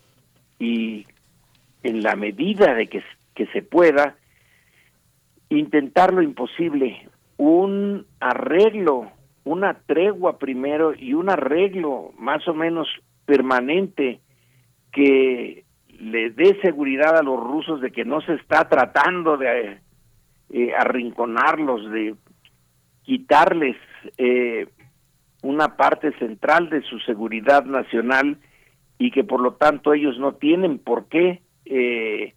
y 0.58 1.06
en 1.82 2.02
la 2.02 2.16
medida 2.16 2.74
de 2.74 2.86
que, 2.88 3.02
que 3.34 3.46
se 3.46 3.62
pueda, 3.62 4.16
intentar 5.48 6.14
lo 6.14 6.22
imposible, 6.22 7.08
un 7.36 8.06
arreglo, 8.20 9.10
una 9.44 9.74
tregua 9.74 10.38
primero 10.38 10.94
y 10.94 11.14
un 11.14 11.28
arreglo 11.28 12.12
más 12.18 12.46
o 12.48 12.54
menos 12.54 12.88
permanente 13.26 14.20
que 14.92 15.64
le 15.98 16.30
dé 16.30 16.58
seguridad 16.62 17.16
a 17.16 17.22
los 17.22 17.38
rusos 17.38 17.80
de 17.80 17.90
que 17.90 18.04
no 18.04 18.20
se 18.22 18.34
está 18.34 18.68
tratando 18.68 19.36
de 19.36 19.78
eh, 20.50 20.72
arrinconarlos, 20.76 21.90
de 21.90 22.14
quitarles 23.02 23.76
eh, 24.18 24.66
una 25.42 25.76
parte 25.76 26.12
central 26.18 26.70
de 26.70 26.82
su 26.82 26.98
seguridad 27.00 27.64
nacional 27.64 28.38
y 28.98 29.10
que 29.10 29.24
por 29.24 29.40
lo 29.40 29.54
tanto 29.54 29.94
ellos 29.94 30.18
no 30.18 30.34
tienen 30.34 30.78
por 30.78 31.08
qué 31.08 31.40
eh, 31.64 32.34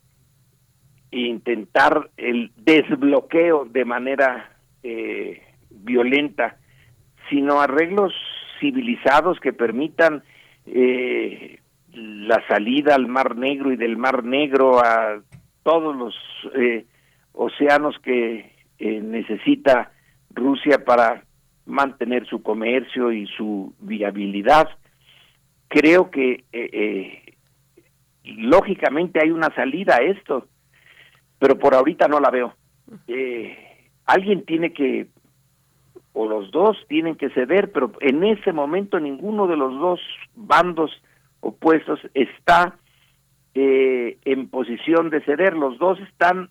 intentar 1.12 2.10
el 2.18 2.52
desbloqueo 2.56 3.66
de 3.66 3.86
manera 3.86 4.58
eh, 4.82 5.42
violenta, 5.70 6.58
sino 7.30 7.62
arreglos 7.62 8.14
civilizados 8.60 9.40
que 9.40 9.54
permitan 9.54 10.24
eh, 10.66 11.60
la 11.94 12.46
salida 12.48 12.96
al 12.96 13.08
Mar 13.08 13.36
Negro 13.36 13.72
y 13.72 13.76
del 13.76 13.98
Mar 13.98 14.24
Negro 14.24 14.80
a 14.80 15.22
todos 15.64 15.96
los 15.96 16.16
eh, 16.56 16.86
océanos 17.34 17.98
que 18.00 18.52
eh, 18.80 19.02
necesita 19.02 19.92
Rusia 20.32 20.84
para 20.86 21.24
mantener 21.66 22.28
su 22.28 22.42
comercio 22.42 23.12
y 23.12 23.28
su 23.28 23.74
viabilidad. 23.80 24.70
Creo 25.68 26.12
que 26.12 26.44
eh, 26.52 27.36
lógicamente 28.24 29.20
hay 29.22 29.32
una 29.32 29.54
salida 29.56 29.96
a 29.96 30.04
esto, 30.04 30.48
pero 31.40 31.58
por 31.58 31.74
ahorita 31.74 32.08
no 32.08 32.20
la 32.20 32.30
veo. 32.30 32.56
alguien 34.06 34.46
tiene 34.46 34.74
que, 34.74 35.08
o 36.14 36.28
los 36.28 36.52
dos 36.52 36.78
tienen 36.88 37.16
que 37.16 37.30
ceder, 37.32 37.72
pero 37.72 37.92
en 38.00 38.24
ese 38.24 38.54
momento 38.54 39.00
ninguno 39.00 39.48
de 39.48 39.58
los 39.58 39.74
dos 39.80 40.00
bandos 40.36 40.92
opuestos 41.42 42.00
está 42.14 42.78
eh, 43.56 44.18
en 44.26 44.48
posición 44.48 45.10
de 45.10 45.22
ceder. 45.22 45.56
Los 45.56 45.78
dos 45.78 46.00
están 46.00 46.50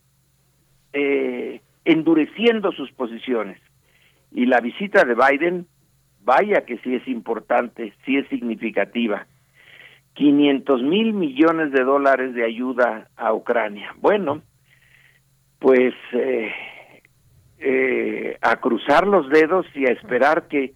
eh, 0.93 1.61
endureciendo 1.85 2.73
sus 2.73 2.93
posiciones. 2.93 3.61
Y 4.35 4.47
la 4.47 4.61
visita 4.61 5.05
de 5.05 5.15
Biden, 5.15 5.67
vaya 6.25 6.65
que 6.65 6.79
sí 6.79 6.95
es 6.95 7.07
importante, 7.07 7.93
sí 8.05 8.17
es 8.17 8.29
significativa. 8.29 9.27
500 10.15 10.83
mil 10.83 11.15
millones 11.15 11.73
de 11.73 11.85
dólares 11.85 12.35
de 12.35 12.45
ayuda 12.45 13.09
a 13.17 13.33
Ucrania. 13.33 13.95
Bueno, 13.99 14.43
pues 15.59 15.95
eh, 16.13 16.53
eh, 17.59 18.39
a 18.41 18.57
cruzar 18.57 19.07
los 19.07 19.29
dedos 19.29 19.67
y 19.75 19.87
a 19.87 19.93
esperar 19.93 20.49
que, 20.49 20.75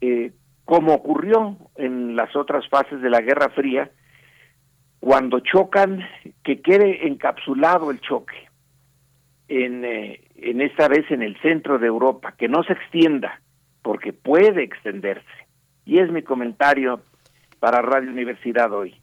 eh, 0.00 0.32
como 0.64 0.94
ocurrió 0.94 1.56
en 1.76 2.16
las 2.16 2.34
otras 2.36 2.66
fases 2.68 3.02
de 3.02 3.10
la 3.10 3.20
Guerra 3.20 3.50
Fría, 3.50 3.90
cuando 5.00 5.40
chocan, 5.40 6.00
que 6.42 6.62
quede 6.62 7.06
encapsulado 7.06 7.90
el 7.90 8.00
choque 8.00 8.43
en, 9.48 9.84
eh, 9.84 10.20
en 10.36 10.60
esta 10.60 10.88
vez 10.88 11.10
en 11.10 11.22
el 11.22 11.36
centro 11.40 11.78
de 11.78 11.86
Europa, 11.86 12.34
que 12.38 12.48
no 12.48 12.62
se 12.64 12.72
extienda, 12.72 13.40
porque 13.82 14.12
puede 14.12 14.62
extenderse. 14.62 15.24
Y 15.84 15.98
es 15.98 16.10
mi 16.10 16.22
comentario 16.22 17.00
para 17.60 17.82
Radio 17.82 18.10
Universidad 18.10 18.72
hoy. 18.72 18.94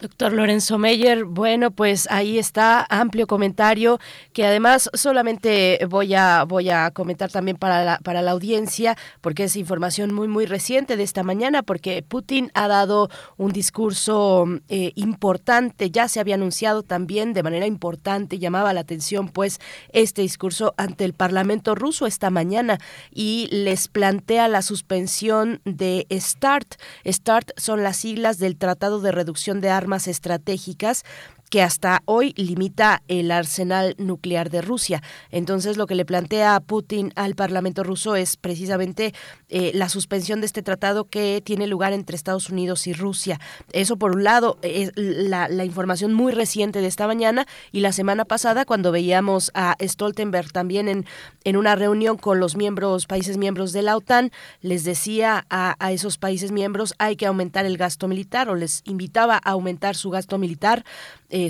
Doctor 0.00 0.32
Lorenzo 0.32 0.78
Meyer, 0.78 1.24
bueno, 1.24 1.72
pues 1.72 2.06
ahí 2.08 2.38
está 2.38 2.86
amplio 2.88 3.26
comentario 3.26 3.98
que 4.32 4.46
además 4.46 4.88
solamente 4.94 5.84
voy 5.88 6.14
a 6.14 6.44
voy 6.44 6.70
a 6.70 6.92
comentar 6.92 7.32
también 7.32 7.56
para 7.56 7.82
la, 7.82 7.98
para 7.98 8.22
la 8.22 8.30
audiencia 8.30 8.96
porque 9.20 9.42
es 9.42 9.56
información 9.56 10.14
muy 10.14 10.28
muy 10.28 10.46
reciente 10.46 10.96
de 10.96 11.02
esta 11.02 11.24
mañana 11.24 11.64
porque 11.64 12.04
Putin 12.06 12.52
ha 12.54 12.68
dado 12.68 13.10
un 13.38 13.50
discurso 13.50 14.44
eh, 14.68 14.92
importante, 14.94 15.90
ya 15.90 16.06
se 16.06 16.20
había 16.20 16.36
anunciado 16.36 16.84
también 16.84 17.32
de 17.32 17.42
manera 17.42 17.66
importante, 17.66 18.38
llamaba 18.38 18.72
la 18.72 18.80
atención 18.80 19.28
pues 19.28 19.58
este 19.92 20.22
discurso 20.22 20.74
ante 20.76 21.06
el 21.06 21.12
Parlamento 21.12 21.74
ruso 21.74 22.06
esta 22.06 22.30
mañana 22.30 22.78
y 23.10 23.48
les 23.50 23.88
plantea 23.88 24.46
la 24.46 24.62
suspensión 24.62 25.60
de 25.64 26.06
START. 26.08 26.76
START 27.04 27.50
son 27.56 27.82
las 27.82 27.96
siglas 27.96 28.38
del 28.38 28.56
Tratado 28.56 29.00
de 29.00 29.10
Reducción 29.10 29.60
de 29.60 29.70
Armas 29.70 29.87
estratégicas 30.08 31.04
que 31.48 31.62
hasta 31.62 32.02
hoy 32.04 32.34
limita 32.36 33.02
el 33.08 33.30
arsenal 33.30 33.94
nuclear 33.98 34.50
de 34.50 34.62
Rusia. 34.62 35.02
Entonces, 35.30 35.76
lo 35.76 35.86
que 35.86 35.94
le 35.94 36.04
plantea 36.04 36.60
Putin 36.60 37.12
al 37.16 37.34
Parlamento 37.34 37.84
ruso 37.84 38.16
es 38.16 38.36
precisamente 38.36 39.14
eh, 39.48 39.72
la 39.74 39.88
suspensión 39.88 40.40
de 40.40 40.46
este 40.46 40.62
tratado 40.62 41.04
que 41.04 41.42
tiene 41.44 41.66
lugar 41.66 41.92
entre 41.92 42.16
Estados 42.16 42.50
Unidos 42.50 42.86
y 42.86 42.92
Rusia. 42.92 43.40
Eso, 43.72 43.96
por 43.96 44.16
un 44.16 44.24
lado, 44.24 44.58
es 44.62 44.92
la, 44.96 45.48
información 45.64 46.14
muy 46.14 46.32
reciente 46.32 46.80
de 46.80 46.86
esta 46.86 47.06
mañana 47.06 47.46
y 47.72 47.80
la 47.80 47.92
semana 47.92 48.24
pasada, 48.24 48.64
cuando 48.64 48.92
veíamos 48.92 49.50
a 49.54 49.76
Stoltenberg 49.82 50.52
también 50.52 50.88
en, 50.88 51.06
en 51.44 51.56
una 51.56 51.74
reunión 51.74 52.16
con 52.16 52.40
los 52.40 52.56
miembros, 52.56 53.06
países 53.06 53.36
miembros 53.36 53.72
de 53.72 53.82
la 53.82 53.96
OTAN, 53.96 54.30
les 54.62 54.84
decía 54.84 55.46
a, 55.50 55.76
a 55.78 55.92
esos 55.92 56.18
países 56.18 56.52
miembros 56.52 56.94
hay 56.98 57.16
que 57.16 57.26
aumentar 57.26 57.66
el 57.66 57.76
gasto 57.76 58.08
militar 58.08 58.48
o 58.48 58.54
les 58.54 58.82
invitaba 58.84 59.36
a 59.36 59.50
aumentar 59.50 59.94
su 59.94 60.10
gasto 60.10 60.38
militar 60.38 60.84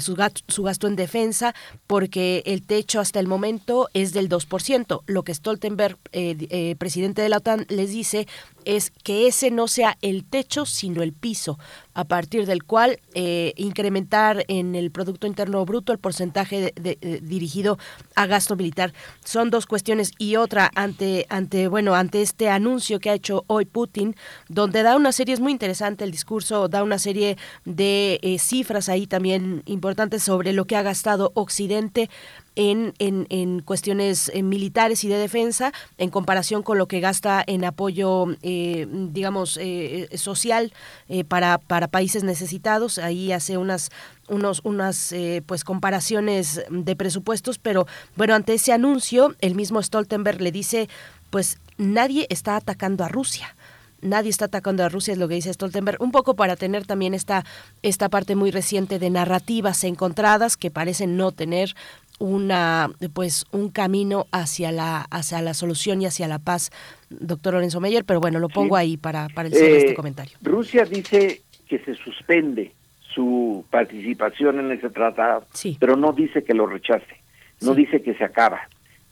su, 0.01 0.15
gasto, 0.15 0.43
su 0.49 0.63
gasto 0.63 0.87
en 0.87 0.97
defensa, 0.97 1.55
porque 1.87 2.43
el 2.47 2.63
techo 2.63 3.01
hasta 3.01 3.21
el 3.21 3.27
momento 3.27 3.89
es 3.95 4.13
del 4.13 4.29
2%. 4.29 5.03
Lo 5.07 5.23
que 5.23 5.35
Stoltenberg, 5.35 5.99
eh, 6.13 6.37
eh, 6.51 6.77
presidente 6.77 7.23
de 7.23 7.29
la 7.29 7.39
OTAN, 7.39 7.67
les 7.69 7.91
dice 7.91 8.27
es 8.69 8.91
que 9.03 9.27
ese 9.27 9.51
no 9.51 9.67
sea 9.67 9.97
el 10.03 10.27
techo, 10.27 10.67
sino 10.67 11.03
el 11.03 11.15
piso, 11.15 11.59
a 11.95 12.05
partir 12.05 12.45
del 12.45 12.65
cual 12.65 13.01
eh, 13.15 13.55
incrementar 13.57 14.45
en 14.47 14.75
el 14.75 14.91
Producto 14.91 15.27
Interno 15.27 15.65
Bruto 15.65 15.91
el 15.91 15.99
porcentaje 15.99 16.75
de, 16.77 16.99
de, 17.01 17.21
dirigido 17.23 17.79
a 18.15 18.27
gasto 18.27 18.57
militar. 18.57 18.93
Son 19.25 19.49
dos 19.49 19.65
cuestiones 19.65 20.13
y 20.19 20.37
otra 20.37 20.71
ante, 20.75 21.25
ante, 21.31 21.67
bueno, 21.69 21.95
ante 21.95 22.21
este 22.21 22.51
anuncio 22.51 23.01
que 23.01 23.09
ha 23.09 23.15
hecho 23.15 23.45
hoy 23.47 23.65
Putin, 23.65 24.15
donde 24.51 24.83
da 24.83 24.97
una 24.97 25.13
serie, 25.13 25.33
es 25.33 25.41
muy 25.41 25.53
interesante 25.53 26.05
el 26.05 26.11
discurso, 26.11 26.69
da 26.69 26.83
una 26.83 26.99
serie 26.99 27.39
de 27.65 28.21
eh, 28.23 28.39
cifras 28.39 28.91
ahí 28.91 29.07
también 29.07 29.63
importantes 29.65 30.23
sobre 30.23 30.53
lo 30.53 30.67
que 30.67 30.77
ha 30.77 30.83
gastado 30.83 31.33
Occidente 31.33 32.11
en, 32.59 32.93
en, 32.99 33.27
en 33.31 33.61
cuestiones 33.61 34.33
eh, 34.35 34.43
militares 34.43 35.05
y 35.05 35.09
de 35.09 35.17
defensa 35.17 35.73
en 35.97 36.11
comparación 36.11 36.65
con 36.65 36.77
lo 36.77 36.89
que 36.89 36.99
gasta 36.99 37.43
en 37.47 37.65
apoyo, 37.65 38.27
eh, 38.43 38.89
digamos, 38.91 39.57
eh, 39.63 40.09
social 40.15 40.73
eh, 41.09 41.23
para, 41.23 41.59
para 41.59 41.87
países 41.87 42.25
necesitados. 42.25 42.99
Ahí 42.99 43.31
hace 43.31 43.57
unas 43.57 43.91
unos 44.29 44.61
unas 44.65 45.15
pues 45.47 45.65
comparaciones 45.65 46.63
de 46.69 46.97
presupuestos, 46.97 47.59
pero 47.59 47.87
bueno, 48.15 48.35
ante 48.35 48.53
ese 48.53 48.73
anuncio, 48.73 49.35
el 49.41 49.55
mismo 49.55 49.83
Stoltenberg 49.83 50.43
le 50.43 50.53
dice, 50.53 50.91
pues 51.31 51.57
nadie 51.79 52.27
está 52.29 52.57
atacando 52.57 53.05
a 53.05 53.09
Rusia 53.09 53.57
nadie 54.01 54.31
está 54.31 54.47
atacando 54.47 54.85
a 54.85 54.89
Rusia, 54.89 55.13
es 55.13 55.19
lo 55.19 55.29
que 55.29 55.35
dice 55.35 55.53
Stoltenberg, 55.53 56.01
un 56.01 56.13
poco 56.13 56.35
para 56.35 56.57
tener 56.57 56.87
también 56.87 57.15
esta, 57.15 57.45
esta 57.83 58.09
parte 58.09 58.35
muy 58.37 58.51
reciente 58.51 58.99
de 58.99 59.11
narrativas 59.11 59.85
encontradas 59.85 60.57
que 60.57 60.71
parecen 60.71 61.17
no 61.17 61.33
tener 61.33 61.75
una 62.19 62.91
pues 63.13 63.47
un 63.53 63.71
camino 63.71 64.27
hacia 64.33 64.73
la 64.73 65.03
hacia 65.03 65.41
la 65.41 65.55
solución 65.55 66.03
y 66.03 66.07
hacia 66.07 66.27
la 66.27 66.41
paz 66.41 66.73
doctor 67.11 67.55
Lorenzo 67.55 67.81
Meyer 67.81 68.05
pero 68.05 68.19
bueno 68.19 68.41
lo 68.41 68.49
pongo 68.49 68.77
sí. 68.77 68.81
ahí 68.81 68.97
para 68.97 69.29
para 69.29 69.47
el 69.47 69.55
cierre 69.55 69.75
eh, 69.75 69.79
este 69.79 69.95
comentario 69.95 70.37
Rusia 70.43 70.85
dice 70.85 71.43
que 71.69 71.79
se 71.79 71.95
suspende 71.95 72.73
su 73.15 73.65
participación 73.71 74.59
en 74.59 74.73
ese 74.73 74.91
tratado 74.91 75.45
sí. 75.53 75.77
pero 75.79 75.95
no 75.95 76.13
dice 76.13 76.43
que 76.43 76.55
lo 76.55 76.67
rechace 76.67 77.21
no 77.61 77.75
sí. 77.75 77.83
dice 77.83 78.03
que 78.03 78.15
se 78.15 78.25
acaba 78.25 78.63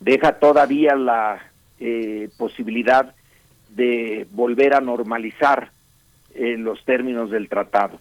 deja 0.00 0.40
todavía 0.40 0.96
la 0.96 1.40
eh, 1.78 2.28
posibilidad 2.36 3.14
de 3.76 4.26
volver 4.32 4.74
a 4.74 4.80
normalizar 4.80 5.70
eh, 6.34 6.56
los 6.56 6.84
términos 6.84 7.30
del 7.30 7.48
tratado 7.48 8.00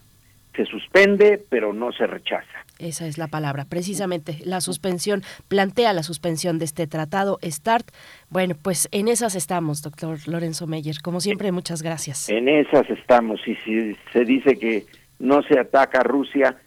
se 0.56 0.66
suspende, 0.66 1.44
pero 1.50 1.74
no 1.74 1.92
se 1.92 2.08
rechaza. 2.08 2.66
Esa 2.80 3.08
es 3.08 3.18
la 3.18 3.28
palabra, 3.28 3.66
precisamente 3.66 4.38
la 4.44 4.62
suspensión, 4.62 5.22
plantea 5.48 5.94
la 5.94 6.04
suspensión 6.04 6.60
de 6.60 6.66
este 6.66 6.88
tratado 6.88 7.40
START. 7.44 7.90
Bueno, 8.30 8.56
pues 8.62 8.90
en 8.92 9.08
esas 9.08 9.36
estamos, 9.36 9.82
doctor 9.82 10.18
Lorenzo 10.28 10.68
Meyer. 10.68 10.96
Como 11.02 11.22
siempre, 11.22 11.52
muchas 11.52 11.82
gracias. 11.82 12.30
En 12.30 12.50
esas 12.50 12.90
estamos, 12.90 13.40
y 13.48 13.56
si 13.66 13.96
se 14.12 14.26
dice 14.26 14.58
que 14.58 14.86
no 15.20 15.42
se 15.44 15.60
ataca 15.60 16.00
a 16.00 16.04
Rusia, 16.04 16.58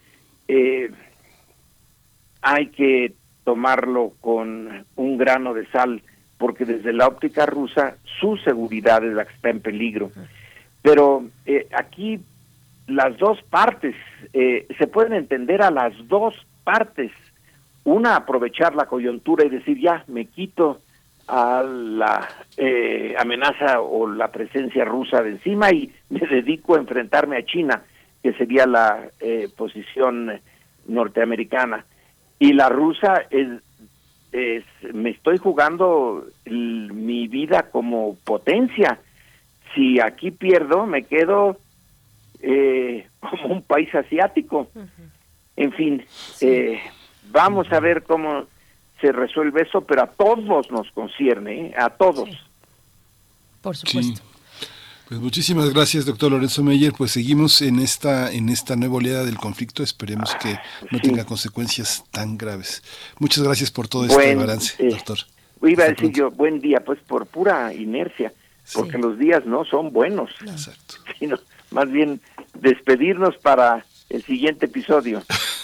eh, 0.48 0.90
hay 2.40 2.68
que 2.68 3.12
tomarlo 3.44 4.12
con 4.20 4.86
un 4.96 5.18
grano 5.18 5.54
de 5.54 5.66
sal, 5.66 6.02
porque 6.38 6.64
desde 6.64 6.92
la 6.92 7.08
óptica 7.08 7.46
rusa 7.46 7.96
su 8.20 8.36
seguridad 8.38 9.04
es 9.04 9.14
la 9.14 9.24
que 9.24 9.34
está 9.34 9.50
en 9.50 9.60
peligro. 9.60 10.10
Pero 10.82 11.24
eh, 11.44 11.66
aquí 11.76 12.20
las 12.88 13.16
dos 13.18 13.40
partes, 13.42 13.94
eh, 14.32 14.66
se 14.78 14.86
pueden 14.86 15.12
entender 15.12 15.62
a 15.62 15.70
las 15.70 15.92
dos 16.08 16.34
partes. 16.64 17.12
Una, 17.84 18.16
aprovechar 18.16 18.74
la 18.74 18.86
coyuntura 18.86 19.44
y 19.44 19.50
decir, 19.50 19.78
ya, 19.78 20.04
me 20.08 20.24
quito 20.26 20.80
a 21.28 21.62
la 21.62 22.26
eh, 22.56 23.14
amenaza 23.18 23.80
o 23.80 24.08
la 24.08 24.28
presencia 24.28 24.84
rusa 24.84 25.22
de 25.22 25.30
encima 25.30 25.70
y 25.70 25.92
me 26.08 26.20
dedico 26.30 26.74
a 26.74 26.78
enfrentarme 26.78 27.36
a 27.36 27.44
China, 27.44 27.82
que 28.22 28.32
sería 28.32 28.66
la 28.66 29.08
eh, 29.20 29.48
posición 29.54 30.40
norteamericana. 30.86 31.84
Y 32.38 32.54
la 32.54 32.68
rusa 32.68 33.24
es 33.30 33.48
me 34.92 35.10
estoy 35.10 35.38
jugando 35.38 36.26
mi 36.46 37.28
vida 37.28 37.70
como 37.70 38.16
potencia. 38.24 39.00
Si 39.74 40.00
aquí 40.00 40.30
pierdo, 40.30 40.86
me 40.86 41.04
quedo 41.04 41.58
eh, 42.40 43.06
como 43.20 43.54
un 43.54 43.62
país 43.62 43.94
asiático. 43.94 44.68
En 45.56 45.72
fin, 45.72 46.04
eh, 46.40 46.80
vamos 47.30 47.70
a 47.72 47.80
ver 47.80 48.04
cómo 48.04 48.46
se 49.00 49.12
resuelve 49.12 49.62
eso, 49.62 49.80
pero 49.82 50.02
a 50.02 50.06
todos 50.06 50.70
nos 50.70 50.90
concierne, 50.92 51.66
¿eh? 51.66 51.74
a 51.76 51.90
todos. 51.90 52.28
Por 53.60 53.76
supuesto. 53.76 54.27
Pues 55.08 55.20
muchísimas 55.22 55.72
gracias, 55.72 56.04
doctor 56.04 56.30
Lorenzo 56.30 56.62
Meyer. 56.62 56.92
Pues 56.92 57.12
seguimos 57.12 57.62
en 57.62 57.78
esta 57.78 58.30
en 58.30 58.50
esta 58.50 58.76
nueva 58.76 58.96
oleada 58.96 59.24
del 59.24 59.38
conflicto. 59.38 59.82
Esperemos 59.82 60.34
que 60.34 60.58
no 60.90 61.00
tenga 61.00 61.24
consecuencias 61.24 62.04
tan 62.10 62.36
graves. 62.36 62.82
Muchas 63.18 63.42
gracias 63.42 63.70
por 63.70 63.88
todo 63.88 64.04
este 64.04 64.34
balance, 64.34 64.74
eh, 64.78 64.90
doctor. 64.90 65.16
Iba 65.62 65.84
a 65.84 65.88
decir 65.88 66.12
yo, 66.12 66.30
buen 66.30 66.60
día, 66.60 66.80
pues 66.84 66.98
por 67.06 67.26
pura 67.26 67.72
inercia, 67.72 68.34
porque 68.74 68.98
los 68.98 69.18
días 69.18 69.46
no 69.46 69.64
son 69.64 69.94
buenos. 69.94 70.30
Exacto. 70.42 70.96
Sino 71.18 71.38
más 71.70 71.90
bien 71.90 72.20
despedirnos 72.60 73.34
para 73.38 73.86
el 74.10 74.22
siguiente 74.24 74.66
episodio. 74.66 75.22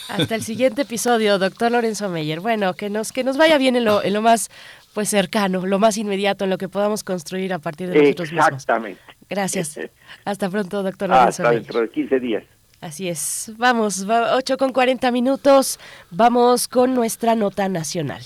Hasta 0.08 0.34
el 0.36 0.42
siguiente 0.42 0.82
episodio, 0.82 1.38
doctor 1.38 1.70
Lorenzo 1.70 2.08
Meyer. 2.08 2.40
Bueno, 2.40 2.72
que 2.72 2.88
nos 2.88 3.12
que 3.12 3.24
nos 3.24 3.36
vaya 3.36 3.58
bien 3.58 3.76
en 3.76 3.84
lo, 3.84 4.02
en 4.02 4.14
lo 4.14 4.22
más 4.22 4.50
pues 4.94 5.08
cercano, 5.08 5.66
lo 5.66 5.78
más 5.78 5.98
inmediato, 5.98 6.44
en 6.44 6.50
lo 6.50 6.56
que 6.56 6.68
podamos 6.68 7.02
construir 7.02 7.52
a 7.52 7.58
partir 7.58 7.90
de 7.90 8.00
nosotros 8.00 8.30
mismos. 8.30 8.46
Exactamente. 8.46 9.00
Gracias. 9.28 9.78
Hasta 10.24 10.48
pronto, 10.50 10.82
doctor 10.82 11.12
Hasta 11.12 11.50
dentro 11.50 11.80
de 11.80 11.90
15 11.90 12.20
días. 12.20 12.44
Así 12.80 13.08
es. 13.08 13.52
Vamos, 13.56 14.06
8 14.06 14.58
con 14.58 14.72
40 14.72 15.10
minutos. 15.10 15.78
Vamos 16.10 16.68
con 16.68 16.94
nuestra 16.94 17.34
nota 17.34 17.68
nacional. 17.68 18.22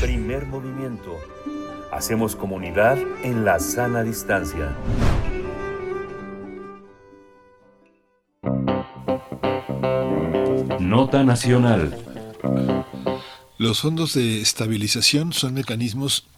Primer 0.00 0.46
movimiento. 0.46 1.18
Hacemos 1.90 2.36
comunidad 2.36 2.98
en 3.22 3.44
la 3.44 3.58
sana 3.58 4.02
distancia. 4.02 4.76
Nota 10.78 11.24
nacional. 11.24 11.96
Los 13.58 13.80
fondos 13.80 14.14
de 14.14 14.40
estabilización 14.40 15.32
son 15.32 15.54
mecanismos 15.54 16.28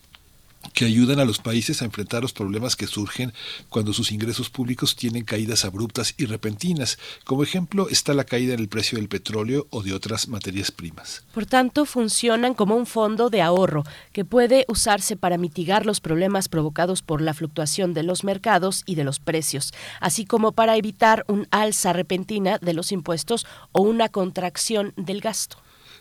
que 0.77 0.85
ayudan 0.85 1.21
a 1.21 1.25
los 1.25 1.39
países 1.39 1.81
a 1.81 1.87
enfrentar 1.87 2.21
los 2.21 2.35
problemas 2.35 2.77
que 2.77 2.87
surgen 2.87 3.33
cuando 3.71 3.95
sus 3.95 4.13
ingresos 4.13 4.51
públicos 4.51 4.95
tienen 4.95 5.25
caídas 5.25 5.65
abruptas 5.65 6.13
y 6.19 6.27
repentinas. 6.27 6.99
Como 7.25 7.43
ejemplo 7.43 7.89
está 7.89 8.13
la 8.13 8.25
caída 8.25 8.53
en 8.53 8.61
el 8.61 8.69
precio 8.69 8.99
del 8.99 9.09
petróleo 9.09 9.67
o 9.71 9.83
de 9.83 9.95
otras 9.95 10.29
materias 10.29 10.71
primas. 10.71 11.25
Por 11.33 11.47
tanto, 11.47 11.87
funcionan 11.87 12.53
como 12.53 12.77
un 12.77 12.85
fondo 12.85 13.31
de 13.31 13.41
ahorro 13.41 13.85
que 14.13 14.27
puede 14.27 14.67
usarse 14.69 15.17
para 15.17 15.39
mitigar 15.39 15.87
los 15.87 16.01
problemas 16.01 16.51
provocados 16.51 17.01
por 17.01 17.23
la 17.23 17.33
fluctuación 17.33 17.95
de 17.95 18.03
los 18.03 18.23
mercados 18.23 18.83
y 18.85 18.97
de 18.97 19.05
los 19.05 19.19
precios, 19.19 19.73
así 20.03 20.27
como 20.27 20.53
para 20.53 20.77
evitar 20.77 21.25
un 21.27 21.49
alza 21.53 21.95
repentina 21.95 22.59
de 22.59 22.75
los 22.75 22.93
impuestos 22.93 23.47
o 23.73 23.81
una 23.81 24.11
contracción 24.11 24.93
del 24.99 25.23
gasto. 25.23 25.57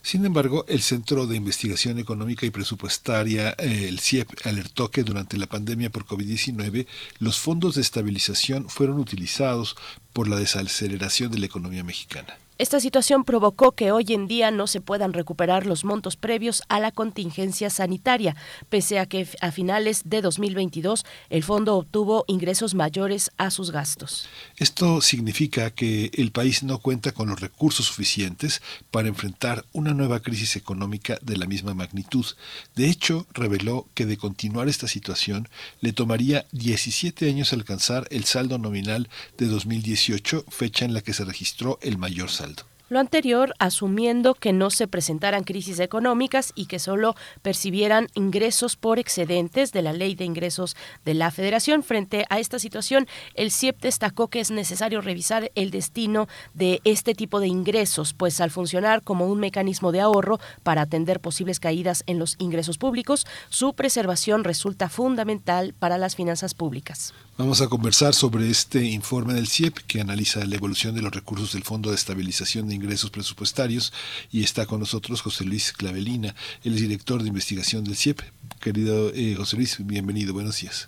Sin 0.05 0.23
embargo, 0.23 0.65
el 0.67 0.83
Centro 0.83 1.25
de 1.25 1.35
Investigación 1.35 1.97
Económica 1.97 2.45
y 2.45 2.51
Presupuestaria, 2.51 3.55
eh, 3.57 3.87
el 3.89 3.99
CIEP, 3.99 4.29
alertó 4.43 4.91
que 4.91 5.01
durante 5.01 5.35
la 5.35 5.47
pandemia 5.47 5.89
por 5.89 6.05
COVID-19 6.05 6.85
los 7.17 7.39
fondos 7.39 7.73
de 7.73 7.81
estabilización 7.81 8.69
fueron 8.69 8.99
utilizados 8.99 9.75
por 10.13 10.27
la 10.27 10.35
desaceleración 10.35 11.31
de 11.31 11.39
la 11.39 11.47
economía 11.47 11.83
mexicana. 11.83 12.37
Esta 12.57 12.79
situación 12.79 13.25
provocó 13.25 13.73
que 13.73 13.91
hoy 13.91 14.05
en 14.09 14.27
día 14.27 14.49
no 14.49 14.65
se 14.67 14.79
puedan 14.79 15.11
recuperar 15.11 15.65
los 15.65 15.83
montos 15.83 16.15
previos 16.15 16.63
a 16.69 16.79
la 16.79 16.91
contingencia 16.91 17.69
sanitaria, 17.69 18.37
pese 18.69 18.97
a 18.97 19.07
que 19.07 19.27
a 19.41 19.51
finales 19.51 20.03
de 20.05 20.21
2022 20.21 21.03
el 21.29 21.43
fondo 21.43 21.75
obtuvo 21.75 22.23
ingresos 22.27 22.73
mayores 22.73 23.29
a 23.35 23.51
sus 23.51 23.71
gastos. 23.71 24.29
Esto 24.55 25.01
significa 25.01 25.69
que 25.69 26.11
el 26.13 26.31
país 26.31 26.63
no 26.63 26.79
cuenta 26.79 27.11
con 27.11 27.27
los 27.27 27.41
recursos 27.41 27.87
suficientes 27.87 28.61
para 28.89 29.09
enfrentar 29.09 29.65
una 29.73 29.93
nueva 29.93 30.21
crisis 30.21 30.55
económica 30.55 31.17
de 31.21 31.35
la 31.35 31.47
misma 31.47 31.73
magnitud. 31.73 32.25
De 32.73 32.89
hecho, 32.89 33.27
reveló 33.33 33.89
que 33.95 34.05
de 34.05 34.15
continuar 34.15 34.69
esta 34.69 34.87
situación 34.87 35.49
le 35.81 35.91
tomaría 35.91 36.45
17 36.53 37.29
años 37.29 37.51
alcanzar 37.51 38.07
el 38.11 38.23
saldo 38.23 38.57
nominal 38.59 39.09
de 39.37 39.47
2018, 39.47 40.45
fecha 40.47 40.85
en 40.85 40.93
la 40.93 41.01
que 41.01 41.13
se 41.13 41.25
registró 41.25 41.79
el 41.81 41.97
mayor 41.97 42.29
saldo. 42.29 42.44
Lo 42.87 42.99
anterior 42.99 43.55
asumiendo 43.57 44.35
que 44.35 44.53
no 44.53 44.69
se 44.69 44.87
presentaran 44.87 45.43
crisis 45.43 45.79
económicas 45.79 46.51
y 46.53 46.67
que 46.67 46.77
solo 46.77 47.15
percibieran 47.41 48.09
ingresos 48.13 48.75
por 48.75 48.99
excedentes 48.99 49.71
de 49.71 49.81
la 49.81 49.91
ley 49.91 50.13
de 50.13 50.25
ingresos 50.25 50.75
de 51.03 51.15
la 51.15 51.31
Federación. 51.31 51.81
Frente 51.81 52.25
a 52.29 52.37
esta 52.37 52.59
situación, 52.59 53.07
el 53.33 53.49
CIEP 53.49 53.81
destacó 53.81 54.27
que 54.27 54.39
es 54.39 54.51
necesario 54.51 55.01
revisar 55.01 55.51
el 55.55 55.71
destino 55.71 56.27
de 56.53 56.79
este 56.83 57.15
tipo 57.15 57.39
de 57.39 57.47
ingresos, 57.47 58.13
pues 58.13 58.39
al 58.39 58.51
funcionar 58.51 59.01
como 59.01 59.25
un 59.25 59.39
mecanismo 59.39 59.91
de 59.91 60.01
ahorro 60.01 60.39
para 60.61 60.83
atender 60.83 61.19
posibles 61.19 61.59
caídas 61.59 62.03
en 62.05 62.19
los 62.19 62.35
ingresos 62.37 62.77
públicos, 62.77 63.25
su 63.49 63.73
preservación 63.73 64.43
resulta 64.43 64.89
fundamental 64.89 65.73
para 65.73 65.97
las 65.97 66.15
finanzas 66.15 66.53
públicas. 66.53 67.15
Vamos 67.37 67.61
a 67.61 67.67
conversar 67.67 68.13
sobre 68.13 68.49
este 68.49 68.85
informe 68.85 69.33
del 69.33 69.47
CIEP 69.47 69.79
que 69.87 69.99
analiza 69.99 70.45
la 70.45 70.55
evolución 70.55 70.95
de 70.95 71.01
los 71.01 71.13
recursos 71.13 71.51
del 71.51 71.63
Fondo 71.63 71.89
de 71.89 71.95
Estabilización 71.95 72.69
de 72.69 72.75
Ingresos 72.75 73.09
Presupuestarios 73.09 73.91
y 74.31 74.41
está 74.41 74.65
con 74.65 74.79
nosotros 74.79 75.21
José 75.21 75.43
Luis 75.43 75.73
Clavelina, 75.73 76.33
el 76.63 76.77
director 76.77 77.21
de 77.21 77.27
investigación 77.27 77.83
del 77.83 77.97
CIEP. 77.97 78.21
Querido 78.61 79.09
eh, 79.13 79.35
José 79.35 79.57
Luis, 79.57 79.85
bienvenido, 79.85 80.33
buenos 80.33 80.61
días. 80.61 80.87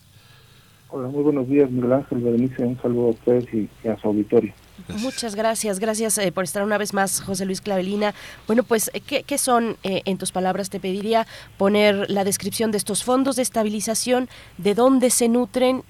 Hola, 0.87 1.09
muy 1.09 1.21
buenos 1.21 1.49
días, 1.49 1.69
Miguel 1.69 1.91
Ángel 1.91 2.19
Berenice, 2.19 2.63
un 2.63 2.81
saludo 2.81 3.07
a 3.07 3.09
ustedes 3.09 3.45
y 3.53 3.87
a 3.89 3.97
su 3.99 4.07
auditorio. 4.07 4.53
Muchas 5.01 5.35
gracias, 5.35 5.79
gracias 5.79 6.17
eh, 6.17 6.31
por 6.31 6.43
estar 6.43 6.63
una 6.63 6.77
vez 6.77 6.93
más, 6.93 7.21
José 7.21 7.45
Luis 7.45 7.61
Clavelina. 7.61 8.13
Bueno, 8.45 8.63
pues, 8.63 8.91
eh, 8.93 9.01
¿qué, 9.01 9.37
son, 9.37 9.75
eh, 9.83 10.01
en 10.05 10.17
tus 10.17 10.31
palabras, 10.31 10.69
te 10.69 10.79
pediría 10.79 11.25
poner 11.57 12.09
la 12.09 12.23
descripción 12.23 12.71
de 12.71 12.77
estos 12.77 13.03
fondos 13.03 13.35
de 13.35 13.41
estabilización, 13.41 14.29
de 14.57 14.75
dónde 14.75 15.09
se 15.09 15.27
nutren, 15.29 15.83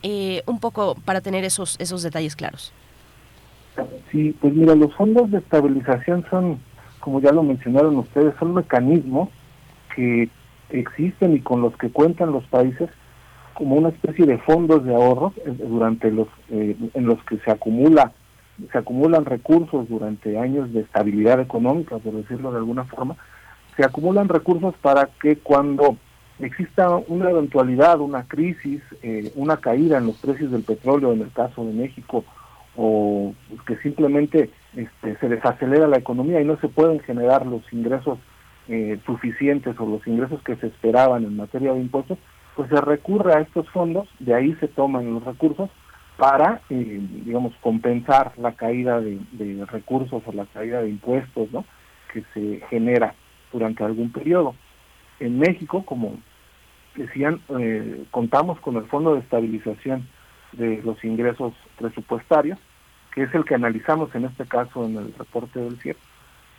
un 0.45 0.59
poco 0.59 0.95
para 1.05 1.21
tener 1.21 1.43
esos, 1.43 1.75
esos 1.79 2.01
detalles 2.01 2.35
claros? 2.35 2.71
Sí, 4.11 4.35
pues 4.39 4.53
mira, 4.53 4.73
los 4.75 4.93
fondos 4.95 5.29
de 5.31 5.39
estabilización 5.39 6.25
son, 6.29 6.59
como 6.99 7.19
ya 7.19 7.31
lo 7.31 7.43
mencionaron 7.43 7.97
ustedes, 7.97 8.33
son 8.39 8.53
mecanismos 8.53 9.29
que 9.95 10.29
existen 10.69 11.35
y 11.35 11.39
con 11.41 11.61
los 11.61 11.75
que 11.77 11.89
cuentan 11.89 12.31
los 12.31 12.45
países 12.45 12.89
como 13.53 13.75
una 13.75 13.89
especie 13.89 14.25
de 14.25 14.37
fondos 14.39 14.85
de 14.85 14.93
ahorro 14.93 15.33
durante 15.45 16.11
los 16.11 16.27
en 16.49 17.05
los 17.05 17.23
que 17.23 17.37
se 17.39 17.51
acumula 17.51 18.11
se 18.71 18.77
acumulan 18.77 19.25
recursos 19.25 19.87
durante 19.87 20.37
años 20.37 20.73
de 20.73 20.81
estabilidad 20.81 21.39
económica, 21.39 21.97
por 21.97 22.13
decirlo 22.13 22.51
de 22.51 22.57
alguna 22.57 22.85
forma, 22.85 23.15
se 23.75 23.85
acumulan 23.85 24.27
recursos 24.27 24.73
para 24.81 25.09
que 25.21 25.37
cuando 25.37 25.97
exista 26.39 26.89
una 27.07 27.29
eventualidad, 27.29 27.99
una 27.99 28.23
crisis, 28.23 28.81
eh, 29.03 29.31
una 29.35 29.57
caída 29.57 29.97
en 29.97 30.07
los 30.07 30.17
precios 30.17 30.51
del 30.51 30.63
petróleo 30.63 31.13
en 31.13 31.21
el 31.21 31.31
caso 31.31 31.63
de 31.65 31.73
México, 31.73 32.25
o 32.75 33.33
que 33.65 33.77
simplemente 33.77 34.51
este, 34.75 35.17
se 35.17 35.29
desacelera 35.29 35.87
la 35.87 35.97
economía 35.97 36.41
y 36.41 36.45
no 36.45 36.59
se 36.59 36.67
pueden 36.67 36.99
generar 36.99 37.45
los 37.45 37.61
ingresos 37.73 38.19
eh, 38.67 38.99
suficientes 39.05 39.79
o 39.79 39.85
los 39.85 40.05
ingresos 40.05 40.41
que 40.43 40.55
se 40.57 40.67
esperaban 40.67 41.23
en 41.23 41.37
materia 41.37 41.73
de 41.73 41.79
impuestos, 41.79 42.19
pues 42.55 42.69
se 42.69 42.81
recurre 42.81 43.33
a 43.33 43.41
estos 43.41 43.69
fondos, 43.69 44.07
de 44.19 44.33
ahí 44.33 44.53
se 44.59 44.67
toman 44.67 45.13
los 45.13 45.23
recursos 45.23 45.69
para, 46.17 46.61
eh, 46.69 46.99
digamos, 47.23 47.53
compensar 47.61 48.33
la 48.37 48.53
caída 48.53 48.99
de, 48.99 49.65
recursos 49.71 50.23
o 50.25 50.31
la 50.33 50.45
caída 50.47 50.81
de 50.81 50.89
impuestos 50.89 51.51
¿no? 51.51 51.63
que 52.11 52.23
se 52.33 52.65
genera 52.69 53.13
durante 53.53 53.83
algún 53.83 54.11
periodo. 54.11 54.55
En 55.19 55.37
México, 55.39 55.85
como 55.85 56.17
decían, 56.95 57.39
eh, 57.59 58.03
contamos 58.09 58.59
con 58.59 58.75
el 58.77 58.85
Fondo 58.85 59.13
de 59.13 59.19
Estabilización 59.19 60.07
de 60.53 60.81
los 60.83 61.03
Ingresos 61.03 61.53
Presupuestarios, 61.77 62.57
que 63.13 63.23
es 63.23 63.33
el 63.35 63.45
que 63.45 63.55
analizamos 63.55 64.13
en 64.15 64.25
este 64.25 64.45
caso 64.45 64.85
en 64.85 64.97
el 64.97 65.13
reporte 65.13 65.59
del 65.59 65.79
CIEP, 65.79 65.97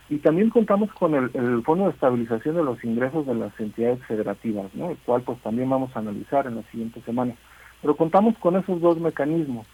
y 0.09 0.17
también 0.17 0.49
contamos 0.49 0.91
con 0.93 1.13
el, 1.13 1.29
el, 1.33 1.61
Fondo 1.63 1.85
de 1.85 1.91
Estabilización 1.91 2.55
de 2.55 2.63
los 2.63 2.83
Ingresos 2.83 3.27
de 3.27 3.35
las 3.35 3.57
Entidades 3.59 4.03
Federativas, 4.05 4.73
¿no? 4.73 4.91
el 4.91 4.97
cual 4.97 5.21
pues 5.21 5.37
también 5.39 5.69
vamos 5.69 5.95
a 5.95 5.99
analizar 5.99 6.47
en 6.47 6.55
la 6.55 6.63
siguiente 6.71 7.01
semana. 7.01 7.35
Pero 7.81 7.95
contamos 7.95 8.37
con 8.39 8.55
esos 8.57 8.81
dos 8.81 8.99
mecanismos. 8.99 9.65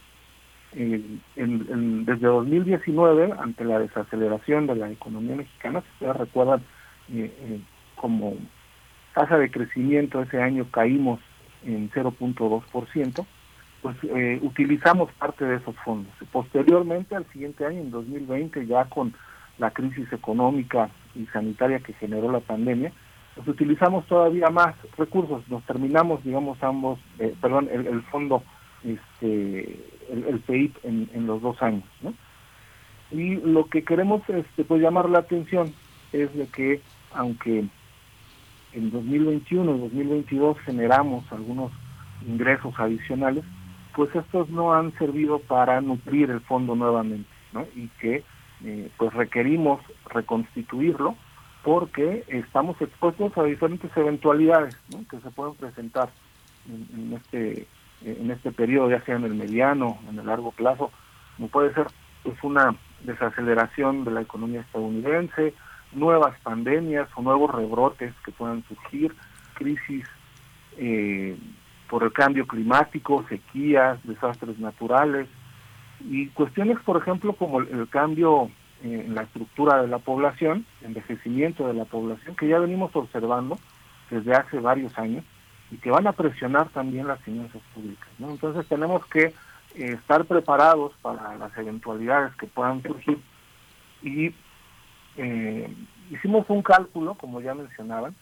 Eh, 0.74 1.02
desde 1.36 2.28
2019, 2.28 3.34
ante 3.40 3.64
la 3.64 3.80
desaceleración 3.80 4.68
de 4.68 4.76
la 4.76 4.92
economía 4.92 5.38
mexicana, 5.38 5.82
si 5.82 5.88
ustedes 5.94 6.18
recuerdan, 6.18 6.60
eh, 7.10 7.34
eh, 7.40 7.62
como 7.96 8.36
tasa 9.14 9.38
de 9.38 9.50
crecimiento 9.50 10.22
ese 10.22 10.42
año 10.42 10.70
caímos 10.70 11.22
en 11.66 11.90
0.2%, 11.92 13.26
pues 13.82 13.96
utilizamos 14.42 15.12
parte 15.14 15.46
de 15.46 15.58
esos 15.58 15.76
fondos. 15.86 16.12
Posteriormente, 16.32 17.16
al 17.16 17.26
siguiente 17.32 17.66
año, 17.66 17.82
en 17.82 17.92
2020, 17.92 18.66
ya 18.66 18.86
con 18.86 19.14
la 19.60 19.72
crisis 19.72 20.12
económica 20.12 20.90
y 21.14 21.26
sanitaria 21.28 21.80
que 21.80 21.94
generó 21.94 22.32
la 22.32 22.40
pandemia, 22.40 22.92
pues 23.36 23.48
utilizamos 23.48 24.06
todavía 24.08 24.50
más 24.50 24.76
recursos, 24.98 25.48
nos 25.50 25.64
terminamos, 25.66 26.24
digamos, 26.24 26.62
ambos, 26.64 27.00
eh, 27.20 27.36
perdón, 27.42 27.70
el, 27.72 28.02
fondo, 28.04 28.44
este, 28.84 29.78
el, 30.10 30.42
el 30.48 30.72
en, 30.84 31.28
los 31.28 31.42
dos 31.42 31.62
años, 31.62 31.84
¿no? 32.02 32.14
Y 33.12 33.36
lo 33.36 33.66
que 33.68 33.84
queremos 33.84 34.22
este, 34.30 34.64
pues 34.64 34.82
llamar 34.82 35.10
la 35.10 35.20
atención 35.20 35.74
es 36.14 36.34
de 36.34 36.48
que 36.48 36.82
aunque 37.14 37.66
en 38.74 38.92
2021 38.92 39.76
y 39.76 39.80
2022 39.80 40.60
generamos 40.60 41.30
algunos 41.32 41.72
ingresos 42.26 42.74
adicionales, 42.78 43.44
pues 43.96 44.14
estos 44.16 44.50
no 44.50 44.74
han 44.74 44.92
servido 44.98 45.40
para 45.40 45.80
nutrir 45.82 46.30
el 46.32 46.42
fondo 46.42 46.76
nuevamente, 46.76 47.30
¿no? 47.54 47.66
Y 47.76 47.88
que 48.00 48.24
eh, 48.64 48.90
pues 48.98 49.14
requerimos 49.14 49.82
reconstituirlo 50.10 51.16
porque 51.66 52.24
estamos 52.28 52.80
expuestos 52.80 53.36
a 53.36 53.44
diferentes 53.44 53.90
eventualidades 53.98 54.78
que 55.10 55.20
se 55.20 55.32
pueden 55.32 55.56
presentar 55.56 56.10
en, 56.70 57.14
este 57.14 57.68
en 58.04 58.30
este 58.30 58.52
periodo, 58.52 58.92
ya 58.92 59.04
sea 59.04 59.16
en 59.16 59.24
el 59.24 59.34
mediano, 59.34 59.98
en 60.08 60.20
el 60.20 60.28
largo 60.28 60.52
plazo, 60.52 60.92
como 61.36 61.48
puede 61.48 61.74
ser 61.74 61.88
pues 62.22 62.38
una 62.44 62.76
desaceleración 63.04 64.06
de 64.06 64.12
la 64.12 64.22
economía 64.22 64.62
estadounidense, 64.62 65.56
nuevas 65.92 66.40
pandemias 66.42 67.10
o 67.16 67.24
nuevos 67.24 67.50
rebrotes 67.52 68.14
que 68.24 68.32
puedan 68.32 68.64
surgir, 68.68 69.16
crisis 69.56 70.06
eh, 70.78 71.36
por 71.90 72.04
el 72.04 72.14
cambio 72.14 72.46
climático, 72.46 73.26
sequías, 73.28 73.98
desastres 74.04 74.60
naturales 74.60 75.28
y 76.00 76.28
cuestiones, 76.28 76.78
por 76.86 77.02
ejemplo, 77.02 77.34
como 77.34 77.62
el, 77.62 77.90
cambio 77.90 78.52
en 78.94 79.16
la 79.16 79.24
estructura 79.24 79.82
de 79.82 79.88
la 79.88 80.00
población, 80.00 80.66
envejecimiento 80.82 81.68
de 81.68 81.74
la 81.74 81.86
población, 81.86 82.36
que 82.36 82.48
ya 82.48 82.60
venimos 82.60 82.96
observando 82.96 83.58
desde 84.10 84.34
hace 84.34 84.60
varios 84.60 84.98
años 84.98 85.24
y 85.72 85.78
que 85.78 85.92
van 85.92 86.08
a 86.08 86.12
presionar 86.12 86.70
también 86.70 87.08
las 87.08 87.20
finanzas 87.22 87.62
públicas. 87.74 88.08
Entonces 88.20 88.68
tenemos 88.68 89.06
que 89.08 89.24
eh, 89.24 89.34
estar 89.74 90.26
preparados 90.26 90.94
para 91.02 91.36
las 91.38 91.58
eventualidades 91.58 92.36
que 92.36 92.48
puedan 92.48 92.82
surgir 92.84 93.20
y 94.04 94.34
eh, 95.18 95.74
hicimos 96.12 96.46
un 96.50 96.62
cálculo, 96.62 97.16
como 97.16 97.42
ya 97.42 97.54
mencionaban, 97.54 98.16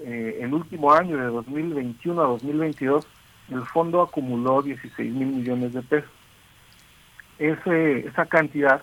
eh, 0.00 0.38
el 0.40 0.52
último 0.52 0.92
año 0.92 1.16
de 1.16 1.26
2021 1.26 2.20
a 2.20 2.26
2022 2.26 3.06
el 3.50 3.64
fondo 3.66 4.02
acumuló 4.02 4.62
16 4.62 5.12
mil 5.12 5.28
millones 5.28 5.72
de 5.72 5.82
pesos. 5.82 6.10
Ese, 7.38 8.06
esa 8.06 8.26
cantidad, 8.26 8.82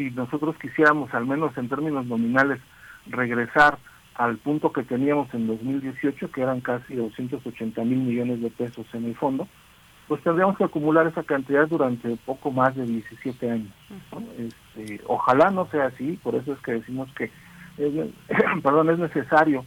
si 0.00 0.10
nosotros 0.12 0.56
quisiéramos, 0.56 1.12
al 1.12 1.26
menos 1.26 1.56
en 1.58 1.68
términos 1.68 2.06
nominales, 2.06 2.58
regresar 3.06 3.78
al 4.14 4.38
punto 4.38 4.72
que 4.72 4.82
teníamos 4.82 5.32
en 5.34 5.46
2018, 5.46 6.30
que 6.30 6.40
eran 6.40 6.60
casi 6.60 6.94
280 6.94 7.84
mil 7.84 7.98
millones 7.98 8.40
de 8.40 8.50
pesos 8.50 8.86
en 8.94 9.04
el 9.04 9.14
fondo, 9.14 9.46
pues 10.08 10.22
tendríamos 10.22 10.56
que 10.56 10.64
acumular 10.64 11.06
esa 11.06 11.22
cantidad 11.22 11.68
durante 11.68 12.16
poco 12.16 12.50
más 12.50 12.74
de 12.74 12.84
17 12.84 13.50
años. 13.50 13.72
este, 14.38 15.00
ojalá 15.06 15.50
no 15.50 15.66
sea 15.66 15.86
así, 15.86 16.18
por 16.22 16.34
eso 16.34 16.54
es 16.54 16.58
que 16.60 16.72
decimos 16.72 17.08
que 17.12 17.30
es, 17.76 17.92
perdón, 18.62 18.90
es 18.90 18.98
necesario 18.98 19.64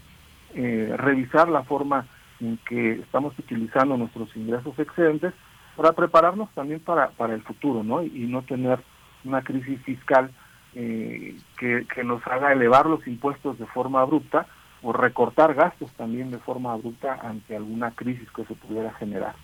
eh, 0.55 0.93
revisar 0.97 1.47
la 1.47 1.63
forma 1.63 2.05
en 2.39 2.57
que 2.67 2.93
estamos 2.93 3.37
utilizando 3.37 3.97
nuestros 3.97 4.35
ingresos 4.35 4.77
excedentes 4.79 5.33
para 5.75 5.93
prepararnos 5.93 6.49
también 6.53 6.79
para, 6.79 7.09
para 7.11 7.33
el 7.33 7.41
futuro, 7.43 7.83
¿no? 7.83 8.03
Y, 8.03 8.27
no 8.27 8.41
tener 8.41 8.79
una 9.25 9.41
crisis 9.41 9.81
fiscal 9.81 10.31
eh, 10.75 11.37
que, 11.57 11.85
que 11.93 12.03
nos 12.03 12.25
haga 12.27 12.51
elevar 12.51 12.85
los 12.85 13.05
impuestos 13.07 13.59
de 13.59 13.65
forma 13.67 14.01
abrupta 14.01 14.47
o 14.81 14.91
recortar 14.91 15.53
gastos 15.53 15.91
también 15.93 16.31
de 16.31 16.39
forma 16.39 16.73
abrupta 16.73 17.19
ante 17.21 17.55
alguna 17.55 17.91
crisis 17.91 18.29
que 18.31 18.43
se 18.45 18.55
pudiera 18.55 18.93
generar. 18.95 19.35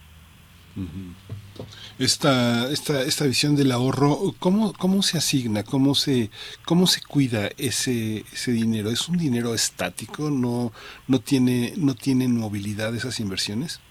Esta, 1.97 2.69
esta, 2.69 3.01
esta 3.01 3.25
visión 3.25 3.55
del 3.55 3.71
ahorro, 3.71 4.33
¿cómo, 4.39 4.71
cómo 4.73 5.01
se 5.01 5.17
asigna? 5.17 5.63
¿Cómo 5.63 5.93
se, 5.95 6.29
cómo 6.65 6.87
se 6.87 7.01
cuida 7.01 7.49
ese, 7.57 8.23
ese 8.31 8.51
dinero? 8.51 8.89
¿Es 8.89 9.09
un 9.09 9.17
dinero 9.17 9.53
estático? 9.53 10.29
¿No, 10.29 10.71
no, 11.07 11.19
tiene, 11.19 11.73
¿No 11.75 11.95
tienen 11.95 12.37
movilidad 12.37 12.95
esas 12.95 13.19
inversiones? 13.19 13.81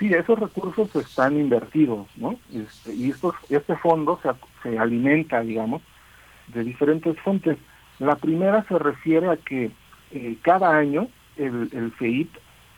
Sí, 0.00 0.12
esos 0.14 0.38
recursos 0.38 0.96
están 0.96 1.38
invertidos, 1.38 2.08
¿no? 2.16 2.36
Este, 2.50 2.94
y 2.94 3.10
estos, 3.10 3.34
este 3.50 3.76
fondo 3.76 4.18
se, 4.22 4.30
se 4.62 4.78
alimenta, 4.78 5.42
digamos, 5.42 5.82
de 6.48 6.64
diferentes 6.64 7.20
fuentes. 7.20 7.58
La 7.98 8.16
primera 8.16 8.64
se 8.64 8.78
refiere 8.78 9.28
a 9.28 9.36
que 9.36 9.70
eh, 10.12 10.36
cada 10.40 10.74
año 10.74 11.08
el, 11.36 11.68
el 11.72 11.92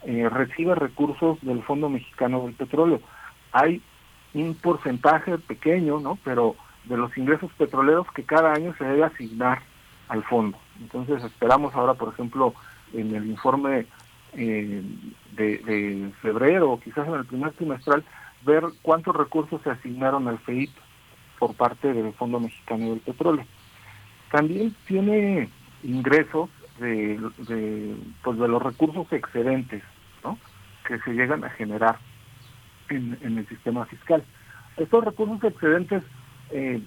eh, 0.05 0.29
recibe 0.29 0.75
recursos 0.75 1.39
del 1.43 1.63
Fondo 1.63 1.89
Mexicano 1.89 2.43
del 2.43 2.55
Petróleo. 2.55 3.01
Hay 3.53 3.81
un 4.35 4.57
porcentaje 4.57 5.39
pequeño, 5.39 6.01
¿no? 6.01 6.19
Pero 6.25 6.57
de 6.87 6.97
los 6.97 7.17
ingresos 7.17 7.53
petroleros 7.57 8.11
que 8.17 8.25
cada 8.25 8.53
año 8.53 8.75
se 8.79 8.85
debe 8.85 9.05
asignar 9.05 9.63
al 10.09 10.25
fondo. 10.25 10.59
Entonces 10.81 11.23
esperamos 11.23 11.73
ahora, 11.77 11.95
por 11.95 12.13
ejemplo, 12.13 12.53
en 12.93 13.15
el 13.15 13.27
informe 13.27 13.87
eh, 14.35 14.83
de, 15.37 16.13
febrero 16.23 16.73
o 16.73 16.81
quizás 16.81 17.07
en 17.07 17.15
el 17.15 17.27
primer 17.27 17.53
trimestral, 17.53 18.05
ver 18.45 18.65
cuántos 18.83 19.15
recursos 19.15 19.61
se 19.63 19.71
asignaron 19.71 20.29
al 20.29 20.39
FEIP 20.41 20.71
por 21.39 21.55
parte 21.55 21.93
del 21.93 22.13
Fondo 22.15 22.41
Mexicano 22.41 22.91
del 22.91 23.01
Petróleo. 23.01 23.45
También 24.31 24.75
tiene 24.87 25.49
ingresos 25.83 26.49
de, 26.79 27.19
pues 28.23 28.39
de 28.39 28.49
los 28.49 28.63
recursos 28.63 29.07
excedentes 29.13 29.83
que 30.87 30.99
se 31.01 31.13
llegan 31.13 31.45
a 31.45 31.51
generar 31.51 31.99
en, 32.89 33.17
el 33.23 33.47
sistema 33.49 33.87
fiscal. 33.87 34.25
Estos 34.77 35.05
recursos 35.05 35.43
excedentes 35.45 36.03
eh, 36.51 36.83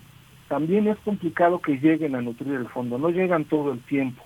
también 0.47 0.87
es 0.87 0.97
complicado 0.99 1.59
que 1.59 1.79
lleguen 1.79 2.15
a 2.15 2.21
nutrir 2.21 2.53
el 2.53 2.67
fondo, 2.69 2.97
no 2.97 3.09
llegan 3.09 3.45
todo 3.45 3.71
el 3.71 3.79
tiempo, 3.81 4.23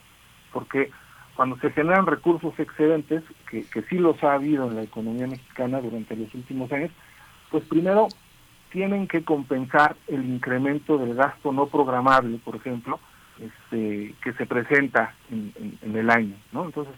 porque 0.51 0.91
cuando 1.39 1.57
se 1.59 1.71
generan 1.71 2.05
recursos 2.05 2.53
excedentes, 2.59 3.23
que, 3.49 3.63
que 3.63 3.81
sí 3.83 3.97
los 3.97 4.21
ha 4.25 4.33
habido 4.33 4.67
en 4.67 4.75
la 4.75 4.83
economía 4.83 5.25
mexicana 5.25 5.79
durante 5.79 6.17
los 6.17 6.35
últimos 6.35 6.69
años, 6.73 6.91
pues 7.49 7.63
primero 7.63 8.09
tienen 8.73 9.07
que 9.07 9.23
compensar 9.23 9.95
el 10.09 10.25
incremento 10.25 10.97
del 10.97 11.15
gasto 11.15 11.53
no 11.53 11.67
programable, 11.67 12.39
por 12.39 12.57
ejemplo, 12.57 12.99
este, 13.39 14.15
que 14.21 14.33
se 14.33 14.45
presenta 14.45 15.15
en, 15.31 15.95
el 15.95 16.09
año, 16.09 16.35
¿no? 16.51 16.65
Entonces, 16.65 16.93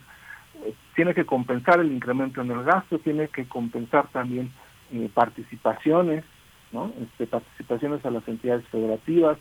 tiene 0.95 1.13
que 1.13 1.27
compensar 1.27 1.79
el 1.79 1.91
incremento 1.91 2.41
en 2.41 2.49
el 2.49 2.63
gasto, 2.63 2.97
tiene 2.97 3.27
que 3.27 3.47
compensar 3.47 4.07
también 4.07 4.51
eh, 4.91 5.07
participaciones, 5.13 6.23
¿no? 6.71 6.91
Este, 6.99 7.27
participaciones 7.27 8.03
a 8.07 8.09
las 8.09 8.27
entidades 8.27 8.65
federativas, 8.69 9.37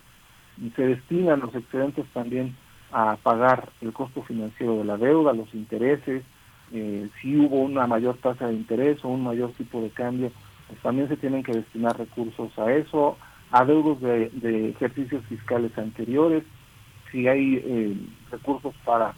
y 0.62 0.68
se 0.72 0.86
destinan 0.88 1.40
los 1.40 1.54
excedentes 1.54 2.04
también 2.12 2.54
a 2.92 3.16
pagar 3.16 3.68
el 3.80 3.92
costo 3.92 4.22
financiero 4.22 4.78
de 4.78 4.84
la 4.84 4.96
deuda, 4.96 5.32
los 5.32 5.52
intereses, 5.54 6.22
eh, 6.72 7.08
si 7.20 7.36
hubo 7.36 7.60
una 7.60 7.86
mayor 7.86 8.16
tasa 8.18 8.46
de 8.46 8.54
interés 8.54 9.04
o 9.04 9.08
un 9.08 9.24
mayor 9.24 9.52
tipo 9.52 9.80
de 9.80 9.90
cambio, 9.90 10.30
pues 10.68 10.80
también 10.82 11.08
se 11.08 11.16
tienen 11.16 11.42
que 11.42 11.52
destinar 11.52 11.98
recursos 11.98 12.56
a 12.58 12.72
eso, 12.72 13.16
a 13.50 13.64
deudos 13.64 14.00
de, 14.00 14.30
de 14.30 14.70
ejercicios 14.70 15.24
fiscales 15.26 15.76
anteriores, 15.76 16.44
si 17.10 17.26
hay 17.26 17.60
eh, 17.64 17.96
recursos 18.30 18.74
para 18.84 19.14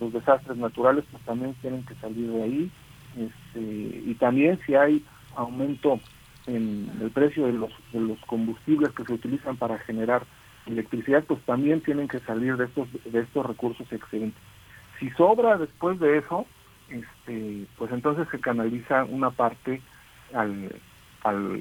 los 0.00 0.12
desastres 0.12 0.56
naturales 0.56 1.04
pues 1.10 1.22
también 1.24 1.54
tienen 1.60 1.84
que 1.84 1.94
salir 1.96 2.30
de 2.30 2.42
ahí. 2.42 2.70
Este, 3.16 3.60
y 3.60 4.14
también 4.18 4.58
si 4.66 4.74
hay 4.74 5.04
aumento 5.36 6.00
en 6.46 6.90
el 7.00 7.10
precio 7.10 7.46
de 7.46 7.52
los, 7.52 7.70
de 7.92 8.00
los 8.00 8.18
combustibles 8.26 8.90
que 8.92 9.04
se 9.04 9.12
utilizan 9.12 9.56
para 9.56 9.78
generar 9.78 10.24
electricidad 10.66 11.24
pues 11.24 11.40
también 11.42 11.80
tienen 11.80 12.08
que 12.08 12.20
salir 12.20 12.56
de 12.56 12.66
estos 12.66 12.88
de 13.04 13.20
estos 13.20 13.46
recursos 13.46 13.90
excedentes. 13.92 14.40
Si 14.98 15.10
sobra 15.10 15.58
después 15.58 15.98
de 15.98 16.18
eso 16.18 16.46
este 16.88 17.66
pues 17.76 17.92
entonces 17.92 18.28
se 18.30 18.40
canaliza 18.40 19.04
una 19.04 19.30
parte 19.30 19.80
al 20.32 20.74
al 21.24 21.58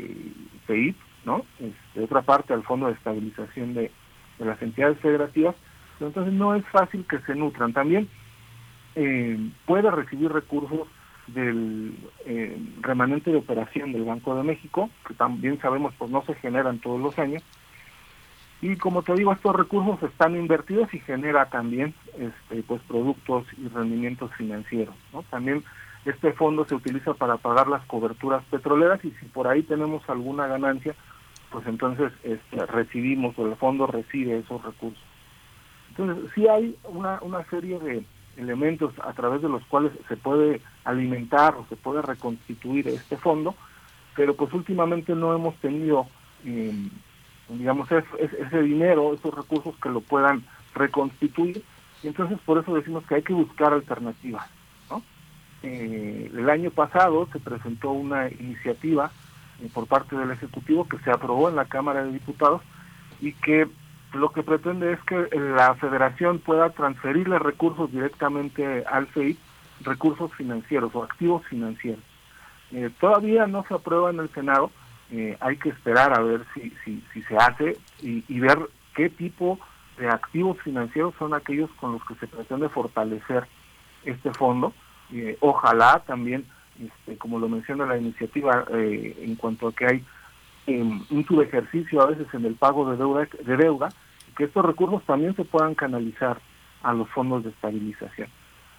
PIB 0.67 0.95
no 1.25 1.45
este, 1.59 2.03
otra 2.03 2.21
parte 2.21 2.53
al 2.53 2.63
fondo 2.63 2.87
de 2.87 2.93
estabilización 2.93 3.73
de, 3.73 3.91
de 4.39 4.45
las 4.45 4.61
entidades 4.61 4.99
federativas. 4.99 5.55
Entonces 5.99 6.33
no 6.33 6.55
es 6.55 6.65
fácil 6.67 7.05
que 7.07 7.19
se 7.19 7.35
nutran. 7.35 7.73
También 7.73 8.09
eh, 8.95 9.37
puede 9.65 9.91
recibir 9.91 10.31
recursos 10.31 10.87
del 11.27 11.95
eh, 12.25 12.57
remanente 12.81 13.31
de 13.31 13.37
operación 13.37 13.93
del 13.93 14.03
Banco 14.03 14.35
de 14.35 14.43
México, 14.43 14.89
que 15.07 15.13
también 15.13 15.59
sabemos 15.61 15.93
pues 15.97 16.09
no 16.11 16.23
se 16.23 16.33
generan 16.35 16.79
todos 16.79 16.99
los 16.99 17.17
años. 17.19 17.43
Y 18.61 18.75
como 18.75 19.01
te 19.01 19.13
digo, 19.15 19.33
estos 19.33 19.55
recursos 19.55 20.01
están 20.03 20.35
invertidos 20.35 20.93
y 20.93 20.99
genera 20.99 21.49
también 21.49 21.95
este, 22.17 22.61
pues 22.63 22.81
productos 22.83 23.45
y 23.57 23.67
rendimientos 23.69 24.31
financieros. 24.35 24.95
¿no? 25.11 25.23
También 25.23 25.63
este 26.05 26.33
fondo 26.33 26.65
se 26.65 26.75
utiliza 26.75 27.13
para 27.13 27.37
pagar 27.37 27.67
las 27.67 27.85
coberturas 27.85 28.43
petroleras 28.51 29.03
y 29.03 29.11
si 29.11 29.25
por 29.25 29.47
ahí 29.47 29.63
tenemos 29.63 30.07
alguna 30.09 30.47
ganancia, 30.47 30.95
pues 31.51 31.65
entonces 31.67 32.11
este, 32.23 32.65
recibimos 32.67 33.37
o 33.37 33.47
el 33.47 33.55
fondo 33.55 33.87
recibe 33.87 34.37
esos 34.37 34.63
recursos. 34.63 35.03
Entonces 35.89 36.31
sí 36.33 36.47
hay 36.47 36.75
una, 36.85 37.19
una 37.21 37.43
serie 37.45 37.79
de 37.79 38.03
elementos 38.37 38.93
a 39.03 39.13
través 39.13 39.41
de 39.41 39.49
los 39.49 39.63
cuales 39.65 39.91
se 40.07 40.17
puede 40.17 40.61
alimentar 40.83 41.55
o 41.55 41.65
se 41.67 41.75
puede 41.75 42.01
reconstituir 42.01 42.87
este 42.87 43.17
fondo, 43.17 43.55
pero 44.15 44.35
pues 44.35 44.53
últimamente 44.53 45.15
no 45.15 45.35
hemos 45.35 45.55
tenido, 45.57 46.07
em, 46.45 46.89
digamos, 47.49 47.89
ese 47.91 48.61
dinero, 48.61 49.13
esos 49.13 49.33
recursos 49.33 49.75
que 49.81 49.89
lo 49.89 50.01
puedan 50.01 50.43
reconstituir, 50.73 51.63
y 52.03 52.07
entonces 52.07 52.39
por 52.45 52.57
eso 52.57 52.73
decimos 52.73 53.05
que 53.05 53.15
hay 53.15 53.21
que 53.21 53.33
buscar 53.33 53.73
alternativas. 53.73 54.47
¿no? 54.89 55.03
Eh, 55.63 56.31
el 56.33 56.49
año 56.49 56.71
pasado 56.71 57.27
se 57.31 57.39
presentó 57.39 57.91
una 57.91 58.29
iniciativa 58.29 59.11
eh, 59.61 59.69
por 59.73 59.87
parte 59.87 60.15
del 60.15 60.31
Ejecutivo 60.31 60.87
que 60.87 60.97
se 60.99 61.11
aprobó 61.11 61.49
en 61.49 61.55
la 61.55 61.65
Cámara 61.65 62.03
de 62.03 62.11
Diputados 62.11 62.61
y 63.19 63.33
que 63.33 63.67
lo 64.13 64.31
que 64.31 64.43
pretende 64.43 64.93
es 64.93 64.99
que 65.03 65.27
la 65.37 65.75
federación 65.75 66.39
pueda 66.39 66.69
transferirle 66.71 67.39
recursos 67.39 67.91
directamente 67.91 68.83
al 68.85 69.07
FEI, 69.07 69.37
recursos 69.81 70.33
financieros 70.33 70.93
o 70.95 71.03
activos 71.03 71.45
financieros. 71.45 72.03
Eh, 72.71 72.89
todavía 72.99 73.47
no 73.47 73.63
se 73.67 73.73
aprueba 73.73 74.09
en 74.09 74.19
el 74.19 74.29
Senado, 74.29 74.71
eh, 75.11 75.37
hay 75.39 75.57
que 75.57 75.69
esperar 75.69 76.17
a 76.17 76.21
ver 76.21 76.45
si, 76.53 76.71
se 77.27 77.37
hace 77.37 77.77
y, 78.01 78.39
ver 78.39 78.57
qué 78.95 79.09
tipo 79.09 79.59
de 79.97 80.07
activos 80.07 80.57
financieros 80.61 81.13
son 81.19 81.33
aquellos 81.33 81.69
con 81.79 81.93
los 81.93 82.05
que 82.05 82.15
se 82.15 82.27
pretende 82.27 82.69
fortalecer 82.69 83.45
este 84.05 84.31
fondo. 84.33 84.73
Eh, 85.11 85.37
ojalá 85.41 86.01
también, 86.05 86.45
este, 86.81 87.17
como 87.17 87.39
lo 87.39 87.49
menciona 87.49 87.85
la 87.85 87.97
iniciativa, 87.97 88.65
en 88.71 89.35
cuanto 89.35 89.67
a 89.67 89.73
que 89.73 89.85
hay 89.85 90.05
un 90.67 91.25
subejercicio 91.27 92.01
a 92.01 92.07
veces 92.07 92.27
en 92.33 92.45
el 92.45 92.55
pago 92.55 92.89
de 92.89 92.97
deuda, 92.97 93.27
de 93.43 93.57
deuda, 93.57 93.89
que 94.37 94.45
estos 94.45 94.65
recursos 94.65 95.03
también 95.05 95.35
se 95.35 95.43
puedan 95.43 95.75
canalizar 95.75 96.39
a 96.83 96.93
los 96.93 97.09
fondos 97.09 97.43
de 97.43 97.49
estabilización. 97.49 98.29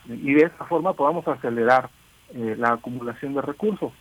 Y 0.09 0.35
de 0.35 0.47
esa 0.47 0.65
forma 0.65 0.95
podamos 0.95 1.27
acelerar 1.29 1.91
eh, 2.35 2.57
la 2.59 2.73
acumulación 2.73 3.35
de 3.35 3.43
recursos 3.43 3.93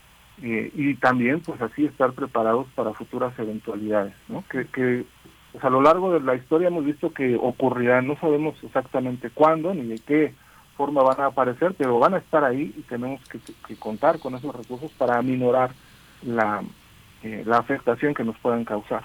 eh, 0.42 0.72
y 0.74 0.96
también 0.96 1.40
pues 1.42 1.62
así 1.62 1.86
estar 1.86 2.14
preparados 2.14 2.68
para 2.76 2.94
futuras 2.94 3.38
eventualidades, 3.38 4.14
¿no? 4.28 4.44
Que, 4.50 4.66
que 4.66 5.06
pues, 5.52 5.64
a 5.64 5.70
lo 5.70 5.82
largo 5.82 6.14
de 6.14 6.22
la 6.22 6.36
historia 6.36 6.70
hemos 6.70 6.86
visto 6.86 7.14
que 7.14 7.36
ocurrirán, 7.36 8.08
no 8.08 8.16
sabemos 8.18 8.56
exactamente 8.64 9.30
cuándo 9.30 9.74
ni 9.74 9.88
de 9.88 10.00
qué 10.00 10.34
forma 10.78 11.04
van 11.04 11.20
a 11.20 11.28
aparecer, 11.28 11.76
pero 11.78 12.00
van 12.00 12.16
a 12.16 12.18
estar 12.18 12.44
ahí 12.44 12.74
y 12.76 12.82
tenemos 12.84 13.22
que, 13.30 13.76
contar 13.76 14.20
con 14.20 14.36
esos 14.36 14.56
recursos 14.56 14.92
para 14.94 15.18
aminorar 15.18 15.72
la, 16.24 16.64
eh, 17.24 17.44
la 17.46 17.58
afectación 17.58 18.14
que 18.14 18.24
nos 18.24 18.38
puedan 18.40 18.66
causar. 18.66 19.04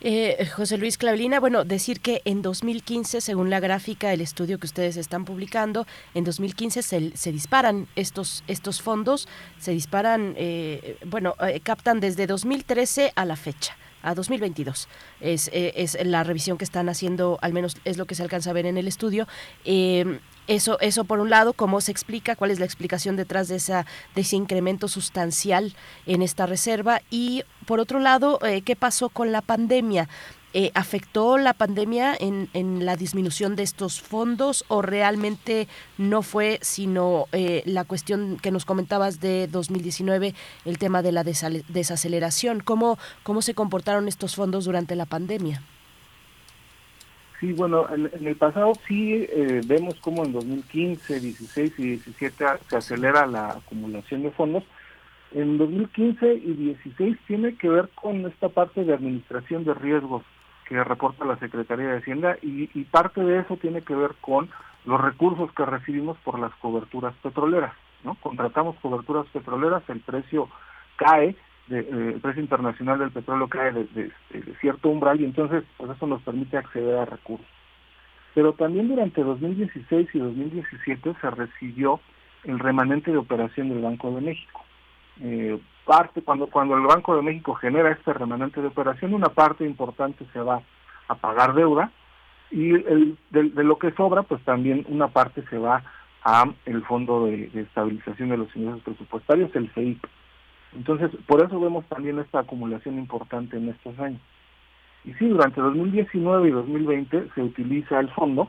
Eh, 0.00 0.46
José 0.54 0.78
Luis 0.78 0.96
Clavelina, 0.98 1.40
bueno, 1.40 1.64
decir 1.64 2.00
que 2.00 2.22
en 2.24 2.42
2015, 2.42 3.20
según 3.20 3.50
la 3.50 3.60
gráfica, 3.60 4.12
el 4.12 4.20
estudio 4.20 4.58
que 4.58 4.66
ustedes 4.66 4.96
están 4.96 5.24
publicando, 5.24 5.86
en 6.14 6.24
2015 6.24 6.82
se, 6.82 7.16
se 7.16 7.32
disparan 7.32 7.86
estos, 7.96 8.44
estos 8.46 8.80
fondos, 8.82 9.28
se 9.58 9.72
disparan, 9.72 10.34
eh, 10.36 10.96
bueno, 11.04 11.34
eh, 11.40 11.60
captan 11.60 12.00
desde 12.00 12.26
2013 12.26 13.12
a 13.14 13.24
la 13.24 13.36
fecha 13.36 13.76
a 14.02 14.14
2022. 14.14 14.88
Es, 15.20 15.48
eh, 15.52 15.72
es 15.76 15.96
la 16.04 16.24
revisión 16.24 16.58
que 16.58 16.64
están 16.64 16.88
haciendo, 16.88 17.38
al 17.42 17.52
menos 17.52 17.76
es 17.84 17.96
lo 17.96 18.06
que 18.06 18.14
se 18.14 18.22
alcanza 18.22 18.50
a 18.50 18.52
ver 18.52 18.66
en 18.66 18.76
el 18.76 18.88
estudio. 18.88 19.26
Eh, 19.64 20.20
eso, 20.46 20.80
eso 20.80 21.04
por 21.04 21.20
un 21.20 21.30
lado, 21.30 21.52
cómo 21.52 21.80
se 21.80 21.92
explica, 21.92 22.34
cuál 22.34 22.50
es 22.50 22.58
la 22.58 22.64
explicación 22.64 23.14
detrás 23.14 23.46
de, 23.46 23.56
esa, 23.56 23.86
de 24.14 24.22
ese 24.22 24.34
incremento 24.34 24.88
sustancial 24.88 25.74
en 26.06 26.22
esta 26.22 26.46
reserva 26.46 27.02
y 27.08 27.44
por 27.66 27.78
otro 27.78 28.00
lado, 28.00 28.40
eh, 28.44 28.62
qué 28.62 28.74
pasó 28.74 29.10
con 29.10 29.30
la 29.30 29.42
pandemia. 29.42 30.08
Eh, 30.52 30.72
¿Afectó 30.74 31.38
la 31.38 31.54
pandemia 31.54 32.12
en, 32.18 32.48
en, 32.54 32.84
la 32.84 32.96
disminución 32.96 33.54
de 33.54 33.62
estos 33.62 34.00
fondos 34.00 34.64
o 34.66 34.82
realmente 34.82 35.68
no 35.96 36.22
fue 36.22 36.58
sino 36.60 37.26
eh, 37.30 37.62
la 37.66 37.84
cuestión 37.84 38.36
que 38.42 38.50
nos 38.50 38.64
comentabas 38.64 39.20
de 39.20 39.46
2019, 39.46 40.34
el 40.64 40.78
tema 40.78 41.02
de 41.02 41.12
la 41.12 41.22
desaceleración? 41.22 42.58
¿Cómo, 42.58 42.98
¿Cómo 43.22 43.42
se 43.42 43.54
comportaron 43.54 44.08
estos 44.08 44.34
fondos 44.34 44.64
durante 44.64 44.96
la 44.96 45.06
pandemia? 45.06 45.62
Sí, 47.38 47.52
bueno, 47.52 47.86
en, 47.94 48.10
el 48.26 48.34
pasado 48.34 48.72
sí 48.88 49.26
eh, 49.30 49.60
vemos 49.64 49.94
como 50.00 50.24
en 50.24 50.32
2015, 50.32 51.20
16 51.20 51.72
y 51.78 51.82
17 51.82 52.44
se 52.68 52.76
acelera 52.76 53.24
la 53.26 53.50
acumulación 53.50 54.24
de 54.24 54.32
fondos. 54.32 54.64
En 55.32 55.58
2015 55.58 56.34
y 56.34 56.52
16 56.54 57.16
tiene 57.28 57.54
que 57.54 57.68
ver 57.68 57.88
con 57.94 58.26
esta 58.26 58.48
parte 58.48 58.82
de 58.84 58.92
administración 58.92 59.62
de 59.64 59.74
riesgos 59.74 60.24
que 60.70 60.84
reporta 60.84 61.24
la 61.24 61.36
Secretaría 61.38 61.88
de 61.88 61.98
Hacienda 61.98 62.36
y, 62.42 62.66
parte 62.84 63.20
de 63.20 63.40
eso 63.40 63.56
tiene 63.56 63.82
que 63.82 63.94
ver 63.94 64.12
con 64.20 64.48
los 64.84 65.00
recursos 65.00 65.52
que 65.52 65.66
recibimos 65.66 66.16
por 66.18 66.38
las 66.38 66.54
coberturas 66.54 67.12
petroleras. 67.24 67.74
¿no? 68.04 68.14
Contratamos 68.14 68.76
coberturas 68.76 69.26
petroleras, 69.32 69.82
el 69.88 69.98
precio 69.98 70.48
cae 70.94 71.34
eh, 71.70 72.12
el 72.14 72.20
precio 72.20 72.40
internacional 72.40 73.00
del 73.00 73.10
petróleo 73.10 73.48
cae 73.48 73.72
de, 73.72 73.84
de, 73.84 74.12
de, 74.30 74.54
cierto 74.60 74.88
umbral 74.88 75.20
y 75.20 75.24
entonces 75.24 75.64
pues 75.76 75.90
eso 75.90 76.06
nos 76.06 76.22
permite 76.22 76.56
acceder 76.56 76.98
a 76.98 77.04
recursos. 77.04 77.46
Pero 78.34 78.52
también 78.52 78.88
durante 78.88 79.24
2016 79.24 80.08
y 80.14 80.18
2017 80.20 81.14
se 81.20 81.30
recibió 81.30 82.00
el 82.44 82.60
remanente 82.60 83.10
de 83.10 83.18
operación 83.18 83.70
del 83.70 83.82
Banco 83.82 84.12
de 84.12 84.20
México. 84.20 84.64
Eh, 85.20 85.58
parte 85.90 86.22
cuando 86.22 86.46
cuando 86.46 86.76
el 86.76 86.86
Banco 86.86 87.16
de 87.16 87.22
México 87.22 87.52
genera 87.54 87.90
este 87.90 88.12
remanente 88.12 88.60
de 88.60 88.68
operación, 88.68 89.12
una 89.12 89.30
parte 89.30 89.66
importante 89.66 90.24
se 90.32 90.38
va 90.38 90.62
a 91.08 91.16
pagar 91.16 91.52
deuda 91.52 91.90
y 92.52 92.70
el, 92.70 93.18
de, 93.30 93.50
de 93.50 93.64
lo 93.64 93.76
que 93.76 93.90
sobra, 93.94 94.22
pues 94.22 94.40
también 94.44 94.86
una 94.88 95.08
parte 95.08 95.42
se 95.50 95.58
va 95.58 95.82
a 96.22 96.44
el 96.64 96.84
Fondo 96.84 97.26
de, 97.26 97.48
de 97.48 97.62
Estabilización 97.62 98.28
de 98.28 98.36
los 98.36 98.54
Ingresos 98.54 98.82
Presupuestarios, 98.82 99.50
el 99.56 99.68
CEIP. 99.72 100.04
Entonces, 100.76 101.10
por 101.26 101.44
eso 101.44 101.58
vemos 101.58 101.84
también 101.86 102.20
esta 102.20 102.38
acumulación 102.38 102.96
importante 102.96 103.56
en 103.56 103.70
estos 103.70 103.98
años. 103.98 104.20
Y 105.04 105.12
sí, 105.14 105.26
durante 105.26 105.60
2019 105.60 106.48
y 106.48 106.52
2020 106.52 107.30
se 107.34 107.42
utiliza 107.42 107.98
el 107.98 108.10
fondo 108.10 108.48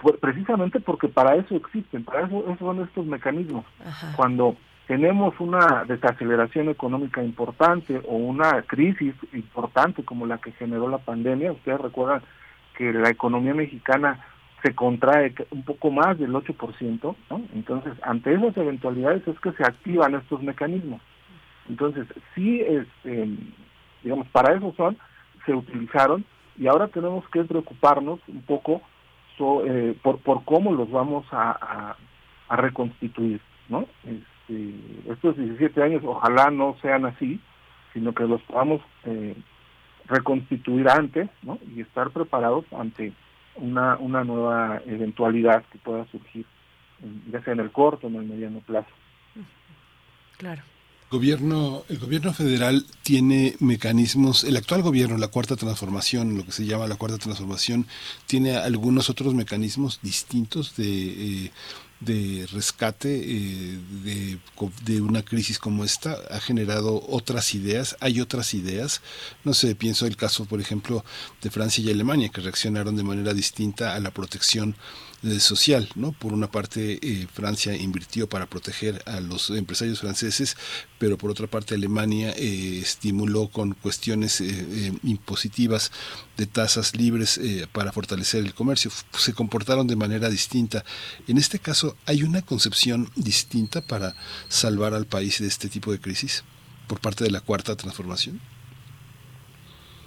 pues, 0.00 0.16
precisamente 0.16 0.80
porque 0.80 1.08
para 1.08 1.36
eso 1.36 1.54
existen, 1.54 2.02
para 2.02 2.26
eso, 2.26 2.44
eso 2.48 2.58
son 2.60 2.82
estos 2.82 3.04
mecanismos. 3.04 3.66
Ajá. 3.84 4.14
Cuando 4.16 4.56
tenemos 4.90 5.38
una 5.38 5.84
desaceleración 5.84 6.68
económica 6.68 7.22
importante 7.22 8.02
o 8.08 8.16
una 8.16 8.62
crisis 8.62 9.14
importante 9.32 10.02
como 10.02 10.26
la 10.26 10.38
que 10.38 10.50
generó 10.50 10.88
la 10.88 10.98
pandemia, 10.98 11.52
ustedes 11.52 11.80
recuerdan 11.80 12.22
que 12.76 12.92
la 12.92 13.08
economía 13.08 13.54
mexicana 13.54 14.18
se 14.64 14.74
contrae 14.74 15.32
un 15.52 15.62
poco 15.62 15.92
más 15.92 16.18
del 16.18 16.32
8%, 16.32 17.16
¿no? 17.30 17.42
Entonces, 17.54 17.92
ante 18.02 18.34
esas 18.34 18.56
eventualidades 18.56 19.22
es 19.28 19.38
que 19.38 19.52
se 19.52 19.62
activan 19.62 20.16
estos 20.16 20.42
mecanismos. 20.42 21.00
Entonces, 21.68 22.08
sí, 22.34 22.60
este, 22.60 23.28
digamos, 24.02 24.26
para 24.30 24.56
eso 24.56 24.74
son, 24.76 24.98
se 25.46 25.54
utilizaron 25.54 26.24
y 26.58 26.66
ahora 26.66 26.88
tenemos 26.88 27.24
que 27.28 27.44
preocuparnos 27.44 28.18
un 28.26 28.42
poco 28.42 28.82
so, 29.38 29.64
eh, 29.64 29.96
por, 30.02 30.18
por 30.18 30.44
cómo 30.44 30.72
los 30.72 30.90
vamos 30.90 31.24
a, 31.30 31.94
a 32.48 32.56
reconstituir, 32.56 33.40
¿no? 33.68 33.86
Estos 35.08 35.36
17 35.36 35.82
años 35.82 36.02
ojalá 36.04 36.50
no 36.50 36.76
sean 36.82 37.06
así, 37.06 37.40
sino 37.92 38.14
que 38.14 38.24
los 38.24 38.42
podamos 38.42 38.80
eh, 39.04 39.36
reconstituir 40.06 40.88
antes, 40.88 41.28
¿no? 41.42 41.58
Y 41.74 41.80
estar 41.80 42.10
preparados 42.10 42.64
ante 42.72 43.12
una, 43.56 43.96
una 43.98 44.24
nueva 44.24 44.80
eventualidad 44.86 45.64
que 45.70 45.78
pueda 45.78 46.06
surgir, 46.06 46.46
ya 47.30 47.42
sea 47.42 47.52
en 47.52 47.60
el 47.60 47.70
corto 47.70 48.06
o 48.06 48.10
en 48.10 48.16
el 48.16 48.24
mediano 48.24 48.60
plazo. 48.60 48.90
Claro. 50.36 50.62
Gobierno, 51.10 51.82
el 51.88 51.98
gobierno 51.98 52.32
federal 52.32 52.86
tiene 53.02 53.56
mecanismos, 53.58 54.44
el 54.44 54.56
actual 54.56 54.82
gobierno, 54.82 55.18
la 55.18 55.26
cuarta 55.26 55.56
transformación, 55.56 56.36
lo 56.36 56.44
que 56.44 56.52
se 56.52 56.64
llama 56.66 56.86
la 56.86 56.94
cuarta 56.94 57.18
transformación, 57.18 57.86
tiene 58.26 58.56
algunos 58.56 59.10
otros 59.10 59.34
mecanismos 59.34 59.98
distintos 60.02 60.76
de 60.76 61.46
eh, 61.46 61.52
de 62.00 62.48
rescate 62.50 63.14
eh, 63.14 63.78
de, 64.02 64.38
de, 64.84 65.00
una 65.02 65.22
crisis 65.22 65.58
como 65.58 65.84
esta 65.84 66.16
ha 66.30 66.40
generado 66.40 67.04
otras 67.08 67.54
ideas, 67.54 67.96
hay 68.00 68.20
otras 68.20 68.54
ideas, 68.54 69.02
no 69.44 69.52
sé, 69.52 69.74
pienso 69.74 70.06
el 70.06 70.16
caso, 70.16 70.46
por 70.46 70.60
ejemplo, 70.60 71.04
de 71.42 71.50
Francia 71.50 71.84
y 71.84 71.90
Alemania, 71.90 72.30
que 72.30 72.40
reaccionaron 72.40 72.96
de 72.96 73.02
manera 73.02 73.34
distinta 73.34 73.94
a 73.94 74.00
la 74.00 74.10
protección 74.10 74.76
social, 75.38 75.88
¿no? 75.96 76.12
Por 76.12 76.32
una 76.32 76.50
parte, 76.50 76.98
eh, 77.02 77.26
Francia 77.32 77.76
invirtió 77.76 78.28
para 78.28 78.46
proteger 78.46 79.02
a 79.06 79.20
los 79.20 79.50
empresarios 79.50 80.00
franceses, 80.00 80.56
pero 80.98 81.18
por 81.18 81.30
otra 81.30 81.46
parte, 81.46 81.74
Alemania 81.74 82.32
eh, 82.36 82.78
estimuló 82.80 83.48
con 83.48 83.74
cuestiones 83.74 84.40
eh, 84.40 84.92
impositivas 85.02 85.92
de 86.36 86.46
tasas 86.46 86.96
libres 86.96 87.38
para 87.72 87.92
fortalecer 87.92 88.44
el 88.44 88.54
comercio. 88.54 88.90
Se 89.12 89.34
comportaron 89.34 89.86
de 89.86 89.96
manera 89.96 90.30
distinta. 90.30 90.84
En 91.28 91.36
este 91.36 91.58
caso, 91.58 91.96
¿hay 92.06 92.22
una 92.22 92.40
concepción 92.40 93.10
distinta 93.14 93.82
para 93.82 94.16
salvar 94.48 94.94
al 94.94 95.06
país 95.06 95.38
de 95.40 95.48
este 95.48 95.68
tipo 95.68 95.92
de 95.92 96.00
crisis 96.00 96.44
por 96.88 97.00
parte 97.00 97.24
de 97.24 97.30
la 97.30 97.42
cuarta 97.42 97.76
transformación? 97.76 98.40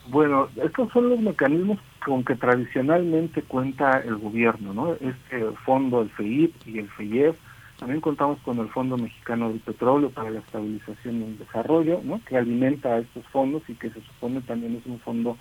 Bueno, 0.07 0.49
estos 0.61 0.91
son 0.91 1.09
los 1.09 1.19
mecanismos 1.19 1.79
con 2.05 2.25
que 2.25 2.35
tradicionalmente 2.35 3.41
cuenta 3.41 4.01
el 4.01 4.17
gobierno, 4.17 4.73
¿no? 4.73 4.93
Este 4.95 5.45
fondo, 5.65 6.01
el 6.01 6.09
FEIP 6.09 6.53
y 6.67 6.79
el 6.79 6.89
FEIEF. 6.89 7.37
También 7.79 8.01
contamos 8.01 8.39
con 8.41 8.59
el 8.59 8.69
Fondo 8.69 8.97
Mexicano 8.97 9.49
del 9.49 9.59
Petróleo 9.59 10.09
para 10.09 10.29
la 10.29 10.39
Estabilización 10.39 11.21
y 11.21 11.23
el 11.23 11.37
Desarrollo, 11.37 12.01
¿no? 12.03 12.21
Que 12.25 12.37
alimenta 12.37 12.89
a 12.89 12.99
estos 12.99 13.25
fondos 13.27 13.63
y 13.67 13.75
que 13.75 13.89
se 13.89 14.01
supone 14.01 14.41
también 14.41 14.75
es 14.75 14.85
un 14.85 14.99
fondo 14.99 15.37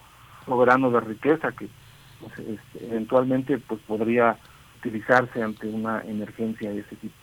soberano 0.47 0.91
de 0.91 1.01
riqueza 1.01 1.53
que 1.53 1.69
pues, 2.21 2.33
este, 2.39 2.87
eventualmente 2.87 3.59
pues 3.59 3.81
podría 3.83 4.37
utilizarse 4.79 5.43
ante 5.43 5.69
una 5.69 6.01
emergencia 6.03 6.71
de 6.71 6.81
ese 6.81 6.97
tipo. 6.97 7.15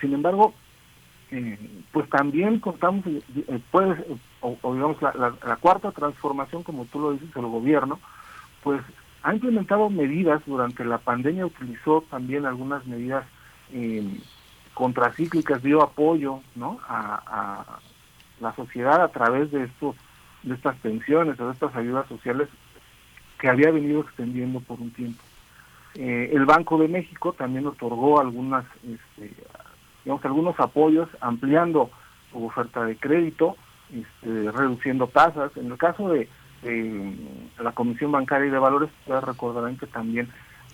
Sin 0.00 0.14
embargo, 0.14 0.54
eh, 1.34 1.58
pues 1.92 2.10
también 2.10 2.60
contamos, 2.60 3.06
eh, 3.06 3.58
pues, 3.70 3.98
o, 4.42 4.74
digamos, 4.74 5.00
la, 5.00 5.56
cuarta 5.56 5.90
transformación, 5.90 6.62
como 6.62 6.84
tú 6.84 7.00
lo 7.00 7.12
dices, 7.12 7.34
el 7.34 7.46
gobierno, 7.46 7.98
pues 8.62 8.82
ha 9.22 9.32
implementado 9.32 9.88
medidas 9.88 10.42
durante 10.44 10.84
la 10.84 10.98
pandemia, 10.98 11.46
utilizó 11.46 12.04
también 12.10 12.44
algunas 12.44 12.86
medidas 12.86 13.24
eh, 13.72 14.06
contracíclicas, 14.74 15.62
dio 15.62 15.82
apoyo 15.82 16.40
¿no? 16.54 16.78
a, 16.86 17.78
la 18.38 18.54
sociedad 18.54 19.02
a 19.02 19.08
través 19.08 19.50
de 19.52 19.64
estos 19.64 19.96
de 20.42 20.54
estas 20.54 20.76
pensiones 20.78 21.40
o 21.40 21.46
de 21.46 21.52
estas 21.52 21.74
ayudas 21.76 22.06
sociales 22.08 22.48
que 23.38 23.48
había 23.48 23.70
venido 23.70 24.00
extendiendo 24.00 24.60
por 24.60 24.80
un 24.80 24.90
tiempo. 24.90 25.22
el 25.94 26.44
Banco 26.44 26.78
de 26.78 26.88
México 26.88 27.32
también 27.32 27.66
otorgó 27.66 28.20
algunas 28.20 28.64
este, 28.82 29.32
digamos, 30.04 30.24
algunos 30.24 30.58
apoyos 30.58 31.08
ampliando 31.20 31.90
su 32.30 32.44
oferta 32.44 32.84
de 32.84 32.96
crédito, 32.96 33.56
este, 33.92 34.50
reduciendo 34.50 35.06
tasas. 35.06 35.56
En 35.56 35.70
el 35.70 35.78
caso 35.78 36.08
de, 36.08 36.28
la 37.58 37.72
Comisión 37.72 38.12
Bancaria 38.12 38.46
y 38.46 38.50
de 38.50 38.58
Valores, 38.58 38.88
ustedes 39.00 39.24
recordarán 39.24 39.76
que 39.76 39.88
también 39.88 40.28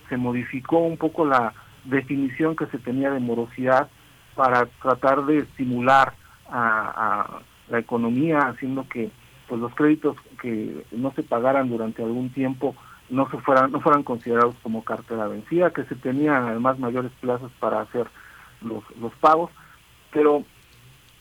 se 0.07 0.17
modificó 0.17 0.77
un 0.77 0.97
poco 0.97 1.25
la 1.25 1.53
definición 1.85 2.55
que 2.55 2.67
se 2.67 2.77
tenía 2.77 3.09
de 3.09 3.19
morosidad 3.19 3.89
para 4.35 4.67
tratar 4.81 5.25
de 5.25 5.39
estimular 5.39 6.13
a, 6.47 7.39
la 7.69 7.79
economía, 7.79 8.39
haciendo 8.47 8.87
que 8.87 9.11
pues 9.47 9.61
los 9.61 9.73
créditos 9.75 10.15
que 10.41 10.85
no 10.91 11.11
se 11.11 11.23
pagaran 11.23 11.69
durante 11.69 12.03
algún 12.03 12.29
tiempo 12.29 12.75
no 13.09 13.29
se 13.29 13.37
fueran 13.37 13.71
no 13.71 13.79
fueran 13.79 14.03
considerados 14.03 14.55
como 14.63 14.83
cartera 14.83 15.27
vencida, 15.27 15.71
que 15.71 15.83
se 15.83 15.95
tenían 15.95 16.45
además 16.45 16.79
mayores 16.79 17.11
plazos 17.19 17.51
para 17.59 17.81
hacer 17.81 18.07
los, 18.61 19.13
pagos, 19.19 19.51
pero 20.11 20.43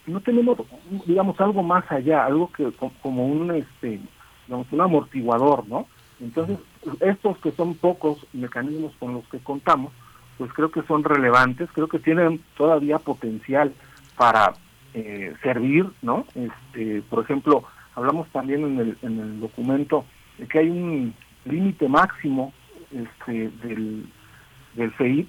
no 0.06 0.20
tenemos, 0.20 0.58
digamos, 1.06 1.40
algo 1.40 1.62
más 1.62 1.90
allá, 1.90 2.24
algo 2.24 2.50
que 2.52 2.70
como 3.02 3.26
un, 3.26 3.50
este, 3.54 4.00
digamos, 4.46 4.66
un 4.72 4.80
amortiguador, 4.80 5.66
¿no? 5.68 5.86
Entonces, 6.20 6.58
estos 7.00 7.38
que 7.38 7.52
son 7.52 7.74
pocos 7.74 8.26
mecanismos 8.32 8.92
con 8.98 9.14
los 9.14 9.26
que 9.28 9.38
contamos, 9.38 9.92
pues 10.36 10.52
creo 10.52 10.70
que 10.70 10.82
son 10.82 11.04
relevantes, 11.04 11.68
creo 11.72 11.88
que 11.88 11.98
tienen 11.98 12.40
todavía 12.56 12.98
potencial 12.98 13.72
para 14.16 14.54
eh, 14.94 15.34
servir, 15.42 15.86
¿no? 16.02 16.24
Este, 16.34 17.02
por 17.02 17.22
ejemplo, 17.22 17.64
hablamos 17.94 18.28
también 18.28 18.64
en 18.64 18.78
el, 18.78 18.98
en 19.02 19.20
el 19.20 19.40
documento 19.40 20.04
de 20.38 20.46
que 20.46 20.60
hay 20.60 20.70
un 20.70 21.14
límite 21.44 21.88
máximo 21.88 22.52
este, 22.90 23.50
del, 23.62 24.06
del 24.74 24.92
FEIP 24.92 25.28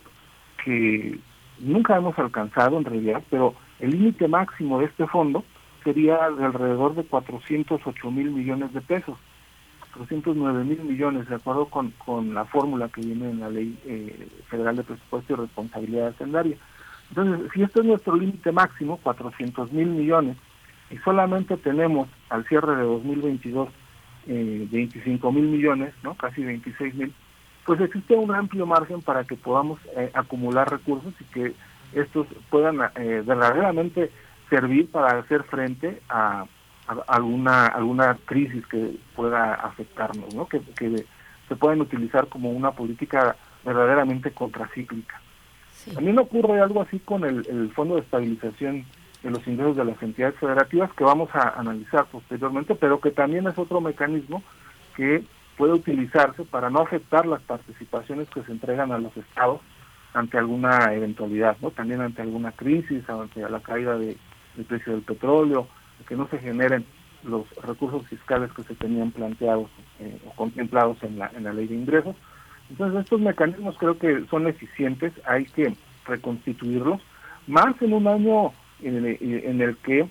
que 0.64 1.20
nunca 1.60 1.98
hemos 1.98 2.18
alcanzado 2.18 2.78
en 2.78 2.86
realidad, 2.86 3.24
pero 3.30 3.56
el 3.80 3.92
límite 3.92 4.28
máximo 4.28 4.80
de 4.80 4.86
este 4.86 5.08
fondo 5.08 5.44
sería 5.84 6.30
de 6.30 6.46
alrededor 6.46 6.96
de 6.96 7.04
408 7.04 8.12
mil 8.12 8.32
millones 8.32 8.74
de 8.74 8.82
pesos, 8.82 9.18
409 9.94 10.64
mil 10.64 10.82
millones, 10.84 11.28
de 11.30 11.36
acuerdo 11.36 11.66
con, 11.66 11.92
con 11.92 12.34
la 12.34 12.46
fórmula 12.46 12.90
que 12.90 13.02
viene 13.02 13.30
en 13.30 13.40
la 13.40 13.50
Ley 13.50 13.78
eh, 13.86 14.28
Federal 14.50 14.76
de 14.76 14.84
Presupuesto 14.84 15.34
y 15.34 15.36
Responsabilidad 15.38 16.10
Hacendaria. 16.10 16.58
Entonces, 17.10 17.50
si 17.54 17.64
este 17.64 17.80
es 17.80 17.86
nuestro 17.86 18.16
límite 18.16 18.52
máximo, 18.52 18.98
400 18.98 19.72
mil 19.72 19.88
millones, 19.88 20.38
y 20.92 20.98
solamente 20.98 21.58
tenemos 21.58 22.08
al 22.30 22.46
cierre 22.46 22.76
de 22.76 22.84
2022 22.84 23.70
eh, 24.28 24.68
25 24.70 25.32
mil 25.32 25.46
millones, 25.46 25.94
¿no? 26.04 26.14
casi 26.16 26.44
26 26.44 26.94
mil, 26.96 27.14
pues 27.70 27.82
existe 27.82 28.16
un 28.16 28.34
amplio 28.34 28.66
margen 28.66 29.00
para 29.04 29.26
que 29.26 29.36
podamos 29.36 29.80
eh, 29.96 30.10
acumular 30.16 30.72
recursos 30.72 31.14
y 31.20 31.24
que 31.26 31.54
estos 31.94 32.26
puedan 32.50 32.80
eh, 32.96 33.22
verdaderamente 33.24 34.10
servir 34.50 34.90
para 34.90 35.20
hacer 35.20 35.44
frente 35.44 36.02
a, 36.10 36.48
alguna 37.06 37.68
alguna 37.68 38.18
crisis 38.26 38.66
que 38.66 38.98
pueda 39.16 39.54
afectarnos, 39.54 40.34
¿no? 40.34 40.48
que, 40.48 40.64
se 41.48 41.56
pueden 41.56 41.82
utilizar 41.82 42.26
como 42.26 42.50
una 42.50 42.72
política 42.72 43.36
verdaderamente 43.64 44.32
contracíclica. 44.32 45.22
También 45.94 46.18
ocurre 46.18 46.60
algo 46.60 46.82
así 46.82 46.98
con 46.98 47.24
el, 47.24 47.46
el 47.48 47.72
Fondo 47.74 47.98
de 47.98 48.02
Estabilización 48.02 48.84
de 49.22 49.30
los 49.30 49.48
ingresos 49.48 49.78
de 49.78 49.86
las 49.86 50.02
entidades 50.02 50.40
federativas 50.40 50.92
que 50.94 51.04
vamos 51.04 51.30
a 51.36 51.50
analizar 51.50 52.08
posteriormente, 52.08 52.74
pero 52.74 53.00
que 53.00 53.12
también 53.12 53.46
es 53.46 53.60
otro 53.60 53.80
mecanismo 53.80 54.42
que 54.96 55.24
puede 55.60 55.74
utilizarse 55.74 56.46
para 56.46 56.70
no 56.70 56.80
afectar 56.80 57.26
las 57.26 57.42
participaciones 57.42 58.30
que 58.30 58.42
se 58.44 58.52
entregan 58.54 58.94
a 58.94 58.98
los 58.98 59.16
estados 59.18 59.60
ante 60.14 60.38
alguna 60.38 60.94
eventualidad, 60.94 61.58
¿no? 61.62 61.70
También 61.72 62.00
ante 62.00 62.22
alguna 62.22 62.54
crisis, 62.54 63.04
ante 63.10 63.42
la 63.42 63.60
caída 63.60 63.98
de, 63.98 64.16
del 64.56 64.66
precio 64.66 64.94
del 64.94 65.02
petróleo, 65.02 65.68
que 66.08 66.16
no 66.16 66.30
se 66.30 66.40
generen 66.40 66.86
los 67.24 67.46
recursos 67.62 68.08
fiscales 68.08 68.54
que 68.54 68.64
se 68.64 68.74
tenían 68.74 69.12
planteados 69.12 69.70
eh, 70.00 70.18
o 70.26 70.30
contemplados 70.32 71.04
en 71.04 71.20
la, 71.20 71.30
en 71.36 71.44
la 71.44 71.52
ley 71.52 71.68
de 71.68 71.76
ingresos. 71.76 72.16
Entonces 72.70 73.02
estos 73.02 73.20
mecanismos 73.20 73.76
creo 73.78 74.00
que 74.00 74.26
son 74.30 74.48
eficientes, 74.48 75.12
hay 75.26 75.44
que 75.44 75.74
reconstituirlos, 76.06 77.02
más 77.48 77.76
en 77.82 77.92
un 77.92 78.08
año 78.08 78.54
en 78.82 78.96
el, 79.06 79.18
en 79.20 79.60
el 79.60 79.76
que 79.76 80.08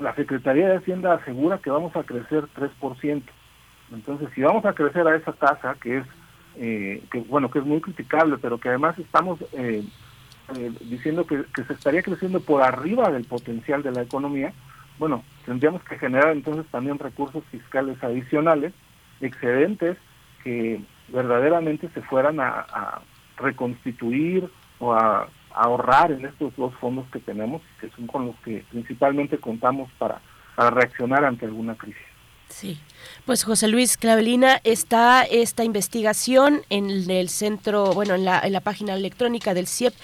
la 0.00 0.14
Secretaría 0.14 0.70
de 0.70 0.76
Hacienda 0.78 1.12
asegura 1.12 1.58
que 1.58 1.68
vamos 1.68 1.94
a 1.94 2.04
crecer 2.04 2.44
3%. 2.56 3.22
Entonces, 3.92 4.28
si 4.34 4.42
vamos 4.42 4.64
a 4.64 4.72
crecer 4.72 5.06
a 5.06 5.16
esa 5.16 5.32
tasa, 5.32 5.76
que 5.80 5.98
es, 5.98 6.06
eh, 6.56 7.02
bueno, 7.28 7.50
que 7.50 7.58
es 7.58 7.64
muy 7.64 7.80
criticable, 7.80 8.38
pero 8.38 8.58
que 8.58 8.68
además 8.68 8.98
estamos 8.98 9.40
eh, 9.52 9.84
eh, 10.56 10.72
diciendo 10.80 11.26
que, 11.26 11.44
se 11.54 11.72
estaría 11.72 12.02
creciendo 12.02 12.40
por 12.40 12.62
arriba 12.62 13.10
del 13.10 13.24
potencial 13.24 13.82
de 13.82 13.92
la 13.92 14.02
economía, 14.02 14.52
bueno, 14.98 15.24
tendríamos 15.44 15.82
que 15.84 15.98
generar 15.98 16.30
entonces 16.30 16.66
también 16.70 16.98
recursos 16.98 17.44
fiscales 17.50 18.02
adicionales, 18.02 18.72
excedentes, 19.20 19.96
que 20.42 20.80
verdaderamente 21.08 21.88
se 21.94 22.02
fueran 22.02 22.40
a, 22.40 23.00
reconstituir 23.36 24.48
o 24.78 24.92
a, 24.92 25.26
ahorrar 25.54 26.12
en 26.12 26.24
estos 26.24 26.54
dos 26.56 26.74
fondos 26.76 27.06
que 27.12 27.18
tenemos, 27.18 27.60
que 27.80 27.90
son 27.90 28.06
con 28.06 28.26
los 28.26 28.36
que 28.36 28.64
principalmente 28.70 29.36
contamos 29.38 29.90
para 29.98 30.20
reaccionar 30.56 31.24
ante 31.24 31.44
alguna 31.44 31.74
crisis. 31.74 32.11
Sí. 32.52 32.78
Pues 33.24 33.44
José 33.44 33.68
Luis 33.68 33.96
Clavelina, 33.96 34.60
está 34.64 35.22
esta 35.22 35.64
investigación 35.64 36.62
en 36.70 37.10
el 37.10 37.28
centro, 37.28 37.92
bueno, 37.94 38.14
en 38.14 38.24
la, 38.24 38.40
en 38.40 38.52
la 38.52 38.60
página 38.60 38.94
electrónica 38.94 39.54
del 39.54 39.66
CIEP, 39.66 39.94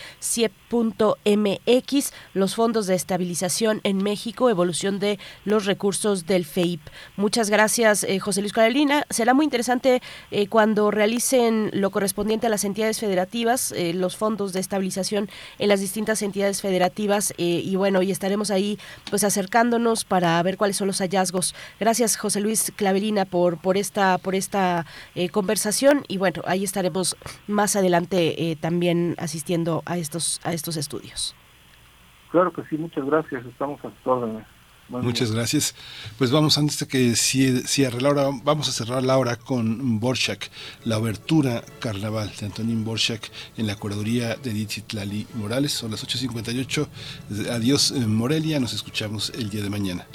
CIEP.mx, 0.68 2.12
los 2.34 2.54
fondos 2.54 2.86
de 2.86 2.94
estabilización 2.94 3.80
en 3.84 3.98
México, 3.98 4.50
evolución 4.50 4.98
de 4.98 5.18
los 5.44 5.64
recursos 5.64 6.26
del 6.26 6.44
FEIP. 6.44 6.80
Muchas 7.16 7.50
gracias, 7.50 8.04
eh, 8.04 8.18
José 8.18 8.40
Luis 8.40 8.52
Clavelina. 8.52 9.04
Será 9.10 9.34
muy 9.34 9.44
interesante 9.44 10.02
eh, 10.30 10.46
cuando 10.48 10.90
realicen 10.90 11.70
lo 11.72 11.90
correspondiente 11.90 12.46
a 12.46 12.50
las 12.50 12.64
entidades 12.64 13.00
federativas, 13.00 13.72
eh, 13.72 13.92
los 13.94 14.16
fondos 14.16 14.52
de 14.52 14.60
estabilización 14.60 15.28
en 15.58 15.68
las 15.68 15.80
distintas 15.80 16.22
entidades 16.22 16.60
federativas, 16.60 17.32
y 17.36 17.76
bueno, 17.76 18.02
y 18.02 18.10
estaremos 18.10 18.50
ahí 18.50 18.78
pues 19.10 19.24
acercándonos 19.24 20.04
para 20.04 20.42
ver 20.42 20.56
cuáles 20.56 20.76
son 20.76 20.86
los 20.86 20.98
hallazgos. 20.98 21.54
Gracias, 21.78 22.16
José 22.16 22.40
Luis 22.40 22.72
Clavelina 22.76 23.24
por, 23.24 23.58
por 23.58 23.76
esta, 23.76 24.18
por 24.18 24.34
esta 24.34 24.86
conversación 25.30 26.04
y 26.08 26.18
bueno, 26.18 26.42
ahí 26.46 26.64
estaremos 26.64 27.16
más 27.46 27.76
adelante 27.76 28.56
también 28.60 29.14
asistiendo 29.18 29.82
a 29.86 29.98
estos, 29.98 30.40
estos 30.58 30.76
estudios. 30.76 31.34
Claro 32.30 32.52
que 32.52 32.62
sí, 32.64 32.76
muchas 32.76 33.06
gracias, 33.06 33.46
estamos 33.46 33.82
a 33.84 33.90
su 34.02 34.10
órdenes. 34.10 34.46
Muchas 34.88 35.32
gracias. 35.32 35.74
Pues 36.16 36.30
vamos, 36.30 36.56
antes 36.56 36.78
de 36.78 36.88
que 36.88 37.14
cierre 37.14 38.00
Laura, 38.00 38.30
vamos 38.42 38.68
a 38.68 38.72
cerrar 38.72 39.02
la 39.02 39.18
hora 39.18 39.36
con 39.36 40.00
Borchak, 40.00 40.50
la 40.84 40.96
abertura 40.96 41.62
carnaval 41.78 42.32
de 42.40 42.46
Antonín 42.46 42.84
Borchak 42.84 43.30
en 43.58 43.66
la 43.66 43.76
curaduría 43.76 44.36
de 44.36 44.84
Lali 44.92 45.26
Morales. 45.34 45.72
Son 45.72 45.90
las 45.90 46.06
8.58. 46.06 46.88
Adiós, 47.50 47.90
eh, 47.90 48.06
Morelia. 48.06 48.60
Nos 48.60 48.72
escuchamos 48.72 49.30
el 49.30 49.50
día 49.50 49.62
de 49.62 49.70
mañana. 49.70 50.06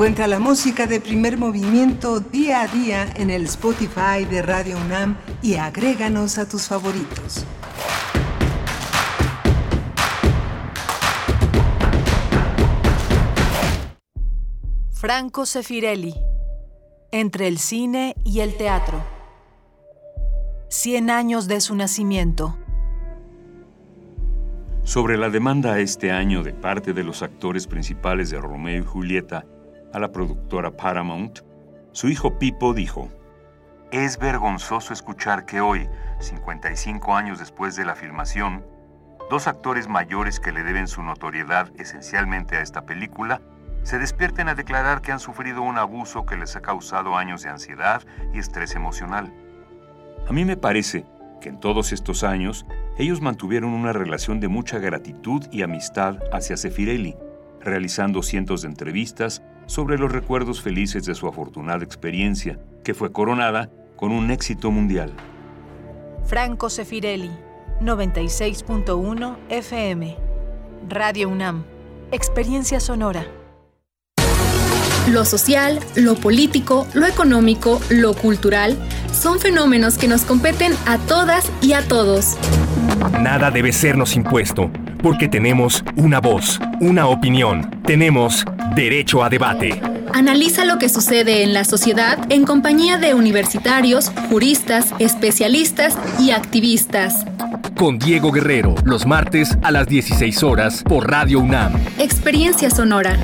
Encuentra 0.00 0.26
la 0.28 0.38
música 0.38 0.86
de 0.86 0.98
primer 0.98 1.36
movimiento 1.36 2.20
día 2.20 2.62
a 2.62 2.68
día 2.68 3.06
en 3.16 3.28
el 3.28 3.44
Spotify 3.44 4.24
de 4.24 4.40
Radio 4.40 4.78
UNAM 4.78 5.18
y 5.42 5.56
agréganos 5.56 6.38
a 6.38 6.48
tus 6.48 6.68
favoritos. 6.68 7.44
Franco 14.90 15.44
Sefirelli. 15.44 16.14
Entre 17.12 17.46
el 17.46 17.58
cine 17.58 18.16
y 18.24 18.40
el 18.40 18.56
teatro. 18.56 19.04
Cien 20.70 21.10
años 21.10 21.46
de 21.46 21.60
su 21.60 21.74
nacimiento. 21.74 22.56
Sobre 24.82 25.18
la 25.18 25.28
demanda 25.28 25.78
este 25.78 26.10
año 26.10 26.42
de 26.42 26.54
parte 26.54 26.94
de 26.94 27.04
los 27.04 27.22
actores 27.22 27.66
principales 27.66 28.30
de 28.30 28.40
Romeo 28.40 28.82
y 28.82 28.86
Julieta 28.86 29.44
a 29.92 29.98
la 29.98 30.12
productora 30.12 30.70
Paramount, 30.70 31.40
su 31.92 32.08
hijo 32.08 32.38
Pipo 32.38 32.74
dijo, 32.74 33.08
Es 33.90 34.18
vergonzoso 34.18 34.92
escuchar 34.92 35.46
que 35.46 35.60
hoy, 35.60 35.88
55 36.20 37.14
años 37.14 37.38
después 37.38 37.76
de 37.76 37.84
la 37.84 37.94
filmación, 37.94 38.64
dos 39.28 39.46
actores 39.46 39.88
mayores 39.88 40.40
que 40.40 40.52
le 40.52 40.62
deben 40.62 40.88
su 40.88 41.02
notoriedad 41.02 41.70
esencialmente 41.78 42.56
a 42.56 42.62
esta 42.62 42.84
película 42.86 43.40
se 43.82 43.98
despierten 43.98 44.48
a 44.48 44.54
declarar 44.54 45.00
que 45.00 45.12
han 45.12 45.20
sufrido 45.20 45.62
un 45.62 45.78
abuso 45.78 46.26
que 46.26 46.36
les 46.36 46.54
ha 46.56 46.60
causado 46.60 47.16
años 47.16 47.42
de 47.42 47.48
ansiedad 47.48 48.02
y 48.32 48.38
estrés 48.38 48.74
emocional. 48.74 49.32
A 50.28 50.32
mí 50.32 50.44
me 50.44 50.56
parece 50.56 51.06
que 51.40 51.48
en 51.48 51.58
todos 51.58 51.92
estos 51.92 52.22
años 52.22 52.66
ellos 52.98 53.20
mantuvieron 53.20 53.72
una 53.72 53.92
relación 53.92 54.40
de 54.40 54.48
mucha 54.48 54.78
gratitud 54.78 55.46
y 55.50 55.62
amistad 55.62 56.18
hacia 56.32 56.56
Sefirelli, 56.56 57.16
realizando 57.60 58.22
cientos 58.22 58.62
de 58.62 58.68
entrevistas 58.68 59.42
sobre 59.70 59.98
los 59.98 60.10
recuerdos 60.10 60.60
felices 60.60 61.04
de 61.04 61.14
su 61.14 61.28
afortunada 61.28 61.84
experiencia, 61.84 62.58
que 62.82 62.92
fue 62.92 63.12
coronada 63.12 63.70
con 63.94 64.10
un 64.10 64.32
éxito 64.32 64.72
mundial. 64.72 65.12
Franco 66.26 66.68
Sefirelli, 66.68 67.30
96.1 67.80 69.36
FM. 69.48 70.16
Radio 70.88 71.28
UNAM. 71.28 71.62
Experiencia 72.10 72.80
sonora. 72.80 73.24
Lo 75.08 75.24
social, 75.24 75.78
lo 75.94 76.16
político, 76.16 76.88
lo 76.92 77.06
económico, 77.06 77.80
lo 77.90 78.14
cultural 78.14 78.76
son 79.12 79.38
fenómenos 79.38 79.98
que 79.98 80.08
nos 80.08 80.22
competen 80.22 80.72
a 80.86 80.98
todas 80.98 81.50
y 81.62 81.74
a 81.74 81.86
todos. 81.86 82.36
Nada 83.20 83.52
debe 83.52 83.72
sernos 83.72 84.16
impuesto, 84.16 84.68
porque 85.02 85.28
tenemos 85.28 85.84
una 85.96 86.20
voz, 86.20 86.60
una 86.80 87.06
opinión, 87.06 87.70
tenemos 87.84 88.44
derecho 88.74 89.22
a 89.22 89.28
debate. 89.28 89.80
Analiza 90.12 90.64
lo 90.64 90.78
que 90.78 90.88
sucede 90.88 91.42
en 91.42 91.54
la 91.54 91.64
sociedad 91.64 92.18
en 92.30 92.44
compañía 92.44 92.98
de 92.98 93.14
universitarios, 93.14 94.10
juristas, 94.28 94.92
especialistas 94.98 95.96
y 96.18 96.32
activistas. 96.32 97.24
Con 97.76 97.98
Diego 97.98 98.32
Guerrero, 98.32 98.74
los 98.84 99.06
martes 99.06 99.56
a 99.62 99.70
las 99.70 99.86
16 99.86 100.42
horas 100.42 100.82
por 100.82 101.10
Radio 101.10 101.40
UNAM. 101.40 101.74
Experiencia 101.98 102.70
sonora. 102.70 103.16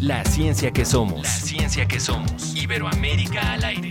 La 0.00 0.24
ciencia 0.24 0.70
que 0.70 0.84
somos. 0.84 1.22
La 1.22 1.28
ciencia 1.28 1.88
que 1.88 1.98
somos. 1.98 2.54
Iberoamérica 2.54 3.54
al 3.54 3.64
aire. 3.64 3.90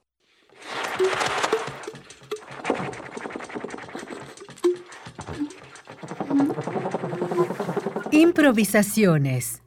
Improvisaciones. 8.11 9.61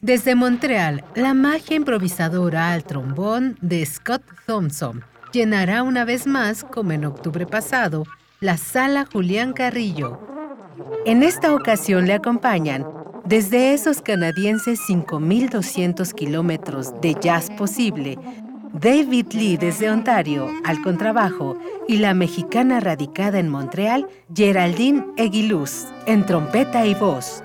Desde 0.00 0.34
Montreal, 0.34 1.04
la 1.14 1.34
magia 1.34 1.76
improvisadora 1.76 2.72
al 2.72 2.84
trombón 2.84 3.58
de 3.60 3.84
Scott 3.84 4.22
Thompson 4.46 5.04
llenará 5.32 5.82
una 5.82 6.04
vez 6.04 6.26
más, 6.26 6.64
como 6.64 6.92
en 6.92 7.04
octubre 7.04 7.46
pasado, 7.46 8.04
la 8.40 8.56
sala 8.56 9.06
Julián 9.12 9.52
Carrillo. 9.52 10.18
En 11.04 11.22
esta 11.22 11.54
ocasión 11.54 12.06
le 12.06 12.14
acompañan, 12.14 12.86
desde 13.24 13.74
esos 13.74 14.00
canadienses 14.00 14.80
5.200 14.88 16.12
kilómetros 16.14 16.98
de 17.00 17.14
jazz 17.20 17.50
posible, 17.50 18.18
David 18.72 19.32
Lee 19.32 19.56
desde 19.56 19.90
Ontario 19.90 20.48
al 20.64 20.80
contrabajo 20.80 21.58
y 21.88 21.98
la 21.98 22.14
mexicana 22.14 22.78
radicada 22.78 23.40
en 23.40 23.48
Montreal, 23.48 24.06
Geraldine 24.32 25.04
Eguiluz, 25.16 25.86
en 26.06 26.24
trompeta 26.24 26.86
y 26.86 26.94
voz. 26.94 27.42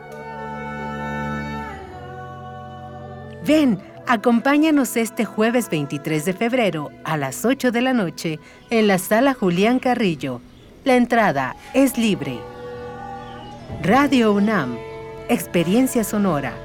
Ven, 3.45 3.80
acompáñanos 4.06 4.97
este 4.97 5.26
jueves 5.26 5.69
23 5.69 6.26
de 6.26 6.34
febrero 6.34 6.91
a 7.03 7.18
las 7.18 7.43
8 7.43 7.72
de 7.72 7.81
la 7.81 7.93
noche 7.93 8.39
en 8.69 8.88
la 8.88 8.99
sala 8.99 9.34
Julián 9.34 9.80
Carrillo. 9.80 10.41
La 10.84 10.95
entrada 10.95 11.56
es 11.73 11.97
libre. 11.97 12.38
Radio 13.81 14.31
UNAM, 14.31 14.77
Experiencia 15.27 16.03
Sonora. 16.03 16.64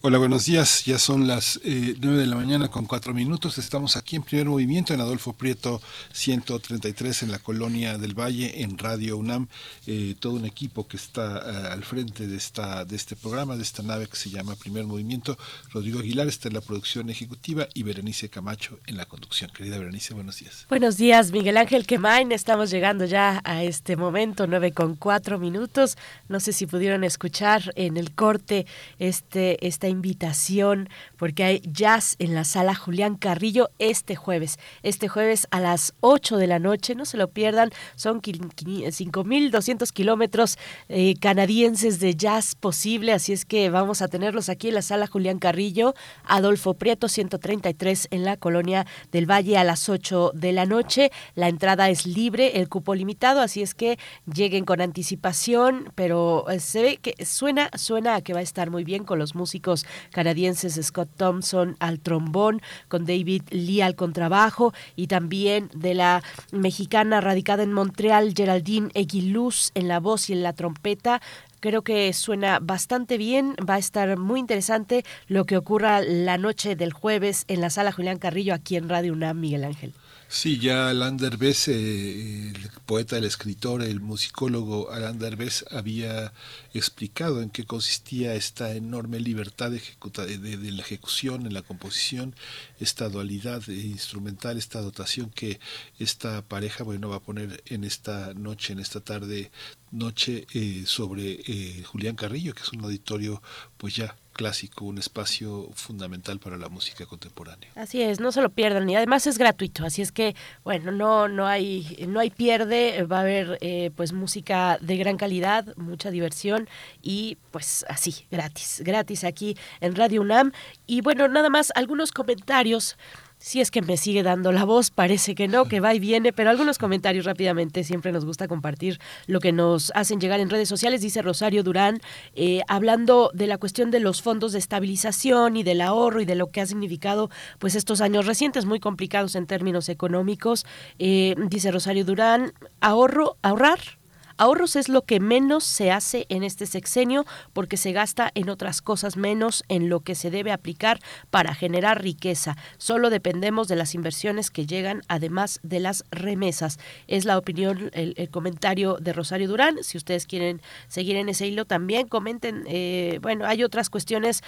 Hola, 0.00 0.18
buenos 0.18 0.44
días. 0.44 0.84
Ya 0.84 0.96
son 0.96 1.26
las 1.26 1.58
eh, 1.64 1.96
9 2.00 2.18
de 2.18 2.26
la 2.26 2.36
mañana 2.36 2.68
con 2.68 2.86
cuatro 2.86 3.12
minutos. 3.12 3.58
Estamos 3.58 3.96
aquí 3.96 4.14
en 4.14 4.22
primer 4.22 4.46
movimiento 4.46 4.94
en 4.94 5.00
Adolfo 5.00 5.32
Prieto 5.32 5.82
133 6.12 7.24
en 7.24 7.32
la 7.32 7.40
colonia 7.40 7.98
del 7.98 8.14
Valle 8.14 8.62
en 8.62 8.78
Radio 8.78 9.16
UNAM. 9.16 9.48
Eh, 9.88 10.14
todo 10.20 10.34
un 10.34 10.44
equipo 10.44 10.86
que 10.86 10.96
está 10.96 11.38
eh, 11.38 11.72
al 11.72 11.82
frente 11.82 12.28
de, 12.28 12.36
esta, 12.36 12.84
de 12.84 12.94
este 12.94 13.16
programa, 13.16 13.56
de 13.56 13.64
esta 13.64 13.82
nave 13.82 14.06
que 14.06 14.14
se 14.14 14.30
llama 14.30 14.54
Primer 14.54 14.84
Movimiento. 14.84 15.36
Rodrigo 15.72 15.98
Aguilar 15.98 16.28
está 16.28 16.46
en 16.46 16.54
la 16.54 16.60
producción 16.60 17.10
ejecutiva 17.10 17.66
y 17.74 17.82
Berenice 17.82 18.28
Camacho 18.28 18.78
en 18.86 18.98
la 18.98 19.06
conducción. 19.06 19.50
Querida 19.50 19.78
Berenice, 19.78 20.14
buenos 20.14 20.38
días. 20.38 20.64
Buenos 20.68 20.96
días, 20.96 21.32
Miguel 21.32 21.56
Ángel 21.56 21.88
Quemain. 21.88 22.30
Estamos 22.30 22.70
llegando 22.70 23.04
ya 23.04 23.40
a 23.42 23.64
este 23.64 23.96
momento, 23.96 24.46
9 24.46 24.70
con 24.70 24.94
cuatro 24.94 25.40
minutos. 25.40 25.98
No 26.28 26.38
sé 26.38 26.52
si 26.52 26.66
pudieron 26.66 27.02
escuchar 27.02 27.72
en 27.74 27.96
el 27.96 28.14
corte 28.14 28.64
este, 29.00 29.66
esta 29.66 29.87
invitación 29.88 30.88
porque 31.16 31.44
hay 31.44 31.62
jazz 31.64 32.16
en 32.18 32.34
la 32.34 32.44
sala 32.44 32.74
Julián 32.74 33.16
Carrillo 33.16 33.70
este 33.78 34.16
jueves. 34.16 34.58
Este 34.82 35.08
jueves 35.08 35.46
a 35.50 35.60
las 35.60 35.94
8 36.00 36.36
de 36.36 36.46
la 36.46 36.58
noche, 36.58 36.94
no 36.94 37.04
se 37.04 37.16
lo 37.16 37.28
pierdan, 37.28 37.70
son 37.96 38.20
5.200 38.20 39.92
kilómetros 39.92 40.58
eh, 40.88 41.14
canadienses 41.20 42.00
de 42.00 42.14
jazz 42.14 42.54
posible, 42.54 43.12
así 43.12 43.32
es 43.32 43.44
que 43.44 43.70
vamos 43.70 44.02
a 44.02 44.08
tenerlos 44.08 44.48
aquí 44.48 44.68
en 44.68 44.74
la 44.74 44.82
sala 44.82 45.06
Julián 45.06 45.38
Carrillo, 45.38 45.94
Adolfo 46.24 46.74
Prieto 46.74 47.08
133 47.08 48.08
en 48.10 48.24
la 48.24 48.36
colonia 48.36 48.86
del 49.12 49.30
Valle 49.30 49.56
a 49.56 49.64
las 49.64 49.88
8 49.88 50.32
de 50.34 50.52
la 50.52 50.66
noche. 50.66 51.10
La 51.34 51.48
entrada 51.48 51.90
es 51.90 52.06
libre, 52.06 52.58
el 52.58 52.68
cupo 52.68 52.94
limitado, 52.94 53.40
así 53.40 53.62
es 53.62 53.74
que 53.74 53.98
lleguen 54.32 54.64
con 54.64 54.80
anticipación, 54.80 55.92
pero 55.94 56.48
eh, 56.50 56.60
se 56.60 56.82
ve 56.82 56.96
que 56.98 57.24
suena, 57.24 57.70
suena 57.76 58.16
a 58.16 58.20
que 58.22 58.32
va 58.32 58.40
a 58.40 58.42
estar 58.42 58.70
muy 58.70 58.84
bien 58.84 59.04
con 59.04 59.18
los 59.18 59.34
músicos 59.34 59.77
canadienses 60.10 60.78
Scott 60.82 61.08
Thompson 61.16 61.76
al 61.80 62.00
trombón, 62.00 62.60
con 62.88 63.04
David 63.04 63.42
Lee 63.50 63.80
al 63.80 63.94
contrabajo 63.94 64.72
y 64.96 65.06
también 65.06 65.70
de 65.74 65.94
la 65.94 66.22
mexicana 66.52 67.20
radicada 67.20 67.62
en 67.62 67.72
Montreal, 67.72 68.34
Geraldine 68.36 68.90
Eguiluz 68.94 69.70
en 69.74 69.88
la 69.88 70.00
voz 70.00 70.30
y 70.30 70.32
en 70.32 70.42
la 70.42 70.52
trompeta. 70.52 71.20
Creo 71.60 71.82
que 71.82 72.12
suena 72.12 72.60
bastante 72.60 73.18
bien, 73.18 73.56
va 73.68 73.74
a 73.74 73.78
estar 73.78 74.16
muy 74.16 74.38
interesante 74.38 75.04
lo 75.26 75.44
que 75.44 75.56
ocurra 75.56 76.00
la 76.00 76.38
noche 76.38 76.76
del 76.76 76.92
jueves 76.92 77.44
en 77.48 77.60
la 77.60 77.70
sala 77.70 77.90
Julián 77.90 78.18
Carrillo 78.18 78.54
aquí 78.54 78.76
en 78.76 78.88
Radio 78.88 79.12
UNAM, 79.12 79.40
Miguel 79.40 79.64
Ángel. 79.64 79.92
Sí, 80.30 80.58
ya 80.58 80.90
Alain 80.90 81.16
Derbez, 81.16 81.68
eh, 81.68 82.50
el 82.50 82.70
poeta, 82.84 83.16
el 83.16 83.24
escritor, 83.24 83.82
el 83.82 84.00
musicólogo 84.00 84.90
Alain 84.90 85.18
Derbez 85.18 85.64
había 85.70 86.34
explicado 86.74 87.40
en 87.40 87.48
qué 87.48 87.64
consistía 87.64 88.34
esta 88.34 88.74
enorme 88.74 89.20
libertad 89.20 89.70
de, 89.70 90.38
de, 90.38 90.72
la 90.72 90.82
ejecución 90.82 91.46
en 91.46 91.54
la 91.54 91.62
composición, 91.62 92.36
esta 92.78 93.08
dualidad 93.08 93.66
instrumental, 93.68 94.58
esta 94.58 94.82
dotación 94.82 95.30
que 95.30 95.60
esta 95.98 96.46
pareja 96.46 96.84
bueno 96.84 97.08
va 97.08 97.16
a 97.16 97.22
poner 97.22 97.62
en 97.66 97.84
esta 97.84 98.34
noche, 98.34 98.74
en 98.74 98.80
esta 98.80 99.00
tarde 99.00 99.50
noche 99.90 100.46
eh, 100.52 100.84
sobre 100.86 101.40
eh, 101.46 101.82
Julián 101.84 102.16
Carrillo, 102.16 102.54
que 102.54 102.62
es 102.62 102.72
un 102.72 102.84
auditorio 102.84 103.42
pues 103.78 103.96
ya 103.96 104.14
clásico, 104.38 104.84
un 104.84 104.98
espacio 104.98 105.68
fundamental 105.74 106.38
para 106.38 106.56
la 106.56 106.68
música 106.68 107.04
contemporánea. 107.06 107.68
Así 107.74 108.00
es, 108.02 108.20
no 108.20 108.30
se 108.30 108.40
lo 108.40 108.50
pierdan 108.50 108.88
y 108.88 108.94
además 108.94 109.26
es 109.26 109.36
gratuito, 109.36 109.84
así 109.84 110.00
es 110.00 110.12
que 110.12 110.36
bueno, 110.62 110.92
no 110.92 111.26
no 111.26 111.48
hay 111.48 112.06
no 112.08 112.20
hay 112.20 112.30
pierde, 112.30 113.02
va 113.02 113.18
a 113.18 113.22
haber 113.22 113.58
eh, 113.60 113.90
pues 113.96 114.12
música 114.12 114.78
de 114.80 114.96
gran 114.96 115.16
calidad, 115.16 115.76
mucha 115.76 116.12
diversión 116.12 116.68
y 117.02 117.36
pues 117.50 117.84
así, 117.88 118.26
gratis, 118.30 118.80
gratis 118.84 119.24
aquí 119.24 119.56
en 119.80 119.96
Radio 119.96 120.20
UNAM 120.20 120.52
y 120.86 121.00
bueno, 121.00 121.26
nada 121.26 121.50
más 121.50 121.72
algunos 121.74 122.12
comentarios 122.12 122.96
si 123.38 123.60
es 123.60 123.70
que 123.70 123.82
me 123.82 123.96
sigue 123.96 124.22
dando 124.22 124.52
la 124.52 124.64
voz, 124.64 124.90
parece 124.90 125.34
que 125.34 125.48
no, 125.48 125.66
que 125.66 125.80
va 125.80 125.94
y 125.94 125.98
viene, 125.98 126.32
pero 126.32 126.50
algunos 126.50 126.78
comentarios 126.78 127.24
rápidamente, 127.24 127.84
siempre 127.84 128.12
nos 128.12 128.24
gusta 128.24 128.48
compartir 128.48 128.98
lo 129.26 129.40
que 129.40 129.52
nos 129.52 129.92
hacen 129.94 130.20
llegar 130.20 130.40
en 130.40 130.50
redes 130.50 130.68
sociales, 130.68 131.00
dice 131.00 131.22
Rosario 131.22 131.62
Durán, 131.62 132.00
eh, 132.34 132.62
hablando 132.68 133.30
de 133.34 133.46
la 133.46 133.58
cuestión 133.58 133.90
de 133.90 134.00
los 134.00 134.22
fondos 134.22 134.52
de 134.52 134.58
estabilización 134.58 135.56
y 135.56 135.62
del 135.62 135.80
ahorro 135.80 136.20
y 136.20 136.24
de 136.24 136.34
lo 136.34 136.48
que 136.48 136.60
ha 136.60 136.66
significado 136.66 137.30
pues 137.58 137.74
estos 137.74 138.00
años 138.00 138.26
recientes 138.26 138.64
muy 138.64 138.80
complicados 138.80 139.34
en 139.34 139.46
términos 139.46 139.88
económicos, 139.88 140.66
eh, 140.98 141.34
dice 141.48 141.70
Rosario 141.70 142.04
Durán, 142.04 142.52
ahorro, 142.80 143.36
ahorrar 143.42 143.97
Ahorros 144.38 144.76
es 144.76 144.88
lo 144.88 145.02
que 145.02 145.18
menos 145.18 145.64
se 145.64 145.90
hace 145.90 146.26
en 146.28 146.44
este 146.44 146.66
sexenio 146.66 147.26
porque 147.52 147.76
se 147.76 147.90
gasta 147.92 148.30
en 148.34 148.48
otras 148.48 148.80
cosas 148.80 149.16
menos 149.16 149.64
en 149.68 149.88
lo 149.88 150.00
que 150.00 150.14
se 150.14 150.30
debe 150.30 150.52
aplicar 150.52 151.00
para 151.30 151.54
generar 151.54 152.02
riqueza. 152.02 152.56
Solo 152.78 153.10
dependemos 153.10 153.66
de 153.66 153.74
las 153.74 153.96
inversiones 153.96 154.50
que 154.50 154.64
llegan 154.64 155.02
además 155.08 155.58
de 155.64 155.80
las 155.80 156.04
remesas. 156.12 156.78
Es 157.08 157.24
la 157.24 157.36
opinión, 157.36 157.90
el, 157.94 158.14
comentario 158.30 158.98
de 159.00 159.12
Rosario 159.12 159.48
Durán. 159.48 159.82
Si 159.82 159.96
ustedes 159.96 160.26
quieren 160.26 160.62
seguir 160.86 161.16
en 161.16 161.28
ese 161.28 161.46
hilo 161.46 161.64
también 161.64 162.06
comenten. 162.06 162.62
Eh, 162.66 163.18
bueno, 163.22 163.44
hay 163.44 163.64
otras 163.64 163.90
cuestiones 163.90 164.42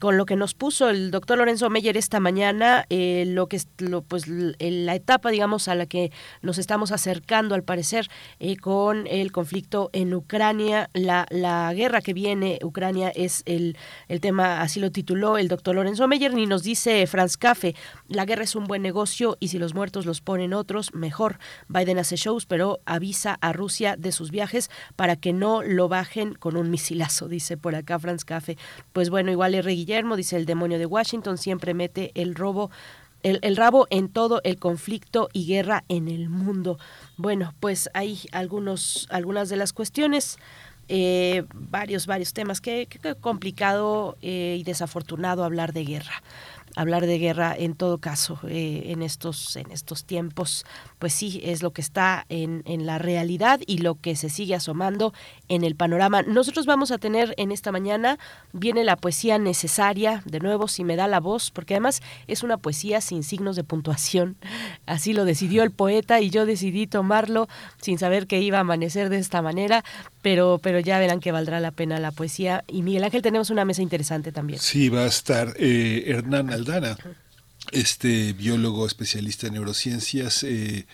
con 0.00 0.16
lo 0.16 0.26
que 0.26 0.34
nos 0.34 0.54
puso 0.54 0.90
el 0.90 1.10
doctor 1.10 1.38
Lorenzo 1.38 1.70
Meyer 1.70 1.96
esta 1.96 2.18
mañana, 2.18 2.84
eh, 2.90 3.24
lo 3.26 3.46
que 3.46 3.60
lo, 3.78 4.02
pues 4.02 4.26
la 4.26 4.94
etapa 4.94 5.30
digamos 5.30 5.68
a 5.68 5.74
la 5.76 5.86
que 5.86 6.10
nos 6.42 6.58
estamos 6.58 6.90
acercando 6.90 7.54
al 7.54 7.62
parecer 7.62 8.08
eh, 8.40 8.56
con 8.56 9.06
el 9.06 9.32
conflicto 9.36 9.90
en 9.92 10.14
Ucrania, 10.14 10.88
la, 10.94 11.26
la 11.28 11.70
guerra 11.74 12.00
que 12.00 12.14
viene, 12.14 12.58
Ucrania 12.62 13.10
es 13.10 13.42
el, 13.44 13.76
el 14.08 14.22
tema, 14.22 14.62
así 14.62 14.80
lo 14.80 14.90
tituló 14.90 15.36
el 15.36 15.48
doctor 15.48 15.74
Lorenzo 15.74 16.08
Meyer, 16.08 16.32
ni 16.32 16.46
nos 16.46 16.62
dice 16.62 17.06
Franz 17.06 17.36
Café, 17.36 17.74
la 18.08 18.24
guerra 18.24 18.44
es 18.44 18.56
un 18.56 18.64
buen 18.64 18.80
negocio 18.80 19.36
y 19.38 19.48
si 19.48 19.58
los 19.58 19.74
muertos 19.74 20.06
los 20.06 20.22
ponen 20.22 20.54
otros, 20.54 20.94
mejor. 20.94 21.38
Biden 21.68 21.98
hace 21.98 22.16
shows, 22.16 22.46
pero 22.46 22.80
avisa 22.86 23.36
a 23.42 23.52
Rusia 23.52 23.96
de 23.98 24.10
sus 24.10 24.30
viajes 24.30 24.70
para 24.96 25.16
que 25.16 25.34
no 25.34 25.62
lo 25.62 25.90
bajen 25.90 26.32
con 26.32 26.56
un 26.56 26.70
misilazo, 26.70 27.28
dice 27.36 27.58
por 27.58 27.74
acá 27.74 27.98
Franz 27.98 28.24
Café. 28.24 28.56
Pues 28.94 29.10
bueno, 29.10 29.30
igual 29.30 29.54
R. 29.54 29.70
Guillermo, 29.70 30.16
dice 30.16 30.36
el 30.36 30.46
demonio 30.46 30.78
de 30.78 30.86
Washington, 30.86 31.36
siempre 31.36 31.74
mete 31.74 32.10
el 32.14 32.34
robo 32.34 32.70
el, 33.22 33.56
rabo 33.56 33.86
en 33.90 34.08
todo 34.08 34.40
el 34.44 34.58
conflicto 34.58 35.28
y 35.32 35.46
guerra 35.46 35.84
en 35.88 36.08
el 36.08 36.28
mundo. 36.28 36.78
Bueno, 37.16 37.54
pues 37.60 37.90
hay 37.94 38.20
algunos, 38.32 39.08
algunas 39.10 39.48
de 39.48 39.56
las 39.56 39.72
cuestiones. 39.72 40.38
Eh, 40.88 41.44
varios, 41.52 42.06
varios 42.06 42.32
temas. 42.32 42.60
Qué, 42.60 42.88
complicado 43.20 44.16
eh, 44.22 44.56
y 44.60 44.62
desafortunado 44.62 45.44
hablar 45.44 45.72
de 45.72 45.84
guerra 45.84 46.22
hablar 46.76 47.06
de 47.06 47.18
guerra 47.18 47.54
en 47.56 47.74
todo 47.74 47.98
caso 47.98 48.38
eh, 48.46 48.82
en 48.88 49.00
estos 49.00 49.56
en 49.56 49.70
estos 49.70 50.04
tiempos 50.04 50.66
pues 50.98 51.12
sí 51.12 51.40
es 51.44 51.62
lo 51.62 51.72
que 51.72 51.80
está 51.80 52.24
en, 52.28 52.62
en, 52.66 52.86
la 52.86 52.98
realidad 52.98 53.60
y 53.66 53.78
lo 53.78 53.96
que 53.96 54.16
se 54.16 54.28
sigue 54.28 54.54
asomando 54.54 55.12
en 55.48 55.64
el 55.64 55.74
panorama. 55.74 56.22
Nosotros 56.22 56.66
vamos 56.66 56.90
a 56.90 56.98
tener 56.98 57.34
en 57.36 57.52
esta 57.52 57.72
mañana 57.72 58.18
viene 58.52 58.84
la 58.84 58.96
poesía 58.96 59.38
necesaria 59.38 60.22
de 60.24 60.40
nuevo 60.40 60.68
si 60.68 60.84
me 60.84 60.96
da 60.96 61.06
la 61.08 61.20
voz 61.20 61.50
porque 61.50 61.74
además 61.74 62.00
es 62.26 62.42
una 62.42 62.56
poesía 62.56 63.00
sin 63.00 63.22
signos 63.22 63.56
de 63.56 63.64
puntuación. 63.64 64.36
Así 64.86 65.12
lo 65.12 65.24
decidió 65.24 65.62
el 65.62 65.70
poeta 65.70 66.20
y 66.20 66.30
yo 66.30 66.46
decidí 66.46 66.86
tomarlo 66.86 67.48
sin 67.80 67.98
saber 67.98 68.26
que 68.26 68.40
iba 68.40 68.58
a 68.58 68.62
amanecer 68.62 69.08
de 69.08 69.18
esta 69.18 69.42
manera 69.42 69.84
pero 70.22 70.58
pero 70.60 70.80
ya 70.80 70.98
verán 70.98 71.20
que 71.20 71.30
valdrá 71.30 71.60
la 71.60 71.70
pena 71.70 72.00
la 72.00 72.10
poesía. 72.10 72.64
Y 72.66 72.82
Miguel 72.82 73.04
Ángel 73.04 73.22
tenemos 73.22 73.50
una 73.50 73.64
mesa 73.64 73.82
interesante 73.82 74.32
también. 74.32 74.58
Sí 74.58 74.88
va 74.88 75.02
a 75.02 75.06
estar 75.06 75.54
eh, 75.56 76.02
Hernán 76.06 76.50
Aldana, 76.50 76.96
este 77.72 78.32
biólogo 78.32 78.86
especialista 78.86 79.46
en 79.46 79.54
neurociencias, 79.54 80.42
eh, 80.42 80.86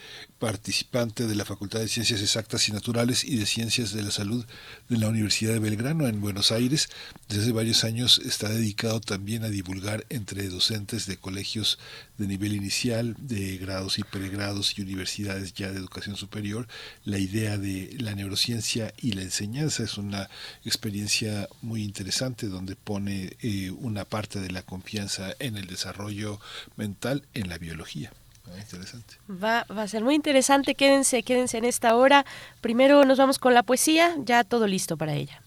participante 0.42 1.28
de 1.28 1.36
la 1.36 1.44
Facultad 1.44 1.78
de 1.78 1.86
Ciencias 1.86 2.20
Exactas 2.20 2.68
y 2.68 2.72
Naturales 2.72 3.22
y 3.22 3.36
de 3.36 3.46
Ciencias 3.46 3.92
de 3.92 4.02
la 4.02 4.10
Salud 4.10 4.44
de 4.88 4.98
la 4.98 5.08
Universidad 5.08 5.52
de 5.52 5.60
Belgrano 5.60 6.08
en 6.08 6.20
Buenos 6.20 6.50
Aires. 6.50 6.88
Desde 7.28 7.52
varios 7.52 7.84
años 7.84 8.20
está 8.26 8.48
dedicado 8.48 9.00
también 9.00 9.44
a 9.44 9.50
divulgar 9.50 10.04
entre 10.08 10.48
docentes 10.48 11.06
de 11.06 11.16
colegios 11.16 11.78
de 12.18 12.26
nivel 12.26 12.56
inicial, 12.56 13.14
de 13.20 13.56
grados 13.56 14.00
y 14.00 14.02
pregrados 14.02 14.76
y 14.76 14.82
universidades 14.82 15.52
ya 15.52 15.70
de 15.70 15.78
educación 15.78 16.16
superior, 16.16 16.66
la 17.04 17.20
idea 17.20 17.56
de 17.56 17.94
la 18.00 18.16
neurociencia 18.16 18.92
y 19.00 19.12
la 19.12 19.22
enseñanza. 19.22 19.84
Es 19.84 19.96
una 19.96 20.28
experiencia 20.64 21.48
muy 21.60 21.84
interesante 21.84 22.48
donde 22.48 22.74
pone 22.74 23.36
eh, 23.42 23.70
una 23.70 24.04
parte 24.04 24.40
de 24.40 24.50
la 24.50 24.62
confianza 24.62 25.36
en 25.38 25.56
el 25.56 25.68
desarrollo 25.68 26.40
mental 26.76 27.28
en 27.32 27.48
la 27.48 27.58
biología. 27.58 28.12
Ah, 28.48 28.58
interesante. 28.58 29.14
Va, 29.28 29.64
va 29.70 29.82
a 29.82 29.88
ser 29.88 30.02
muy 30.02 30.14
interesante, 30.14 30.74
quédense, 30.74 31.22
quédense 31.22 31.58
en 31.58 31.64
esta 31.64 31.94
hora. 31.96 32.24
Primero 32.60 33.04
nos 33.04 33.18
vamos 33.18 33.38
con 33.38 33.54
la 33.54 33.62
poesía, 33.62 34.14
ya 34.18 34.44
todo 34.44 34.66
listo 34.66 34.96
para 34.96 35.14
ella. 35.14 35.42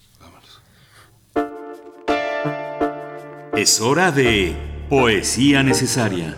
Es 3.56 3.80
hora 3.80 4.12
de 4.12 4.56
Poesía 4.90 5.64
Necesaria. 5.64 6.38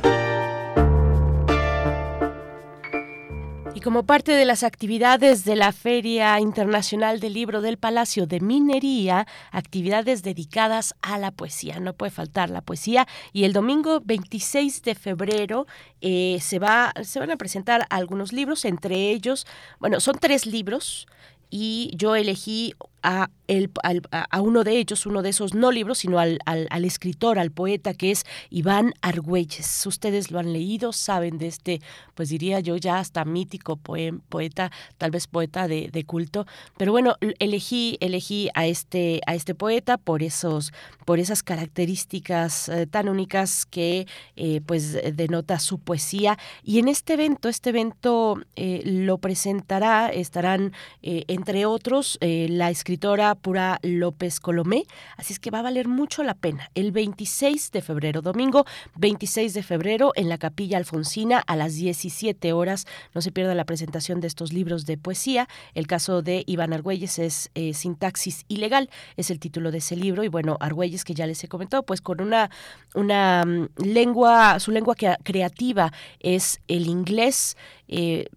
Y 3.77 3.79
como 3.79 4.07
parte 4.07 4.31
de 4.31 4.45
las 4.45 4.63
actividades 4.63 5.45
de 5.45 5.55
la 5.55 5.71
Feria 5.71 6.39
Internacional 6.39 7.19
del 7.19 7.33
Libro 7.33 7.61
del 7.61 7.77
Palacio 7.77 8.25
de 8.25 8.39
Minería, 8.39 9.27
actividades 9.51 10.23
dedicadas 10.23 10.95
a 11.03 11.19
la 11.19 11.29
poesía. 11.29 11.79
No 11.79 11.93
puede 11.93 12.09
faltar 12.09 12.49
la 12.49 12.61
poesía. 12.61 13.07
Y 13.33 13.43
el 13.43 13.53
domingo 13.53 14.01
26 14.03 14.81
de 14.81 14.95
febrero 14.95 15.67
eh, 16.01 16.39
se, 16.41 16.57
va, 16.57 16.91
se 17.03 17.19
van 17.19 17.29
a 17.29 17.37
presentar 17.37 17.85
algunos 17.91 18.33
libros, 18.33 18.65
entre 18.65 19.11
ellos, 19.11 19.45
bueno, 19.79 19.99
son 19.99 20.17
tres 20.17 20.47
libros 20.47 21.05
y 21.51 21.91
yo 21.95 22.15
elegí 22.15 22.73
a, 23.03 23.29
el, 23.47 23.71
a 24.11 24.41
uno 24.41 24.63
de 24.63 24.77
ellos, 24.77 25.05
uno 25.05 25.21
de 25.21 25.29
esos 25.29 25.53
no 25.53 25.71
libros, 25.71 25.99
sino 25.99 26.19
al, 26.19 26.39
al, 26.45 26.85
escritor, 26.85 27.39
al 27.39 27.51
poeta 27.51 27.93
que 27.93 28.11
es 28.11 28.25
Iván 28.49 28.93
Argüelles. 29.01 29.85
Ustedes 29.85 30.31
lo 30.31 30.39
han 30.39 30.53
leído, 30.53 30.93
saben 30.93 31.37
de 31.37 31.47
este, 31.47 31.81
pues 32.15 32.29
diría 32.29 32.59
yo 32.59 32.77
ya 32.77 32.99
hasta 32.99 33.25
mítico 33.25 33.77
poeta, 33.77 34.71
tal 34.97 35.11
vez 35.11 35.27
poeta 35.27 35.67
de, 35.67 35.89
de, 35.91 36.03
culto. 36.03 36.45
Pero 36.77 36.91
bueno, 36.91 37.15
elegí, 37.39 37.97
elegí 38.01 38.49
a 38.53 38.67
este, 38.67 39.21
a 39.25 39.35
este 39.35 39.55
poeta 39.55 39.97
por 39.97 40.23
esos, 40.23 40.73
por 41.05 41.19
esas 41.19 41.43
características 41.43 42.69
eh, 42.69 42.87
tan 42.87 43.09
únicas 43.09 43.65
que 43.65 44.07
eh, 44.35 44.61
pues 44.65 44.97
denota 45.15 45.59
su 45.59 45.79
poesía. 45.79 46.37
Y 46.63 46.79
en 46.79 46.87
este 46.87 47.13
evento, 47.13 47.49
este 47.49 47.69
evento 47.69 48.39
eh, 48.55 48.81
lo 48.85 49.17
presentará, 49.17 50.09
estarán 50.09 50.73
entre 51.01 51.65
otros 51.65 52.17
la 52.21 52.69
escritora 52.69 53.36
Pura 53.37 53.79
López 53.81 54.39
Colomé, 54.39 54.83
así 55.15 55.33
es 55.33 55.39
que 55.39 55.51
va 55.51 55.59
a 55.59 55.63
valer 55.63 55.87
mucho 55.87 56.23
la 56.23 56.33
pena. 56.33 56.69
El 56.75 56.91
26 56.91 57.71
de 57.71 57.81
febrero, 57.81 58.21
domingo 58.21 58.65
26 58.95 59.53
de 59.53 59.63
febrero, 59.63 60.11
en 60.15 60.29
la 60.29 60.37
Capilla 60.37 60.77
Alfonsina 60.77 61.39
a 61.39 61.55
las 61.55 61.75
17 61.75 62.53
horas. 62.53 62.85
No 63.13 63.21
se 63.21 63.31
pierda 63.31 63.55
la 63.55 63.65
presentación 63.65 64.19
de 64.19 64.27
estos 64.27 64.53
libros 64.53 64.85
de 64.85 64.97
poesía. 64.97 65.47
El 65.73 65.87
caso 65.87 66.21
de 66.21 66.43
Iván 66.47 66.73
Argüelles 66.73 67.19
es 67.19 67.49
eh, 67.55 67.73
Sintaxis 67.73 68.45
Ilegal, 68.47 68.89
es 69.15 69.29
el 69.29 69.39
título 69.39 69.71
de 69.71 69.79
ese 69.79 69.95
libro. 69.95 70.23
Y 70.23 70.27
bueno, 70.27 70.57
Argüelles, 70.59 71.03
que 71.03 71.13
ya 71.13 71.27
les 71.27 71.43
he 71.43 71.47
comentado, 71.47 71.83
pues 71.83 72.01
con 72.01 72.21
una, 72.21 72.49
una 72.95 73.43
mm, 73.45 73.83
lengua, 73.83 74.59
su 74.59 74.71
lengua 74.71 74.95
creativa 75.23 75.91
es 76.19 76.59
el 76.67 76.87
inglés. 76.87 77.57
Eh, 77.87 78.27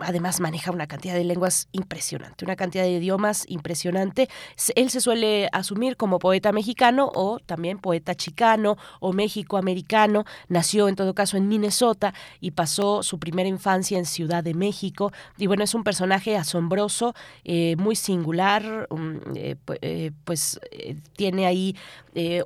además 0.00 0.40
maneja 0.40 0.70
una 0.70 0.86
cantidad 0.86 1.14
de 1.14 1.24
lenguas 1.24 1.68
impresionante, 1.72 2.44
una 2.44 2.56
cantidad 2.56 2.84
de 2.84 2.92
idiomas 2.92 3.44
impresionante. 3.48 4.28
Él 4.74 4.90
se 4.90 5.00
suele 5.00 5.48
asumir 5.52 5.96
como 5.96 6.18
poeta 6.18 6.52
mexicano 6.52 7.10
o 7.14 7.38
también 7.38 7.78
poeta 7.78 8.14
chicano 8.14 8.76
o 9.00 9.12
méxico-americano. 9.12 10.24
Nació 10.48 10.88
en 10.88 10.96
todo 10.96 11.14
caso 11.14 11.36
en 11.36 11.48
Minnesota 11.48 12.14
y 12.40 12.52
pasó 12.52 13.02
su 13.02 13.18
primera 13.18 13.48
infancia 13.48 13.98
en 13.98 14.06
Ciudad 14.06 14.42
de 14.44 14.54
México. 14.54 15.12
Y 15.36 15.46
bueno, 15.46 15.64
es 15.64 15.74
un 15.74 15.84
personaje 15.84 16.36
asombroso, 16.36 17.14
eh, 17.44 17.76
muy 17.76 17.96
singular, 17.96 18.88
eh, 19.34 19.56
eh, 19.82 20.10
pues 20.24 20.60
tiene 21.16 21.46
ahí 21.46 21.76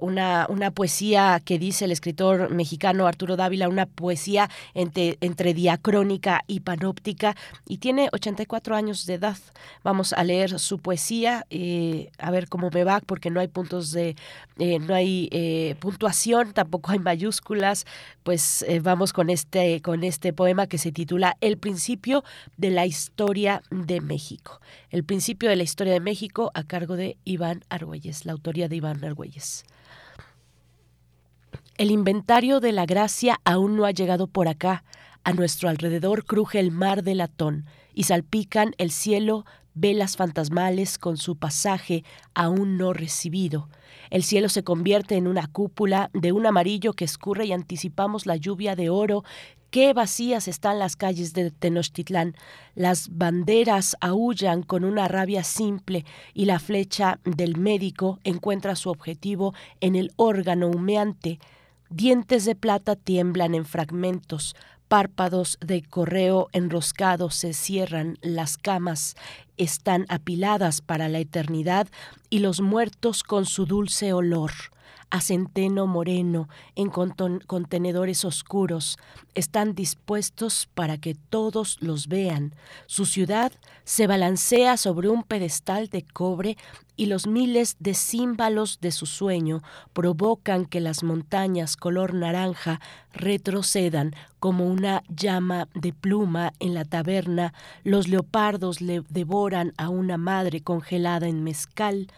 una, 0.01 0.47
una 0.49 0.71
poesía 0.71 1.41
que 1.45 1.59
dice 1.59 1.85
el 1.87 1.93
escritor 1.93 2.51
mexicano 2.51 3.07
Arturo 3.07 3.37
Dávila, 3.37 3.69
una 3.69 3.87
poesía 3.87 4.51
entre, 4.75 5.17
entre 5.21 5.55
diacrónica 5.55 6.43
y 6.47 6.61
panóptica 6.61 7.37
y 7.67 7.79
tiene 7.79 8.09
84 8.13 8.77
años 8.77 9.07
de 9.07 9.15
edad. 9.15 9.37
Vamos 9.83 10.13
a 10.13 10.25
leer 10.25 10.59
su 10.59 10.79
poesía, 10.79 11.47
eh, 11.51 12.11
a 12.19 12.31
ver 12.31 12.49
cómo 12.49 12.71
me 12.73 12.85
va, 12.85 13.01
porque 13.01 13.31
no 13.31 13.41
hay 13.41 13.49
puntos 13.49 13.93
de, 13.93 14.17
eh, 14.59 14.79
no 14.79 14.95
hay 14.95 15.29
eh, 15.33 15.77
puntuación, 15.81 16.53
tampoco 16.53 16.93
hay 16.93 16.99
mayúsculas. 16.99 17.87
Pues 18.23 18.65
vamos 18.83 19.13
con 19.13 19.29
este, 19.29 19.83
con 19.83 20.03
este 20.03 20.33
poema 20.33 20.67
que 20.67 20.79
se 20.79 20.93
titula 20.93 21.37
El 21.41 21.59
principio 21.59 22.25
de 22.57 22.71
la 22.71 22.87
historia 22.87 23.63
de 23.71 24.01
México. 24.01 24.61
El 24.91 25.05
principio 25.05 25.49
de 25.49 25.57
la 25.57 25.63
historia 25.63 25.93
de 25.93 26.01
México 26.01 26.51
a 26.55 26.65
cargo 26.65 26.97
de 26.97 27.17
Iván 27.25 27.65
Argüelles, 27.69 28.25
la 28.25 28.33
autoría 28.33 28.69
de 28.69 28.77
Iván 28.77 29.05
Argüelles. 29.05 29.64
El 31.77 31.91
inventario 31.91 32.61
de 32.61 32.71
la 32.71 32.87
gracia 32.87 33.41
aún 33.45 33.77
no 33.77 33.85
ha 33.85 33.91
llegado 33.91 34.29
por 34.29 34.47
acá 34.47 34.85
a 35.25 35.33
nuestro 35.33 35.69
alrededor 35.69 36.25
cruje 36.25 36.61
el 36.61 36.71
mar 36.71 37.03
de 37.03 37.17
latón 37.17 37.67
y 37.93 38.05
salpican 38.05 38.75
el 38.79 38.93
cielo 38.93 39.45
velas 39.75 40.17
fantasmales 40.17 40.99
con 40.99 41.17
su 41.17 41.35
pasaje 41.35 42.05
aún 42.33 42.77
no 42.77 42.93
recibido. 42.93 43.69
El 44.11 44.23
cielo 44.23 44.49
se 44.49 44.63
convierte 44.63 45.17
en 45.17 45.27
una 45.27 45.49
cúpula 45.49 46.11
de 46.13 46.31
un 46.31 46.47
amarillo 46.47 46.93
que 46.93 47.05
escurre 47.05 47.47
y 47.47 47.53
anticipamos 47.53 48.25
la 48.27 48.37
lluvia 48.37 48.77
de 48.77 48.89
oro. 48.89 49.25
Qué 49.71 49.93
vacías 49.95 50.47
están 50.47 50.79
las 50.79 50.95
calles 50.95 51.33
de 51.33 51.51
Tenochtitlán. 51.51 52.37
Las 52.77 53.09
banderas 53.09 53.97
aullan 54.01 54.63
con 54.63 54.85
una 54.85 55.09
rabia 55.09 55.43
simple 55.43 56.05
y 56.35 56.45
la 56.45 56.61
flecha 56.61 57.19
del 57.25 57.57
médico 57.57 58.21
encuentra 58.23 58.77
su 58.77 58.91
objetivo 58.91 59.55
en 59.81 59.97
el 59.97 60.13
órgano 60.15 60.69
humeante. 60.69 61.41
Dientes 61.97 62.45
de 62.45 62.57
plata 62.57 62.97
tiemblan 62.97 63.55
en 63.55 63.65
fragmentos, 63.65 64.57
párpados 64.89 65.59
de 65.61 65.81
correo 65.81 66.49
enroscados 66.51 67.37
se 67.37 67.53
cierran, 67.53 68.19
las 68.21 68.57
camas 68.57 69.15
están 69.59 70.05
apiladas 70.09 70.81
para 70.81 71.09
la 71.09 71.21
eternidad 71.21 71.87
y 72.31 72.41
los 72.41 72.61
muertos 72.61 73.23
con 73.23 73.47
su 73.47 73.65
dulce 73.65 74.13
olor 74.13 74.51
a 75.11 75.21
centeno 75.21 75.87
moreno 75.87 76.49
en 76.75 76.91
contenedores 76.91 78.25
oscuros, 78.25 78.99
están 79.37 79.77
dispuestos 79.77 80.69
para 80.75 80.99
que 80.99 81.15
todos 81.15 81.79
los 81.81 82.09
vean. 82.09 82.57
Su 82.87 83.07
ciudad 83.07 83.53
se 83.85 84.09
balancea 84.09 84.77
sobre 84.77 85.09
un 85.09 85.23
pedestal 85.23 85.89
de 85.89 86.03
cobre 86.03 86.57
y 86.97 87.07
los 87.07 87.27
miles 87.27 87.77
de 87.81 87.95
címbalos 87.95 88.81
de 88.81 88.93
su 88.93 89.07
sueño 89.07 89.63
provocan 89.93 90.67
que 90.67 90.81
las 90.81 91.03
montañas 91.03 91.77
color 91.77 92.15
naranja 92.15 92.81
retrocedan 93.13 94.15
como 94.39 94.67
una 94.67 95.03
llama 95.09 95.69
de 95.75 95.93
pluma 95.93 96.53
en 96.61 96.75
la 96.75 96.85
taberna, 96.85 97.55
los 97.83 98.09
leopardos 98.09 98.81
le 98.81 99.03
devoran 99.09 99.73
a 99.77 99.89
una 99.89 100.19
madre 100.19 100.61
congelada 100.61 101.29
en 101.29 101.43
mezcal, 101.43 102.09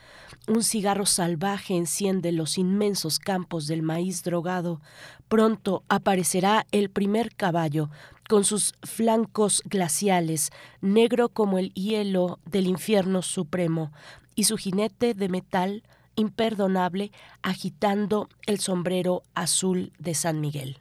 un 0.48 0.62
cigarro 0.62 1.06
salvaje 1.06 1.76
enciende 1.76 2.32
los 2.32 2.58
inmensos 2.58 3.18
campos 3.18 3.66
del 3.66 3.82
maíz 3.82 4.22
drogado, 4.22 4.80
pronto 5.28 5.84
aparecerá 5.88 6.66
el 6.72 6.90
primer 6.90 7.34
caballo, 7.34 7.90
con 8.28 8.44
sus 8.44 8.74
flancos 8.82 9.62
glaciales, 9.64 10.50
negro 10.80 11.28
como 11.28 11.58
el 11.58 11.72
hielo 11.74 12.38
del 12.44 12.66
infierno 12.66 13.22
supremo, 13.22 13.92
y 14.36 14.44
su 14.44 14.56
jinete 14.56 15.14
de 15.14 15.28
metal 15.28 15.82
imperdonable 16.14 17.10
agitando 17.42 18.28
el 18.46 18.60
sombrero 18.60 19.22
azul 19.34 19.92
de 19.98 20.14
San 20.14 20.40
Miguel. 20.40 20.78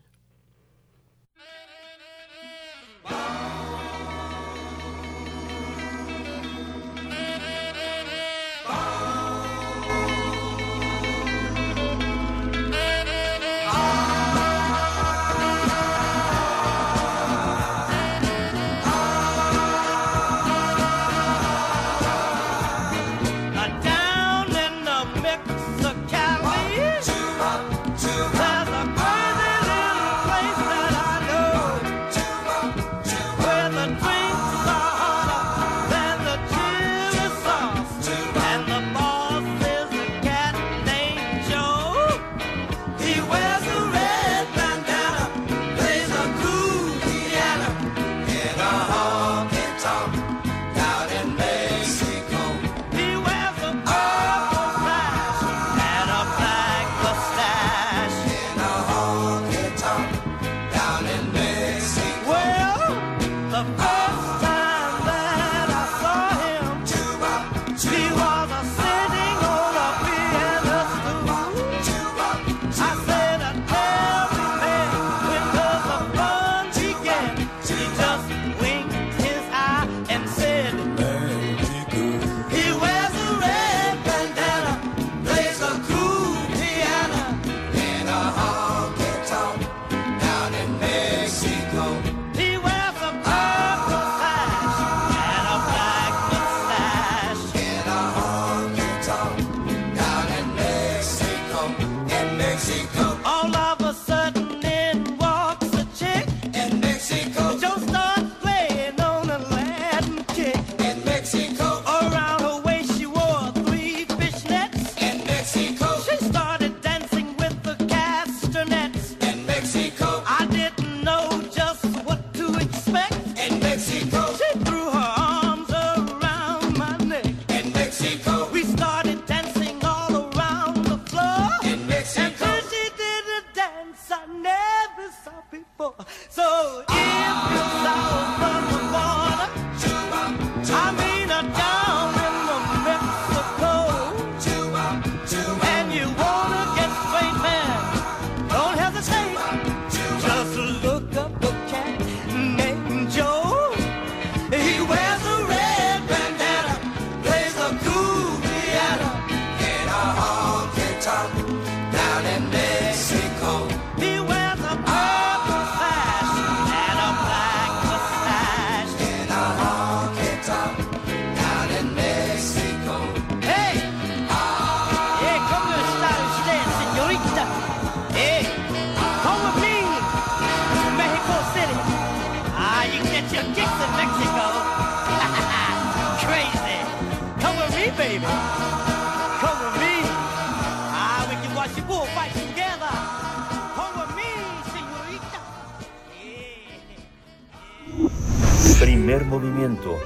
Primer 199.06 199.26
movimiento. 199.28 200.00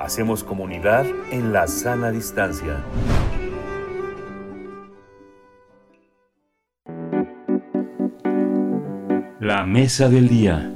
Hacemos 0.00 0.42
comunidad 0.42 1.06
en 1.30 1.52
la 1.52 1.68
sana 1.68 2.10
distancia. 2.10 2.84
La 9.38 9.64
mesa 9.66 10.08
del 10.08 10.26
día. 10.26 10.68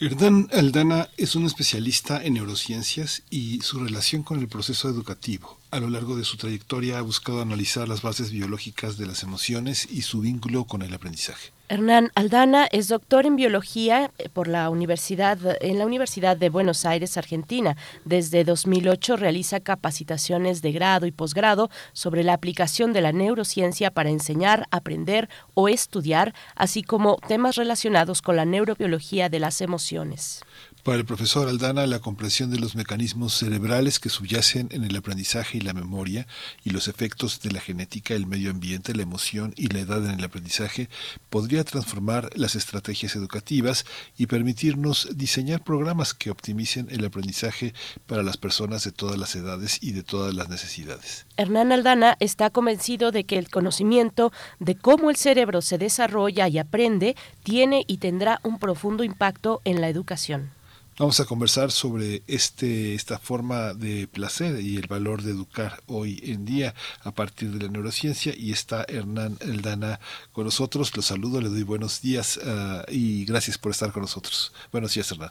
Hernán 0.00 0.48
Aldana 0.52 1.06
es 1.16 1.36
un 1.36 1.46
especialista 1.46 2.20
en 2.20 2.34
neurociencias 2.34 3.22
y 3.30 3.60
su 3.60 3.78
relación 3.78 4.24
con 4.24 4.40
el 4.40 4.48
proceso 4.48 4.88
educativo. 4.88 5.57
A 5.70 5.80
lo 5.80 5.90
largo 5.90 6.16
de 6.16 6.24
su 6.24 6.38
trayectoria 6.38 6.98
ha 6.98 7.02
buscado 7.02 7.42
analizar 7.42 7.86
las 7.88 8.00
bases 8.00 8.30
biológicas 8.30 8.96
de 8.96 9.06
las 9.06 9.22
emociones 9.22 9.86
y 9.90 10.00
su 10.00 10.22
vínculo 10.22 10.64
con 10.64 10.80
el 10.80 10.94
aprendizaje. 10.94 11.52
Hernán 11.68 12.10
Aldana 12.14 12.66
es 12.72 12.88
doctor 12.88 13.26
en 13.26 13.36
biología 13.36 14.10
eh, 14.16 14.30
por 14.30 14.48
la 14.48 14.70
Universidad 14.70 15.38
en 15.60 15.78
la 15.78 15.84
Universidad 15.84 16.38
de 16.38 16.48
Buenos 16.48 16.86
Aires, 16.86 17.18
Argentina. 17.18 17.76
Desde 18.06 18.44
2008 18.44 19.16
realiza 19.16 19.60
capacitaciones 19.60 20.62
de 20.62 20.72
grado 20.72 21.04
y 21.04 21.12
posgrado 21.12 21.68
sobre 21.92 22.24
la 22.24 22.32
aplicación 22.32 22.94
de 22.94 23.02
la 23.02 23.12
neurociencia 23.12 23.90
para 23.90 24.08
enseñar, 24.08 24.66
aprender 24.70 25.28
o 25.52 25.68
estudiar, 25.68 26.34
así 26.54 26.82
como 26.82 27.18
temas 27.28 27.56
relacionados 27.56 28.22
con 28.22 28.36
la 28.36 28.46
neurobiología 28.46 29.28
de 29.28 29.40
las 29.40 29.60
emociones. 29.60 30.40
Para 30.88 31.00
el 31.00 31.04
profesor 31.04 31.50
Aldana, 31.50 31.86
la 31.86 31.98
comprensión 31.98 32.50
de 32.50 32.58
los 32.58 32.74
mecanismos 32.74 33.34
cerebrales 33.34 34.00
que 34.00 34.08
subyacen 34.08 34.70
en 34.70 34.84
el 34.84 34.96
aprendizaje 34.96 35.58
y 35.58 35.60
la 35.60 35.74
memoria 35.74 36.26
y 36.64 36.70
los 36.70 36.88
efectos 36.88 37.42
de 37.42 37.50
la 37.50 37.60
genética, 37.60 38.14
el 38.14 38.26
medio 38.26 38.50
ambiente, 38.50 38.94
la 38.94 39.02
emoción 39.02 39.52
y 39.54 39.66
la 39.66 39.80
edad 39.80 40.02
en 40.06 40.18
el 40.18 40.24
aprendizaje 40.24 40.88
podría 41.28 41.62
transformar 41.64 42.30
las 42.36 42.54
estrategias 42.54 43.16
educativas 43.16 43.84
y 44.16 44.28
permitirnos 44.28 45.10
diseñar 45.14 45.62
programas 45.62 46.14
que 46.14 46.30
optimicen 46.30 46.88
el 46.90 47.04
aprendizaje 47.04 47.74
para 48.06 48.22
las 48.22 48.38
personas 48.38 48.82
de 48.84 48.92
todas 48.92 49.18
las 49.18 49.36
edades 49.36 49.80
y 49.82 49.92
de 49.92 50.02
todas 50.02 50.32
las 50.32 50.48
necesidades. 50.48 51.26
Hernán 51.36 51.70
Aldana 51.70 52.16
está 52.18 52.48
convencido 52.48 53.12
de 53.12 53.24
que 53.24 53.36
el 53.36 53.50
conocimiento 53.50 54.32
de 54.58 54.74
cómo 54.74 55.10
el 55.10 55.16
cerebro 55.16 55.60
se 55.60 55.76
desarrolla 55.76 56.48
y 56.48 56.56
aprende 56.56 57.14
tiene 57.42 57.84
y 57.86 57.98
tendrá 57.98 58.40
un 58.42 58.58
profundo 58.58 59.04
impacto 59.04 59.60
en 59.66 59.82
la 59.82 59.90
educación. 59.90 60.56
Vamos 60.98 61.20
a 61.20 61.26
conversar 61.26 61.70
sobre 61.70 62.24
este, 62.26 62.94
esta 62.94 63.20
forma 63.20 63.72
de 63.72 64.08
placer 64.08 64.60
y 64.60 64.78
el 64.78 64.88
valor 64.88 65.22
de 65.22 65.30
educar 65.30 65.80
hoy 65.86 66.20
en 66.24 66.44
día 66.44 66.74
a 67.04 67.12
partir 67.12 67.52
de 67.52 67.66
la 67.66 67.70
neurociencia 67.70 68.34
y 68.36 68.50
está 68.50 68.84
Hernán 68.88 69.36
Eldana 69.38 70.00
con 70.32 70.46
nosotros. 70.46 70.96
Lo 70.96 71.02
saludo, 71.02 71.40
le 71.40 71.50
doy 71.50 71.62
buenos 71.62 72.02
días 72.02 72.38
uh, 72.38 72.82
y 72.90 73.24
gracias 73.26 73.58
por 73.58 73.70
estar 73.70 73.92
con 73.92 74.02
nosotros. 74.02 74.52
Buenos 74.72 74.92
días, 74.92 75.12
Hernán. 75.12 75.30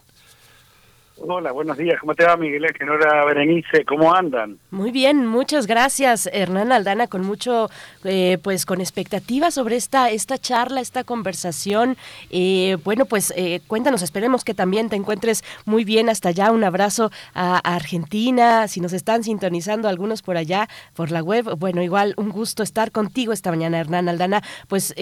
Hola, 1.19 1.51
buenos 1.51 1.77
días. 1.77 1.99
¿Cómo 1.99 2.13
te 2.13 2.25
va, 2.25 2.37
Miguel 2.37 2.63
Ángel? 2.65 2.89
Hola, 2.91 3.25
Berenice. 3.25 3.83
¿Cómo 3.85 4.13
andan? 4.13 4.59
Muy 4.69 4.91
bien, 4.91 5.25
muchas 5.25 5.65
gracias, 5.65 6.29
Hernán 6.31 6.71
Aldana, 6.71 7.07
con 7.07 7.25
mucho, 7.25 7.71
eh, 8.03 8.37
pues 8.43 8.67
con 8.67 8.81
expectativa 8.81 9.49
sobre 9.49 9.77
esta, 9.77 10.11
esta 10.11 10.37
charla, 10.37 10.79
esta 10.79 11.03
conversación. 11.03 11.97
Eh, 12.29 12.77
bueno, 12.83 13.05
pues 13.05 13.33
eh, 13.35 13.61
cuéntanos, 13.65 14.03
esperemos 14.03 14.43
que 14.43 14.53
también 14.53 14.89
te 14.89 14.95
encuentres 14.95 15.43
muy 15.65 15.85
bien 15.85 16.07
hasta 16.09 16.29
allá. 16.29 16.51
Un 16.51 16.63
abrazo 16.63 17.11
a, 17.33 17.57
Argentina, 17.57 18.67
si 18.67 18.79
nos 18.79 18.93
están 18.93 19.23
sintonizando 19.23 19.89
algunos 19.89 20.21
por 20.21 20.37
allá, 20.37 20.67
por 20.93 21.09
la 21.09 21.23
web. 21.23 21.57
Bueno, 21.57 21.81
igual 21.81 22.13
un 22.17 22.29
gusto 22.29 22.61
estar 22.61 22.91
contigo 22.91 23.33
esta 23.33 23.49
mañana, 23.49 23.79
Hernán 23.79 24.07
Aldana. 24.07 24.43
Pues, 24.67 24.93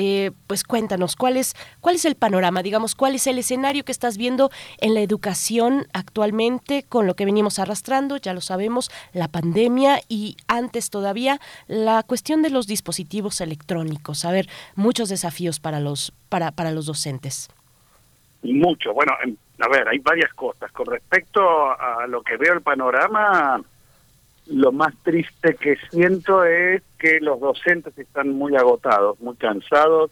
pues 0.47 0.63
cuéntanos, 0.63 1.17
¿cuál 1.17 1.35
es, 1.35 1.55
¿cuál 1.81 1.95
es 1.95 2.05
el 2.05 2.15
panorama, 2.15 2.63
digamos, 2.63 2.95
cuál 2.95 3.15
es 3.15 3.27
el 3.27 3.37
escenario 3.37 3.83
que 3.83 3.91
estás 3.91 4.17
viendo 4.17 4.49
en 4.79 4.93
la 4.93 5.01
educación 5.01 5.87
actualmente 6.05 6.85
con 6.87 7.07
lo 7.07 7.15
que 7.15 7.25
venimos 7.25 7.59
arrastrando, 7.59 8.17
ya 8.17 8.33
lo 8.33 8.41
sabemos, 8.41 8.91
la 9.13 9.27
pandemia 9.27 9.99
y 10.07 10.37
antes 10.47 10.89
todavía 10.89 11.39
la 11.67 12.03
cuestión 12.03 12.41
de 12.41 12.51
los 12.51 12.67
dispositivos 12.67 13.41
electrónicos. 13.41 14.23
A 14.25 14.31
ver, 14.31 14.47
muchos 14.75 15.09
desafíos 15.09 15.59
para 15.59 15.79
los 15.79 16.13
para 16.29 16.51
para 16.51 16.71
los 16.71 16.85
docentes. 16.85 17.49
Mucho. 18.43 18.93
Bueno, 18.93 19.13
a 19.59 19.67
ver, 19.69 19.87
hay 19.87 19.97
varias 19.99 20.31
cosas. 20.33 20.71
Con 20.71 20.85
respecto 20.85 21.41
a 21.41 22.05
lo 22.07 22.21
que 22.21 22.37
veo 22.37 22.53
el 22.53 22.61
panorama, 22.61 23.59
lo 24.47 24.71
más 24.71 24.93
triste 25.03 25.55
que 25.55 25.77
siento 25.89 26.43
es 26.43 26.83
que 26.99 27.19
los 27.19 27.39
docentes 27.39 27.97
están 27.97 28.29
muy 28.29 28.55
agotados, 28.55 29.19
muy 29.19 29.35
cansados 29.35 30.11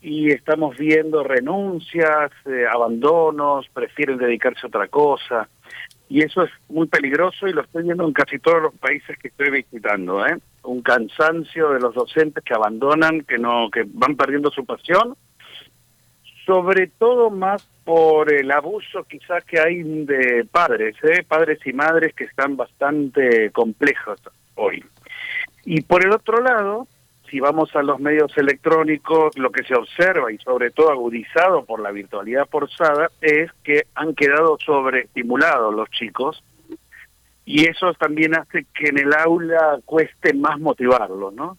y 0.00 0.32
estamos 0.32 0.76
viendo 0.76 1.22
renuncias, 1.22 2.32
eh, 2.46 2.64
abandonos, 2.70 3.68
prefieren 3.72 4.18
dedicarse 4.18 4.60
a 4.64 4.68
otra 4.68 4.88
cosa 4.88 5.48
y 6.08 6.22
eso 6.24 6.42
es 6.42 6.50
muy 6.68 6.88
peligroso 6.88 7.46
y 7.46 7.52
lo 7.52 7.62
estoy 7.62 7.84
viendo 7.84 8.04
en 8.04 8.12
casi 8.12 8.40
todos 8.40 8.60
los 8.60 8.74
países 8.74 9.16
que 9.18 9.28
estoy 9.28 9.50
visitando, 9.50 10.26
¿eh? 10.26 10.36
Un 10.64 10.82
cansancio 10.82 11.70
de 11.70 11.78
los 11.78 11.94
docentes 11.94 12.42
que 12.42 12.52
abandonan, 12.52 13.20
que 13.22 13.38
no 13.38 13.70
que 13.70 13.84
van 13.86 14.16
perdiendo 14.16 14.50
su 14.50 14.66
pasión, 14.66 15.16
sobre 16.50 16.88
todo 16.88 17.30
más 17.30 17.62
por 17.84 18.32
el 18.32 18.50
abuso 18.50 19.04
quizás 19.04 19.44
que 19.44 19.60
hay 19.60 19.84
de 19.84 20.44
padres, 20.50 20.96
¿eh? 21.04 21.22
padres 21.22 21.60
y 21.64 21.72
madres 21.72 22.12
que 22.12 22.24
están 22.24 22.56
bastante 22.56 23.52
complejos 23.52 24.20
hoy. 24.56 24.84
Y 25.64 25.82
por 25.82 26.04
el 26.04 26.10
otro 26.10 26.42
lado, 26.42 26.88
si 27.30 27.38
vamos 27.38 27.70
a 27.76 27.84
los 27.84 28.00
medios 28.00 28.36
electrónicos, 28.36 29.38
lo 29.38 29.52
que 29.52 29.62
se 29.62 29.76
observa 29.76 30.32
y 30.32 30.38
sobre 30.38 30.72
todo 30.72 30.90
agudizado 30.90 31.64
por 31.64 31.78
la 31.78 31.92
virtualidad 31.92 32.48
forzada 32.50 33.12
es 33.20 33.52
que 33.62 33.82
han 33.94 34.16
quedado 34.16 34.58
sobreestimulados 34.58 35.72
los 35.72 35.88
chicos 35.90 36.42
y 37.44 37.68
eso 37.68 37.94
también 37.94 38.34
hace 38.34 38.66
que 38.74 38.88
en 38.88 38.98
el 38.98 39.14
aula 39.14 39.78
cueste 39.84 40.34
más 40.34 40.58
motivarlos, 40.58 41.32
¿no? 41.32 41.56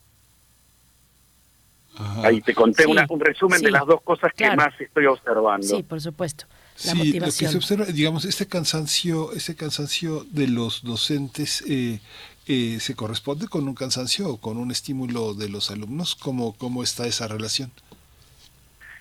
Ajá. 1.98 2.28
Ahí 2.28 2.42
te 2.42 2.54
conté 2.54 2.84
Sí, 2.84 2.92
una, 2.92 3.06
un 3.10 3.20
resumen 3.20 3.60
sí, 3.60 3.66
de 3.66 3.72
las 3.72 3.86
dos 3.86 4.02
cosas 4.02 4.32
que 4.32 4.46
claro. 4.46 4.58
más 4.58 4.80
estoy 4.80 5.06
observando. 5.06 5.68
Sí, 5.68 5.84
por 5.84 6.00
supuesto. 6.02 6.46
La 6.86 6.92
sí, 6.94 6.98
lo 6.98 7.04
que 7.04 7.10
motivación. 7.10 7.52
se 7.52 7.58
observa, 7.58 7.86
digamos, 7.86 8.26
este 8.26 8.48
cansancio, 8.48 9.34
ese 9.34 9.56
cansancio 9.56 10.26
de 10.32 10.48
los 10.48 10.84
docentes 10.84 11.64
eh, 11.68 12.00
eh, 12.48 12.80
se 12.80 12.96
corresponde 12.96 13.48
con 13.48 13.68
un 13.68 13.76
cansancio 13.76 14.30
o 14.30 14.38
con 14.38 14.58
un 14.58 14.72
estímulo 14.72 15.34
de 15.34 15.50
los 15.50 15.70
alumnos. 15.70 16.16
¿Cómo, 16.16 16.54
cómo 16.58 16.82
está 16.82 17.06
esa 17.06 17.28
relación? 17.28 17.72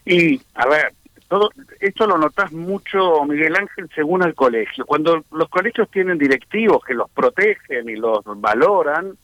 Y, 0.05 0.41
a 0.55 0.67
ver, 0.67 0.93
todo 1.29 1.51
esto 1.79 2.07
lo 2.07 2.19
notas 2.19 2.51
mucho, 2.53 3.25
Miguel 3.25 3.55
Ángel, 3.55 3.89
según 3.95 4.25
el 4.25 4.35
colegio. 4.35 4.85
Cuando 4.85 5.25
los 5.31 5.49
colegios 5.49 5.89
tienen 5.91 6.19
directivos 6.19 6.83
que 6.85 6.93
los 6.93 7.09
protegen 7.11 7.89
y 7.89 7.95
los 7.95 8.25
valoran, 8.25 9.17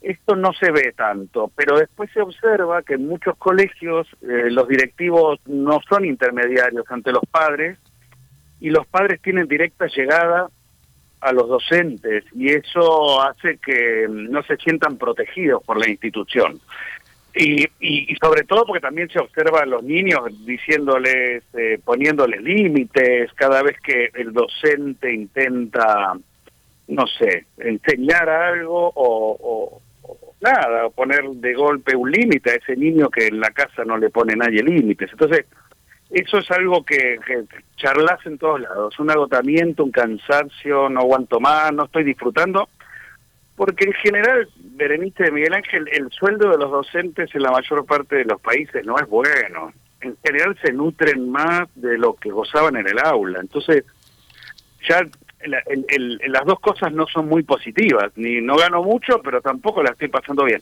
esto 0.00 0.36
no 0.36 0.52
se 0.52 0.70
ve 0.70 0.92
tanto, 0.96 1.50
pero 1.56 1.78
después 1.78 2.10
se 2.12 2.20
observa 2.20 2.82
que 2.82 2.94
en 2.94 3.06
muchos 3.06 3.36
colegios 3.36 4.06
eh, 4.22 4.50
los 4.50 4.68
directivos 4.68 5.40
no 5.46 5.80
son 5.88 6.04
intermediarios 6.04 6.84
ante 6.88 7.10
los 7.10 7.24
padres 7.30 7.78
y 8.60 8.70
los 8.70 8.86
padres 8.86 9.20
tienen 9.20 9.48
directa 9.48 9.86
llegada 9.86 10.48
a 11.20 11.32
los 11.32 11.48
docentes 11.48 12.24
y 12.32 12.50
eso 12.50 13.20
hace 13.22 13.58
que 13.58 14.06
mm, 14.08 14.30
no 14.30 14.42
se 14.44 14.56
sientan 14.56 14.98
protegidos 14.98 15.62
por 15.64 15.78
la 15.78 15.88
institución. 15.88 16.60
Y, 17.34 17.62
y, 17.80 18.12
y 18.12 18.16
sobre 18.20 18.42
todo 18.44 18.64
porque 18.66 18.80
también 18.80 19.08
se 19.10 19.18
observa 19.18 19.60
a 19.60 19.66
los 19.66 19.82
niños 19.82 20.20
diciéndoles, 20.44 21.44
eh, 21.54 21.78
poniéndoles 21.84 22.40
límites 22.40 23.32
cada 23.34 23.62
vez 23.62 23.80
que 23.80 24.10
el 24.14 24.32
docente 24.32 25.12
intenta, 25.12 26.16
no 26.88 27.06
sé, 27.06 27.46
enseñar 27.58 28.28
algo 28.28 28.92
o, 28.94 29.80
nada, 30.40 30.86
o 30.86 30.90
poner 30.90 31.24
de 31.24 31.54
golpe 31.54 31.96
un 31.96 32.10
límite 32.10 32.50
a 32.50 32.54
ese 32.54 32.76
niño 32.76 33.10
que 33.10 33.26
en 33.26 33.40
la 33.40 33.50
casa 33.50 33.84
no 33.84 33.96
le 33.96 34.10
pone 34.10 34.36
nadie 34.36 34.62
límites. 34.62 35.10
Entonces, 35.12 35.46
eso 36.10 36.38
es 36.38 36.50
algo 36.50 36.84
que, 36.84 37.18
que 37.26 37.44
charlas 37.76 38.24
en 38.24 38.38
todos 38.38 38.60
lados, 38.60 38.98
un 38.98 39.10
agotamiento, 39.10 39.84
un 39.84 39.90
cansancio, 39.90 40.88
no 40.88 41.00
aguanto 41.00 41.38
más, 41.38 41.72
no 41.72 41.84
estoy 41.84 42.04
disfrutando, 42.04 42.68
porque 43.58 43.86
en 43.86 43.92
general, 43.94 44.48
Berenice 44.56 45.24
de 45.24 45.32
Miguel 45.32 45.52
Ángel, 45.52 45.88
el 45.92 46.08
sueldo 46.12 46.48
de 46.48 46.58
los 46.58 46.70
docentes 46.70 47.34
en 47.34 47.42
la 47.42 47.50
mayor 47.50 47.84
parte 47.84 48.14
de 48.14 48.24
los 48.24 48.40
países 48.40 48.86
no 48.86 48.96
es 48.98 49.08
bueno. 49.08 49.72
En 50.00 50.16
general 50.24 50.56
se 50.62 50.72
nutren 50.72 51.28
más 51.28 51.68
de 51.74 51.98
lo 51.98 52.14
que 52.14 52.30
gozaban 52.30 52.76
en 52.76 52.86
el 52.86 53.00
aula. 53.00 53.40
Entonces, 53.40 53.84
ya 54.88 55.00
el- 55.40 55.84
el- 55.88 56.32
las 56.32 56.44
dos 56.44 56.60
cosas 56.60 56.92
no 56.92 57.06
son 57.06 57.28
muy 57.28 57.42
positivas. 57.42 58.10
Ni 58.16 58.40
no 58.40 58.56
gano 58.56 58.82
mucho, 58.82 59.20
pero 59.22 59.40
tampoco 59.40 59.82
la 59.82 59.90
estoy 59.90 60.08
pasando 60.08 60.44
bien. 60.44 60.60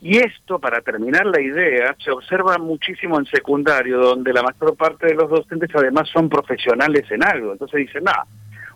Y 0.00 0.18
esto, 0.18 0.58
para 0.58 0.82
terminar 0.82 1.24
la 1.26 1.40
idea, 1.40 1.96
se 2.04 2.10
observa 2.10 2.58
muchísimo 2.58 3.18
en 3.18 3.26
secundario, 3.26 3.98
donde 3.98 4.32
la 4.32 4.42
mayor 4.42 4.76
parte 4.76 5.06
de 5.06 5.14
los 5.14 5.30
docentes 5.30 5.70
además 5.74 6.08
son 6.12 6.28
profesionales 6.28 7.10
en 7.10 7.24
algo. 7.24 7.52
Entonces 7.52 7.78
dicen, 7.86 8.04
nada, 8.04 8.26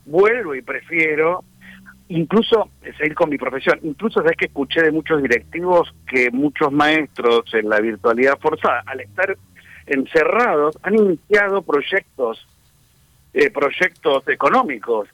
vuelvo 0.06 0.54
y 0.54 0.62
prefiero 0.62 1.44
incluso, 2.08 2.70
seguir 2.98 3.14
con 3.14 3.30
mi 3.30 3.38
profesión, 3.38 3.78
incluso 3.84 4.24
es 4.24 4.36
que 4.36 4.46
escuché 4.46 4.82
de 4.82 4.90
muchos 4.90 5.22
directivos 5.22 5.94
que 6.08 6.30
muchos 6.32 6.72
maestros 6.72 7.44
en 7.54 7.68
la 7.68 7.78
virtualidad 7.80 8.36
forzada, 8.40 8.82
al 8.86 9.00
estar 9.00 9.36
encerrados, 9.86 10.76
han 10.82 10.96
iniciado 10.96 11.62
proyectos, 11.62 12.44
eh, 13.32 13.50
proyectos 13.50 14.26
económicos, 14.26 15.08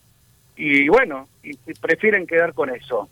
y 0.56 0.88
bueno, 0.88 1.28
y, 1.42 1.54
prefieren 1.80 2.26
quedar 2.26 2.54
con 2.54 2.70
eso. 2.70 3.08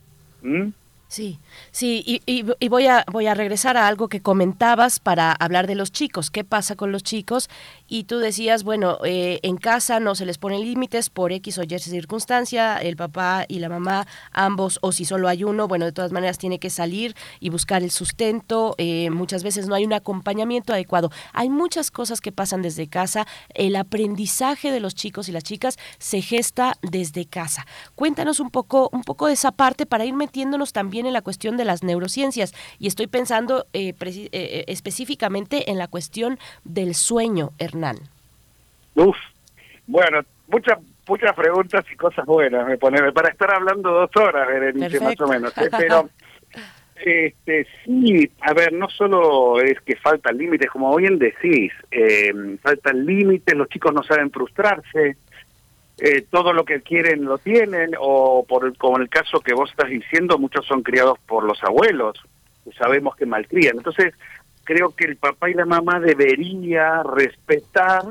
Sí, 1.09 1.39
sí, 1.71 2.03
y, 2.05 2.23
y, 2.59 2.69
voy, 2.69 2.87
a, 2.87 3.05
voy 3.13 3.29
a 3.29 3.35
regresar 3.35 3.77
a 3.77 3.87
algo 3.87 4.09
que 4.09 4.21
comentabas 4.21 4.99
para 4.99 5.33
hablar 5.33 5.67
de 5.67 5.77
los 5.77 5.93
chicos. 5.93 6.31
¿Qué 6.31 6.43
pasa 6.43 6.75
con 6.75 6.91
los 6.91 7.05
chicos? 7.05 7.49
Y 7.89 8.05
tú 8.05 8.19
decías, 8.19 8.65
bueno, 8.65 8.99
eh, 9.05 9.41
en 9.43 9.57
casa 9.57 10.01
no 10.01 10.15
se 10.15 10.27
les 10.27 10.39
ponen 10.39 10.63
límites 10.63 11.11
por 11.11 11.33
X 11.33 11.59
o 11.59 11.63
Y 11.63 11.79
circunstancia, 11.79 12.79
el 12.79 12.97
papá 12.97 13.45
y 13.49 13.59
la 13.59 13.69
mamá, 13.69 14.07
ambos, 14.33 14.79
o 14.83 14.93
si 14.93 15.05
solo 15.05 15.29
hay 15.29 15.45
uno, 15.45 15.69
bueno, 15.69 15.85
de 15.85 15.93
todas 15.93 16.13
maneras 16.13 16.39
tiene 16.39 16.59
que 16.59 16.71
salir 16.71 17.15
y 17.41 17.51
buscar 17.51 17.83
el 17.83 17.91
sustento. 17.91 18.75
Eh, 18.79 19.11
muchas 19.11 19.43
veces 19.43 19.69
no 19.69 19.75
hay 19.75 19.85
un 19.85 19.93
acompañamiento 19.93 20.73
adecuado. 20.73 21.11
Hay 21.33 21.51
muchas 21.51 21.91
cosas 21.91 22.21
que 22.21 22.33
pasan 22.33 22.63
desde 22.63 22.89
casa. 22.89 23.27
El 23.55 23.77
aprendizaje 23.77 24.71
de 24.71 24.81
los 24.81 24.95
chicos 24.95 25.29
y 25.29 25.33
las 25.33 25.45
chicas 25.45 25.79
se 25.99 26.23
gesta 26.23 26.77
desde 26.83 27.27
casa. 27.27 27.67
Cuéntanos 27.95 28.41
un 28.41 28.51
poco, 28.51 28.89
un 28.93 29.03
poco 29.03 29.27
de 29.27 29.35
esa 29.35 29.53
parte 29.53 29.87
para 29.87 30.05
ir 30.05 30.15
metiéndonos 30.15 30.73
también 30.73 31.07
en 31.07 31.13
la 31.13 31.23
cuestión 31.23 31.57
de 31.57 31.65
las 31.65 31.83
neurociencias 31.83 32.53
y 32.79 32.87
estoy 32.87 33.07
pensando 33.07 33.67
eh, 33.73 33.95
eh, 34.01 34.29
eh, 34.33 34.65
específicamente 34.69 35.71
en 35.71 35.79
la 35.79 35.89
cuestión 35.89 36.39
del 36.65 36.95
sueño. 36.95 37.53
Uf, 38.95 39.17
bueno, 39.87 40.21
muchas 40.49 40.79
muchas 41.07 41.35
preguntas 41.35 41.85
y 41.93 41.97
cosas 41.97 42.25
buenas 42.25 42.67
me 42.67 42.79
pone 42.79 43.13
para 43.13 43.29
estar 43.29 43.53
hablando 43.53 43.91
dos 43.91 44.11
horas, 44.17 44.47
Berenice, 44.49 45.01
más 45.01 45.21
o 45.21 45.29
menos. 45.29 45.53
Pero 45.79 46.09
este 46.97 47.67
sí, 47.85 48.31
a 48.41 48.55
ver, 48.55 48.73
no 48.73 48.89
solo 48.89 49.61
es 49.61 49.81
que 49.81 49.97
faltan 49.97 50.39
límites, 50.39 50.71
como 50.71 50.95
bien 50.97 51.19
decís, 51.19 51.73
eh, 51.91 52.33
faltan 52.63 53.05
límites, 53.05 53.55
los 53.55 53.69
chicos 53.69 53.93
no 53.93 54.03
saben 54.03 54.31
frustrarse, 54.31 55.17
eh, 55.99 56.25
todo 56.31 56.53
lo 56.53 56.65
que 56.65 56.83
quieren 56.83 57.25
lo 57.25 57.39
tienen, 57.39 57.91
o 57.99 58.45
por 58.49 58.77
como 58.79 58.99
el 58.99 59.09
caso 59.09 59.41
que 59.41 59.55
vos 59.55 59.71
estás 59.71 59.91
diciendo, 59.91 60.39
muchos 60.39 60.65
son 60.67 60.83
criados 60.83 61.19
por 61.27 61.45
los 61.45 61.63
abuelos, 61.63 62.17
y 62.65 62.73
sabemos 62.73 63.17
que 63.17 63.27
malcrían. 63.27 63.77
Entonces, 63.77 64.15
creo 64.65 64.91
que 64.91 65.05
el 65.05 65.17
papá 65.17 65.51
y 65.51 65.55
la 65.55 65.67
mamá 65.67 66.01
debería 66.01 67.03
respetar 67.03 68.03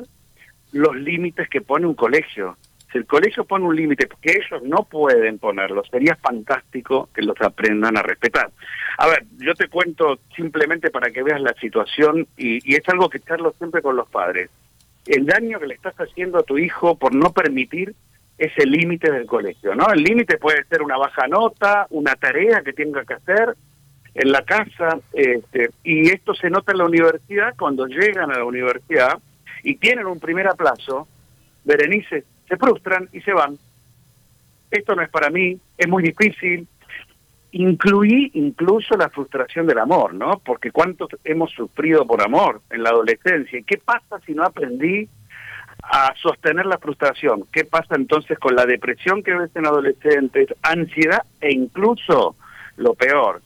los 0.71 0.95
límites 0.95 1.49
que 1.49 1.61
pone 1.61 1.85
un 1.85 1.95
colegio. 1.95 2.57
Si 2.91 2.99
el 2.99 3.05
colegio 3.05 3.43
pone 3.43 3.65
un 3.65 3.75
límite 3.75 4.07
que 4.21 4.31
ellos 4.31 4.61
no 4.63 4.83
pueden 4.83 5.39
ponerlo, 5.39 5.83
sería 5.85 6.15
fantástico 6.15 7.09
que 7.13 7.23
los 7.23 7.39
aprendan 7.41 7.97
a 7.97 8.03
respetar. 8.03 8.51
A 8.99 9.07
ver, 9.07 9.25
yo 9.39 9.55
te 9.55 9.67
cuento 9.67 10.19
simplemente 10.35 10.91
para 10.91 11.09
que 11.09 11.23
veas 11.23 11.41
la 11.41 11.53
situación 11.55 12.27
y, 12.37 12.59
y 12.71 12.75
es 12.75 12.87
algo 12.87 13.09
que 13.09 13.19
charlo 13.19 13.53
siempre 13.57 13.81
con 13.81 13.95
los 13.95 14.07
padres 14.09 14.49
el 15.05 15.25
daño 15.25 15.59
que 15.59 15.67
le 15.67 15.73
estás 15.75 15.95
haciendo 15.95 16.39
a 16.39 16.43
tu 16.43 16.57
hijo 16.57 16.97
por 16.97 17.13
no 17.13 17.31
permitir 17.31 17.93
ese 18.37 18.65
límite 18.65 19.11
del 19.11 19.25
colegio, 19.25 19.75
¿no? 19.75 19.91
El 19.93 20.03
límite 20.03 20.37
puede 20.37 20.63
ser 20.65 20.81
una 20.81 20.97
baja 20.97 21.27
nota, 21.27 21.87
una 21.91 22.15
tarea 22.15 22.61
que 22.61 22.73
tenga 22.73 23.03
que 23.05 23.13
hacer 23.13 23.55
en 24.15 24.31
la 24.31 24.43
casa, 24.43 24.99
este, 25.13 25.71
y 25.83 26.09
esto 26.09 26.33
se 26.33 26.49
nota 26.49 26.71
en 26.71 26.77
la 26.79 26.85
universidad 26.85 27.55
cuando 27.57 27.87
llegan 27.87 28.31
a 28.31 28.37
la 28.37 28.45
universidad 28.45 29.19
y 29.63 29.75
tienen 29.75 30.05
un 30.05 30.19
primer 30.19 30.47
aplazo, 30.47 31.07
Berenice, 31.63 32.23
se 32.47 32.57
frustran 32.57 33.09
y 33.11 33.21
se 33.21 33.33
van. 33.33 33.57
Esto 34.69 34.95
no 34.95 35.01
es 35.01 35.09
para 35.09 35.29
mí, 35.29 35.57
es 35.77 35.87
muy 35.87 36.03
difícil, 36.03 36.67
incluí 37.51 38.31
incluso 38.33 38.95
la 38.97 39.09
frustración 39.09 39.67
del 39.67 39.79
amor, 39.79 40.13
¿no? 40.13 40.41
Porque 40.43 40.71
cuántos 40.71 41.09
hemos 41.23 41.51
sufrido 41.51 42.05
por 42.05 42.21
amor 42.21 42.61
en 42.69 42.83
la 42.83 42.89
adolescencia. 42.89 43.59
¿Y 43.59 43.63
qué 43.63 43.77
pasa 43.77 44.19
si 44.25 44.33
no 44.33 44.43
aprendí 44.43 45.07
a 45.83 46.13
sostener 46.21 46.65
la 46.65 46.79
frustración? 46.79 47.45
¿Qué 47.51 47.63
pasa 47.65 47.95
entonces 47.95 48.37
con 48.39 48.55
la 48.55 48.65
depresión 48.65 49.23
que 49.23 49.35
ves 49.35 49.55
en 49.55 49.65
adolescentes, 49.65 50.47
ansiedad 50.61 51.23
e 51.41 51.53
incluso, 51.53 52.35
lo 52.77 52.95
peor, 52.95 53.41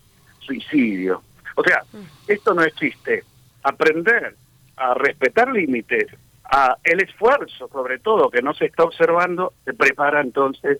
suicidio? 0.48 1.22
O 1.56 1.64
sea, 1.64 1.84
esto 2.27 2.53
no 2.53 2.64
existe. 2.64 3.24
Aprender 3.64 4.35
a 4.77 4.93
respetar 4.93 5.51
límites, 5.51 6.08
a 6.45 6.77
el 6.84 7.01
esfuerzo 7.01 7.67
sobre 7.67 8.00
todo 8.00 8.30
que 8.30 8.42
no 8.42 8.53
se 8.53 8.66
está 8.66 8.84
observando, 8.84 9.53
se 9.66 9.74
prepara 9.74 10.22
entonces 10.22 10.80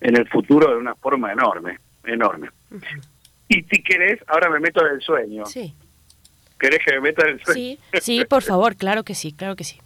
en 0.00 0.16
el 0.16 0.28
futuro 0.28 0.70
de 0.70 0.76
una 0.76 0.94
forma 0.94 1.32
enorme 1.32 1.78
enorme. 2.06 2.48
Y 3.48 3.62
si 3.62 3.82
querés, 3.82 4.20
ahora 4.26 4.50
me 4.50 4.60
meto 4.60 4.84
en 4.86 4.94
el 4.94 5.00
sueño. 5.00 5.46
Sí. 5.46 5.74
¿Querés 6.58 6.80
que 6.84 6.94
me 6.94 7.00
meta 7.00 7.28
en 7.28 7.34
el 7.34 7.44
sueño? 7.44 7.54
Sí, 7.54 7.78
sí, 8.00 8.24
por 8.24 8.42
favor, 8.42 8.76
claro 8.76 9.04
que 9.04 9.14
sí, 9.14 9.32
claro 9.32 9.56
que 9.56 9.64
sí. 9.64 9.78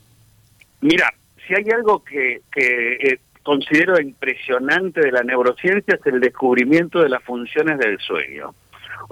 Mira, 0.81 1.13
si 1.47 1.55
hay 1.55 1.65
algo 1.75 2.05
que, 2.05 2.43
que 2.53 2.93
eh, 2.95 3.21
considero 3.43 4.01
impresionante 4.01 5.01
de 5.01 5.13
la 5.13 5.23
neurociencia 5.23 5.97
es 5.97 6.07
el 6.07 6.21
descubrimiento 6.21 7.01
de 7.01 7.09
las 7.09 7.23
funciones 7.23 7.79
del 7.79 7.99
sueño. 7.99 8.55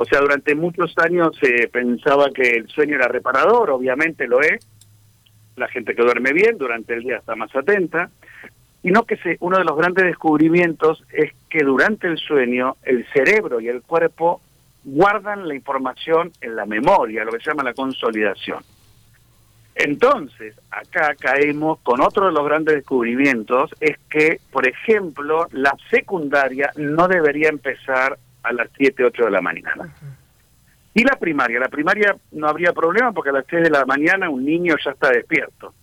O 0.01 0.05
sea, 0.05 0.21
durante 0.21 0.55
muchos 0.55 0.95
años 0.99 1.37
se 1.41 1.67
pensaba 1.67 2.31
que 2.31 2.51
el 2.51 2.69
sueño 2.69 2.95
era 2.95 3.09
reparador, 3.09 3.71
obviamente 3.71 4.29
lo 4.29 4.41
es. 4.41 4.65
La 5.57 5.67
gente 5.67 5.97
que 5.97 6.03
duerme 6.03 6.33
bien 6.33 6.57
durante 6.57 6.95
el 6.95 7.03
día 7.03 7.17
está 7.17 7.35
más 7.35 7.55
atenta, 7.57 8.09
sino 8.81 9.03
que 9.03 9.17
se, 9.17 9.39
uno 9.41 9.59
de 9.59 9.65
los 9.65 9.77
grandes 9.77 10.05
descubrimientos 10.05 11.03
es 11.13 11.33
que 11.51 11.65
durante 11.65 12.07
el 12.07 12.17
sueño 12.17 12.77
el 12.85 13.05
cerebro 13.13 13.61
y 13.61 13.67
el 13.67 13.83
cuerpo 13.83 14.41
guardan 14.85 15.49
la 15.49 15.57
información 15.57 16.31
en 16.43 16.55
la 16.55 16.65
memoria, 16.65 17.25
lo 17.25 17.33
que 17.33 17.41
se 17.41 17.51
llama 17.51 17.65
la 17.65 17.75
consolidación. 17.75 18.63
Entonces, 19.75 20.55
acá 20.71 21.17
caemos 21.19 21.81
con 21.81 22.01
otro 22.03 22.27
de 22.27 22.33
los 22.33 22.45
grandes 22.45 22.77
descubrimientos, 22.77 23.75
es 23.81 23.99
que, 24.09 24.39
por 24.53 24.69
ejemplo, 24.69 25.49
la 25.51 25.77
secundaria 25.91 26.71
no 26.77 27.09
debería 27.09 27.49
empezar 27.49 28.17
a 28.49 28.53
las 28.53 28.69
7, 28.77 29.05
8 29.05 29.25
de 29.25 29.31
la 29.31 29.41
mañana. 29.41 29.95
Y 30.95 31.05
la 31.05 31.17
primaria, 31.17 31.61
la 31.61 31.69
primaria 31.69 32.17
no 32.33 32.49
habría 32.49 32.73
problema 32.73 33.13
porque 33.13 33.31
a 33.31 33.35
las 33.35 33.47
6 33.49 33.65
de 33.65 33.71
la 33.71 33.85
mañana 33.85 34.31
un 34.31 34.45
niño 34.45 34.75
ya 34.85 34.93
está 34.93 35.11
despierto. 35.11 35.75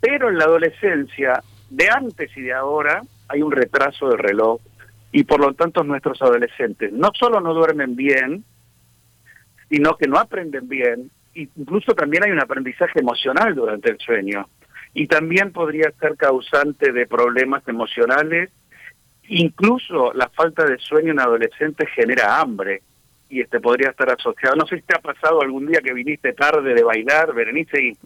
Pero 0.00 0.28
en 0.28 0.38
la 0.38 0.44
adolescencia 0.44 1.42
de 1.70 1.88
antes 1.88 2.36
y 2.36 2.42
de 2.42 2.52
ahora 2.52 3.02
hay 3.28 3.42
un 3.42 3.52
retraso 3.52 4.08
del 4.08 4.18
reloj 4.18 4.60
y 5.12 5.24
por 5.24 5.40
lo 5.40 5.54
tanto 5.54 5.82
nuestros 5.82 6.20
adolescentes 6.20 6.92
no 6.92 7.10
solo 7.18 7.40
no 7.40 7.54
duermen 7.54 7.96
bien, 7.96 8.44
sino 9.70 9.96
que 9.96 10.06
no 10.06 10.18
aprenden 10.18 10.68
bien, 10.68 11.10
incluso 11.34 11.94
también 11.94 12.24
hay 12.24 12.30
un 12.30 12.40
aprendizaje 12.40 13.00
emocional 13.00 13.54
durante 13.54 13.90
el 13.90 13.98
sueño 13.98 14.48
y 14.94 15.06
también 15.06 15.52
podría 15.52 15.90
ser 16.00 16.16
causante 16.16 16.92
de 16.92 17.06
problemas 17.06 17.66
emocionales, 17.68 18.50
incluso 19.28 20.12
la 20.12 20.28
falta 20.28 20.64
de 20.64 20.78
sueño 20.78 21.12
en 21.12 21.20
adolescentes 21.20 21.88
genera 21.94 22.40
hambre 22.40 22.82
y 23.28 23.40
este 23.40 23.60
podría 23.60 23.90
estar 23.90 24.10
asociado. 24.10 24.56
No 24.56 24.66
sé 24.66 24.76
si 24.76 24.82
te 24.82 24.96
ha 24.96 25.00
pasado 25.00 25.42
algún 25.42 25.66
día 25.66 25.80
que 25.80 25.92
viniste 25.92 26.32
tarde 26.32 26.74
de 26.74 26.82
bailar, 26.82 27.34
Berenice, 27.34 27.82
y, 27.82 27.98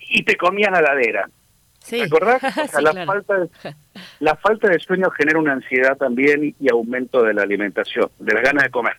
y 0.00 0.22
te 0.22 0.36
comías 0.36 0.72
la 0.72 0.80
ladera 0.80 1.28
Sí. 1.80 2.02
¿Recordás? 2.02 2.42
la, 2.82 3.06
falta 3.06 3.38
de, 3.38 3.48
la 4.20 4.36
falta 4.36 4.68
de 4.68 4.78
sueño 4.78 5.10
genera 5.10 5.38
una 5.38 5.52
ansiedad 5.52 5.96
también 5.96 6.54
y 6.58 6.70
aumento 6.70 7.22
de 7.22 7.34
la 7.34 7.42
alimentación, 7.42 8.10
de 8.18 8.34
las 8.34 8.42
ganas 8.42 8.64
de 8.64 8.70
comer. 8.70 8.96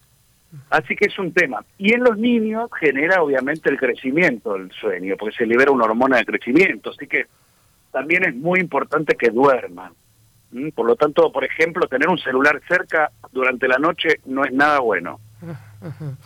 Así 0.72 0.96
que 0.96 1.06
es 1.06 1.20
un 1.20 1.32
tema. 1.32 1.64
Y 1.78 1.94
en 1.94 2.04
los 2.04 2.18
niños 2.18 2.70
genera 2.80 3.22
obviamente 3.22 3.70
el 3.70 3.78
crecimiento 3.78 4.54
del 4.54 4.72
sueño, 4.72 5.16
porque 5.18 5.36
se 5.36 5.46
libera 5.46 5.72
una 5.72 5.86
hormona 5.86 6.18
de 6.18 6.26
crecimiento. 6.26 6.90
Así 6.90 7.06
que 7.06 7.28
también 7.92 8.26
es 8.26 8.36
muy 8.36 8.60
importante 8.60 9.16
que 9.16 9.30
duerman. 9.30 9.94
¿Mm? 10.52 10.70
Por 10.70 10.86
lo 10.88 10.96
tanto, 10.96 11.32
por 11.32 11.44
ejemplo, 11.44 11.88
tener 11.88 12.10
un 12.10 12.18
celular 12.18 12.62
cerca 12.68 13.12
durante 13.32 13.68
la 13.68 13.78
noche 13.78 14.20
no 14.26 14.44
es 14.46 14.52
nada 14.52 14.80
bueno. 14.80 15.20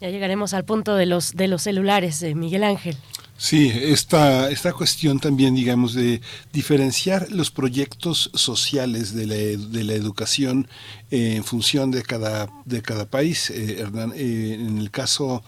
Ya 0.00 0.10
llegaremos 0.10 0.52
al 0.54 0.64
punto 0.64 0.96
de 0.96 1.06
los 1.06 1.34
de 1.34 1.46
los 1.46 1.62
celulares, 1.62 2.20
eh, 2.22 2.34
Miguel 2.34 2.64
Ángel. 2.64 2.96
Sí, 3.36 3.72
esta, 3.74 4.48
esta 4.50 4.72
cuestión 4.72 5.18
también, 5.18 5.54
digamos, 5.54 5.92
de 5.92 6.20
diferenciar 6.52 7.30
los 7.32 7.50
proyectos 7.50 8.30
sociales 8.34 9.12
de 9.14 9.26
la, 9.26 9.34
de 9.34 9.84
la 9.84 9.92
educación 9.94 10.68
en 11.10 11.42
función 11.42 11.90
de 11.90 12.02
cada, 12.02 12.48
de 12.64 12.80
cada 12.80 13.06
país. 13.06 13.50
Eh, 13.50 13.80
Hernán, 13.80 14.12
eh, 14.14 14.54
en 14.60 14.78
el 14.78 14.90
caso 14.90 15.42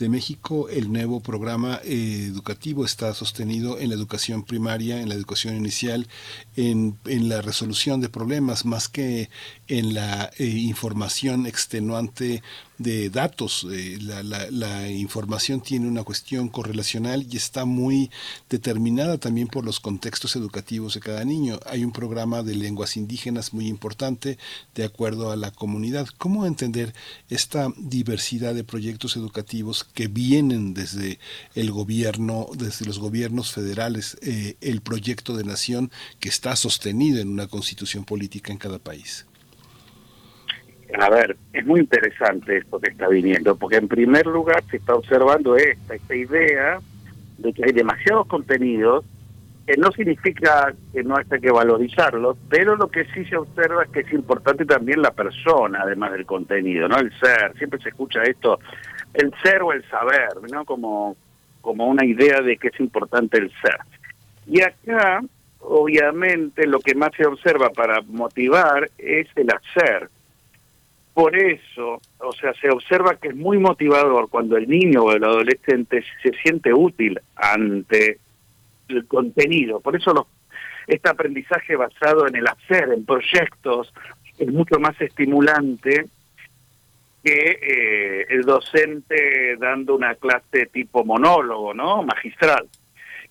de 0.00 0.08
México, 0.08 0.68
el 0.68 0.92
nuevo 0.92 1.20
programa 1.20 1.80
eh, 1.84 2.24
educativo 2.26 2.84
está 2.84 3.14
sostenido 3.14 3.78
en 3.78 3.90
la 3.90 3.94
educación 3.94 4.42
primaria, 4.42 5.00
en 5.00 5.08
la 5.08 5.14
educación 5.14 5.56
inicial, 5.56 6.08
en, 6.56 6.98
en 7.04 7.28
la 7.28 7.42
resolución 7.42 8.00
de 8.00 8.08
problemas, 8.08 8.64
más 8.64 8.88
que 8.88 9.30
en 9.70 9.94
la 9.94 10.32
información 10.38 11.46
extenuante 11.46 12.42
de 12.76 13.08
datos. 13.08 13.64
Eh, 13.70 13.98
la, 14.00 14.22
la, 14.24 14.90
información 14.90 15.60
tiene 15.60 15.86
una 15.86 16.02
cuestión 16.02 16.48
correlacional 16.48 17.24
y 17.30 17.36
está 17.36 17.64
muy 17.64 18.10
determinada 18.48 19.18
también 19.18 19.46
por 19.46 19.64
los 19.64 19.78
contextos 19.78 20.34
educativos 20.34 20.94
de 20.94 21.00
cada 21.00 21.24
niño. 21.24 21.60
Hay 21.66 21.84
un 21.84 21.92
programa 21.92 22.42
de 22.42 22.56
lenguas 22.56 22.96
indígenas 22.96 23.52
muy 23.52 23.68
importante 23.68 24.38
de 24.74 24.84
acuerdo 24.84 25.30
a 25.30 25.36
la 25.36 25.52
comunidad. 25.52 26.08
¿Cómo 26.18 26.46
entender 26.46 26.92
esta 27.28 27.72
diversidad 27.76 28.54
de 28.54 28.64
proyectos 28.64 29.14
educativos 29.16 29.84
que 29.84 30.08
vienen 30.08 30.74
desde 30.74 31.20
el 31.54 31.70
gobierno, 31.70 32.48
desde 32.56 32.86
los 32.86 32.98
gobiernos 32.98 33.52
federales, 33.52 34.16
eh, 34.22 34.56
el 34.62 34.80
proyecto 34.80 35.36
de 35.36 35.44
nación 35.44 35.92
que 36.18 36.28
está 36.28 36.56
sostenido 36.56 37.20
en 37.20 37.28
una 37.28 37.46
constitución 37.46 38.04
política 38.04 38.50
en 38.50 38.58
cada 38.58 38.80
país? 38.80 39.26
A 40.98 41.08
ver, 41.08 41.36
es 41.52 41.64
muy 41.66 41.80
interesante 41.80 42.58
esto 42.58 42.80
que 42.80 42.90
está 42.90 43.08
viniendo, 43.08 43.56
porque 43.56 43.76
en 43.76 43.88
primer 43.88 44.26
lugar 44.26 44.62
se 44.70 44.78
está 44.78 44.94
observando 44.94 45.56
esta, 45.56 45.94
esta 45.94 46.14
idea 46.14 46.80
de 47.38 47.52
que 47.52 47.64
hay 47.64 47.72
demasiados 47.72 48.26
contenidos, 48.26 49.04
que 49.66 49.76
no 49.76 49.92
significa 49.92 50.74
que 50.92 51.04
no 51.04 51.16
haya 51.16 51.38
que 51.38 51.50
valorizarlos, 51.50 52.36
pero 52.48 52.76
lo 52.76 52.88
que 52.88 53.04
sí 53.14 53.24
se 53.26 53.36
observa 53.36 53.84
es 53.84 53.90
que 53.90 54.00
es 54.00 54.12
importante 54.12 54.64
también 54.64 55.00
la 55.00 55.12
persona, 55.12 55.82
además 55.82 56.12
del 56.12 56.26
contenido, 56.26 56.88
¿no? 56.88 56.98
El 56.98 57.12
ser, 57.20 57.56
siempre 57.56 57.80
se 57.80 57.90
escucha 57.90 58.22
esto, 58.22 58.58
el 59.14 59.32
ser 59.42 59.62
o 59.62 59.72
el 59.72 59.84
saber, 59.88 60.30
¿no? 60.50 60.64
Como, 60.64 61.16
como 61.60 61.86
una 61.86 62.04
idea 62.04 62.40
de 62.40 62.56
que 62.56 62.68
es 62.68 62.80
importante 62.80 63.38
el 63.38 63.50
ser. 63.62 63.78
Y 64.46 64.60
acá, 64.62 65.22
obviamente, 65.60 66.66
lo 66.66 66.80
que 66.80 66.94
más 66.94 67.10
se 67.16 67.26
observa 67.26 67.70
para 67.70 68.00
motivar 68.02 68.90
es 68.98 69.28
el 69.36 69.48
hacer 69.50 70.10
por 71.20 71.36
eso, 71.36 72.00
o 72.18 72.32
sea, 72.32 72.54
se 72.54 72.70
observa 72.70 73.16
que 73.16 73.28
es 73.28 73.36
muy 73.36 73.58
motivador 73.58 74.30
cuando 74.30 74.56
el 74.56 74.66
niño 74.66 75.02
o 75.02 75.12
el 75.12 75.22
adolescente 75.22 76.02
se 76.22 76.32
siente 76.42 76.72
útil 76.72 77.20
ante 77.36 78.18
el 78.88 79.06
contenido. 79.06 79.80
Por 79.80 79.96
eso 79.96 80.28
este 80.86 81.10
aprendizaje 81.10 81.76
basado 81.76 82.26
en 82.26 82.36
el 82.36 82.46
hacer, 82.46 82.88
en 82.94 83.04
proyectos, 83.04 83.92
es 84.38 84.48
mucho 84.50 84.80
más 84.80 84.98
estimulante 84.98 86.06
que 87.22 87.58
eh, 87.60 88.26
el 88.30 88.40
docente 88.40 89.56
dando 89.58 89.96
una 89.96 90.14
clase 90.14 90.70
tipo 90.72 91.04
monólogo, 91.04 91.74
¿no? 91.74 92.02
Magistral. 92.02 92.66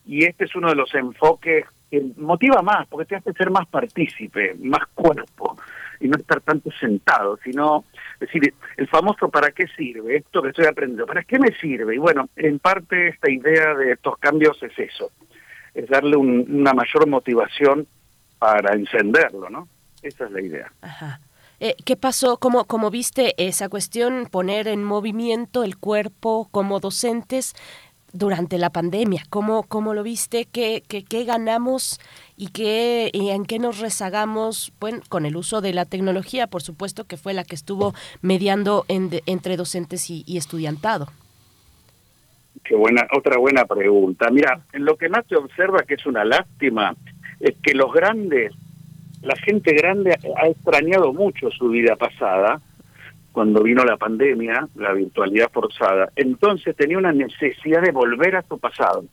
Y 0.05 0.25
este 0.25 0.45
es 0.45 0.55
uno 0.55 0.69
de 0.69 0.75
los 0.75 0.93
enfoques 0.93 1.65
que 1.89 2.03
motiva 2.17 2.61
más, 2.61 2.85
porque 2.87 3.07
te 3.07 3.15
hace 3.15 3.33
ser 3.33 3.49
más 3.49 3.65
partícipe, 3.65 4.53
más 4.59 4.85
cuerpo 4.93 5.57
y 5.99 6.07
no 6.07 6.17
estar 6.17 6.41
tanto 6.41 6.71
sentado, 6.79 7.37
sino 7.43 7.85
decir, 8.19 8.53
el 8.77 8.87
famoso 8.87 9.29
¿para 9.29 9.51
qué 9.51 9.65
sirve? 9.75 10.17
Esto 10.17 10.41
que 10.41 10.49
estoy 10.49 10.65
aprendiendo, 10.65 11.05
¿para 11.05 11.23
qué 11.23 11.39
me 11.39 11.53
sirve? 11.59 11.95
Y 11.95 11.97
bueno, 11.97 12.29
en 12.35 12.59
parte 12.59 13.09
esta 13.09 13.31
idea 13.31 13.73
de 13.75 13.93
estos 13.93 14.17
cambios 14.17 14.61
es 14.63 14.77
eso, 14.77 15.11
es 15.73 15.87
darle 15.87 16.17
una 16.17 16.73
mayor 16.73 17.07
motivación 17.07 17.87
para 18.37 18.73
encenderlo, 18.73 19.49
¿no? 19.49 19.67
Esa 20.01 20.25
es 20.25 20.31
la 20.31 20.41
idea. 20.41 20.71
Ajá. 20.81 21.19
Eh, 21.61 21.75
¿Qué 21.83 21.97
pasó? 21.97 22.37
¿Cómo, 22.37 22.65
¿Cómo 22.65 22.89
viste 22.89 23.35
esa 23.37 23.67
cuestión, 23.67 24.27
poner 24.31 24.69
en 24.69 24.81
movimiento 24.81 25.65
el 25.65 25.77
cuerpo 25.77 26.47
como 26.51 26.79
docentes? 26.79 27.53
Durante 28.13 28.57
la 28.57 28.69
pandemia? 28.69 29.23
¿Cómo, 29.29 29.63
cómo 29.63 29.93
lo 29.93 30.03
viste? 30.03 30.45
¿Qué, 30.45 30.83
qué, 30.87 31.03
qué 31.03 31.23
ganamos 31.23 31.99
y, 32.37 32.47
qué, 32.47 33.09
y 33.13 33.29
en 33.29 33.45
qué 33.45 33.59
nos 33.59 33.79
rezagamos? 33.79 34.71
Bueno, 34.79 34.99
con 35.09 35.25
el 35.25 35.35
uso 35.35 35.61
de 35.61 35.73
la 35.73 35.85
tecnología, 35.85 36.47
por 36.47 36.61
supuesto, 36.61 37.05
que 37.05 37.17
fue 37.17 37.33
la 37.33 37.43
que 37.43 37.55
estuvo 37.55 37.93
mediando 38.21 38.85
entre 38.87 39.57
docentes 39.57 40.09
y, 40.09 40.37
estudiantado. 40.37 41.07
Qué 42.63 42.75
buena, 42.75 43.07
otra 43.15 43.37
buena 43.37 43.65
pregunta. 43.65 44.29
Mira, 44.31 44.61
en 44.73 44.85
lo 44.85 44.95
que 44.97 45.09
más 45.09 45.25
se 45.27 45.35
observa 45.35 45.83
que 45.83 45.95
es 45.95 46.05
una 46.05 46.23
lástima 46.23 46.95
es 47.39 47.55
que 47.63 47.73
los 47.73 47.91
grandes, 47.93 48.53
la 49.21 49.35
gente 49.37 49.73
grande 49.73 50.17
ha 50.37 50.47
extrañado 50.47 51.13
mucho 51.13 51.49
su 51.51 51.69
vida 51.69 51.95
pasada 51.95 52.61
cuando 53.31 53.63
vino 53.63 53.83
la 53.83 53.97
pandemia, 53.97 54.67
la 54.75 54.93
virtualidad 54.93 55.51
forzada. 55.51 56.09
Entonces 56.15 56.75
tenía 56.75 56.97
una 56.97 57.11
necesidad 57.11 57.81
de 57.81 57.91
volver 57.91 58.35
a 58.35 58.41
su 58.43 58.59
pasado. 58.59 59.05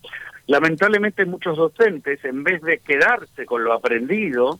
Lamentablemente 0.46 1.24
muchos 1.24 1.56
docentes, 1.56 2.24
en 2.24 2.44
vez 2.44 2.62
de 2.62 2.78
quedarse 2.78 3.46
con 3.46 3.64
lo 3.64 3.72
aprendido, 3.72 4.58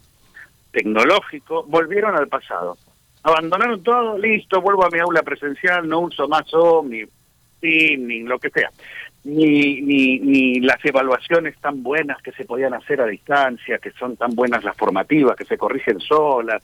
tecnológico, 0.72 1.64
volvieron 1.64 2.16
al 2.16 2.28
pasado. 2.28 2.76
Abandonaron 3.22 3.82
todo, 3.82 4.18
listo, 4.18 4.60
vuelvo 4.60 4.84
a 4.84 4.90
mi 4.90 4.98
aula 4.98 5.22
presencial, 5.22 5.88
no 5.88 6.00
uso 6.00 6.28
más 6.28 6.46
Zoom, 6.48 6.90
ni 6.90 7.04
ni 7.62 8.20
lo 8.22 8.38
que 8.38 8.50
sea. 8.50 8.70
Ni, 9.24 9.80
ni, 9.80 10.20
ni 10.20 10.60
las 10.60 10.84
evaluaciones 10.84 11.58
tan 11.58 11.82
buenas 11.82 12.22
que 12.22 12.30
se 12.32 12.44
podían 12.44 12.74
hacer 12.74 13.00
a 13.00 13.06
distancia, 13.06 13.78
que 13.78 13.90
son 13.92 14.16
tan 14.16 14.34
buenas 14.36 14.62
las 14.62 14.76
formativas, 14.76 15.36
que 15.36 15.44
se 15.44 15.58
corrigen 15.58 15.98
solas, 15.98 16.62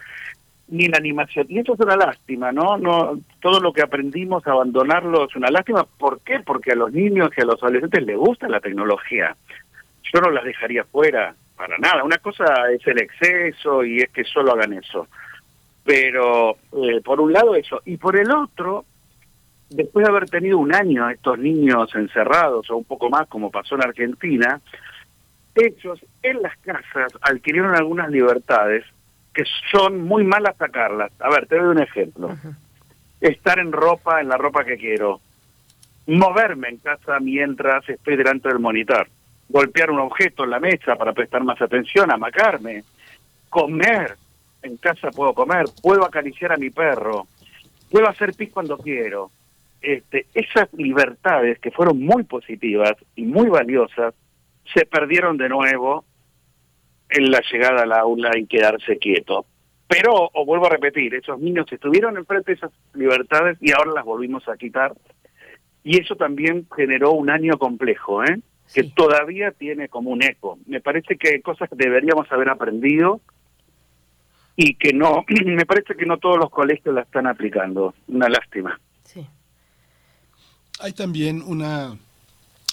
ni 0.72 0.88
la 0.88 0.96
animación. 0.96 1.46
Y 1.50 1.58
eso 1.58 1.74
es 1.74 1.80
una 1.80 1.96
lástima, 1.96 2.50
¿no? 2.50 2.78
no 2.78 3.20
Todo 3.40 3.60
lo 3.60 3.72
que 3.74 3.82
aprendimos, 3.82 4.46
abandonarlo 4.46 5.26
es 5.26 5.36
una 5.36 5.50
lástima. 5.50 5.84
¿Por 5.84 6.20
qué? 6.22 6.40
Porque 6.40 6.72
a 6.72 6.76
los 6.76 6.90
niños 6.90 7.30
y 7.36 7.42
a 7.42 7.44
los 7.44 7.62
adolescentes 7.62 8.02
les 8.04 8.16
gusta 8.16 8.48
la 8.48 8.60
tecnología. 8.60 9.36
Yo 10.12 10.20
no 10.20 10.30
las 10.30 10.44
dejaría 10.44 10.84
fuera 10.84 11.34
para 11.56 11.76
nada. 11.76 12.02
Una 12.02 12.16
cosa 12.16 12.44
es 12.72 12.84
el 12.86 13.02
exceso 13.02 13.84
y 13.84 13.98
es 13.98 14.10
que 14.10 14.24
solo 14.24 14.52
hagan 14.52 14.72
eso. 14.72 15.08
Pero 15.84 16.56
eh, 16.72 17.02
por 17.04 17.20
un 17.20 17.34
lado 17.34 17.54
eso. 17.54 17.82
Y 17.84 17.98
por 17.98 18.16
el 18.16 18.30
otro, 18.32 18.86
después 19.68 20.06
de 20.06 20.10
haber 20.10 20.30
tenido 20.30 20.56
un 20.56 20.74
año 20.74 21.10
estos 21.10 21.38
niños 21.38 21.94
encerrados 21.94 22.70
o 22.70 22.78
un 22.78 22.84
poco 22.84 23.10
más, 23.10 23.28
como 23.28 23.50
pasó 23.50 23.74
en 23.74 23.82
Argentina, 23.82 24.58
ellos 25.54 26.00
en 26.22 26.40
las 26.40 26.56
casas 26.60 27.12
adquirieron 27.20 27.74
algunas 27.76 28.08
libertades 28.10 28.86
que 29.34 29.44
son 29.70 30.02
muy 30.02 30.24
malas 30.24 30.56
sacarlas. 30.56 31.10
A 31.20 31.30
ver, 31.30 31.46
te 31.46 31.56
doy 31.56 31.68
un 31.68 31.82
ejemplo. 31.82 32.36
Estar 33.20 33.58
en 33.58 33.72
ropa, 33.72 34.20
en 34.20 34.28
la 34.28 34.36
ropa 34.36 34.64
que 34.64 34.76
quiero. 34.76 35.20
Moverme 36.06 36.68
en 36.68 36.78
casa 36.78 37.18
mientras 37.20 37.88
estoy 37.88 38.16
delante 38.16 38.48
del 38.48 38.58
monitor. 38.58 39.08
Golpear 39.48 39.90
un 39.90 40.00
objeto 40.00 40.44
en 40.44 40.50
la 40.50 40.60
mesa 40.60 40.96
para 40.96 41.12
prestar 41.12 41.44
más 41.44 41.60
atención, 41.60 42.10
amacarme. 42.10 42.84
Comer. 43.48 44.16
En 44.62 44.76
casa 44.76 45.10
puedo 45.10 45.34
comer. 45.34 45.66
Puedo 45.82 46.04
acariciar 46.04 46.52
a 46.52 46.56
mi 46.56 46.70
perro. 46.70 47.26
Puedo 47.90 48.08
hacer 48.08 48.34
pis 48.34 48.50
cuando 48.50 48.78
quiero. 48.78 49.30
Este, 49.80 50.26
esas 50.34 50.72
libertades 50.74 51.58
que 51.58 51.70
fueron 51.70 52.00
muy 52.00 52.22
positivas 52.24 52.92
y 53.16 53.24
muy 53.24 53.48
valiosas 53.48 54.14
se 54.72 54.86
perdieron 54.86 55.36
de 55.36 55.48
nuevo 55.48 56.04
en 57.14 57.30
la 57.30 57.42
llegada 57.50 57.82
al 57.82 57.92
aula 57.92 58.30
y 58.36 58.46
quedarse 58.46 58.98
quieto. 58.98 59.46
Pero, 59.88 60.30
o 60.32 60.44
vuelvo 60.46 60.66
a 60.66 60.70
repetir, 60.70 61.14
esos 61.14 61.38
niños 61.38 61.66
estuvieron 61.70 62.16
enfrente 62.16 62.52
de 62.52 62.56
esas 62.56 62.72
libertades 62.94 63.58
y 63.60 63.72
ahora 63.72 63.92
las 63.92 64.04
volvimos 64.04 64.48
a 64.48 64.56
quitar. 64.56 64.94
Y 65.84 66.00
eso 66.00 66.16
también 66.16 66.66
generó 66.74 67.12
un 67.12 67.28
año 67.28 67.58
complejo, 67.58 68.24
¿eh? 68.24 68.38
que 68.72 68.84
todavía 68.84 69.50
tiene 69.52 69.88
como 69.88 70.10
un 70.10 70.22
eco. 70.22 70.58
Me 70.66 70.80
parece 70.80 71.16
que 71.16 71.30
hay 71.30 71.42
cosas 71.42 71.68
que 71.68 71.76
deberíamos 71.76 72.30
haber 72.32 72.48
aprendido 72.48 73.20
y 74.56 74.74
que 74.74 74.92
no, 74.92 75.24
me 75.44 75.66
parece 75.66 75.94
que 75.94 76.06
no 76.06 76.18
todos 76.18 76.38
los 76.38 76.50
colegios 76.50 76.94
la 76.94 77.02
están 77.02 77.26
aplicando. 77.26 77.94
Una 78.08 78.28
lástima. 78.28 78.80
Sí. 79.04 79.26
Hay 80.80 80.92
también 80.92 81.42
una 81.42 81.96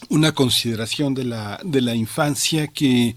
una 0.08 0.32
consideración 0.32 1.14
de 1.14 1.26
la, 1.26 1.60
de 1.64 1.82
la 1.82 1.94
infancia 1.94 2.68
que 2.68 3.16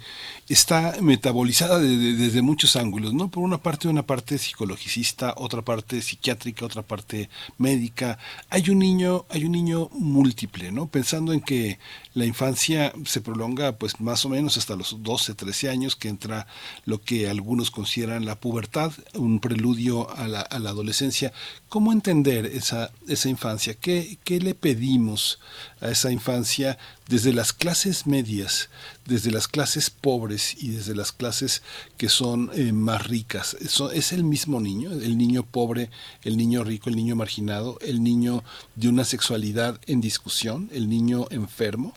está 0.49 0.97
metabolizada 1.01 1.78
desde 1.78 2.43
muchos 2.43 2.77
ángulos, 2.77 3.15
¿no? 3.15 3.31
Por 3.31 3.43
una 3.43 3.59
parte, 3.59 3.89
una 3.89 4.05
parte 4.05 4.36
psicologicista, 4.36 5.35
otra 5.36 5.62
parte 5.62 6.02
psiquiátrica, 6.02 6.67
otra 6.67 6.83
parte 6.83 7.31
médica. 7.57 8.19
Hay 8.51 8.69
un 8.69 8.81
niño, 8.81 9.25
hay 9.31 9.44
un 9.44 9.52
niño 9.52 9.89
múltiple, 9.93 10.73
¿no? 10.73 10.89
Pensando 10.89 11.33
en 11.33 11.41
que 11.41 11.78
la 12.12 12.27
infancia 12.27 12.93
se 13.07 13.20
prolonga, 13.20 13.73
pues 13.73 14.01
más 14.01 14.25
o 14.27 14.28
menos 14.28 14.59
hasta 14.59 14.77
los 14.77 15.02
12, 15.02 15.35
13 15.35 15.70
años, 15.70 15.97
que 15.97 16.09
entra 16.09 16.47
lo 16.85 17.01
que 17.01 17.31
algunos 17.31 17.70
consideran 17.70 18.27
la 18.27 18.39
pubertad, 18.39 18.93
un 19.15 19.41
preludio 19.41 20.15
a 20.15 20.28
la, 20.28 20.41
a 20.41 20.59
la 20.59 20.70
adolescencia. 20.70 21.33
¿Cómo 21.69 21.93
entender 21.93 22.44
esa, 22.47 22.91
esa 23.09 23.31
infancia? 23.31 23.75
¿Qué, 23.75 24.19
¿Qué 24.25 24.41
le 24.41 24.55
pedimos 24.55 25.39
a 25.81 25.89
esa 25.89 26.12
infancia 26.12 26.72
desde 27.09 27.33
las 27.33 27.52
clases 27.52 28.07
medias, 28.07 28.68
desde 29.07 29.31
las 29.31 29.49
clases 29.49 29.91
pobres 29.91 30.57
y 30.62 30.68
desde 30.68 30.94
las 30.94 31.12
clases 31.12 31.62
que 31.97 32.09
son 32.09 32.51
eh, 32.55 32.73
más 32.73 33.07
ricas. 33.07 33.57
¿Es 33.60 34.12
el 34.12 34.25
mismo 34.25 34.60
niño? 34.60 34.92
¿El 34.92 35.18
niño 35.18 35.42
pobre, 35.42 35.91
el 36.23 36.36
niño 36.36 36.65
rico, 36.65 36.89
el 36.89 36.97
niño 36.97 37.17
marginado, 37.17 37.78
el 37.81 38.02
niño 38.02 38.44
de 38.76 38.89
una 38.89 39.05
sexualidad 39.05 39.81
en 39.86 40.01
discusión, 40.01 40.70
el 40.73 40.89
niño 40.89 41.26
enfermo, 41.31 41.94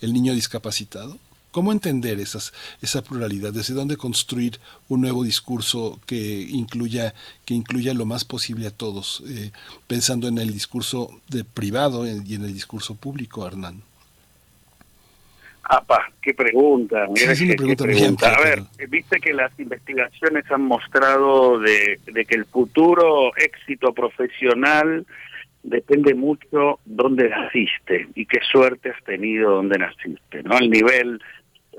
el 0.00 0.12
niño 0.12 0.34
discapacitado? 0.34 1.18
¿Cómo 1.54 1.70
entender 1.70 2.18
esas, 2.18 2.52
esa 2.82 3.02
pluralidad? 3.04 3.52
¿Desde 3.52 3.74
dónde 3.74 3.96
construir 3.96 4.58
un 4.88 5.02
nuevo 5.02 5.22
discurso 5.22 6.00
que 6.04 6.40
incluya, 6.50 7.14
que 7.44 7.54
incluya 7.54 7.94
lo 7.94 8.06
más 8.06 8.24
posible 8.24 8.66
a 8.66 8.72
todos, 8.72 9.22
eh, 9.28 9.52
pensando 9.86 10.26
en 10.26 10.38
el 10.38 10.52
discurso 10.52 11.20
de 11.28 11.44
privado 11.44 12.08
y 12.08 12.34
en 12.34 12.44
el 12.44 12.52
discurso 12.52 12.96
público, 12.96 13.46
Hernán? 13.46 13.84
Apa, 15.66 16.12
qué 16.20 16.34
pregunta, 16.34 17.06
mira 17.08 17.34
qué, 17.34 17.74
pregunta. 17.74 18.34
A 18.34 18.42
ver, 18.42 18.62
viste 18.88 19.18
que 19.18 19.32
las 19.32 19.58
investigaciones 19.58 20.44
han 20.50 20.62
mostrado 20.62 21.58
de, 21.58 21.98
de, 22.04 22.24
que 22.26 22.34
el 22.34 22.44
futuro 22.44 23.34
éxito 23.36 23.94
profesional 23.94 25.06
depende 25.62 26.14
mucho 26.14 26.80
dónde 26.84 27.30
naciste 27.30 28.08
y 28.14 28.26
qué 28.26 28.40
suerte 28.52 28.90
has 28.90 29.02
tenido 29.04 29.52
donde 29.52 29.78
naciste, 29.78 30.42
¿no? 30.42 30.58
El 30.58 30.68
nivel 30.68 31.20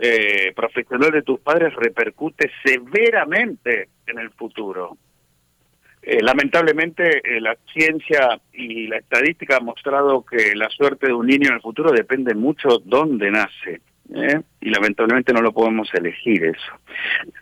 eh, 0.01 0.51
profesional 0.55 1.11
de 1.11 1.21
tus 1.21 1.39
padres 1.39 1.73
repercute 1.75 2.51
severamente 2.63 3.89
en 4.07 4.19
el 4.19 4.31
futuro. 4.31 4.97
Eh, 6.07 6.21
lamentablemente 6.21 7.17
eh, 7.23 7.41
la 7.41 7.57
ciencia 7.73 8.39
y 8.53 8.85
la 8.85 8.97
estadística 8.97 9.57
han 9.57 9.65
mostrado 9.65 10.23
que 10.23 10.53
la 10.53 10.69
suerte 10.69 11.07
de 11.07 11.13
un 11.13 11.25
niño 11.25 11.47
en 11.47 11.55
el 11.55 11.61
futuro 11.61 11.91
depende 11.91 12.35
mucho 12.35 12.77
dónde 12.85 13.31
nace. 13.31 13.81
¿eh? 14.13 14.39
Y 14.61 14.69
lamentablemente 14.69 15.33
no 15.33 15.41
lo 15.41 15.51
podemos 15.51 15.91
elegir 15.95 16.45
eso. 16.45 16.73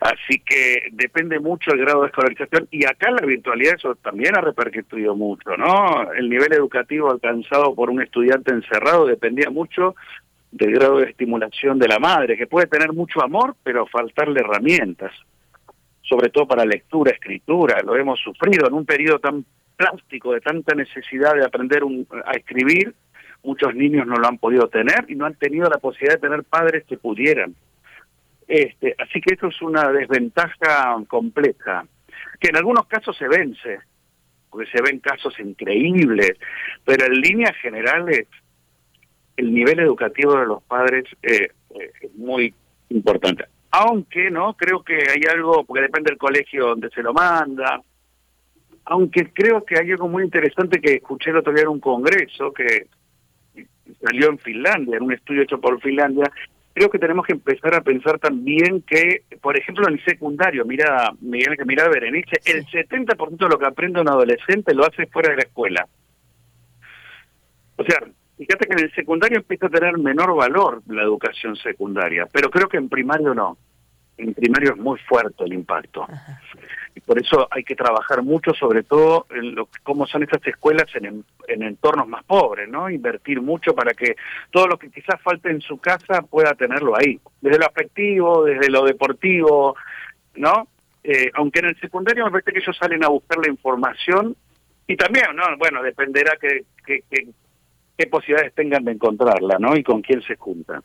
Así 0.00 0.38
que 0.38 0.88
depende 0.92 1.40
mucho 1.40 1.72
el 1.72 1.80
grado 1.80 2.00
de 2.00 2.06
escolarización 2.06 2.66
y 2.70 2.86
acá 2.86 3.10
la 3.10 3.26
virtualidad 3.26 3.74
eso 3.74 3.96
también 3.96 4.34
ha 4.34 4.40
repercutido 4.40 5.14
mucho, 5.14 5.58
¿no? 5.58 6.10
El 6.12 6.30
nivel 6.30 6.54
educativo 6.54 7.10
alcanzado 7.10 7.74
por 7.74 7.90
un 7.90 8.00
estudiante 8.00 8.54
encerrado 8.54 9.04
dependía 9.04 9.50
mucho 9.50 9.94
del 10.52 10.72
grado 10.72 11.00
de 11.00 11.10
estimulación 11.10 11.78
de 11.78 11.88
la 11.88 11.98
madre, 11.98 12.38
que 12.38 12.46
puede 12.46 12.66
tener 12.66 12.94
mucho 12.94 13.22
amor, 13.22 13.56
pero 13.62 13.86
faltarle 13.86 14.40
herramientas 14.40 15.12
sobre 16.04 16.28
todo 16.28 16.46
para 16.46 16.64
lectura, 16.64 17.12
escritura, 17.12 17.80
lo 17.82 17.96
hemos 17.96 18.20
sufrido 18.20 18.68
en 18.68 18.74
un 18.74 18.84
periodo 18.84 19.18
tan 19.18 19.44
plástico, 19.76 20.32
de 20.32 20.40
tanta 20.40 20.74
necesidad 20.74 21.34
de 21.34 21.44
aprender 21.44 21.82
a 22.24 22.32
escribir, 22.32 22.94
muchos 23.42 23.74
niños 23.74 24.06
no 24.06 24.16
lo 24.16 24.26
han 24.26 24.38
podido 24.38 24.68
tener 24.68 25.06
y 25.08 25.14
no 25.14 25.26
han 25.26 25.34
tenido 25.34 25.68
la 25.68 25.78
posibilidad 25.78 26.14
de 26.14 26.28
tener 26.28 26.44
padres 26.44 26.84
que 26.84 26.96
pudieran. 26.96 27.54
Este, 28.46 28.94
así 28.98 29.20
que 29.20 29.34
eso 29.34 29.48
es 29.48 29.62
una 29.62 29.90
desventaja 29.90 30.96
compleja, 31.08 31.86
que 32.38 32.50
en 32.50 32.56
algunos 32.56 32.86
casos 32.86 33.16
se 33.16 33.26
vence, 33.26 33.80
porque 34.50 34.70
se 34.70 34.82
ven 34.82 35.00
casos 35.00 35.38
increíbles, 35.40 36.32
pero 36.84 37.06
en 37.06 37.20
líneas 37.20 37.56
generales 37.56 38.28
el 39.36 39.52
nivel 39.52 39.80
educativo 39.80 40.38
de 40.38 40.46
los 40.46 40.62
padres 40.62 41.04
eh, 41.22 41.48
eh, 41.70 41.92
es 42.02 42.14
muy 42.14 42.54
importante 42.90 43.46
aunque 43.76 44.30
no 44.30 44.54
creo 44.54 44.84
que 44.84 44.94
hay 44.94 45.22
algo 45.28 45.64
porque 45.64 45.82
depende 45.82 46.10
del 46.10 46.18
colegio 46.18 46.68
donde 46.68 46.90
se 46.90 47.02
lo 47.02 47.12
manda. 47.12 47.82
Aunque 48.84 49.32
creo 49.32 49.64
que 49.64 49.76
hay 49.76 49.90
algo 49.90 50.08
muy 50.08 50.22
interesante 50.22 50.80
que 50.80 50.94
escuché 50.94 51.30
el 51.30 51.38
otro 51.38 51.52
día 51.52 51.62
en 51.62 51.70
un 51.70 51.80
congreso 51.80 52.52
que 52.52 52.86
salió 54.00 54.28
en 54.28 54.38
Finlandia, 54.38 54.96
en 54.96 55.02
un 55.02 55.12
estudio 55.12 55.42
hecho 55.42 55.60
por 55.60 55.80
Finlandia, 55.80 56.30
creo 56.72 56.88
que 56.88 57.00
tenemos 57.00 57.26
que 57.26 57.32
empezar 57.32 57.74
a 57.74 57.80
pensar 57.80 58.20
también 58.20 58.82
que, 58.82 59.22
por 59.42 59.58
ejemplo, 59.58 59.88
en 59.88 59.94
el 59.94 60.04
secundario, 60.04 60.64
mira, 60.64 61.12
Miguel, 61.20 61.56
que 61.56 61.64
mira 61.64 61.88
Berenice, 61.88 62.40
el 62.44 62.64
70% 62.66 63.38
de 63.38 63.48
lo 63.48 63.58
que 63.58 63.66
aprende 63.66 64.00
un 64.00 64.08
adolescente 64.08 64.72
lo 64.72 64.86
hace 64.86 65.06
fuera 65.06 65.30
de 65.30 65.36
la 65.36 65.42
escuela. 65.42 65.88
O 67.76 67.84
sea, 67.84 67.98
Fíjate 68.36 68.66
que 68.66 68.72
en 68.72 68.80
el 68.80 68.94
secundario 68.94 69.38
empieza 69.38 69.66
a 69.66 69.70
tener 69.70 69.96
menor 69.98 70.34
valor 70.34 70.82
la 70.88 71.02
educación 71.02 71.54
secundaria, 71.56 72.26
pero 72.32 72.50
creo 72.50 72.68
que 72.68 72.78
en 72.78 72.88
primario 72.88 73.34
no. 73.34 73.56
En 74.16 74.34
primario 74.34 74.72
es 74.72 74.76
muy 74.76 74.98
fuerte 75.00 75.44
el 75.44 75.52
impacto. 75.52 76.06
Y 76.94 77.00
por 77.00 77.18
eso 77.18 77.48
hay 77.50 77.64
que 77.64 77.74
trabajar 77.74 78.22
mucho, 78.22 78.54
sobre 78.54 78.84
todo 78.84 79.26
en 79.30 79.54
lo, 79.56 79.68
cómo 79.82 80.06
son 80.06 80.22
estas 80.22 80.46
escuelas 80.46 80.86
en, 80.94 81.24
en 81.48 81.62
entornos 81.62 82.06
más 82.06 82.22
pobres, 82.24 82.68
¿no? 82.68 82.88
Invertir 82.88 83.40
mucho 83.40 83.74
para 83.74 83.92
que 83.92 84.14
todo 84.50 84.68
lo 84.68 84.78
que 84.78 84.90
quizás 84.90 85.20
falte 85.20 85.50
en 85.50 85.60
su 85.60 85.78
casa 85.78 86.22
pueda 86.22 86.54
tenerlo 86.54 86.96
ahí. 86.96 87.18
Desde 87.40 87.58
lo 87.58 87.66
afectivo, 87.66 88.44
desde 88.44 88.70
lo 88.70 88.84
deportivo, 88.84 89.76
¿no? 90.36 90.68
Eh, 91.02 91.30
aunque 91.34 91.58
en 91.58 91.66
el 91.66 91.80
secundario 91.80 92.24
me 92.24 92.30
parece 92.30 92.52
que 92.52 92.58
ellos 92.60 92.76
salen 92.76 93.04
a 93.04 93.08
buscar 93.08 93.38
la 93.38 93.50
información 93.50 94.36
y 94.86 94.96
también, 94.96 95.34
¿no? 95.34 95.44
Bueno, 95.58 95.82
dependerá 95.82 96.36
que, 96.40 96.64
que, 96.86 97.02
que 97.10 97.26
qué 97.96 98.06
posibilidades 98.06 98.54
tengan 98.54 98.84
de 98.84 98.92
encontrarla, 98.92 99.58
¿no? 99.60 99.76
Y 99.76 99.84
con 99.84 100.02
quién 100.02 100.20
se 100.22 100.36
juntan. 100.36 100.80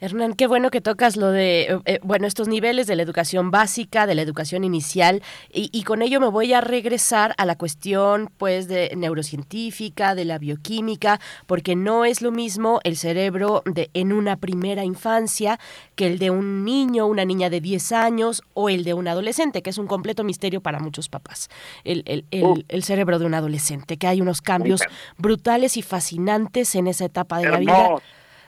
Hernán, 0.00 0.34
qué 0.34 0.46
bueno 0.46 0.70
que 0.70 0.80
tocas 0.80 1.16
lo 1.16 1.30
de, 1.30 1.62
eh, 1.62 1.78
eh, 1.86 1.98
bueno, 2.02 2.26
estos 2.26 2.46
niveles 2.46 2.86
de 2.86 2.94
la 2.94 3.02
educación 3.02 3.50
básica, 3.50 4.06
de 4.06 4.14
la 4.14 4.22
educación 4.22 4.62
inicial, 4.62 5.22
y, 5.52 5.82
con 5.82 6.02
ello 6.02 6.20
me 6.20 6.28
voy 6.28 6.52
a 6.52 6.60
regresar 6.60 7.34
a 7.38 7.46
la 7.46 7.56
cuestión, 7.56 8.30
pues, 8.38 8.68
de 8.68 8.92
neurocientífica, 8.96 10.14
de 10.14 10.24
la 10.24 10.38
bioquímica, 10.38 11.20
porque 11.46 11.74
no 11.74 12.04
es 12.04 12.22
lo 12.22 12.30
mismo 12.30 12.80
el 12.84 12.96
cerebro 12.96 13.62
de 13.64 13.90
en 13.94 14.12
una 14.12 14.36
primera 14.36 14.84
infancia 14.84 15.58
que 15.94 16.06
el 16.06 16.18
de 16.18 16.30
un 16.30 16.64
niño, 16.64 17.06
una 17.06 17.24
niña 17.24 17.50
de 17.50 17.60
10 17.60 17.92
años, 17.92 18.42
o 18.54 18.68
el 18.68 18.84
de 18.84 18.94
un 18.94 19.08
adolescente, 19.08 19.62
que 19.62 19.70
es 19.70 19.78
un 19.78 19.86
completo 19.86 20.24
misterio 20.24 20.60
para 20.60 20.78
muchos 20.78 21.08
papás. 21.08 21.48
El, 21.84 22.02
el, 22.06 22.24
el 22.68 22.82
cerebro 22.82 23.18
de 23.18 23.26
un 23.26 23.34
adolescente, 23.34 23.96
que 23.96 24.06
hay 24.06 24.20
unos 24.20 24.42
cambios 24.42 24.82
brutales 25.16 25.76
y 25.76 25.82
fascinantes 25.82 26.35
en 26.74 26.86
esa 26.86 27.04
etapa 27.04 27.38
de 27.38 27.48
la 27.48 27.58
vida 27.58 27.88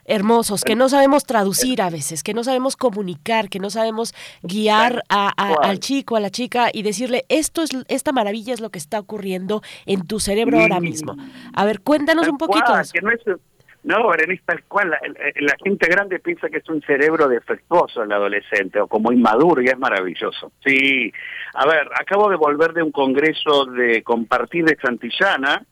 hermosos, 0.08 0.65
que 0.65 0.75
no 0.75 0.89
sabemos 0.89 1.25
traducir 1.25 1.83
a 1.83 1.91
veces, 1.91 2.23
que 2.23 2.34
no 2.34 2.42
sabemos 2.42 2.76
comunicar, 2.76 3.49
que 3.49 3.60
no 3.60 3.70
sabemos 3.70 4.15
guiar 4.42 5.05
a, 5.08 5.28
al 5.62 5.78
chico, 5.78 6.17
a 6.17 6.20
la 6.20 6.31
chica 6.31 6.70
y 6.73 6.83
decirle, 6.83 7.25
esto 7.28 7.62
es, 7.62 7.70
esta 7.89 8.12
maravilla 8.12 8.55
es 8.55 8.60
lo 8.60 8.70
que 8.70 8.78
está 8.78 8.99
ocurriendo 8.99 9.62
en 9.86 10.07
tu 10.07 10.18
cerebro 10.18 10.58
ahora 10.58 10.81
mismo. 10.81 11.15
A 11.55 11.65
ver, 11.65 11.81
cuéntanos 11.81 12.26
un 12.26 12.39
poquito. 12.39 12.73
no, 13.84 14.08
Berenice, 14.08 14.42
tal 14.47 14.65
cual, 14.65 14.91
la, 14.91 14.99
la, 15.36 15.55
gente 15.62 15.86
grande 15.89 16.18
piensa 16.18 16.49
que 16.49 16.58
es 16.58 16.68
un 16.68 16.81
cerebro 16.83 17.28
defectuoso 17.28 18.02
el 18.02 18.10
adolescente 18.10 18.81
o 18.81 18.86
como 18.86 19.12
inmaduro 19.12 19.60
y 19.60 19.67
es 19.67 19.78
maravilloso. 19.78 20.52
Sí, 20.65 21.12
a 21.55 21.67
ver, 21.67 21.89
acabo 22.00 22.31
de 22.31 22.36
volver 22.36 22.73
de 22.73 22.83
un 22.83 22.92
congreso 22.92 23.67
de 23.67 24.02
compartir 24.02 24.65
de 24.65 24.76
Santillana, 24.81 25.62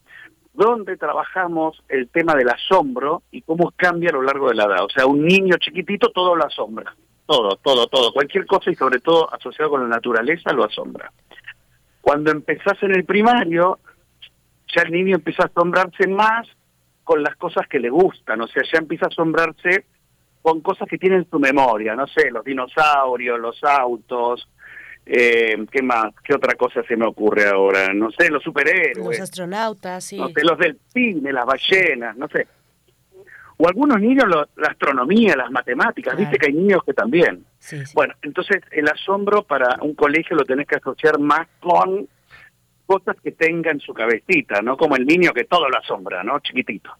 donde 0.56 0.96
trabajamos 0.96 1.82
el 1.88 2.08
tema 2.08 2.34
del 2.34 2.48
asombro 2.48 3.22
y 3.30 3.42
cómo 3.42 3.72
cambia 3.76 4.10
a 4.10 4.14
lo 4.14 4.22
largo 4.22 4.48
de 4.48 4.54
la 4.54 4.64
edad. 4.64 4.84
O 4.84 4.90
sea, 4.90 5.06
un 5.06 5.24
niño 5.24 5.56
chiquitito 5.58 6.10
todo 6.10 6.34
lo 6.34 6.44
asombra, 6.44 6.94
todo, 7.26 7.56
todo, 7.56 7.86
todo. 7.86 8.12
Cualquier 8.12 8.46
cosa 8.46 8.70
y 8.70 8.74
sobre 8.74 9.00
todo 9.00 9.32
asociado 9.32 9.70
con 9.70 9.82
la 9.82 9.88
naturaleza 9.88 10.52
lo 10.52 10.64
asombra. 10.64 11.12
Cuando 12.00 12.30
empezás 12.30 12.82
en 12.82 12.92
el 12.92 13.04
primario, 13.04 13.78
ya 14.74 14.82
el 14.82 14.92
niño 14.92 15.16
empieza 15.16 15.44
a 15.44 15.46
asombrarse 15.46 16.08
más 16.08 16.46
con 17.04 17.22
las 17.22 17.36
cosas 17.36 17.68
que 17.68 17.78
le 17.78 17.90
gustan, 17.90 18.40
o 18.40 18.48
sea, 18.48 18.62
ya 18.72 18.78
empieza 18.78 19.06
a 19.06 19.08
asombrarse 19.08 19.84
con 20.42 20.60
cosas 20.60 20.88
que 20.88 20.98
tiene 20.98 21.16
en 21.16 21.30
su 21.30 21.38
memoria, 21.38 21.94
no 21.94 22.06
sé, 22.06 22.30
los 22.30 22.44
dinosaurios, 22.44 23.38
los 23.38 23.62
autos, 23.62 24.48
eh, 25.08 25.56
¿Qué 25.70 25.82
más? 25.82 26.12
¿Qué 26.24 26.34
otra 26.34 26.54
cosa 26.56 26.82
se 26.82 26.96
me 26.96 27.06
ocurre 27.06 27.48
ahora? 27.48 27.94
No 27.94 28.10
sé, 28.10 28.28
los 28.28 28.42
superhéroes. 28.42 28.96
Los 28.96 29.20
astronautas, 29.20 30.04
sí. 30.04 30.18
No 30.18 30.28
sé, 30.28 30.42
los 30.42 30.58
delfines, 30.58 31.32
las 31.32 31.46
ballenas, 31.46 32.16
no 32.16 32.26
sé. 32.26 32.48
O 33.58 33.68
algunos 33.68 34.00
niños, 34.00 34.24
la 34.56 34.68
astronomía, 34.68 35.34
las 35.36 35.50
matemáticas, 35.50 36.16
viste 36.16 36.36
que 36.36 36.48
hay 36.48 36.52
niños 36.52 36.82
que 36.84 36.92
también. 36.92 37.46
Bueno, 37.94 38.14
entonces 38.20 38.60
el 38.70 38.86
asombro 38.88 39.44
para 39.44 39.78
un 39.80 39.94
colegio 39.94 40.36
lo 40.36 40.44
tenés 40.44 40.66
que 40.66 40.76
asociar 40.76 41.18
más 41.18 41.46
con 41.60 42.06
cosas 42.84 43.16
que 43.22 43.32
tenga 43.32 43.70
en 43.70 43.80
su 43.80 43.94
cabecita, 43.94 44.60
¿no? 44.60 44.76
Como 44.76 44.96
el 44.96 45.06
niño 45.06 45.32
que 45.32 45.44
todo 45.44 45.68
lo 45.68 45.78
asombra, 45.78 46.22
¿no? 46.22 46.38
Chiquitito. 46.40 46.90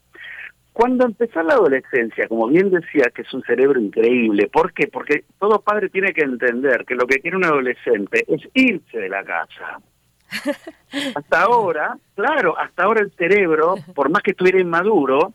Cuando 0.77 1.07
empezó 1.07 1.41
la 1.41 1.55
adolescencia, 1.55 2.27
como 2.27 2.49
bien 2.49 2.69
decía, 2.69 3.05
que 3.11 3.23
es 3.23 3.33
un 3.33 3.41
cerebro 3.41 3.81
increíble, 3.81 4.47
¿por 4.47 4.73
qué? 4.73 4.85
Porque 4.87 5.23
todo 5.39 5.59
padre 5.59 5.89
tiene 5.89 6.13
que 6.13 6.21
entender 6.21 6.85
que 6.85 6.93
lo 6.93 7.07
que 7.07 7.19
quiere 7.19 7.35
un 7.35 7.45
adolescente 7.45 8.23
es 8.27 8.47
irse 8.53 8.99
de 8.99 9.09
la 9.09 9.23
casa. 9.23 9.81
hasta 11.15 11.41
ahora, 11.41 11.97
claro, 12.13 12.55
hasta 12.59 12.83
ahora 12.83 13.01
el 13.01 13.11
cerebro, 13.13 13.73
por 13.95 14.11
más 14.11 14.21
que 14.21 14.29
estuviera 14.31 14.59
inmaduro, 14.59 15.33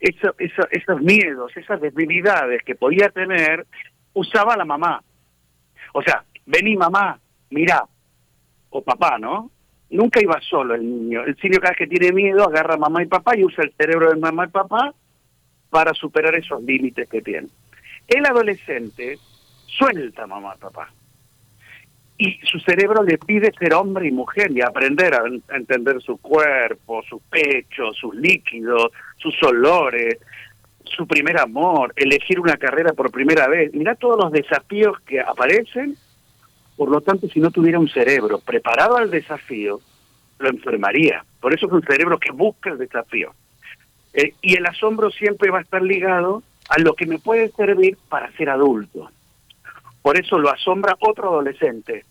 eso, 0.00 0.34
esos 0.36 1.00
miedos, 1.00 1.56
esas 1.56 1.80
debilidades 1.80 2.64
que 2.64 2.74
podía 2.74 3.08
tener, 3.10 3.64
usaba 4.14 4.56
la 4.56 4.64
mamá. 4.64 5.00
O 5.94 6.02
sea, 6.02 6.24
vení 6.44 6.74
mamá, 6.76 7.20
mirá, 7.50 7.84
o 8.70 8.82
papá, 8.82 9.16
¿no? 9.16 9.48
Nunca 9.92 10.20
iba 10.20 10.40
solo 10.40 10.74
el 10.74 10.82
niño. 10.82 11.22
El 11.22 11.36
niño 11.42 11.58
cada 11.60 11.70
vez 11.70 11.78
que 11.78 11.86
tiene 11.86 12.12
miedo 12.12 12.44
agarra 12.44 12.74
a 12.74 12.78
mamá 12.78 13.02
y 13.02 13.06
papá 13.06 13.36
y 13.36 13.44
usa 13.44 13.64
el 13.64 13.72
cerebro 13.72 14.10
de 14.10 14.16
mamá 14.16 14.46
y 14.46 14.48
papá 14.48 14.94
para 15.70 15.94
superar 15.94 16.34
esos 16.34 16.62
límites 16.62 17.08
que 17.08 17.22
tiene. 17.22 17.48
El 18.08 18.26
adolescente 18.26 19.18
suelta 19.66 20.24
a 20.24 20.26
mamá 20.26 20.54
y 20.56 20.60
papá. 20.60 20.92
Y 22.18 22.38
su 22.44 22.60
cerebro 22.60 23.02
le 23.02 23.18
pide 23.18 23.52
ser 23.58 23.74
hombre 23.74 24.08
y 24.08 24.12
mujer 24.12 24.50
y 24.52 24.60
aprender 24.60 25.14
a, 25.14 25.22
entender 25.56 26.00
su 26.02 26.18
cuerpo, 26.18 27.02
su 27.08 27.20
pecho, 27.20 27.92
sus 27.94 28.14
líquidos, 28.14 28.92
sus 29.16 29.34
olores. 29.42 30.18
su 30.84 31.06
primer 31.06 31.40
amor, 31.40 31.92
elegir 31.96 32.38
una 32.38 32.56
carrera 32.58 32.92
por 32.92 33.10
primera 33.10 33.48
vez. 33.48 33.72
Mirá 33.72 33.94
todos 33.94 34.22
los 34.22 34.30
desafíos 34.30 35.00
que 35.06 35.20
aparecen. 35.20 35.96
Por 36.76 36.90
lo 36.90 37.00
tanto, 37.00 37.28
si 37.28 37.40
no 37.40 37.50
tuviera 37.50 37.78
un 37.78 37.88
cerebro 37.88 38.38
preparado 38.38 38.96
al 38.96 39.10
desafío, 39.10 39.80
lo 40.38 40.48
enfermaría. 40.48 41.24
Por 41.40 41.54
eso 41.54 41.66
es 41.66 41.72
un 41.72 41.82
cerebro 41.82 42.18
que 42.18 42.32
busca 42.32 42.70
el 42.70 42.78
desafío. 42.78 43.34
Eh, 44.14 44.34
y 44.42 44.56
el 44.56 44.66
asombro 44.66 45.10
siempre 45.10 45.50
va 45.50 45.58
a 45.58 45.62
estar 45.62 45.82
ligado 45.82 46.42
a 46.68 46.78
lo 46.78 46.94
que 46.94 47.06
me 47.06 47.18
puede 47.18 47.50
servir 47.52 47.96
para 48.08 48.30
ser 48.32 48.50
adulto. 48.50 49.10
Por 50.02 50.18
eso 50.18 50.38
lo 50.38 50.50
asombra 50.50 50.96
otro 51.00 51.28
adolescente 51.28 52.04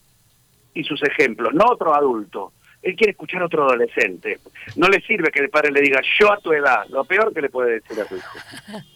y 0.73 0.83
sus 0.83 1.01
ejemplos, 1.03 1.53
no 1.53 1.65
otro 1.69 1.93
adulto. 1.93 2.53
Él 2.81 2.95
quiere 2.95 3.11
escuchar 3.11 3.43
a 3.43 3.45
otro 3.45 3.63
adolescente. 3.63 4.39
No 4.75 4.87
le 4.87 5.01
sirve 5.01 5.29
que 5.29 5.41
el 5.41 5.49
padre 5.49 5.71
le 5.71 5.81
diga, 5.81 6.01
yo 6.19 6.31
a 6.31 6.37
tu 6.37 6.51
edad, 6.51 6.85
lo 6.89 7.03
peor 7.03 7.33
que 7.33 7.41
le 7.41 7.49
puede 7.49 7.73
decir 7.73 7.99
a 8.01 8.05
tu 8.05 8.15
hijo. 8.15 8.37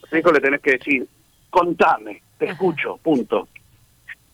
A 0.03 0.07
tu 0.09 0.15
hijo 0.15 0.31
le 0.31 0.39
tenés 0.39 0.61
que 0.61 0.71
decir, 0.71 1.07
contame, 1.49 2.21
te 2.39 2.45
escucho, 2.49 2.97
punto. 2.97 3.47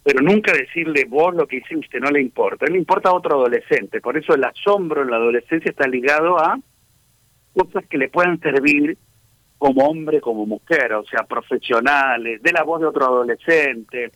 Pero 0.03 0.21
nunca 0.21 0.51
decirle 0.53 1.05
vos 1.05 1.35
lo 1.35 1.47
que 1.47 1.57
hiciste, 1.57 1.99
no 1.99 2.09
le 2.09 2.21
importa. 2.21 2.65
le 2.65 2.77
importa 2.77 3.09
a 3.09 3.13
otro 3.13 3.35
adolescente. 3.35 4.01
Por 4.01 4.17
eso 4.17 4.33
el 4.33 4.43
asombro 4.43 5.03
en 5.03 5.11
la 5.11 5.17
adolescencia 5.17 5.69
está 5.69 5.87
ligado 5.87 6.39
a 6.39 6.59
cosas 7.53 7.85
que 7.87 7.97
le 7.97 8.09
puedan 8.09 8.39
servir 8.39 8.97
como 9.57 9.85
hombre, 9.85 10.21
como 10.21 10.47
mujer, 10.47 10.93
o 10.93 11.05
sea, 11.05 11.23
profesionales, 11.23 12.41
de 12.41 12.51
la 12.51 12.63
voz 12.63 12.81
de 12.81 12.87
otro 12.87 13.05
adolescente, 13.05 14.11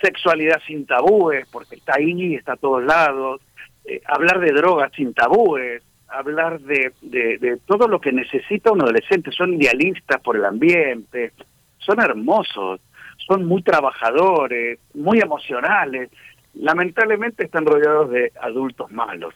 sexualidad 0.00 0.60
sin 0.66 0.86
tabúes, 0.86 1.48
porque 1.50 1.76
está 1.76 1.94
ahí, 1.96 2.36
está 2.36 2.52
a 2.52 2.56
todos 2.56 2.84
lados, 2.84 3.40
eh, 3.84 4.00
hablar 4.06 4.38
de 4.38 4.52
drogas 4.52 4.92
sin 4.94 5.12
tabúes, 5.12 5.82
hablar 6.06 6.60
de, 6.60 6.92
de, 7.02 7.58
todo 7.66 7.88
lo 7.88 8.00
que 8.00 8.12
necesita 8.12 8.70
un 8.70 8.82
adolescente, 8.82 9.32
son 9.32 9.54
idealistas 9.54 10.20
por 10.20 10.36
el 10.36 10.44
ambiente, 10.44 11.32
son 11.78 12.00
hermosos, 12.00 12.80
son 13.26 13.44
muy 13.44 13.62
trabajadores, 13.62 14.78
muy 14.94 15.18
emocionales, 15.20 16.10
lamentablemente 16.54 17.44
están 17.44 17.66
rodeados 17.66 18.10
de 18.10 18.32
adultos 18.40 18.90
malos, 18.92 19.34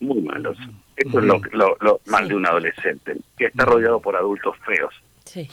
muy 0.00 0.20
malos. 0.22 0.58
Esto 0.96 1.18
es 1.18 1.24
lo, 1.24 1.40
lo, 1.52 1.76
lo 1.80 2.00
mal 2.06 2.28
de 2.28 2.34
un 2.34 2.46
adolescente, 2.46 3.16
que 3.36 3.46
está 3.46 3.64
rodeado 3.64 4.00
por 4.00 4.16
adultos 4.16 4.56
feos. 4.64 4.94
Sí, 5.32 5.48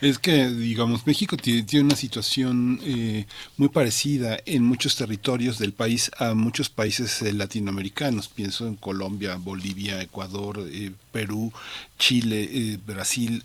es 0.00 0.18
que, 0.18 0.48
digamos, 0.48 1.06
México 1.06 1.36
tiene, 1.36 1.64
una 1.80 1.96
situación 1.96 2.80
eh, 2.84 3.26
muy 3.56 3.68
parecida 3.68 4.38
en 4.44 4.62
muchos 4.62 4.96
territorios 4.96 5.58
del 5.58 5.72
país 5.72 6.10
a 6.18 6.34
muchos 6.34 6.68
países 6.68 7.22
eh, 7.22 7.32
latinoamericanos. 7.32 8.28
Pienso 8.28 8.66
en 8.66 8.76
Colombia, 8.76 9.36
Bolivia, 9.36 10.00
Ecuador, 10.02 10.64
eh, 10.70 10.92
Perú, 11.10 11.52
Chile, 11.98 12.78
Brasil. 12.86 13.44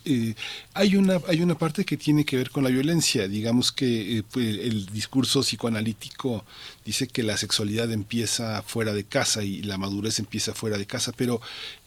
hay, 0.73 0.95
una, 0.95 1.19
hay 1.27 1.41
una 1.41 1.57
parte 1.57 1.85
que 1.85 1.97
tiene 1.97 2.25
que 2.25 2.37
ver 2.37 2.49
con 2.49 2.63
la 2.63 2.69
violencia. 2.69 3.27
Digamos 3.27 3.71
que 3.71 4.23
el 4.35 4.85
discurso 4.87 5.41
psicoanalítico 5.41 6.43
dice 6.85 7.07
que 7.07 7.23
la 7.23 7.37
sexualidad 7.37 7.91
empieza 7.91 8.61
fuera 8.63 8.93
de 8.93 9.03
casa 9.03 9.43
y 9.43 9.61
la 9.61 9.77
madurez 9.77 10.19
empieza 10.19 10.53
fuera 10.53 10.77
de 10.77 10.87
casa, 10.87 11.11
pero 11.15 11.41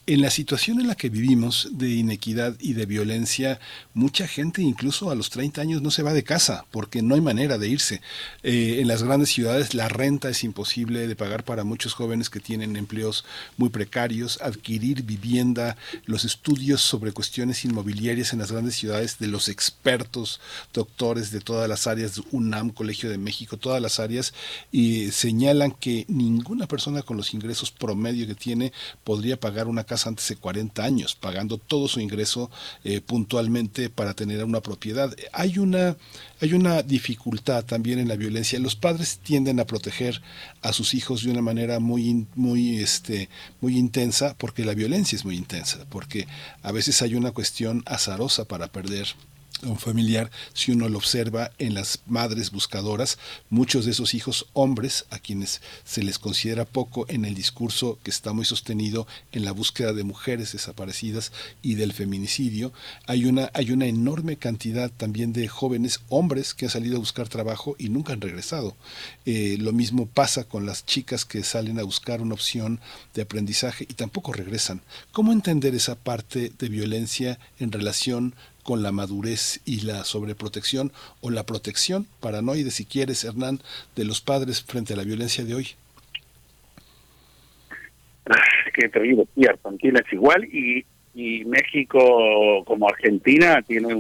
en 0.06 0.22
la 0.22 0.30
situación 0.30 0.80
en 0.80 0.88
la 0.88 0.94
que 0.94 1.08
vivimos 1.08 1.68
de 1.72 1.90
inequidad 1.90 2.56
y 2.58 2.72
de 2.72 2.86
violencia, 2.86 3.60
mucha 3.94 4.26
gente 4.26 4.60
incluso 4.62 5.10
a 5.10 5.14
los 5.14 5.30
30 5.30 5.60
años 5.60 5.82
no 5.82 5.90
se 5.90 6.02
va 6.02 6.12
de 6.12 6.24
casa 6.24 6.64
porque 6.70 7.02
no 7.02 7.14
hay 7.14 7.20
manera 7.20 7.58
de 7.58 7.68
irse. 7.68 8.00
Eh, 8.42 8.78
en 8.80 8.88
las 8.88 9.02
grandes 9.02 9.28
ciudades 9.28 9.74
la 9.74 9.88
renta 9.88 10.28
es 10.28 10.42
imposible 10.42 11.06
de 11.06 11.16
pagar 11.16 11.44
para 11.44 11.64
muchos 11.64 11.94
jóvenes 11.94 12.30
que 12.30 12.40
tienen 12.40 12.76
empleos 12.76 13.24
muy 13.56 13.68
precarios, 13.68 14.40
adquirir 14.42 15.02
vivienda, 15.02 15.76
los 16.06 16.24
estudios 16.24 16.80
sobre 16.80 17.12
cuestiones 17.12 17.64
inmobiliarias 17.64 18.32
en 18.32 18.40
las 18.40 18.50
grandes 18.50 18.76
ciudades 18.76 19.18
de 19.18 19.28
los 19.28 19.48
expertos, 19.48 20.40
doctores 20.72 21.30
de 21.30 21.40
todas 21.40 21.68
las 21.68 21.86
áreas, 21.86 22.20
UNAM, 22.32 22.70
Colegio 22.70 23.10
de 23.10 23.18
México, 23.18 23.58
todas 23.58 23.80
las 23.82 24.00
áreas, 24.00 24.32
y 24.72 25.10
señalan 25.10 25.72
que 25.72 26.04
ninguna 26.08 26.66
persona 26.66 27.02
con 27.02 27.16
los 27.16 27.34
ingresos 27.34 27.70
promedio 27.70 28.26
que 28.26 28.34
tiene 28.34 28.72
podría 29.04 29.38
pagar 29.38 29.68
una 29.68 29.84
casa 29.84 29.99
antes 30.06 30.28
de 30.28 30.36
40 30.36 30.82
años, 30.82 31.14
pagando 31.14 31.58
todo 31.58 31.88
su 31.88 32.00
ingreso 32.00 32.50
eh, 32.84 33.00
puntualmente 33.00 33.90
para 33.90 34.14
tener 34.14 34.44
una 34.44 34.60
propiedad. 34.60 35.14
Hay 35.32 35.58
una, 35.58 35.96
hay 36.40 36.52
una 36.52 36.82
dificultad 36.82 37.64
también 37.64 37.98
en 37.98 38.08
la 38.08 38.16
violencia. 38.16 38.58
Los 38.58 38.76
padres 38.76 39.18
tienden 39.22 39.60
a 39.60 39.66
proteger 39.66 40.20
a 40.62 40.72
sus 40.72 40.94
hijos 40.94 41.24
de 41.24 41.30
una 41.30 41.42
manera 41.42 41.80
muy, 41.80 42.26
muy, 42.34 42.78
este, 42.78 43.28
muy 43.60 43.76
intensa, 43.76 44.34
porque 44.38 44.64
la 44.64 44.74
violencia 44.74 45.16
es 45.16 45.24
muy 45.24 45.36
intensa, 45.36 45.86
porque 45.88 46.26
a 46.62 46.72
veces 46.72 47.02
hay 47.02 47.14
una 47.14 47.32
cuestión 47.32 47.82
azarosa 47.86 48.44
para 48.44 48.68
perder 48.68 49.08
familiar, 49.78 50.30
si 50.52 50.72
uno 50.72 50.88
lo 50.88 50.98
observa 50.98 51.52
en 51.58 51.74
las 51.74 52.00
madres 52.06 52.50
buscadoras, 52.50 53.18
muchos 53.48 53.84
de 53.84 53.92
esos 53.92 54.14
hijos 54.14 54.46
hombres 54.52 55.06
a 55.10 55.18
quienes 55.18 55.60
se 55.84 56.02
les 56.02 56.18
considera 56.18 56.64
poco 56.64 57.06
en 57.08 57.24
el 57.24 57.34
discurso 57.34 57.98
que 58.02 58.10
está 58.10 58.32
muy 58.32 58.44
sostenido 58.44 59.06
en 59.32 59.44
la 59.44 59.52
búsqueda 59.52 59.92
de 59.92 60.04
mujeres 60.04 60.52
desaparecidas 60.52 61.32
y 61.62 61.74
del 61.74 61.92
feminicidio, 61.92 62.72
hay 63.06 63.24
una, 63.26 63.50
hay 63.54 63.70
una 63.70 63.86
enorme 63.86 64.36
cantidad 64.36 64.90
también 64.90 65.32
de 65.32 65.48
jóvenes 65.48 66.00
hombres 66.08 66.54
que 66.54 66.66
han 66.66 66.70
salido 66.70 66.96
a 66.96 67.00
buscar 67.00 67.28
trabajo 67.28 67.76
y 67.78 67.88
nunca 67.88 68.12
han 68.12 68.20
regresado. 68.20 68.76
Eh, 69.26 69.56
lo 69.58 69.72
mismo 69.72 70.06
pasa 70.06 70.44
con 70.44 70.66
las 70.66 70.84
chicas 70.86 71.24
que 71.24 71.42
salen 71.42 71.78
a 71.78 71.84
buscar 71.84 72.20
una 72.20 72.34
opción 72.34 72.80
de 73.14 73.22
aprendizaje 73.22 73.84
y 73.88 73.94
tampoco 73.94 74.32
regresan. 74.32 74.82
¿Cómo 75.12 75.32
entender 75.32 75.74
esa 75.74 75.94
parte 75.94 76.52
de 76.58 76.68
violencia 76.68 77.38
en 77.58 77.72
relación 77.72 78.34
con 78.62 78.82
la 78.82 78.92
madurez 78.92 79.60
y 79.64 79.82
la 79.82 80.04
sobreprotección 80.04 80.92
o 81.20 81.30
la 81.30 81.44
protección 81.44 82.06
paranoide, 82.20 82.70
si 82.70 82.84
quieres, 82.84 83.24
Hernán, 83.24 83.60
de 83.96 84.04
los 84.04 84.20
padres 84.20 84.62
frente 84.62 84.94
a 84.94 84.96
la 84.96 85.04
violencia 85.04 85.44
de 85.44 85.54
hoy? 85.54 85.68
Qué 88.74 88.88
terrible, 88.88 89.26
y 89.36 89.46
Argentina 89.46 90.00
es 90.04 90.12
igual 90.12 90.44
y, 90.44 90.84
y 91.14 91.44
México 91.44 92.64
como 92.64 92.88
Argentina 92.88 93.60
tiene 93.62 93.94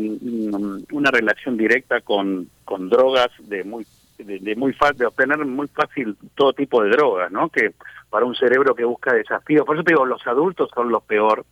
una 0.92 1.10
relación 1.10 1.56
directa 1.56 2.00
con, 2.00 2.48
con 2.64 2.88
drogas 2.88 3.28
de 3.48 3.64
muy 3.64 3.84
de, 4.24 4.56
muy 4.56 4.72
fácil 4.72 4.98
de 4.98 5.06
obtener 5.06 5.44
muy 5.44 5.68
fácil 5.68 6.16
todo 6.34 6.52
tipo 6.52 6.82
de 6.82 6.90
drogas, 6.90 7.30
¿no? 7.30 7.48
Que 7.48 7.72
para 8.10 8.26
un 8.26 8.34
cerebro 8.34 8.74
que 8.74 8.84
busca 8.84 9.14
desafíos, 9.14 9.64
por 9.64 9.76
eso 9.76 9.84
te 9.84 9.92
digo, 9.92 10.04
los 10.04 10.26
adultos 10.26 10.70
son 10.74 10.90
los 10.90 11.02
peor 11.04 11.44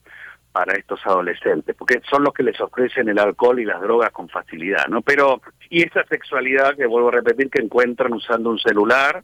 para 0.58 0.76
estos 0.76 0.98
adolescentes, 1.06 1.76
porque 1.76 2.00
son 2.10 2.24
los 2.24 2.34
que 2.34 2.42
les 2.42 2.60
ofrecen 2.60 3.08
el 3.08 3.20
alcohol 3.20 3.60
y 3.60 3.64
las 3.64 3.80
drogas 3.80 4.10
con 4.10 4.28
facilidad, 4.28 4.88
¿no? 4.88 5.02
Pero, 5.02 5.40
y 5.70 5.84
esa 5.84 6.02
sexualidad 6.06 6.74
que 6.74 6.84
vuelvo 6.84 7.10
a 7.10 7.12
repetir 7.12 7.48
que 7.48 7.62
encuentran 7.62 8.12
usando 8.12 8.50
un 8.50 8.58
celular 8.58 9.22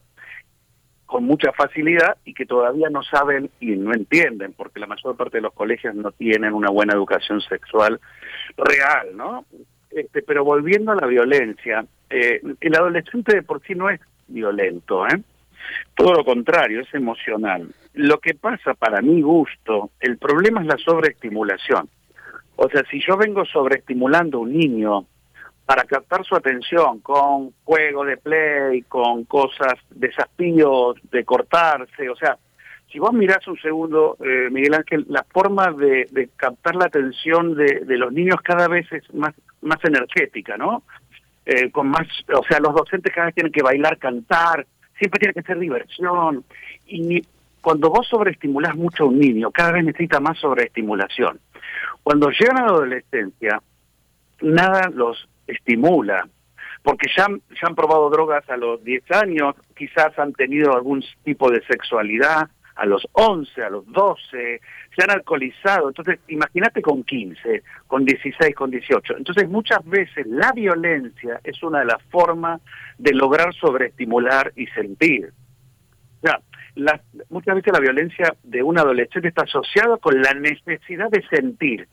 con 1.07 1.25
mucha 1.25 1.51
facilidad 1.51 2.19
y 2.25 2.35
que 2.35 2.47
todavía 2.47 2.89
no 2.89 3.03
saben 3.03 3.51
y 3.59 3.73
no 3.73 3.93
entienden, 3.93 4.53
porque 4.53 4.79
la 4.79 4.87
mayor 4.87 5.17
parte 5.17 5.39
de 5.39 5.43
los 5.43 5.53
colegios 5.55 5.97
no 5.97 6.13
tienen 6.13 6.53
una 6.53 6.71
buena 6.71 6.93
educación 6.93 7.41
sexual 7.41 8.01
real, 8.57 9.17
¿no? 9.17 9.45
Este, 9.91 10.23
pero 10.23 10.45
volviendo 10.45 10.93
a 10.93 10.95
la 10.95 11.09
violencia, 11.09 11.85
eh, 12.11 12.41
el 12.61 12.75
adolescente 12.77 13.35
de 13.35 13.43
por 13.43 13.61
sí 13.67 13.75
no 13.75 13.91
es 13.91 14.01
violento, 14.29 15.05
¿eh? 15.09 15.21
Todo 15.95 16.15
lo 16.15 16.25
contrario, 16.25 16.81
es 16.81 16.93
emocional. 16.95 17.69
Lo 17.95 18.19
que 18.19 18.35
pasa 18.35 18.75
para 18.75 19.01
mi 19.01 19.23
gusto, 19.23 19.91
el 20.01 20.19
problema 20.19 20.61
es 20.61 20.67
la 20.67 20.79
sobreestimulación. 20.79 21.89
O 22.57 22.69
sea, 22.69 22.83
si 22.91 23.01
yo 23.01 23.17
vengo 23.17 23.45
sobreestimulando 23.45 24.39
a 24.39 24.43
un 24.43 24.57
niño 24.57 25.07
para 25.67 25.85
captar 25.85 26.25
su 26.25 26.37
atención 26.37 27.01
con 27.01 27.53
juego 27.65 28.05
de 28.05 28.17
play, 28.17 28.83
con 28.83 29.25
cosas, 29.25 29.75
desafíos 29.91 30.97
de 31.11 31.25
cortarse, 31.25 32.09
o 32.09 32.17
sea, 32.17 32.37
si 32.95 33.01
vos 33.01 33.13
mirás 33.13 33.47
un 33.49 33.59
segundo, 33.59 34.17
eh, 34.21 34.49
Miguel 34.53 34.75
Ángel, 34.75 35.05
la 35.09 35.25
forma 35.25 35.73
de, 35.73 36.29
captar 36.37 36.77
la 36.77 36.85
atención 36.85 37.57
de, 37.57 37.85
los 37.97 38.13
niños 38.13 38.37
cada 38.43 38.69
vez 38.69 38.87
es 38.93 39.13
más, 39.13 39.35
más 39.63 39.79
energética, 39.85 40.57
¿no? 40.57 40.85
Eh, 41.45 41.71
con 41.73 41.89
más, 41.89 42.07
o 42.33 42.45
sea, 42.49 42.61
los 42.61 42.73
docentes 42.73 43.13
cada 43.13 43.27
vez 43.27 43.35
tienen 43.35 43.53
que 43.53 43.63
bailar, 43.63 43.99
cantar, 43.99 44.65
siempre 44.99 45.21
tiene 45.21 45.35
que 45.35 45.43
ser 45.43 45.59
diversión. 45.59 46.45
Y 46.87 47.25
cuando 47.61 47.91
vos 47.91 48.07
sobreestimulás 48.09 48.77
mucho 48.77 49.05
a 49.05 49.07
un 49.07 49.19
niño, 49.19 49.51
cada 49.51 49.73
vez 49.73 49.85
necesita 49.85 50.21
más 50.21 50.39
sobreestimulación. 50.39 51.41
Cuando 52.03 52.31
llegan 52.31 52.59
a 52.59 52.67
la 52.67 52.73
adolescencia, 52.73 53.63
nada 54.43 54.91
los 54.95 55.29
estimula, 55.47 56.29
porque 56.83 57.09
ya, 57.17 57.27
ya 57.29 57.67
han 57.67 57.75
probado 57.75 58.11
drogas 58.11 58.49
a 58.51 58.57
los 58.57 58.85
10 58.85 59.11
años, 59.13 59.55
quizás 59.75 60.19
han 60.19 60.35
tenido 60.35 60.75
algún 60.75 61.03
tipo 61.25 61.51
de 61.51 61.65
sexualidad, 61.65 62.49
a 62.77 62.87
los 62.87 63.07
11, 63.13 63.63
a 63.63 63.71
los 63.71 63.87
12, 63.87 64.61
se 64.95 65.05
han 65.05 65.11
alcoholizado. 65.11 65.89
Entonces, 65.89 66.19
imagínate 66.29 66.83
con 66.83 67.05
15, 67.05 67.63
con 67.87 68.05
16, 68.05 68.55
con 68.55 68.71
18. 68.71 69.17
Entonces, 69.17 69.49
muchas 69.49 69.85
veces 69.85 70.27
la 70.27 70.53
violencia 70.53 71.41
es 71.45 71.63
una 71.63 71.81
de 71.81 71.87
las 71.87 72.03
formas 72.11 72.61
de 72.99 73.13
lograr 73.13 73.55
sobreestimular 73.55 74.53
y 74.57 74.67
sentir. 74.69 75.33
O 76.23 76.27
sea, 76.27 76.41
muchas 77.29 77.55
veces 77.55 77.73
la 77.73 77.81
violencia 77.81 78.35
de 78.43 78.63
un 78.63 78.79
adolescente 78.79 79.29
está 79.29 79.45
asociada 79.45 79.97
con 79.99 80.21
la 80.21 80.35
necesidad 80.35 81.11
de 81.11 81.23
sentir. 81.29 81.89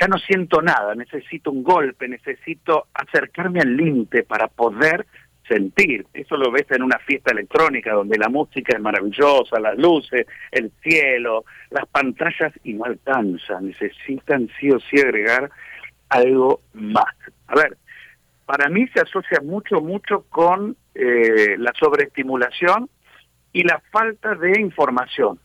ya 0.00 0.06
no 0.06 0.18
siento 0.18 0.62
nada, 0.62 0.94
necesito 0.94 1.50
un 1.50 1.64
golpe, 1.64 2.06
necesito 2.06 2.86
acercarme 2.94 3.60
al 3.60 3.76
límite 3.76 4.22
para 4.22 4.46
poder 4.46 5.06
sentir. 5.48 6.06
Eso 6.12 6.36
lo 6.36 6.50
ves 6.50 6.66
en 6.70 6.82
una 6.82 6.98
fiesta 6.98 7.32
electrónica 7.32 7.92
donde 7.92 8.18
la 8.18 8.28
música 8.28 8.76
es 8.76 8.82
maravillosa, 8.82 9.58
las 9.58 9.76
luces, 9.76 10.26
el 10.52 10.70
cielo, 10.82 11.44
las 11.70 11.86
pantallas 11.86 12.52
y 12.62 12.74
no 12.74 12.84
alcanza. 12.84 13.60
Necesitan 13.60 14.48
sí 14.60 14.70
o 14.70 14.78
sí 14.78 15.00
agregar 15.00 15.50
algo 16.10 16.60
más. 16.74 17.14
A 17.48 17.54
ver, 17.54 17.76
para 18.46 18.68
mí 18.68 18.86
se 18.88 19.00
asocia 19.00 19.40
mucho, 19.42 19.80
mucho 19.80 20.24
con 20.28 20.76
eh, 20.94 21.56
la 21.58 21.72
sobreestimulación 21.78 22.88
y 23.52 23.62
la 23.62 23.82
falta 23.90 24.34
de 24.34 24.60
información. 24.60 25.38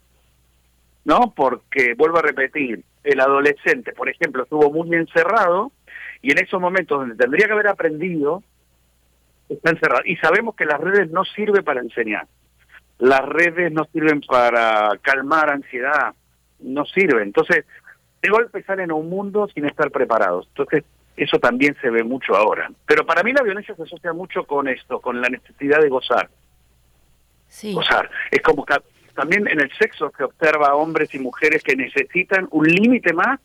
¿No? 1.05 1.33
Porque, 1.35 1.95
vuelvo 1.97 2.19
a 2.19 2.21
repetir, 2.21 2.83
el 3.03 3.19
adolescente, 3.19 3.91
por 3.91 4.09
ejemplo, 4.09 4.43
estuvo 4.43 4.71
muy 4.71 4.95
encerrado 4.95 5.71
y 6.21 6.31
en 6.31 6.37
esos 6.37 6.61
momentos 6.61 6.99
donde 6.99 7.15
tendría 7.15 7.47
que 7.47 7.51
haber 7.51 7.67
aprendido, 7.67 8.41
está 9.49 9.71
encerrado. 9.71 10.01
Y 10.05 10.15
sabemos 10.17 10.55
que 10.55 10.65
las 10.65 10.79
redes 10.79 11.09
no 11.11 11.23
sirven 11.25 11.63
para 11.63 11.81
enseñar. 11.81 12.27
Las 12.99 13.21
redes 13.21 13.71
no 13.71 13.85
sirven 13.91 14.21
para 14.21 14.91
calmar 15.01 15.49
ansiedad, 15.49 16.13
no 16.59 16.85
sirven. 16.85 17.23
Entonces, 17.23 17.65
de 18.21 18.29
golpe 18.29 18.63
salen 18.63 18.91
a 18.91 18.95
un 18.95 19.09
mundo 19.09 19.47
sin 19.53 19.65
estar 19.65 19.91
preparados. 19.91 20.47
Entonces, 20.49 20.83
eso 21.17 21.37
también 21.39 21.75
se 21.81 21.89
ve 21.89 22.03
mucho 22.03 22.35
ahora. 22.35 22.71
Pero 22.85 23.05
para 23.05 23.23
mí 23.23 23.33
la 23.33 23.43
violencia 23.43 23.75
se 23.75 23.83
asocia 23.83 24.13
mucho 24.13 24.45
con 24.45 24.67
esto, 24.67 24.99
con 24.99 25.21
la 25.21 25.29
necesidad 25.29 25.79
de 25.79 25.89
gozar. 25.89 26.29
Sí. 27.47 27.73
Gozar. 27.73 28.09
Es 28.31 28.41
como 28.41 28.65
que 28.65 28.75
también 29.13 29.47
en 29.47 29.59
el 29.59 29.71
sexo 29.77 30.11
se 30.17 30.23
observa 30.23 30.69
a 30.69 30.75
hombres 30.75 31.13
y 31.13 31.19
mujeres 31.19 31.61
que 31.61 31.75
necesitan 31.75 32.47
un 32.51 32.65
límite 32.65 33.13
más 33.13 33.39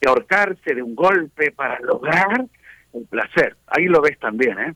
de 0.00 0.08
ahorcarse 0.08 0.74
de 0.74 0.82
un 0.82 0.94
golpe 0.96 1.52
para 1.52 1.78
lograr 1.80 2.44
un 2.92 3.06
placer. 3.06 3.56
Ahí 3.66 3.84
lo 3.84 4.00
ves 4.00 4.18
también, 4.18 4.58
¿eh? 4.58 4.74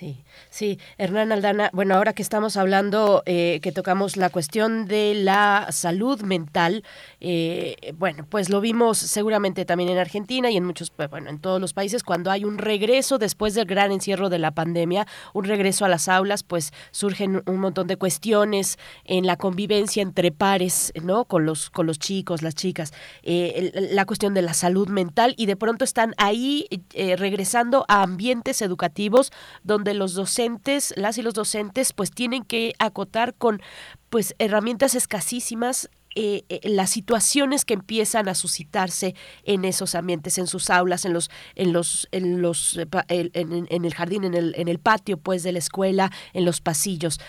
Sí, 0.00 0.24
sí, 0.48 0.78
Hernán 0.96 1.30
Aldana, 1.30 1.68
bueno, 1.74 1.94
ahora 1.94 2.14
que 2.14 2.22
estamos 2.22 2.56
hablando, 2.56 3.22
eh, 3.26 3.60
que 3.62 3.70
tocamos 3.70 4.16
la 4.16 4.30
cuestión 4.30 4.86
de 4.86 5.12
la 5.14 5.66
salud 5.72 6.22
mental, 6.22 6.84
eh, 7.20 7.92
bueno, 7.98 8.24
pues 8.26 8.48
lo 8.48 8.62
vimos 8.62 8.96
seguramente 8.96 9.66
también 9.66 9.90
en 9.90 9.98
Argentina 9.98 10.50
y 10.50 10.56
en 10.56 10.64
muchos, 10.64 10.88
pues, 10.88 11.10
bueno, 11.10 11.28
en 11.28 11.38
todos 11.38 11.60
los 11.60 11.74
países, 11.74 12.02
cuando 12.02 12.30
hay 12.30 12.46
un 12.46 12.56
regreso 12.56 13.18
después 13.18 13.52
del 13.52 13.66
gran 13.66 13.92
encierro 13.92 14.30
de 14.30 14.38
la 14.38 14.52
pandemia, 14.52 15.06
un 15.34 15.44
regreso 15.44 15.84
a 15.84 15.90
las 15.90 16.08
aulas, 16.08 16.44
pues 16.44 16.72
surgen 16.92 17.42
un 17.44 17.58
montón 17.58 17.86
de 17.86 17.98
cuestiones 17.98 18.78
en 19.04 19.26
la 19.26 19.36
convivencia 19.36 20.02
entre 20.02 20.32
pares, 20.32 20.94
¿no? 21.02 21.26
Con 21.26 21.44
los, 21.44 21.68
con 21.68 21.86
los 21.86 21.98
chicos, 21.98 22.40
las 22.40 22.54
chicas, 22.54 22.94
eh, 23.22 23.90
la 23.92 24.06
cuestión 24.06 24.32
de 24.32 24.40
la 24.40 24.54
salud 24.54 24.88
mental 24.88 25.34
y 25.36 25.44
de 25.44 25.56
pronto 25.56 25.84
están 25.84 26.14
ahí 26.16 26.66
regresando 26.94 27.84
a 27.86 28.02
ambientes 28.02 28.62
educativos 28.62 29.30
donde 29.62 29.89
los 29.94 30.14
docentes, 30.14 30.94
las 30.96 31.18
y 31.18 31.22
los 31.22 31.34
docentes, 31.34 31.92
pues 31.92 32.10
tienen 32.10 32.44
que 32.44 32.74
acotar 32.78 33.34
con 33.34 33.60
pues 34.08 34.34
herramientas 34.38 34.94
escasísimas 34.94 35.90
eh, 36.16 36.42
eh, 36.48 36.60
las 36.64 36.90
situaciones 36.90 37.64
que 37.64 37.74
empiezan 37.74 38.28
a 38.28 38.34
suscitarse 38.34 39.14
en 39.44 39.64
esos 39.64 39.94
ambientes, 39.94 40.38
en 40.38 40.48
sus 40.48 40.68
aulas, 40.68 41.04
en 41.04 41.12
los, 41.12 41.30
en 41.54 41.72
los, 41.72 42.08
en 42.10 42.42
los, 42.42 42.78
eh, 42.78 43.30
en, 43.32 43.84
el 43.84 43.94
jardín, 43.94 44.24
en 44.24 44.34
el, 44.34 44.54
en 44.56 44.66
el 44.66 44.80
patio, 44.80 45.18
pues, 45.18 45.44
de 45.44 45.52
la 45.52 45.60
escuela, 45.60 46.10
en 46.32 46.44
los 46.44 46.60
pasillos. 46.60 47.20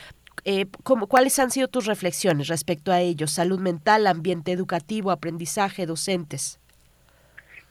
Eh, 0.45 0.65
¿Cuáles 0.83 1.37
han 1.37 1.51
sido 1.51 1.67
tus 1.67 1.85
reflexiones 1.85 2.47
respecto 2.47 2.91
a 2.91 3.01
ello? 3.01 3.27
Salud 3.27 3.59
mental, 3.59 4.07
ambiente 4.07 4.51
educativo, 4.51 5.11
aprendizaje, 5.11 5.85
docentes. 5.85 6.59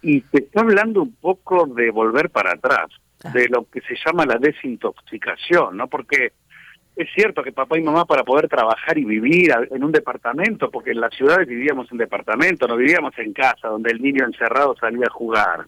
Y 0.03 0.21
te 0.21 0.45
está 0.45 0.61
hablando 0.61 1.03
un 1.03 1.13
poco 1.13 1.67
de 1.67 1.91
volver 1.91 2.31
para 2.31 2.53
atrás 2.53 2.89
de 3.33 3.49
lo 3.49 3.67
que 3.71 3.81
se 3.83 3.95
llama 4.05 4.25
la 4.25 4.39
desintoxicación, 4.39 5.77
¿no? 5.77 5.89
Porque 5.89 6.33
es 6.97 7.09
cierto 7.15 7.43
que 7.43 7.53
papá 7.53 7.79
y 7.79 7.83
mamá 7.83 8.05
para 8.05 8.25
poder 8.25 8.49
trabajar 8.49 8.99
y 8.99 9.05
vivir 9.05 9.55
en 9.71 9.85
un 9.85 9.93
departamento, 9.93 10.71
porque 10.71 10.91
en 10.91 11.01
las 11.01 11.15
ciudades 11.15 11.47
vivíamos 11.47 11.91
en 11.93 11.99
departamento, 11.99 12.67
no 12.67 12.77
vivíamos 12.77 13.17
en 13.19 13.33
casa, 13.33 13.69
donde 13.69 13.91
el 13.91 14.03
niño 14.03 14.25
encerrado 14.25 14.75
salía 14.77 15.07
a 15.07 15.13
jugar. 15.13 15.67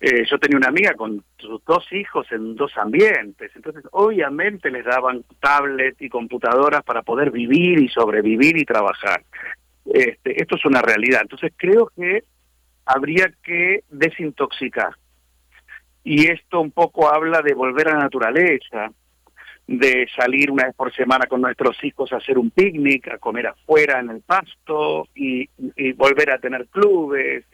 Eh, 0.00 0.24
yo 0.30 0.38
tenía 0.38 0.58
una 0.58 0.68
amiga 0.68 0.94
con 0.94 1.24
sus 1.38 1.64
dos 1.64 1.84
hijos 1.92 2.30
en 2.30 2.54
dos 2.54 2.72
ambientes, 2.76 3.50
entonces 3.56 3.84
obviamente 3.90 4.70
les 4.70 4.84
daban 4.84 5.24
tablets 5.40 6.00
y 6.00 6.08
computadoras 6.08 6.84
para 6.84 7.02
poder 7.02 7.32
vivir 7.32 7.80
y 7.80 7.88
sobrevivir 7.88 8.56
y 8.56 8.64
trabajar. 8.64 9.22
Este, 9.84 10.40
esto 10.40 10.56
es 10.56 10.64
una 10.64 10.82
realidad, 10.82 11.20
entonces 11.22 11.52
creo 11.56 11.90
que 11.96 12.22
habría 12.86 13.32
que 13.42 13.82
desintoxicar 13.90 14.94
y 16.08 16.26
esto 16.26 16.62
un 16.62 16.70
poco 16.70 17.12
habla 17.12 17.42
de 17.42 17.52
volver 17.52 17.88
a 17.88 17.92
la 17.92 18.04
naturaleza, 18.04 18.90
de 19.66 20.08
salir 20.16 20.50
una 20.50 20.64
vez 20.64 20.74
por 20.74 20.90
semana 20.94 21.26
con 21.26 21.42
nuestros 21.42 21.76
hijos 21.84 22.10
a 22.10 22.16
hacer 22.16 22.38
un 22.38 22.50
picnic, 22.50 23.08
a 23.08 23.18
comer 23.18 23.48
afuera 23.48 24.00
en 24.00 24.08
el 24.08 24.22
pasto 24.22 25.06
y, 25.14 25.46
volver 25.96 26.30
a 26.30 26.38
tener 26.38 26.66
clubes, 26.68 27.44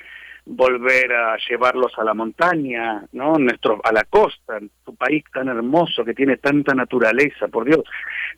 volver 0.47 1.13
a 1.13 1.37
llevarlos 1.49 1.99
a 1.99 2.05
la 2.05 2.15
montaña, 2.15 3.05
¿no? 3.11 3.35
Nuestro, 3.39 3.81
a 3.83 3.91
la 3.91 4.05
costa, 4.05 4.61
tu 4.85 4.95
país 4.95 5.25
tan 5.33 5.49
hermoso 5.49 6.05
que 6.05 6.15
tiene 6.15 6.37
tanta 6.37 6.75
naturaleza, 6.75 7.49
por 7.49 7.65
Dios. 7.65 7.83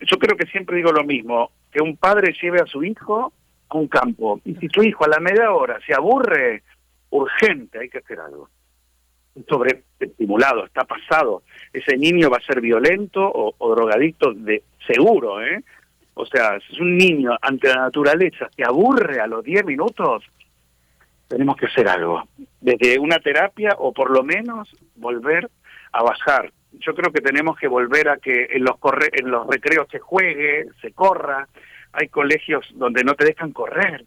Yo 0.01 0.17
creo 0.17 0.35
que 0.35 0.47
siempre 0.47 0.79
digo 0.79 0.93
lo 0.93 1.05
mismo, 1.05 1.51
que 1.71 1.83
un 1.83 1.99
padre 1.99 2.35
lleve 2.41 2.63
a 2.63 2.67
su 2.67 2.83
hijo 2.83 3.35
a 3.69 3.77
un 3.77 3.89
campo 3.89 4.41
y 4.47 4.55
si 4.55 4.69
tu 4.69 4.83
hijo 4.83 5.05
a 5.05 5.09
la 5.09 5.21
media 5.21 5.53
hora 5.53 5.79
se 5.87 5.93
aburre, 5.93 6.63
urgente, 7.11 7.81
hay 7.81 7.91
que 7.91 7.99
hacer 7.99 8.19
algo 8.19 8.49
sobreestimulado, 9.49 10.65
está 10.65 10.85
pasado. 10.85 11.43
Ese 11.73 11.97
niño 11.97 12.31
va 12.31 12.39
a 12.39 12.47
ser 12.47 12.61
violento 12.61 13.21
o, 13.23 13.75
drogadicto 13.75 14.33
de 14.33 14.63
seguro, 14.87 15.43
¿eh? 15.43 15.63
O 16.15 16.25
sea, 16.25 16.59
si 16.61 16.75
es 16.75 16.81
un 16.81 16.97
niño 16.97 17.37
ante 17.43 17.69
la 17.69 17.83
naturaleza 17.83 18.49
que 18.57 18.65
aburre 18.65 19.21
a 19.21 19.27
los 19.27 19.45
10 19.45 19.67
minutos, 19.67 20.25
tenemos 21.29 21.57
que 21.57 21.67
hacer 21.67 21.89
algo. 21.89 22.27
Desde 22.61 22.99
una 22.99 23.19
terapia 23.19 23.75
o 23.79 23.93
por 23.93 24.11
lo 24.11 24.23
menos 24.23 24.75
volver 24.95 25.51
a 25.93 26.03
bajar. 26.03 26.53
Yo 26.73 26.95
creo 26.95 27.13
que 27.13 27.21
tenemos 27.21 27.59
que 27.59 27.69
volver 27.69 28.09
a 28.09 28.17
que 28.17 28.49
en 28.51 28.65
los, 28.65 28.79
corre 28.79 29.11
en 29.13 29.31
los 29.31 29.47
recreos 29.47 29.89
se 29.91 29.99
juegue, 29.99 30.67
se 30.81 30.93
corra. 30.93 31.49
Hay 31.93 32.09
colegios 32.09 32.67
donde 32.75 33.05
no 33.05 33.15
te 33.15 33.27
dejan 33.27 33.53
correr 33.53 34.05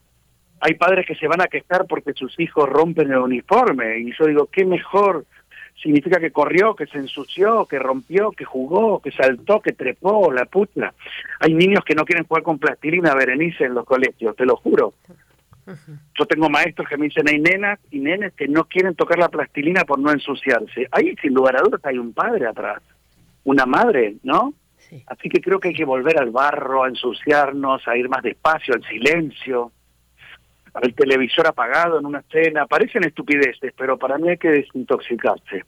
hay 0.61 0.73
padres 0.75 1.05
que 1.05 1.15
se 1.15 1.27
van 1.27 1.41
a 1.41 1.47
quejar 1.47 1.85
porque 1.87 2.13
sus 2.13 2.37
hijos 2.39 2.67
rompen 2.67 3.11
el 3.11 3.17
uniforme 3.17 3.99
y 3.99 4.13
yo 4.17 4.25
digo, 4.25 4.47
¿qué 4.51 4.65
mejor? 4.65 5.25
Significa 5.81 6.19
que 6.19 6.31
corrió, 6.31 6.75
que 6.75 6.87
se 6.87 6.97
ensució, 6.97 7.65
que 7.65 7.79
rompió, 7.79 8.31
que 8.31 8.43
jugó, 8.43 9.01
que 9.01 9.11
saltó, 9.11 9.61
que 9.61 9.71
trepó, 9.71 10.31
la 10.31 10.45
puta. 10.45 10.93
Hay 11.39 11.53
niños 11.53 11.85
que 11.85 11.95
no 11.95 12.03
quieren 12.03 12.25
jugar 12.25 12.43
con 12.43 12.59
plastilina 12.59 13.15
Berenice 13.15 13.63
en 13.63 13.75
los 13.75 13.85
colegios, 13.85 14.35
te 14.35 14.45
lo 14.45 14.57
juro. 14.57 14.93
Yo 16.17 16.25
tengo 16.25 16.49
maestros 16.49 16.89
que 16.89 16.97
me 16.97 17.05
dicen, 17.05 17.29
hay 17.29 17.39
nenas 17.39 17.79
y 17.91 17.99
nenes 17.99 18.33
que 18.33 18.47
no 18.47 18.65
quieren 18.65 18.95
tocar 18.95 19.19
la 19.19 19.29
plastilina 19.29 19.85
por 19.85 19.99
no 19.99 20.11
ensuciarse. 20.11 20.87
Ahí, 20.91 21.15
sin 21.21 21.33
lugar 21.33 21.55
a 21.55 21.61
dudas, 21.61 21.79
hay 21.85 21.97
un 21.97 22.11
padre 22.11 22.47
atrás, 22.47 22.81
una 23.43 23.65
madre, 23.65 24.15
¿no? 24.23 24.53
Así 25.05 25.29
que 25.29 25.39
creo 25.39 25.59
que 25.59 25.69
hay 25.69 25.75
que 25.75 25.85
volver 25.85 26.19
al 26.19 26.31
barro, 26.31 26.83
a 26.83 26.89
ensuciarnos, 26.89 27.87
a 27.87 27.95
ir 27.95 28.09
más 28.09 28.23
despacio, 28.23 28.73
al 28.73 28.83
silencio 28.83 29.71
el 30.81 30.93
televisor 30.93 31.47
apagado 31.47 31.99
en 31.99 32.05
una 32.05 32.23
cena, 32.31 32.65
parecen 32.65 33.03
estupideces, 33.03 33.73
pero 33.77 33.97
para 33.97 34.17
mí 34.17 34.29
hay 34.29 34.37
que 34.37 34.49
desintoxicarse. 34.49 35.63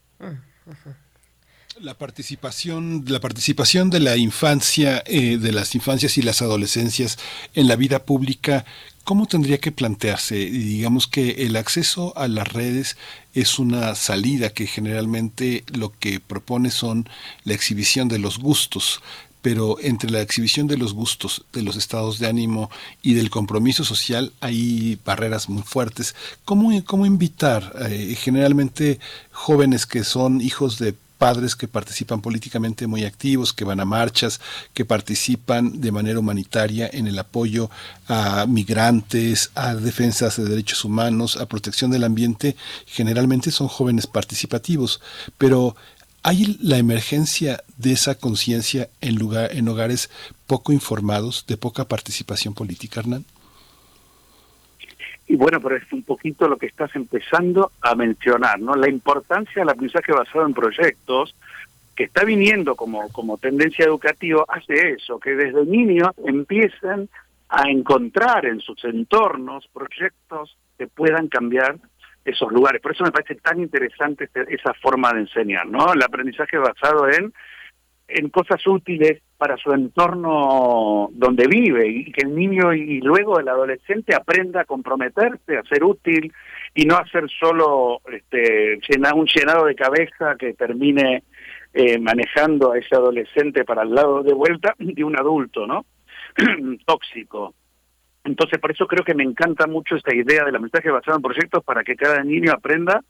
La 1.80 1.96
participación, 1.96 3.06
la 3.08 3.20
participación 3.20 3.90
de 3.90 4.00
la 4.00 4.18
infancia, 4.18 5.04
eh, 5.06 5.38
de 5.38 5.52
las 5.52 5.74
infancias 5.74 6.18
y 6.18 6.22
las 6.22 6.42
adolescencias 6.42 7.18
en 7.56 7.68
la 7.68 7.76
vida 7.76 8.06
pública, 8.06 8.66
¿cómo 9.04 9.26
tendría 9.26 9.58
que 9.58 9.72
plantearse? 9.72 10.36
Digamos 10.36 11.08
que 11.08 11.46
el 11.46 11.56
acceso 11.56 12.14
a 12.18 12.28
las 12.28 12.52
redes 12.52 12.98
es 13.34 13.58
una 13.58 13.96
salida 13.96 14.50
que 14.50 14.68
generalmente 14.68 15.64
lo 15.74 15.92
que 15.92 16.20
propone 16.20 16.70
son 16.70 17.10
la 17.46 17.54
exhibición 17.54 18.10
de 18.10 18.20
los 18.20 18.38
gustos, 18.38 19.02
pero 19.42 19.78
entre 19.82 20.10
la 20.10 20.22
exhibición 20.22 20.68
de 20.68 20.78
los 20.78 20.94
gustos, 20.94 21.46
de 21.54 21.64
los 21.64 21.76
estados 21.76 22.20
de 22.20 22.28
ánimo 22.28 22.70
y 23.02 23.14
del 23.14 23.30
compromiso 23.30 23.84
social 23.84 24.32
hay 24.40 25.00
barreras 25.04 25.50
muy 25.50 25.64
fuertes. 25.64 26.16
¿Cómo, 26.46 26.72
cómo 26.86 27.06
invitar 27.06 27.74
eh, 27.90 28.16
generalmente 28.18 29.00
jóvenes 29.32 29.86
que 29.86 30.04
son 30.04 30.42
hijos 30.42 30.78
de 30.78 30.96
padres 31.22 31.56
que 31.56 31.68
participan 31.68 32.20
políticamente 32.20 32.88
muy 32.88 33.06
activos, 33.06 33.54
que 33.54 33.64
van 33.64 33.80
a 33.80 33.86
marchas, 33.86 34.42
que 34.74 34.86
participan 34.86 35.80
de 35.80 35.92
manera 35.92 36.18
humanitaria 36.18 36.90
en 36.92 37.06
el 37.06 37.20
apoyo 37.20 37.70
a 38.08 38.48
migrantes, 38.48 39.52
a 39.54 39.76
defensas 39.76 40.38
de 40.38 40.46
derechos 40.46 40.84
humanos, 40.84 41.38
a 41.38 41.46
protección 41.46 41.92
del 41.92 42.06
ambiente, 42.06 42.56
generalmente 42.88 43.52
son 43.52 43.68
jóvenes 43.68 44.08
participativos, 44.08 45.00
pero 45.38 45.76
¿Hay 46.24 46.58
la 46.62 46.78
emergencia 46.78 47.64
de 47.78 47.94
esa 47.94 48.14
conciencia 48.16 48.90
en, 49.02 49.16
lugar, 49.16 49.50
en 49.54 49.68
hogares 49.68 50.12
poco 50.46 50.72
informados, 50.72 51.48
de 51.48 51.58
poca 51.58 51.86
participación 51.86 52.54
política, 52.54 53.00
Hernán? 53.00 53.26
Y 55.28 55.36
bueno, 55.36 55.60
pero 55.60 55.78
es 55.78 55.92
un 55.92 56.04
poquito 56.04 56.48
lo 56.48 56.58
que 56.58 56.68
estás 56.68 56.96
empezando 56.96 57.72
a 57.82 57.96
mencionar, 57.96 58.60
¿no? 58.60 58.76
La 58.76 58.90
importancia 58.90 59.62
del 59.62 59.70
aprendizaje 59.70 60.12
basado 60.12 60.46
en 60.46 60.54
proyectos, 60.54 61.34
que 61.96 62.04
está 62.04 62.24
viniendo 62.24 62.76
como, 62.76 63.10
como 63.10 63.38
tendencia 63.38 63.86
educativa, 63.86 64.46
hace 64.48 64.92
eso, 64.92 65.20
que 65.20 65.32
desde 65.32 65.66
niños 65.66 66.12
empiecen 66.26 67.10
a 67.50 67.70
encontrar 67.70 68.46
en 68.46 68.60
sus 68.60 68.84
entornos 68.84 69.68
proyectos 69.74 70.56
que 70.78 70.86
puedan 70.88 71.30
cambiar 71.30 71.78
esos 72.24 72.52
lugares. 72.52 72.82
Por 72.82 72.94
eso 72.94 73.04
me 73.04 73.12
parece 73.12 73.36
tan 73.36 73.60
interesante 73.60 74.26
este, 74.26 74.54
esa 74.54 74.74
forma 74.76 75.12
de 75.14 75.22
enseñar, 75.22 75.68
¿no? 75.68 75.94
El 75.94 76.04
aprendizaje 76.04 76.58
basado 76.58 77.10
en 77.10 77.34
en 78.14 78.30
cosas 78.30 78.66
útiles 78.68 79.22
para 79.38 79.58
su 79.58 79.72
entorno 79.72 81.10
donde 81.14 81.48
vive 81.48 81.88
y 81.88 82.12
que 82.12 82.22
el 82.26 82.36
niño 82.36 82.74
y 82.74 83.00
luego 83.02 83.40
el 83.40 83.48
adolescente 83.48 84.16
aprenda 84.16 84.62
a 84.62 84.66
comprometerse, 84.66 85.58
a 85.58 85.64
ser 85.64 85.84
útil 85.84 86.32
y 86.76 86.86
no 86.86 86.96
a 86.96 87.08
ser 87.08 87.30
solo 87.40 88.02
este, 88.12 88.80
un 89.16 89.26
llenado 89.26 89.66
de 89.66 89.76
cabeza 89.76 90.36
que 90.38 90.54
termine 90.54 91.24
eh, 91.74 91.98
manejando 92.00 92.72
a 92.72 92.78
ese 92.78 92.96
adolescente 92.96 93.64
para 93.64 93.84
el 93.84 93.96
lado 93.96 94.24
de 94.24 94.34
vuelta 94.34 94.76
de 94.78 95.04
un 95.04 95.18
adulto, 95.18 95.66
¿no? 95.66 95.86
Tóxico. 96.86 97.56
Entonces, 98.24 98.60
por 98.60 98.72
eso 98.72 98.86
creo 98.88 99.04
que 99.04 99.16
me 99.16 99.24
encanta 99.24 99.68
mucho 99.68 99.96
esta 99.96 100.14
idea 100.14 100.46
del 100.46 100.60
mensaje 100.60 100.92
basado 100.92 101.18
en 101.18 101.24
proyectos 101.24 101.64
para 101.64 101.84
que 101.84 101.96
cada 101.96 102.24
niño 102.24 102.52
aprenda 102.52 103.02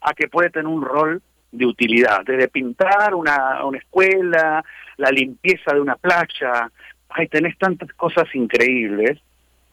a 0.00 0.14
que 0.14 0.28
puede 0.28 0.50
tener 0.50 0.66
un 0.66 0.82
rol 0.82 1.22
de 1.52 1.66
utilidad, 1.66 2.24
desde 2.24 2.48
pintar 2.48 3.14
una, 3.14 3.64
una 3.64 3.78
escuela, 3.78 4.64
la 4.96 5.10
limpieza 5.10 5.74
de 5.74 5.80
una 5.80 5.96
playa. 5.96 6.70
Ay, 7.08 7.28
tenés 7.28 7.56
tantas 7.58 7.92
cosas 7.92 8.26
increíbles. 8.34 9.20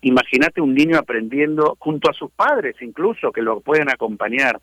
Imagínate 0.01 0.61
un 0.61 0.75
niño 0.75 0.98
aprendiendo 0.98 1.75
junto 1.80 2.09
a 2.09 2.14
sus 2.14 2.31
padres 2.31 2.75
incluso, 2.81 3.31
que 3.31 3.41
lo 3.41 3.61
pueden 3.61 3.89
acompañar 3.89 4.59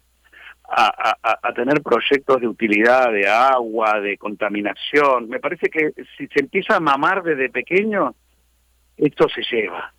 a, 0.68 1.17
a, 1.43 1.52
tener 1.52 1.81
proyectos 1.81 2.41
de 2.41 2.49
utilidad, 2.49 3.12
de 3.12 3.28
agua, 3.28 4.01
de 4.01 4.18
contaminación. 4.18 5.28
Me 5.28 5.39
parece 5.39 5.68
que 5.68 5.93
si 6.17 6.26
se 6.26 6.41
empieza 6.41 6.76
a 6.76 6.81
mamar 6.81 7.23
desde 7.23 7.51
pequeño, 7.51 8.15
esto 8.97 9.28
se 9.28 9.43
lleva. 9.43 9.93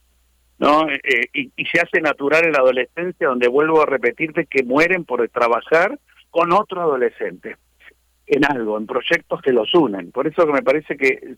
¿No? 0.60 0.90
Eh, 0.90 1.30
y, 1.34 1.52
y, 1.56 1.66
se 1.66 1.80
hace 1.80 2.02
natural 2.02 2.46
en 2.46 2.54
la 2.54 2.60
adolescencia, 2.60 3.28
donde 3.28 3.48
vuelvo 3.48 3.82
a 3.82 3.86
repetirte 3.86 4.46
que 4.46 4.64
mueren 4.64 5.06
por 5.06 5.28
trabajar 5.30 6.00
con 6.30 6.52
otro 6.52 6.82
adolescente 6.82 7.58
en 8.26 8.46
algo, 8.46 8.78
en 8.78 8.86
proyectos 8.86 9.42
que 9.42 9.54
los 9.54 9.74
unen. 9.74 10.12
Por 10.12 10.28
eso 10.28 10.46
que 10.46 10.54
me 10.54 10.62
parece 10.62 10.98
que 10.98 11.36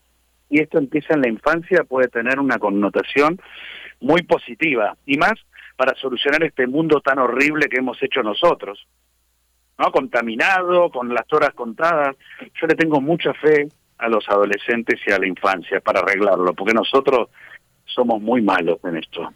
si 0.48 0.58
esto 0.58 0.78
empieza 0.78 1.14
en 1.14 1.22
la 1.22 1.28
infancia 1.28 1.84
puede 1.84 2.08
tener 2.08 2.40
una 2.40 2.58
connotación 2.58 3.40
muy 4.00 4.22
positiva 4.22 4.96
y 5.06 5.16
más 5.16 5.34
para 5.76 5.94
solucionar 5.96 6.42
este 6.42 6.66
mundo 6.66 7.00
tan 7.00 7.18
horrible 7.18 7.68
que 7.68 7.78
hemos 7.78 8.02
hecho 8.02 8.22
nosotros. 8.22 8.86
¿No? 9.78 9.90
Contaminado, 9.92 10.90
con 10.90 11.14
las 11.14 11.24
horas 11.32 11.54
contadas. 11.54 12.16
Yo 12.60 12.66
le 12.66 12.74
tengo 12.74 13.00
mucha 13.00 13.32
fe 13.32 13.68
a 13.96 14.08
los 14.08 14.28
adolescentes 14.28 15.00
y 15.06 15.12
a 15.12 15.18
la 15.18 15.26
infancia 15.26 15.80
para 15.80 16.00
arreglarlo, 16.00 16.52
porque 16.52 16.74
nosotros 16.74 17.28
somos 17.94 18.20
muy 18.20 18.42
malos 18.42 18.78
en 18.84 18.96
esto. 18.96 19.32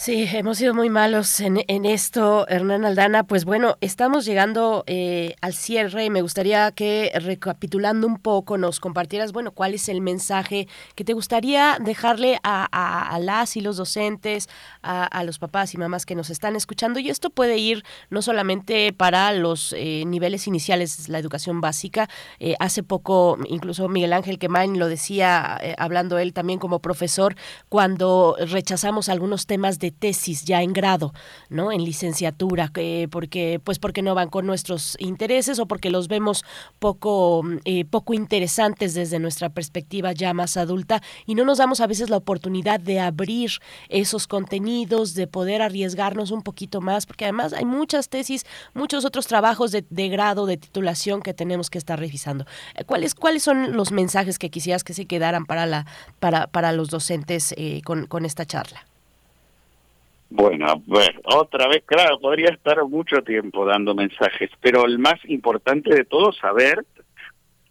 Sí, 0.00 0.28
hemos 0.32 0.58
sido 0.58 0.74
muy 0.74 0.90
malos 0.90 1.40
en, 1.40 1.64
en 1.66 1.84
esto, 1.84 2.46
Hernán 2.46 2.84
Aldana. 2.84 3.24
Pues 3.24 3.44
bueno, 3.44 3.76
estamos 3.80 4.24
llegando 4.24 4.84
eh, 4.86 5.34
al 5.40 5.54
cierre. 5.54 6.08
Me 6.08 6.22
gustaría 6.22 6.70
que, 6.70 7.10
recapitulando 7.16 8.06
un 8.06 8.16
poco, 8.20 8.58
nos 8.58 8.78
compartieras, 8.78 9.32
bueno, 9.32 9.50
cuál 9.50 9.74
es 9.74 9.88
el 9.88 10.00
mensaje 10.00 10.68
que 10.94 11.02
te 11.02 11.14
gustaría 11.14 11.78
dejarle 11.80 12.38
a, 12.44 13.18
las 13.20 13.56
y 13.56 13.60
los 13.60 13.76
docentes, 13.76 14.48
a, 14.82 15.24
los 15.24 15.40
papás 15.40 15.74
y 15.74 15.78
mamás 15.78 16.06
que 16.06 16.14
nos 16.14 16.30
están 16.30 16.54
escuchando. 16.54 17.00
Y 17.00 17.10
esto 17.10 17.30
puede 17.30 17.58
ir 17.58 17.84
no 18.08 18.22
solamente 18.22 18.92
para 18.92 19.32
los 19.32 19.74
eh, 19.76 20.04
niveles 20.06 20.46
iniciales, 20.46 21.08
la 21.08 21.18
educación 21.18 21.60
básica. 21.60 22.08
Eh, 22.38 22.54
hace 22.60 22.84
poco, 22.84 23.36
incluso 23.48 23.88
Miguel 23.88 24.12
Ángel 24.12 24.38
Quemain 24.38 24.78
lo 24.78 24.86
decía, 24.86 25.60
hablando 25.76 26.18
él 26.18 26.32
también 26.34 26.60
como 26.60 26.78
profesor, 26.78 27.34
cuando 27.68 28.36
rechazamos 28.38 29.08
algunos 29.08 29.46
temas 29.46 29.80
de 29.80 29.87
tesis 29.90 30.44
ya 30.44 30.62
en 30.62 30.72
grado, 30.72 31.12
¿no? 31.48 31.72
En 31.72 31.84
licenciatura, 31.84 32.72
porque 33.10 33.60
pues 33.62 33.78
porque 33.78 34.02
no 34.02 34.14
van 34.14 34.28
con 34.28 34.46
nuestros 34.46 34.96
intereses 34.98 35.58
o 35.58 35.66
porque 35.66 35.90
los 35.90 36.08
vemos 36.08 36.44
poco 36.78 37.42
eh, 37.64 37.84
poco 37.84 38.14
interesantes 38.14 38.94
desde 38.94 39.18
nuestra 39.18 39.48
perspectiva 39.48 40.12
ya 40.12 40.34
más 40.34 40.56
adulta 40.56 41.02
y 41.26 41.34
no 41.34 41.44
nos 41.44 41.58
damos 41.58 41.80
a 41.80 41.86
veces 41.86 42.10
la 42.10 42.16
oportunidad 42.16 42.80
de 42.80 43.00
abrir 43.00 43.50
esos 43.88 44.26
contenidos, 44.26 45.14
de 45.14 45.26
poder 45.26 45.62
arriesgarnos 45.62 46.30
un 46.30 46.42
poquito 46.42 46.80
más, 46.80 47.06
porque 47.06 47.24
además 47.24 47.52
hay 47.52 47.64
muchas 47.64 48.08
tesis, 48.08 48.44
muchos 48.74 49.04
otros 49.04 49.26
trabajos 49.26 49.72
de, 49.72 50.08
grado, 50.08 50.46
de 50.46 50.56
titulación 50.56 51.22
que 51.22 51.34
tenemos 51.34 51.70
que 51.70 51.78
estar 51.78 51.98
revisando. 51.98 52.44
Eh, 52.74 52.84
¿Cuáles 52.84 53.14
cuáles 53.14 53.42
son 53.42 53.76
los 53.76 53.92
mensajes 53.92 54.38
que 54.38 54.50
quisieras 54.50 54.84
que 54.84 54.94
se 54.94 55.06
quedaran 55.06 55.46
para 55.46 55.66
la 55.66 55.86
para 56.20 56.46
para 56.46 56.72
los 56.72 56.88
docentes 56.88 57.54
eh, 57.56 57.82
con, 57.84 58.06
con 58.06 58.24
esta 58.24 58.46
charla? 58.46 58.84
Bueno, 60.30 60.82
bueno, 60.86 61.20
otra 61.24 61.68
vez, 61.68 61.84
claro, 61.86 62.18
podría 62.20 62.50
estar 62.50 62.84
mucho 62.84 63.22
tiempo 63.22 63.64
dando 63.64 63.94
mensajes, 63.94 64.50
pero 64.60 64.84
el 64.84 64.98
más 64.98 65.16
importante 65.24 65.94
de 65.94 66.04
todo, 66.04 66.32
saber 66.32 66.84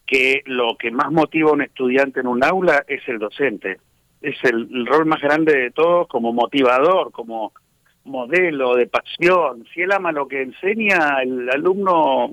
que 0.08 0.42
lo 0.46 0.76
que 0.78 0.90
más 0.90 1.12
motiva 1.12 1.52
a 1.52 1.54
un 1.54 1.62
estudiante 1.62 2.22
en 2.22 2.28
un 2.28 2.44
aula 2.44 2.84
es 2.88 3.08
el 3.08 3.20
docente. 3.20 3.78
Es 4.22 4.36
el, 4.44 4.88
rol 4.88 5.06
más 5.06 5.22
grande 5.22 5.56
de 5.56 5.72
todos 5.72 6.08
como 6.08 6.34
motivador, 6.34 7.12
como 7.12 7.52
modelo 8.06 8.76
de 8.76 8.88
pasión. 8.88 9.66
Si 9.74 9.82
él 9.82 9.92
ama 9.92 10.12
lo 10.12 10.28
que 10.28 10.42
enseña, 10.42 11.22
el 11.22 11.50
alumno 11.50 12.32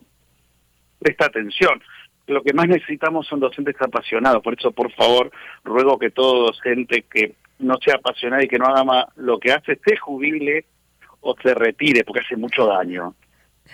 presta 1.01 1.27
atención. 1.27 1.83
Lo 2.29 2.43
que 2.43 2.55
más 2.55 2.69
necesitamos 2.69 3.27
son 3.27 3.41
docentes 3.41 3.77
apasionados. 3.81 4.43
Por 4.43 4.55
eso, 4.59 4.71
por 4.73 4.91
favor, 4.93 5.31
ruego 5.65 5.99
que 5.99 6.11
todo 6.11 6.47
docente 6.47 7.05
que 7.11 7.35
no 7.59 7.77
sea 7.85 7.97
apasionado 7.97 8.43
y 8.43 8.49
que 8.49 8.59
no 8.59 8.67
haga 8.67 8.85
más 8.85 9.05
lo 9.17 9.39
que 9.39 9.53
hace, 9.53 9.79
se 9.85 9.97
jubile 9.97 10.67
o 11.21 11.35
se 11.43 11.55
retire, 11.55 12.05
porque 12.05 12.21
hace 12.21 12.37
mucho 12.37 12.67
daño. 12.67 13.15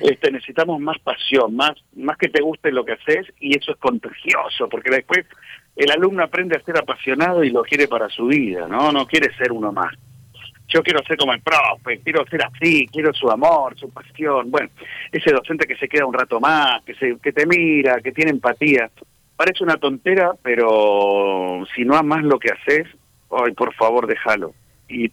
Este, 0.00 0.30
necesitamos 0.30 0.80
más 0.80 0.98
pasión, 1.00 1.56
más, 1.56 1.72
más 1.96 2.16
que 2.16 2.28
te 2.28 2.40
guste 2.40 2.70
lo 2.70 2.84
que 2.84 2.92
haces, 2.92 3.26
y 3.40 3.56
eso 3.56 3.72
es 3.72 3.78
contagioso, 3.78 4.68
porque 4.68 4.90
después 4.90 5.26
el 5.76 5.90
alumno 5.90 6.22
aprende 6.22 6.56
a 6.56 6.62
ser 6.62 6.78
apasionado 6.78 7.42
y 7.42 7.50
lo 7.50 7.62
quiere 7.62 7.88
para 7.88 8.08
su 8.08 8.26
vida, 8.26 8.68
¿no? 8.68 8.92
No 8.92 9.06
quiere 9.06 9.34
ser 9.36 9.52
uno 9.52 9.72
más. 9.72 9.94
Yo 10.68 10.82
quiero 10.84 11.02
ser 11.04 11.16
como 11.16 11.32
el 11.32 11.42
profe, 11.42 11.98
quiero 11.98 12.24
ser 12.26 12.44
así, 12.44 12.86
quiero 12.86 13.12
su 13.12 13.28
amor, 13.28 13.76
su 13.76 13.90
pasión. 13.90 14.50
Bueno, 14.50 14.68
ese 15.10 15.32
docente 15.32 15.66
que 15.66 15.76
se 15.76 15.88
queda 15.88 16.06
un 16.06 16.14
rato 16.14 16.38
más, 16.38 16.84
que, 16.84 16.94
se, 16.94 17.18
que 17.18 17.32
te 17.32 17.44
mira, 17.44 18.00
que 18.00 18.12
tiene 18.12 18.30
empatía. 18.30 18.88
Parece 19.34 19.64
una 19.64 19.78
tontera, 19.78 20.32
pero 20.42 21.64
si 21.74 21.84
no 21.84 21.96
amas 21.96 22.22
lo 22.22 22.38
que 22.38 22.52
haces, 22.52 22.86
ay, 23.30 23.52
por 23.52 23.74
favor, 23.74 24.06
déjalo. 24.06 24.54
Y, 24.88 25.10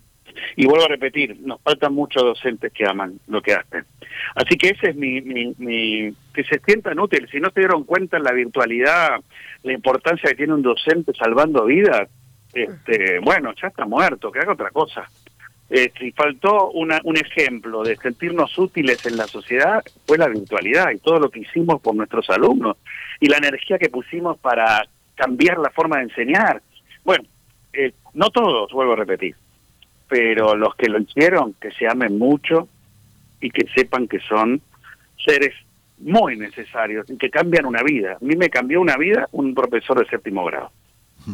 y 0.55 0.65
vuelvo 0.65 0.85
a 0.85 0.89
repetir, 0.89 1.37
nos 1.41 1.61
faltan 1.61 1.93
muchos 1.93 2.23
docentes 2.23 2.71
que 2.73 2.85
aman 2.85 3.19
lo 3.27 3.41
que 3.41 3.53
hacen. 3.53 3.85
Así 4.35 4.57
que 4.57 4.69
ese 4.69 4.89
es 4.89 4.95
mi, 4.95 5.21
mi, 5.21 6.13
que 6.33 6.43
se 6.43 6.59
sientan 6.59 6.99
útiles. 6.99 7.29
Si 7.29 7.39
no 7.39 7.49
se 7.51 7.61
dieron 7.61 7.83
cuenta 7.83 8.17
en 8.17 8.23
la 8.23 8.31
virtualidad, 8.31 9.19
la 9.63 9.73
importancia 9.73 10.29
que 10.29 10.35
tiene 10.35 10.53
un 10.53 10.61
docente 10.61 11.13
salvando 11.13 11.65
vidas, 11.65 12.09
este, 12.53 13.19
bueno, 13.19 13.53
ya 13.61 13.67
está 13.67 13.85
muerto, 13.85 14.31
que 14.31 14.39
haga 14.39 14.53
otra 14.53 14.71
cosa. 14.71 15.07
Eh, 15.69 15.91
si 15.99 16.11
faltó 16.13 16.71
una, 16.71 16.99
un 17.03 17.17
ejemplo 17.17 17.83
de 17.83 17.97
sentirnos 17.97 18.57
útiles 18.57 19.05
en 19.05 19.17
la 19.17 19.27
sociedad, 19.27 19.83
fue 20.05 20.17
la 20.17 20.27
virtualidad 20.27 20.91
y 20.91 20.99
todo 20.99 21.19
lo 21.19 21.29
que 21.29 21.41
hicimos 21.41 21.81
por 21.81 21.93
nuestros 21.93 22.29
alumnos 22.29 22.77
y 23.19 23.27
la 23.27 23.37
energía 23.37 23.77
que 23.77 23.89
pusimos 23.89 24.37
para 24.39 24.87
cambiar 25.15 25.57
la 25.57 25.69
forma 25.71 25.97
de 25.97 26.03
enseñar. 26.03 26.61
Bueno, 27.03 27.25
eh, 27.73 27.91
no 28.17 28.31
todos, 28.31 28.71
vuelvo 28.71 28.93
a 28.93 28.97
repetir, 28.97 29.35
pero 30.09 30.55
los 30.55 30.75
que 30.75 30.89
lo 30.89 30.99
hicieron, 30.99 31.53
que 31.61 31.71
se 31.71 31.87
amen 31.87 32.17
mucho 32.17 32.67
y 33.39 33.51
que 33.51 33.67
sepan 33.75 34.07
que 34.07 34.19
son 34.19 34.59
seres 35.23 35.53
muy 35.99 36.35
necesarios 36.35 37.07
y 37.11 37.17
que 37.17 37.29
cambian 37.29 37.67
una 37.67 37.83
vida. 37.83 38.13
A 38.13 38.25
mí 38.25 38.35
me 38.35 38.49
cambió 38.49 38.81
una 38.81 38.97
vida 38.97 39.27
un 39.31 39.53
profesor 39.53 39.99
de 39.99 40.09
séptimo 40.09 40.43
grado. 40.45 40.71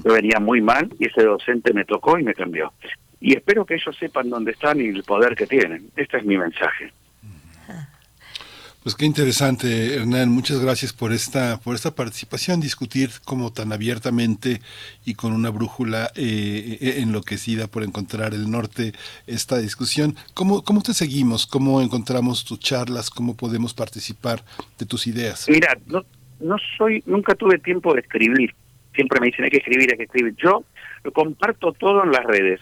Yo 0.03 0.13
venía 0.13 0.39
muy 0.41 0.59
mal 0.59 0.89
y 0.99 1.07
ese 1.07 1.23
docente 1.23 1.73
me 1.73 1.85
tocó 1.85 2.19
y 2.19 2.23
me 2.23 2.33
cambió. 2.33 2.73
Y 3.21 3.33
espero 3.33 3.65
que 3.65 3.75
ellos 3.75 3.95
sepan 3.97 4.29
dónde 4.29 4.51
están 4.51 4.81
y 4.81 4.87
el 4.87 5.03
poder 5.03 5.35
que 5.35 5.47
tienen. 5.47 5.89
Este 5.95 6.17
es 6.17 6.25
mi 6.25 6.37
mensaje. 6.37 6.91
Pues 8.83 8.95
qué 8.95 9.05
interesante, 9.05 9.95
Hernán. 9.95 10.27
Muchas 10.27 10.59
gracias 10.59 10.91
por 10.91 11.13
esta, 11.13 11.57
por 11.57 11.73
esta 11.73 11.95
participación, 11.95 12.59
discutir 12.59 13.11
como 13.23 13.53
tan 13.53 13.71
abiertamente 13.71 14.59
y 15.05 15.13
con 15.13 15.31
una 15.31 15.51
brújula 15.51 16.11
eh, 16.17 16.79
eh, 16.81 16.95
enloquecida 16.97 17.67
por 17.67 17.83
encontrar 17.83 18.33
el 18.33 18.51
norte 18.51 18.91
esta 19.25 19.57
discusión. 19.59 20.17
¿Cómo, 20.33 20.65
¿Cómo 20.65 20.81
te 20.81 20.93
seguimos? 20.93 21.47
¿Cómo 21.47 21.81
encontramos 21.81 22.43
tus 22.43 22.59
charlas? 22.59 23.09
¿Cómo 23.09 23.37
podemos 23.37 23.73
participar 23.73 24.43
de 24.77 24.85
tus 24.85 25.07
ideas? 25.07 25.47
Mira, 25.47 25.77
no, 25.85 26.03
no 26.41 26.57
soy, 26.77 27.01
nunca 27.05 27.35
tuve 27.35 27.59
tiempo 27.59 27.93
de 27.93 28.01
escribir. 28.01 28.53
Siempre 28.93 29.21
me 29.21 29.27
dicen 29.27 29.45
hay 29.45 29.51
que 29.51 29.59
escribir, 29.59 29.91
hay 29.91 29.97
que 29.97 30.03
escribir. 30.03 30.35
Yo 30.35 30.65
lo 31.05 31.13
comparto 31.13 31.71
todo 31.71 32.03
en 32.03 32.11
las 32.11 32.25
redes. 32.25 32.59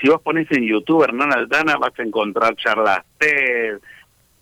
Si 0.00 0.08
vos 0.08 0.20
pones 0.20 0.50
en 0.50 0.64
YouTube 0.64 1.04
Hernán 1.04 1.32
Aldana 1.32 1.76
vas 1.76 1.92
a 1.96 2.02
encontrar 2.02 2.56
charlas 2.56 3.04
TED, 3.18 3.78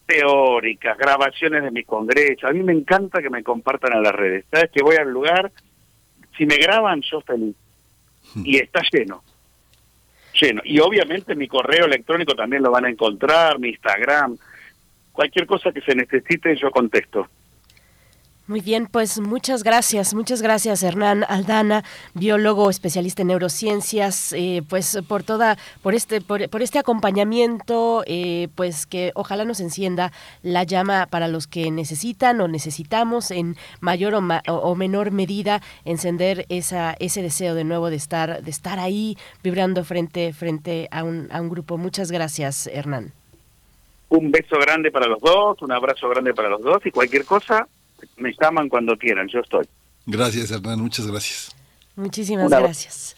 teóricas, 0.06 0.96
grabaciones 0.96 1.62
de 1.62 1.70
mis 1.70 1.86
congresos. 1.86 2.48
A 2.48 2.52
mí 2.52 2.62
me 2.62 2.72
encanta 2.72 3.20
que 3.20 3.30
me 3.30 3.42
compartan 3.42 3.94
a 3.94 4.00
las 4.00 4.14
redes. 4.14 4.44
Sabes 4.50 4.70
que 4.70 4.82
voy 4.82 4.96
al 4.96 5.10
lugar, 5.10 5.50
si 6.36 6.46
me 6.46 6.56
graban 6.56 7.02
yo 7.02 7.20
feliz. 7.20 7.56
Y 8.44 8.56
está 8.56 8.82
lleno. 8.90 9.22
Lleno. 10.40 10.62
Y 10.64 10.78
obviamente 10.80 11.34
mi 11.34 11.48
correo 11.48 11.86
electrónico 11.86 12.34
también 12.34 12.62
lo 12.62 12.70
van 12.70 12.84
a 12.84 12.90
encontrar, 12.90 13.58
mi 13.58 13.70
Instagram. 13.70 14.36
Cualquier 15.12 15.46
cosa 15.46 15.72
que 15.72 15.80
se 15.80 15.94
necesite 15.94 16.56
yo 16.56 16.70
contesto. 16.70 17.28
Muy 18.48 18.60
bien, 18.60 18.86
pues 18.86 19.18
muchas 19.18 19.64
gracias, 19.64 20.14
muchas 20.14 20.40
gracias 20.40 20.84
Hernán 20.84 21.24
Aldana, 21.28 21.82
biólogo 22.14 22.70
especialista 22.70 23.22
en 23.22 23.28
neurociencias, 23.28 24.32
eh, 24.34 24.62
pues 24.68 25.00
por 25.08 25.24
toda, 25.24 25.56
por 25.82 25.96
este, 25.96 26.20
por, 26.20 26.62
este 26.62 26.78
acompañamiento, 26.78 28.04
eh, 28.06 28.46
pues 28.54 28.86
que 28.86 29.10
ojalá 29.16 29.44
nos 29.44 29.58
encienda 29.58 30.12
la 30.44 30.62
llama 30.62 31.08
para 31.10 31.26
los 31.26 31.48
que 31.48 31.72
necesitan 31.72 32.40
o 32.40 32.46
necesitamos 32.46 33.32
en 33.32 33.56
mayor 33.80 34.14
o, 34.14 34.20
o, 34.20 34.74
menor 34.76 35.10
medida 35.10 35.60
encender 35.84 36.46
esa, 36.48 36.94
ese 37.00 37.22
deseo 37.22 37.56
de 37.56 37.64
nuevo 37.64 37.90
de 37.90 37.96
estar, 37.96 38.44
de 38.44 38.50
estar 38.52 38.78
ahí 38.78 39.18
vibrando 39.42 39.82
frente, 39.82 40.32
frente 40.32 40.86
a 40.92 41.02
un, 41.02 41.26
a 41.32 41.40
un 41.40 41.48
grupo. 41.48 41.78
Muchas 41.78 42.12
gracias, 42.12 42.68
Hernán. 42.68 43.10
Un 44.08 44.30
beso 44.30 44.56
grande 44.60 44.92
para 44.92 45.08
los 45.08 45.18
dos, 45.18 45.60
un 45.62 45.72
abrazo 45.72 46.08
grande 46.08 46.32
para 46.32 46.48
los 46.48 46.62
dos 46.62 46.86
y 46.86 46.92
cualquier 46.92 47.24
cosa 47.24 47.66
me 48.16 48.32
llaman 48.40 48.68
cuando 48.68 48.96
quieran, 48.96 49.28
yo 49.28 49.40
estoy. 49.40 49.66
Gracias, 50.06 50.50
Hernán, 50.50 50.80
muchas 50.80 51.06
gracias. 51.06 51.54
Muchísimas 51.96 52.50
gracias. 52.50 53.16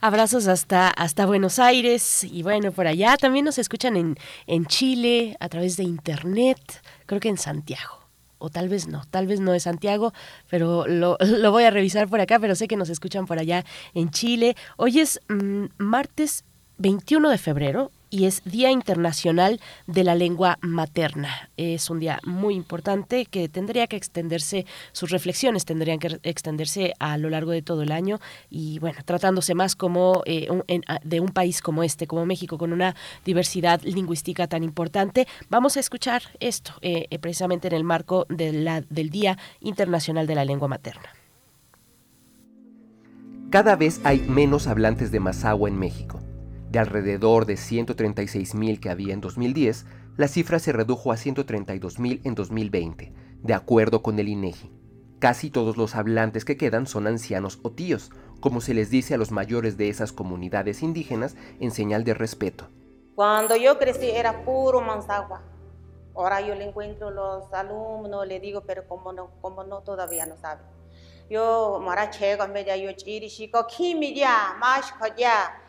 Abrazos 0.00 0.46
hasta, 0.46 0.88
hasta 0.88 1.26
Buenos 1.26 1.58
Aires 1.58 2.24
y 2.24 2.42
bueno, 2.42 2.72
por 2.72 2.86
allá 2.86 3.18
también 3.18 3.44
nos 3.44 3.58
escuchan 3.58 3.96
en, 3.96 4.16
en 4.46 4.64
Chile 4.64 5.36
a 5.40 5.50
través 5.50 5.76
de 5.76 5.82
internet, 5.82 6.82
creo 7.04 7.20
que 7.20 7.28
en 7.28 7.36
Santiago. 7.36 8.00
O 8.38 8.48
tal 8.48 8.70
vez 8.70 8.86
no, 8.86 9.02
tal 9.10 9.26
vez 9.26 9.40
no 9.40 9.52
es 9.52 9.64
Santiago, 9.64 10.14
pero 10.48 10.86
lo, 10.86 11.18
lo 11.20 11.50
voy 11.50 11.64
a 11.64 11.70
revisar 11.70 12.08
por 12.08 12.20
acá, 12.20 12.38
pero 12.38 12.54
sé 12.54 12.66
que 12.66 12.76
nos 12.76 12.88
escuchan 12.88 13.26
por 13.26 13.38
allá 13.38 13.66
en 13.92 14.10
Chile. 14.10 14.56
Hoy 14.78 15.00
es 15.00 15.20
mm, 15.28 15.66
martes 15.76 16.44
21 16.78 17.28
de 17.28 17.36
febrero 17.36 17.92
y 18.10 18.24
es 18.24 18.42
Día 18.44 18.70
Internacional 18.70 19.60
de 19.86 20.04
la 20.04 20.14
Lengua 20.14 20.58
Materna. 20.60 21.50
Es 21.56 21.88
un 21.88 22.00
día 22.00 22.20
muy 22.24 22.54
importante 22.54 23.24
que 23.24 23.48
tendría 23.48 23.86
que 23.86 23.96
extenderse, 23.96 24.66
sus 24.92 25.10
reflexiones 25.10 25.64
tendrían 25.64 25.98
que 25.98 26.18
extenderse 26.24 26.92
a 26.98 27.16
lo 27.16 27.30
largo 27.30 27.52
de 27.52 27.62
todo 27.62 27.82
el 27.82 27.92
año 27.92 28.18
y 28.50 28.78
bueno, 28.80 28.98
tratándose 29.04 29.54
más 29.54 29.76
como 29.76 30.22
eh, 30.26 30.48
de 31.04 31.20
un 31.20 31.28
país 31.28 31.62
como 31.62 31.84
este, 31.84 32.06
como 32.06 32.26
México, 32.26 32.58
con 32.58 32.72
una 32.72 32.96
diversidad 33.24 33.80
lingüística 33.82 34.48
tan 34.48 34.64
importante. 34.64 35.26
Vamos 35.48 35.76
a 35.76 35.80
escuchar 35.80 36.22
esto 36.40 36.72
eh, 36.82 37.06
eh, 37.10 37.18
precisamente 37.18 37.68
en 37.68 37.74
el 37.74 37.84
marco 37.84 38.26
de 38.28 38.52
la, 38.52 38.80
del 38.80 39.10
Día 39.10 39.38
Internacional 39.60 40.26
de 40.26 40.34
la 40.34 40.44
Lengua 40.44 40.68
Materna. 40.68 41.10
Cada 43.50 43.76
vez 43.76 44.00
hay 44.04 44.20
menos 44.20 44.66
hablantes 44.66 45.10
de 45.10 45.20
Mazahua 45.20 45.68
en 45.68 45.78
México 45.78 46.20
de 46.70 46.78
alrededor 46.78 47.46
de 47.46 47.54
136.000 47.54 48.80
que 48.80 48.90
había 48.90 49.12
en 49.12 49.20
2010, 49.20 49.86
la 50.16 50.28
cifra 50.28 50.58
se 50.58 50.72
redujo 50.72 51.12
a 51.12 51.16
132.000 51.16 52.20
en 52.24 52.34
2020, 52.34 53.12
de 53.42 53.54
acuerdo 53.54 54.02
con 54.02 54.18
el 54.18 54.28
INEGI. 54.28 54.66
E 54.66 54.70
Casi 55.18 55.50
todos 55.50 55.76
los 55.76 55.96
hablantes 55.96 56.44
que 56.44 56.56
quedan 56.56 56.86
son 56.86 57.06
ancianos 57.06 57.58
o 57.62 57.70
tíos, 57.72 58.10
como 58.40 58.60
se 58.60 58.72
les 58.72 58.88
dice 58.88 59.14
a 59.14 59.18
los 59.18 59.32
mayores 59.32 59.76
de 59.76 59.90
esas 59.90 60.12
comunidades 60.12 60.82
indígenas 60.82 61.36
en 61.58 61.72
señal 61.72 62.04
de 62.04 62.14
respeto. 62.14 62.68
Cuando 63.14 63.54
yo 63.56 63.78
crecí 63.78 64.08
era 64.08 64.44
puro 64.44 64.80
manzagua. 64.80 65.42
Ahora 66.14 66.40
yo 66.40 66.54
le 66.54 66.68
encuentro 66.68 67.10
los 67.10 67.52
alumnos, 67.52 68.26
le 68.26 68.40
digo, 68.40 68.62
pero 68.62 68.86
como 68.88 69.12
no, 69.12 69.30
como 69.42 69.64
no 69.64 69.80
todavía 69.80 70.24
no 70.24 70.36
saben. 70.36 70.64
Yo, 71.28 71.80
mara 71.82 72.10
chega 72.10 72.46
media 72.46 72.76
yo 72.76 72.90
chiri 72.92 73.28
shiko 73.28 73.66
kimi 73.66 74.14
ya, 74.14 74.56
mash 74.58 74.90
ya. 75.16 75.59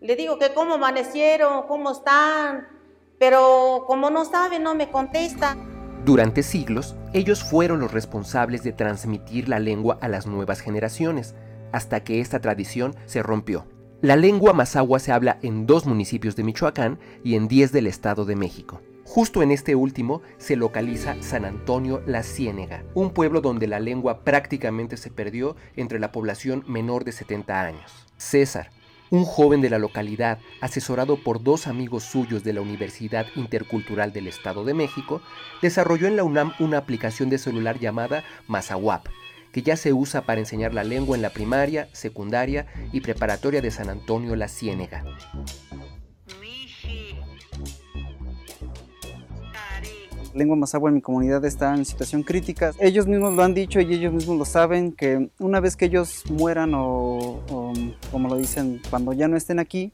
Le 0.00 0.16
digo 0.16 0.38
que 0.38 0.52
cómo 0.52 0.74
amanecieron, 0.74 1.66
cómo 1.66 1.92
están, 1.92 2.68
pero 3.18 3.84
como 3.86 4.10
no 4.10 4.24
saben, 4.24 4.62
no 4.62 4.74
me 4.74 4.90
contesta. 4.90 5.56
Durante 6.04 6.42
siglos, 6.42 6.94
ellos 7.14 7.42
fueron 7.42 7.80
los 7.80 7.92
responsables 7.92 8.62
de 8.62 8.72
transmitir 8.72 9.48
la 9.48 9.58
lengua 9.58 9.98
a 10.02 10.08
las 10.08 10.26
nuevas 10.26 10.60
generaciones, 10.60 11.34
hasta 11.72 12.04
que 12.04 12.20
esta 12.20 12.40
tradición 12.40 12.94
se 13.06 13.22
rompió. 13.22 13.66
La 14.02 14.16
lengua 14.16 14.52
mazahua 14.52 14.98
se 14.98 15.12
habla 15.12 15.38
en 15.40 15.66
dos 15.66 15.86
municipios 15.86 16.36
de 16.36 16.44
Michoacán 16.44 16.98
y 17.22 17.36
en 17.36 17.48
diez 17.48 17.72
del 17.72 17.86
Estado 17.86 18.26
de 18.26 18.36
México. 18.36 18.82
Justo 19.04 19.42
en 19.42 19.50
este 19.50 19.74
último 19.74 20.22
se 20.38 20.56
localiza 20.56 21.16
San 21.20 21.44
Antonio 21.44 22.02
La 22.06 22.22
Ciénega, 22.22 22.84
un 22.94 23.10
pueblo 23.10 23.42
donde 23.42 23.66
la 23.66 23.78
lengua 23.78 24.24
prácticamente 24.24 24.96
se 24.96 25.10
perdió 25.10 25.56
entre 25.76 26.00
la 26.00 26.10
población 26.10 26.64
menor 26.66 27.04
de 27.04 27.12
70 27.12 27.60
años. 27.60 28.06
César, 28.16 28.70
un 29.10 29.24
joven 29.24 29.60
de 29.60 29.70
la 29.70 29.78
localidad, 29.78 30.38
asesorado 30.60 31.22
por 31.22 31.42
dos 31.42 31.66
amigos 31.66 32.02
suyos 32.04 32.42
de 32.44 32.54
la 32.54 32.62
Universidad 32.62 33.26
Intercultural 33.36 34.12
del 34.12 34.26
Estado 34.26 34.64
de 34.64 34.74
México, 34.74 35.20
desarrolló 35.60 36.08
en 36.08 36.16
la 36.16 36.24
UNAM 36.24 36.54
una 36.58 36.78
aplicación 36.78 37.28
de 37.28 37.38
celular 37.38 37.78
llamada 37.78 38.24
Mazawap, 38.48 39.06
que 39.52 39.62
ya 39.62 39.76
se 39.76 39.92
usa 39.92 40.22
para 40.22 40.40
enseñar 40.40 40.74
la 40.74 40.82
lengua 40.82 41.14
en 41.14 41.22
la 41.22 41.30
primaria, 41.30 41.88
secundaria 41.92 42.66
y 42.92 43.02
preparatoria 43.02 43.60
de 43.60 43.70
San 43.70 43.90
Antonio 43.90 44.34
La 44.34 44.48
Ciénega. 44.48 45.04
Lengua 50.34 50.56
mazahua 50.56 50.90
en 50.90 50.96
mi 50.96 51.00
comunidad 51.00 51.44
está 51.44 51.74
en 51.74 51.84
situación 51.84 52.22
crítica. 52.22 52.72
Ellos 52.78 53.06
mismos 53.06 53.34
lo 53.34 53.42
han 53.42 53.54
dicho 53.54 53.80
y 53.80 53.94
ellos 53.94 54.12
mismos 54.12 54.36
lo 54.36 54.44
saben, 54.44 54.92
que 54.92 55.30
una 55.38 55.60
vez 55.60 55.76
que 55.76 55.86
ellos 55.86 56.24
mueran 56.30 56.72
o, 56.74 57.40
como 58.10 58.28
lo 58.28 58.36
dicen, 58.36 58.80
cuando 58.90 59.12
ya 59.12 59.28
no 59.28 59.36
estén 59.36 59.58
aquí, 59.58 59.90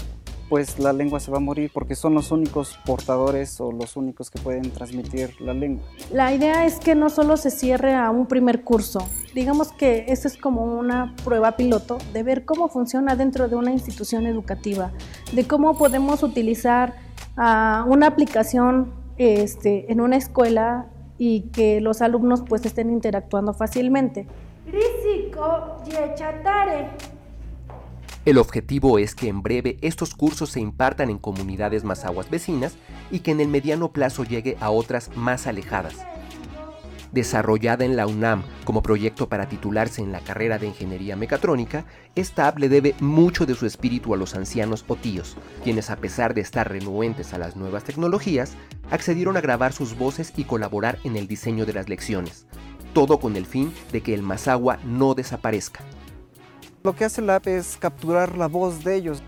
pues 0.49 0.81
la 0.81 0.93
lengua 0.93 1.21
se 1.21 1.31
va 1.31 1.37
a 1.37 1.41
morir 1.41 1.71
porque 1.73 1.95
son 1.95 2.13
los 2.13 2.33
únicos 2.33 2.77
portadores 2.85 3.61
o 3.61 3.71
los 3.71 3.97
únicos 3.97 4.31
que 4.31 4.41
pueden 4.41 4.69
transmitir 4.73 5.41
la 5.41 5.55
lengua. 5.55 5.85
La 6.13 6.35
idea 6.35 6.67
es 6.67 6.81
que 6.81 6.97
no 6.97 7.09
solo 7.09 7.37
se 7.37 7.53
cierre 7.53 7.95
a 7.95 8.11
un 8.11 8.27
primer 8.27 8.65
curso, 8.65 9.07
digamos 9.33 9.71
que 9.71 10.07
esto 10.09 10.27
es 10.27 10.37
como 10.37 10.65
una 10.65 11.15
prueba 11.25 11.53
piloto 11.53 11.99
de 12.13 12.25
ver 12.25 12.45
cómo 12.45 12.69
funciona 12.69 13.15
dentro 13.15 13.47
de 13.47 13.55
una 13.55 13.71
institución 13.71 14.27
educativa, 14.27 14.91
de 15.33 15.47
cómo 15.47 15.79
podemos 15.79 16.25
utilizar 16.25 16.97
uh, 17.37 17.89
una 17.89 18.09
aplicación 18.09 19.00
este, 19.21 19.93
en 19.93 20.01
una 20.01 20.17
escuela 20.17 20.87
y 21.19 21.43
que 21.53 21.83
los 21.83 22.01
alumnos 22.01 22.43
pues 22.49 22.65
estén 22.65 22.89
interactuando 22.89 23.53
fácilmente. 23.53 24.27
El 28.25 28.39
objetivo 28.39 28.99
es 28.99 29.15
que 29.15 29.29
en 29.29 29.43
breve 29.43 29.77
estos 29.83 30.15
cursos 30.15 30.49
se 30.49 30.61
impartan 30.61 31.11
en 31.11 31.19
comunidades 31.19 31.85
más 31.85 32.07
aguas 32.07 32.31
vecinas 32.31 32.75
y 33.11 33.21
que 33.21 33.33
en 33.33 33.41
el 33.41 33.49
mediano 33.49 33.93
plazo 33.93 34.25
llegue 34.25 34.57
a 34.59 34.71
otras 34.71 35.15
más 35.15 35.47
alejadas 35.47 35.97
desarrollada 37.13 37.85
en 37.85 37.97
la 37.97 38.07
UNAM 38.07 38.43
como 38.65 38.83
proyecto 38.83 39.29
para 39.29 39.49
titularse 39.49 40.03
en 40.03 40.13
la 40.13 40.21
carrera 40.21 40.59
de 40.59 40.69
Ingeniería 40.69 41.17
Mecatrónica, 41.17 41.85
esta 42.15 42.49
app 42.49 42.59
le 42.59 42.69
debe 42.69 42.95
mucho 43.01 43.47
de 43.47 43.55
su 43.55 43.67
espíritu 43.67 44.15
a 44.15 44.17
los 44.17 44.35
ancianos 44.35 44.85
o 44.89 44.97
tíos, 44.97 45.37
quienes 45.65 45.91
a 45.91 45.97
pesar 45.97 46.35
de 46.35 46.41
estar 46.41 46.71
renuentes 46.71 47.33
a 47.35 47.39
las 47.39 47.57
nuevas 47.57 47.85
tecnologías, 47.85 48.57
accedieron 48.91 49.37
a 49.37 49.41
grabar 49.41 49.73
sus 49.73 49.97
voces 49.97 50.33
y 50.37 50.45
colaborar 50.45 50.99
en 51.05 51.17
el 51.17 51.27
diseño 51.27 51.67
de 51.67 51.73
las 51.73 51.89
lecciones, 51.89 52.47
todo 52.93 53.19
con 53.19 53.37
el 53.37 53.47
fin 53.47 53.73
de 53.93 54.03
que 54.03 54.15
el 54.15 54.23
Mazagua 54.23 54.79
no 54.85 55.15
desaparezca. 55.15 55.81
Lo 56.83 56.95
que 56.97 57.05
hace 57.05 57.21
la 57.21 57.37
app 57.37 57.47
es 57.47 57.77
capturar 57.79 58.37
la 58.37 58.47
voz 58.47 58.85
de 58.85 58.97
ellos, 58.97 59.23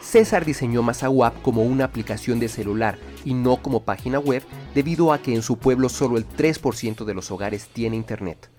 César 0.00 0.44
diseñó 0.44 0.82
Mazawap 0.82 1.40
como 1.42 1.62
una 1.62 1.84
aplicación 1.84 2.40
de 2.40 2.48
celular 2.48 2.98
y 3.24 3.34
no 3.34 3.62
como 3.62 3.84
página 3.84 4.18
web 4.18 4.42
debido 4.74 5.12
a 5.12 5.20
que 5.20 5.34
en 5.34 5.42
su 5.42 5.58
pueblo 5.58 5.88
solo 5.88 6.16
el 6.16 6.28
3% 6.28 7.04
de 7.04 7.14
los 7.14 7.30
hogares 7.30 7.68
tiene 7.72 7.96
internet. 7.96 8.50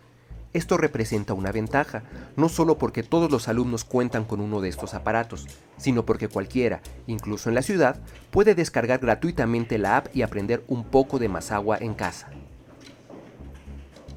Esto 0.53 0.75
representa 0.75 1.33
una 1.33 1.53
ventaja, 1.53 2.03
no 2.35 2.49
solo 2.49 2.77
porque 2.77 3.03
todos 3.03 3.31
los 3.31 3.47
alumnos 3.47 3.85
cuentan 3.85 4.25
con 4.25 4.41
uno 4.41 4.59
de 4.59 4.67
estos 4.67 4.93
aparatos, 4.93 5.47
sino 5.77 6.05
porque 6.05 6.27
cualquiera, 6.27 6.81
incluso 7.07 7.47
en 7.47 7.55
la 7.55 7.61
ciudad, 7.61 8.01
puede 8.31 8.53
descargar 8.53 8.99
gratuitamente 8.99 9.77
la 9.77 9.97
app 9.97 10.07
y 10.13 10.23
aprender 10.23 10.61
un 10.67 10.83
poco 10.83 11.19
de 11.19 11.29
Mazahua 11.29 11.77
en 11.77 11.93
casa. 11.93 12.27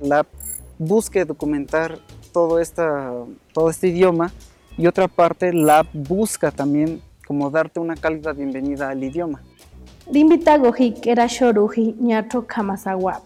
La 0.00 0.20
app 0.20 0.28
busca 0.76 1.24
documentar 1.24 2.00
todo, 2.32 2.58
esta, 2.58 3.12
todo 3.52 3.70
este 3.70 3.88
idioma 3.88 4.32
y 4.76 4.88
otra 4.88 5.06
parte 5.06 5.52
la 5.52 5.86
busca 5.92 6.50
también 6.50 7.00
como 7.28 7.48
darte 7.50 7.78
una 7.78 7.94
cálida 7.94 8.32
bienvenida 8.32 8.90
al 8.90 9.02
idioma. 9.04 9.40
Era 11.06 11.28
shoruji 11.28 11.94
ñato 12.00 12.42
kamasawa. 12.42 13.20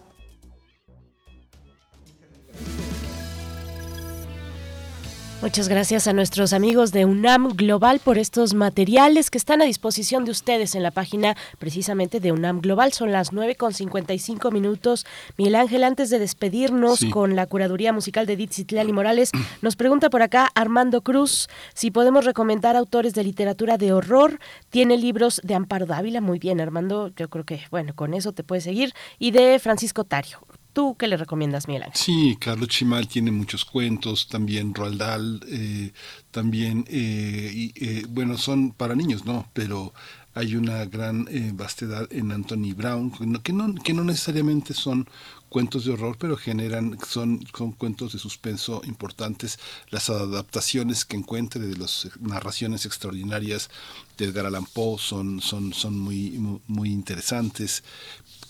Muchas 5.41 5.69
gracias 5.69 6.05
a 6.05 6.11
nuestros 6.11 6.51
amigos 6.51 6.91
de 6.91 7.05
UNAM 7.05 7.55
Global 7.55 8.01
por 8.03 8.17
estos 8.17 8.53
materiales 8.53 9.31
que 9.31 9.37
están 9.37 9.61
a 9.61 9.65
disposición 9.65 10.25
de 10.25 10.31
ustedes 10.31 10.75
en 10.75 10.83
la 10.83 10.91
página 10.91 11.37
precisamente 11.59 12.19
de 12.19 12.33
UNAM 12.33 12.59
Global. 12.59 12.91
Son 12.91 13.13
las 13.13 13.31
9 13.31 13.55
con 13.55 13.73
55 13.73 14.51
minutos. 14.51 15.05
Miguel 15.37 15.55
Ángel, 15.55 15.85
antes 15.85 16.09
de 16.09 16.19
despedirnos 16.19 17.05
con 17.05 17.37
la 17.37 17.45
curaduría 17.45 17.93
musical 17.93 18.25
de 18.25 18.35
Ditsitlali 18.35 18.91
Morales, 18.91 19.31
nos 19.61 19.77
pregunta 19.77 20.09
por 20.09 20.23
acá 20.23 20.49
Armando 20.55 21.03
Cruz 21.03 21.47
si 21.73 21.89
podemos 21.89 22.25
recomendar 22.25 22.75
autores 22.75 23.13
de 23.13 23.23
literatura 23.23 23.77
de 23.77 23.93
horror. 23.93 24.39
Tiene 24.69 24.97
libros 24.97 25.39
de 25.45 25.55
Amparo 25.55 25.85
Dávila. 25.85 26.19
Muy 26.19 26.39
bien, 26.39 26.59
Armando. 26.59 27.13
Yo 27.15 27.29
creo 27.29 27.45
que, 27.45 27.61
bueno, 27.71 27.95
con 27.95 28.13
eso 28.13 28.33
te 28.33 28.43
puedes 28.43 28.65
seguir. 28.65 28.93
Y 29.19 29.31
de 29.31 29.57
Francisco 29.59 30.03
Tario. 30.03 30.39
¿Tú 30.73 30.95
qué 30.97 31.07
le 31.07 31.17
recomiendas, 31.17 31.67
Miguel? 31.67 31.85
Sí, 31.93 32.37
Carlos 32.39 32.69
Chimal 32.69 33.07
tiene 33.07 33.31
muchos 33.31 33.65
cuentos, 33.65 34.27
también 34.27 34.73
Roald 34.73 35.43
eh, 35.47 35.91
también, 36.31 36.85
eh, 36.87 37.71
eh, 37.75 38.05
bueno, 38.07 38.37
son 38.37 38.71
para 38.71 38.93
niños, 38.95 39.25
¿no? 39.25 39.49
Pero 39.53 39.93
hay 40.35 40.55
una 40.55 40.85
gran 40.85 41.27
vastedad 41.53 42.07
en 42.11 42.31
Anthony 42.31 42.73
Brown, 42.75 43.11
que 43.41 43.51
no, 43.51 43.73
que 43.75 43.93
no 43.93 44.03
necesariamente 44.03 44.73
son 44.73 45.09
cuentos 45.49 45.85
de 45.85 45.93
horror, 45.93 46.17
pero 46.19 46.37
generan, 46.37 46.97
son, 47.05 47.45
son 47.57 47.71
cuentos 47.71 48.13
de 48.13 48.19
suspenso 48.19 48.81
importantes, 48.85 49.59
las 49.89 50.09
adaptaciones 50.09 51.03
que 51.03 51.17
encuentre 51.17 51.59
de 51.59 51.77
las 51.77 52.07
narraciones 52.21 52.85
extraordinarias 52.85 53.69
de 54.17 54.25
Edgar 54.25 54.45
Allan 54.45 54.65
Poe 54.65 54.99
son, 54.99 55.41
son, 55.41 55.73
son 55.73 55.99
muy, 55.99 56.59
muy 56.67 56.91
interesantes 56.91 57.83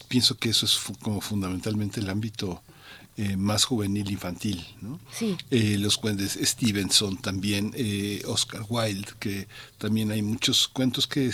pienso 0.09 0.37
que 0.37 0.49
eso 0.49 0.65
es 0.65 0.77
como 1.01 1.21
fundamentalmente 1.21 2.01
el 2.01 2.09
ámbito 2.09 2.61
eh, 3.21 3.35
más 3.35 3.65
juvenil 3.65 4.09
infantil. 4.11 4.65
¿no? 4.81 4.97
Sí. 5.11 5.35
Eh, 5.51 5.77
los 5.77 5.97
cuentos 5.97 6.37
Stevenson 6.41 7.17
también, 7.17 7.73
eh, 7.75 8.23
Oscar 8.25 8.65
Wilde, 8.69 9.11
que 9.19 9.49
también 9.77 10.11
hay 10.11 10.21
muchos 10.21 10.69
cuentos 10.69 11.05
que, 11.05 11.29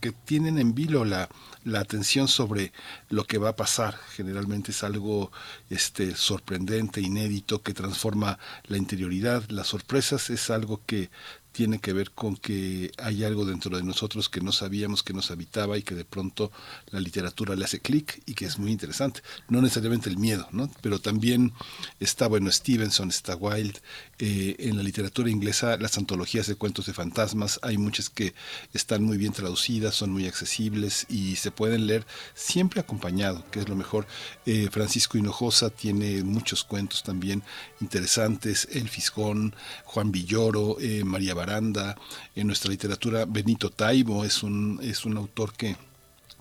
que 0.00 0.12
tienen 0.12 0.58
en 0.58 0.74
vilo 0.74 1.06
la, 1.06 1.30
la 1.64 1.80
atención 1.80 2.28
sobre 2.28 2.72
lo 3.08 3.24
que 3.24 3.38
va 3.38 3.50
a 3.50 3.56
pasar. 3.56 3.98
Generalmente 4.16 4.70
es 4.72 4.84
algo 4.84 5.32
este, 5.70 6.14
sorprendente, 6.14 7.00
inédito, 7.00 7.62
que 7.62 7.72
transforma 7.72 8.38
la 8.66 8.76
interioridad. 8.76 9.48
Las 9.48 9.68
sorpresas 9.68 10.28
es 10.28 10.50
algo 10.50 10.82
que 10.84 11.10
tiene 11.58 11.80
que 11.80 11.92
ver 11.92 12.12
con 12.12 12.36
que 12.36 12.92
hay 12.98 13.24
algo 13.24 13.44
dentro 13.44 13.76
de 13.76 13.82
nosotros 13.82 14.28
que 14.28 14.40
no 14.40 14.52
sabíamos 14.52 15.02
que 15.02 15.12
nos 15.12 15.32
habitaba 15.32 15.76
y 15.76 15.82
que 15.82 15.96
de 15.96 16.04
pronto 16.04 16.52
la 16.92 17.00
literatura 17.00 17.56
le 17.56 17.64
hace 17.64 17.80
clic 17.80 18.22
y 18.26 18.34
que 18.34 18.44
es 18.44 18.60
muy 18.60 18.70
interesante. 18.70 19.22
No 19.48 19.60
necesariamente 19.60 20.08
el 20.08 20.18
miedo, 20.18 20.46
¿no? 20.52 20.70
pero 20.82 21.00
también 21.00 21.52
está, 21.98 22.28
bueno, 22.28 22.52
Stevenson, 22.52 23.08
está 23.08 23.34
Wilde. 23.34 23.80
Eh, 24.20 24.56
en 24.58 24.76
la 24.76 24.82
literatura 24.82 25.30
inglesa, 25.30 25.76
las 25.76 25.96
antologías 25.96 26.48
de 26.48 26.56
cuentos 26.56 26.86
de 26.86 26.92
fantasmas, 26.92 27.60
hay 27.62 27.78
muchas 27.78 28.10
que 28.10 28.34
están 28.72 29.04
muy 29.04 29.16
bien 29.16 29.32
traducidas, 29.32 29.94
son 29.94 30.10
muy 30.10 30.26
accesibles 30.26 31.06
y 31.08 31.36
se 31.36 31.52
pueden 31.52 31.86
leer 31.86 32.04
siempre 32.34 32.80
acompañado, 32.80 33.44
que 33.52 33.60
es 33.60 33.68
lo 33.68 33.76
mejor. 33.76 34.08
Eh, 34.44 34.68
Francisco 34.72 35.18
Hinojosa 35.18 35.70
tiene 35.70 36.24
muchos 36.24 36.64
cuentos 36.64 37.04
también 37.04 37.44
interesantes, 37.80 38.68
El 38.72 38.88
Fisgón, 38.88 39.54
Juan 39.84 40.10
Villoro, 40.10 40.78
eh, 40.80 41.04
María 41.04 41.34
Baranda, 41.34 41.96
en 42.34 42.48
nuestra 42.48 42.70
literatura 42.70 43.24
Benito 43.24 43.70
Taibo 43.70 44.24
es 44.24 44.42
un, 44.42 44.80
es 44.82 45.04
un 45.04 45.16
autor 45.16 45.52
que 45.52 45.76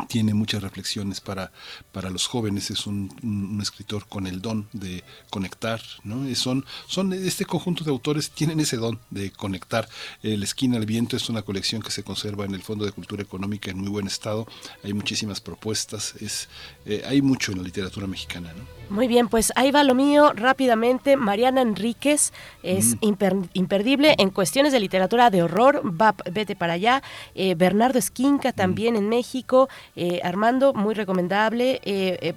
tiene 0.07 0.33
muchas 0.33 0.61
reflexiones 0.61 1.21
para, 1.21 1.51
para 1.91 2.09
los 2.09 2.27
jóvenes, 2.27 2.69
es 2.69 2.85
un, 2.85 3.11
un, 3.23 3.59
escritor 3.61 4.07
con 4.07 4.27
el 4.27 4.41
don 4.41 4.67
de 4.71 5.03
conectar, 5.29 5.81
¿no? 6.03 6.23
Son, 6.35 6.65
son, 6.87 7.13
este 7.13 7.45
conjunto 7.45 7.83
de 7.83 7.89
autores 7.89 8.29
tienen 8.29 8.59
ese 8.59 8.77
don 8.77 8.99
de 9.09 9.31
conectar. 9.31 9.89
El 10.21 10.43
Esquina 10.43 10.77
al 10.77 10.85
Viento 10.85 11.17
es 11.17 11.29
una 11.29 11.41
colección 11.41 11.81
que 11.81 11.91
se 11.91 12.03
conserva 12.03 12.45
en 12.45 12.53
el 12.53 12.61
Fondo 12.61 12.85
de 12.85 12.91
Cultura 12.91 13.23
Económica 13.23 13.71
en 13.71 13.79
muy 13.79 13.89
buen 13.89 14.07
estado, 14.07 14.47
hay 14.83 14.93
muchísimas 14.93 15.41
propuestas, 15.41 16.13
es, 16.21 16.47
eh, 16.85 17.03
hay 17.07 17.21
mucho 17.21 17.51
en 17.51 17.59
la 17.59 17.63
literatura 17.63 18.07
mexicana, 18.07 18.53
¿no? 18.53 18.77
Muy 18.89 19.09
bien, 19.09 19.27
pues 19.27 19.51
ahí 19.55 19.71
va 19.71 19.83
lo 19.83 19.95
mío 19.95 20.31
rápidamente. 20.33 21.17
Mariana 21.17 21.61
Enríquez 21.61 22.31
es 22.63 22.95
mm. 22.95 23.47
imperdible 23.53 24.15
en 24.17 24.29
cuestiones 24.29 24.71
de 24.71 24.79
literatura 24.79 25.29
de 25.29 25.43
horror. 25.43 25.81
Va, 25.99 26.15
vete 26.31 26.55
para 26.55 26.73
allá. 26.73 27.03
Eh, 27.35 27.55
Bernardo 27.55 27.99
Esquinca 27.99 28.53
también 28.53 28.95
en 28.95 29.09
México. 29.09 29.67
Eh, 29.97 30.21
Armando, 30.23 30.73
muy 30.73 30.93
recomendable. 30.93 31.81
Eh, 31.83 32.33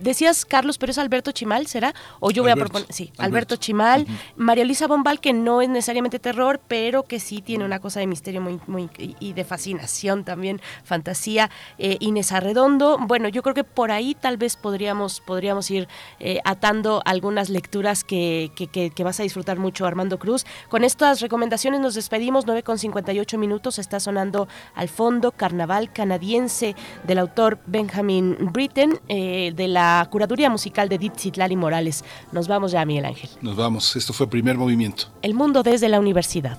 decías, 0.00 0.44
Carlos, 0.44 0.78
pero 0.78 0.90
es 0.90 0.98
Alberto 0.98 1.30
Chimal, 1.30 1.66
¿será? 1.66 1.94
O 2.18 2.30
yo 2.30 2.42
voy 2.42 2.50
a 2.50 2.56
proponer. 2.56 2.88
Sí, 2.90 3.12
Alberto, 3.18 3.56
Chimal. 3.56 4.06
María 4.36 4.64
Luisa 4.64 4.86
Bombal, 4.86 5.20
que 5.20 5.32
no 5.32 5.62
es 5.62 5.68
necesariamente 5.68 6.18
terror, 6.18 6.60
pero 6.66 7.04
que 7.04 7.20
sí 7.20 7.42
tiene 7.42 7.64
una 7.64 7.78
cosa 7.78 8.00
de 8.00 8.06
misterio 8.06 8.40
muy, 8.40 8.58
muy 8.66 8.90
y 8.98 9.32
de 9.32 9.44
fascinación 9.44 10.24
también, 10.24 10.60
fantasía. 10.84 11.50
Inés 11.78 12.32
Arredondo. 12.32 12.98
Bueno, 12.98 13.28
yo 13.28 13.42
creo 13.42 13.54
que 13.54 13.64
por 13.64 13.90
ahí 13.90 14.14
tal 14.14 14.36
vez 14.36 14.56
podríamos, 14.56 15.20
podríamos 15.20 15.70
ir 15.70 15.88
eh, 16.20 16.40
atando 16.44 17.02
algunas 17.04 17.48
lecturas 17.50 18.04
que, 18.04 18.50
que, 18.54 19.04
vas 19.04 19.20
a 19.20 19.22
disfrutar 19.22 19.58
mucho, 19.58 19.86
Armando 19.86 20.18
Cruz. 20.18 20.46
Con 20.68 20.84
estas 20.84 21.20
recomendaciones 21.20 21.80
nos 21.80 21.94
despedimos, 21.94 22.46
9 22.46 22.62
con 22.62 22.78
58 22.78 23.38
minutos, 23.38 23.78
está 23.78 24.00
sonando 24.00 24.48
al 24.74 24.88
fondo 24.88 25.32
Carnaval 25.32 25.92
canadiense 25.92 26.74
del 27.06 27.18
autor 27.18 27.58
Benjamin 27.66 28.36
Britten, 28.52 29.00
eh, 29.08 29.52
de 29.54 29.68
la 29.68 30.06
curaduría 30.10 30.50
musical 30.50 30.88
de 30.88 30.98
Dixit 30.98 31.36
Lali 31.36 31.56
Morales. 31.56 32.04
Nos 32.32 32.48
vamos 32.48 32.72
ya, 32.72 32.84
Miguel 32.84 33.06
Ángel. 33.06 33.30
Nos 33.40 33.56
vamos, 33.56 33.96
esto 33.96 34.12
fue 34.12 34.28
primer 34.28 34.56
movimiento. 34.56 35.04
El 35.22 35.34
mundo 35.34 35.62
desde 35.62 35.88
la 35.88 36.00
universidad. 36.00 36.58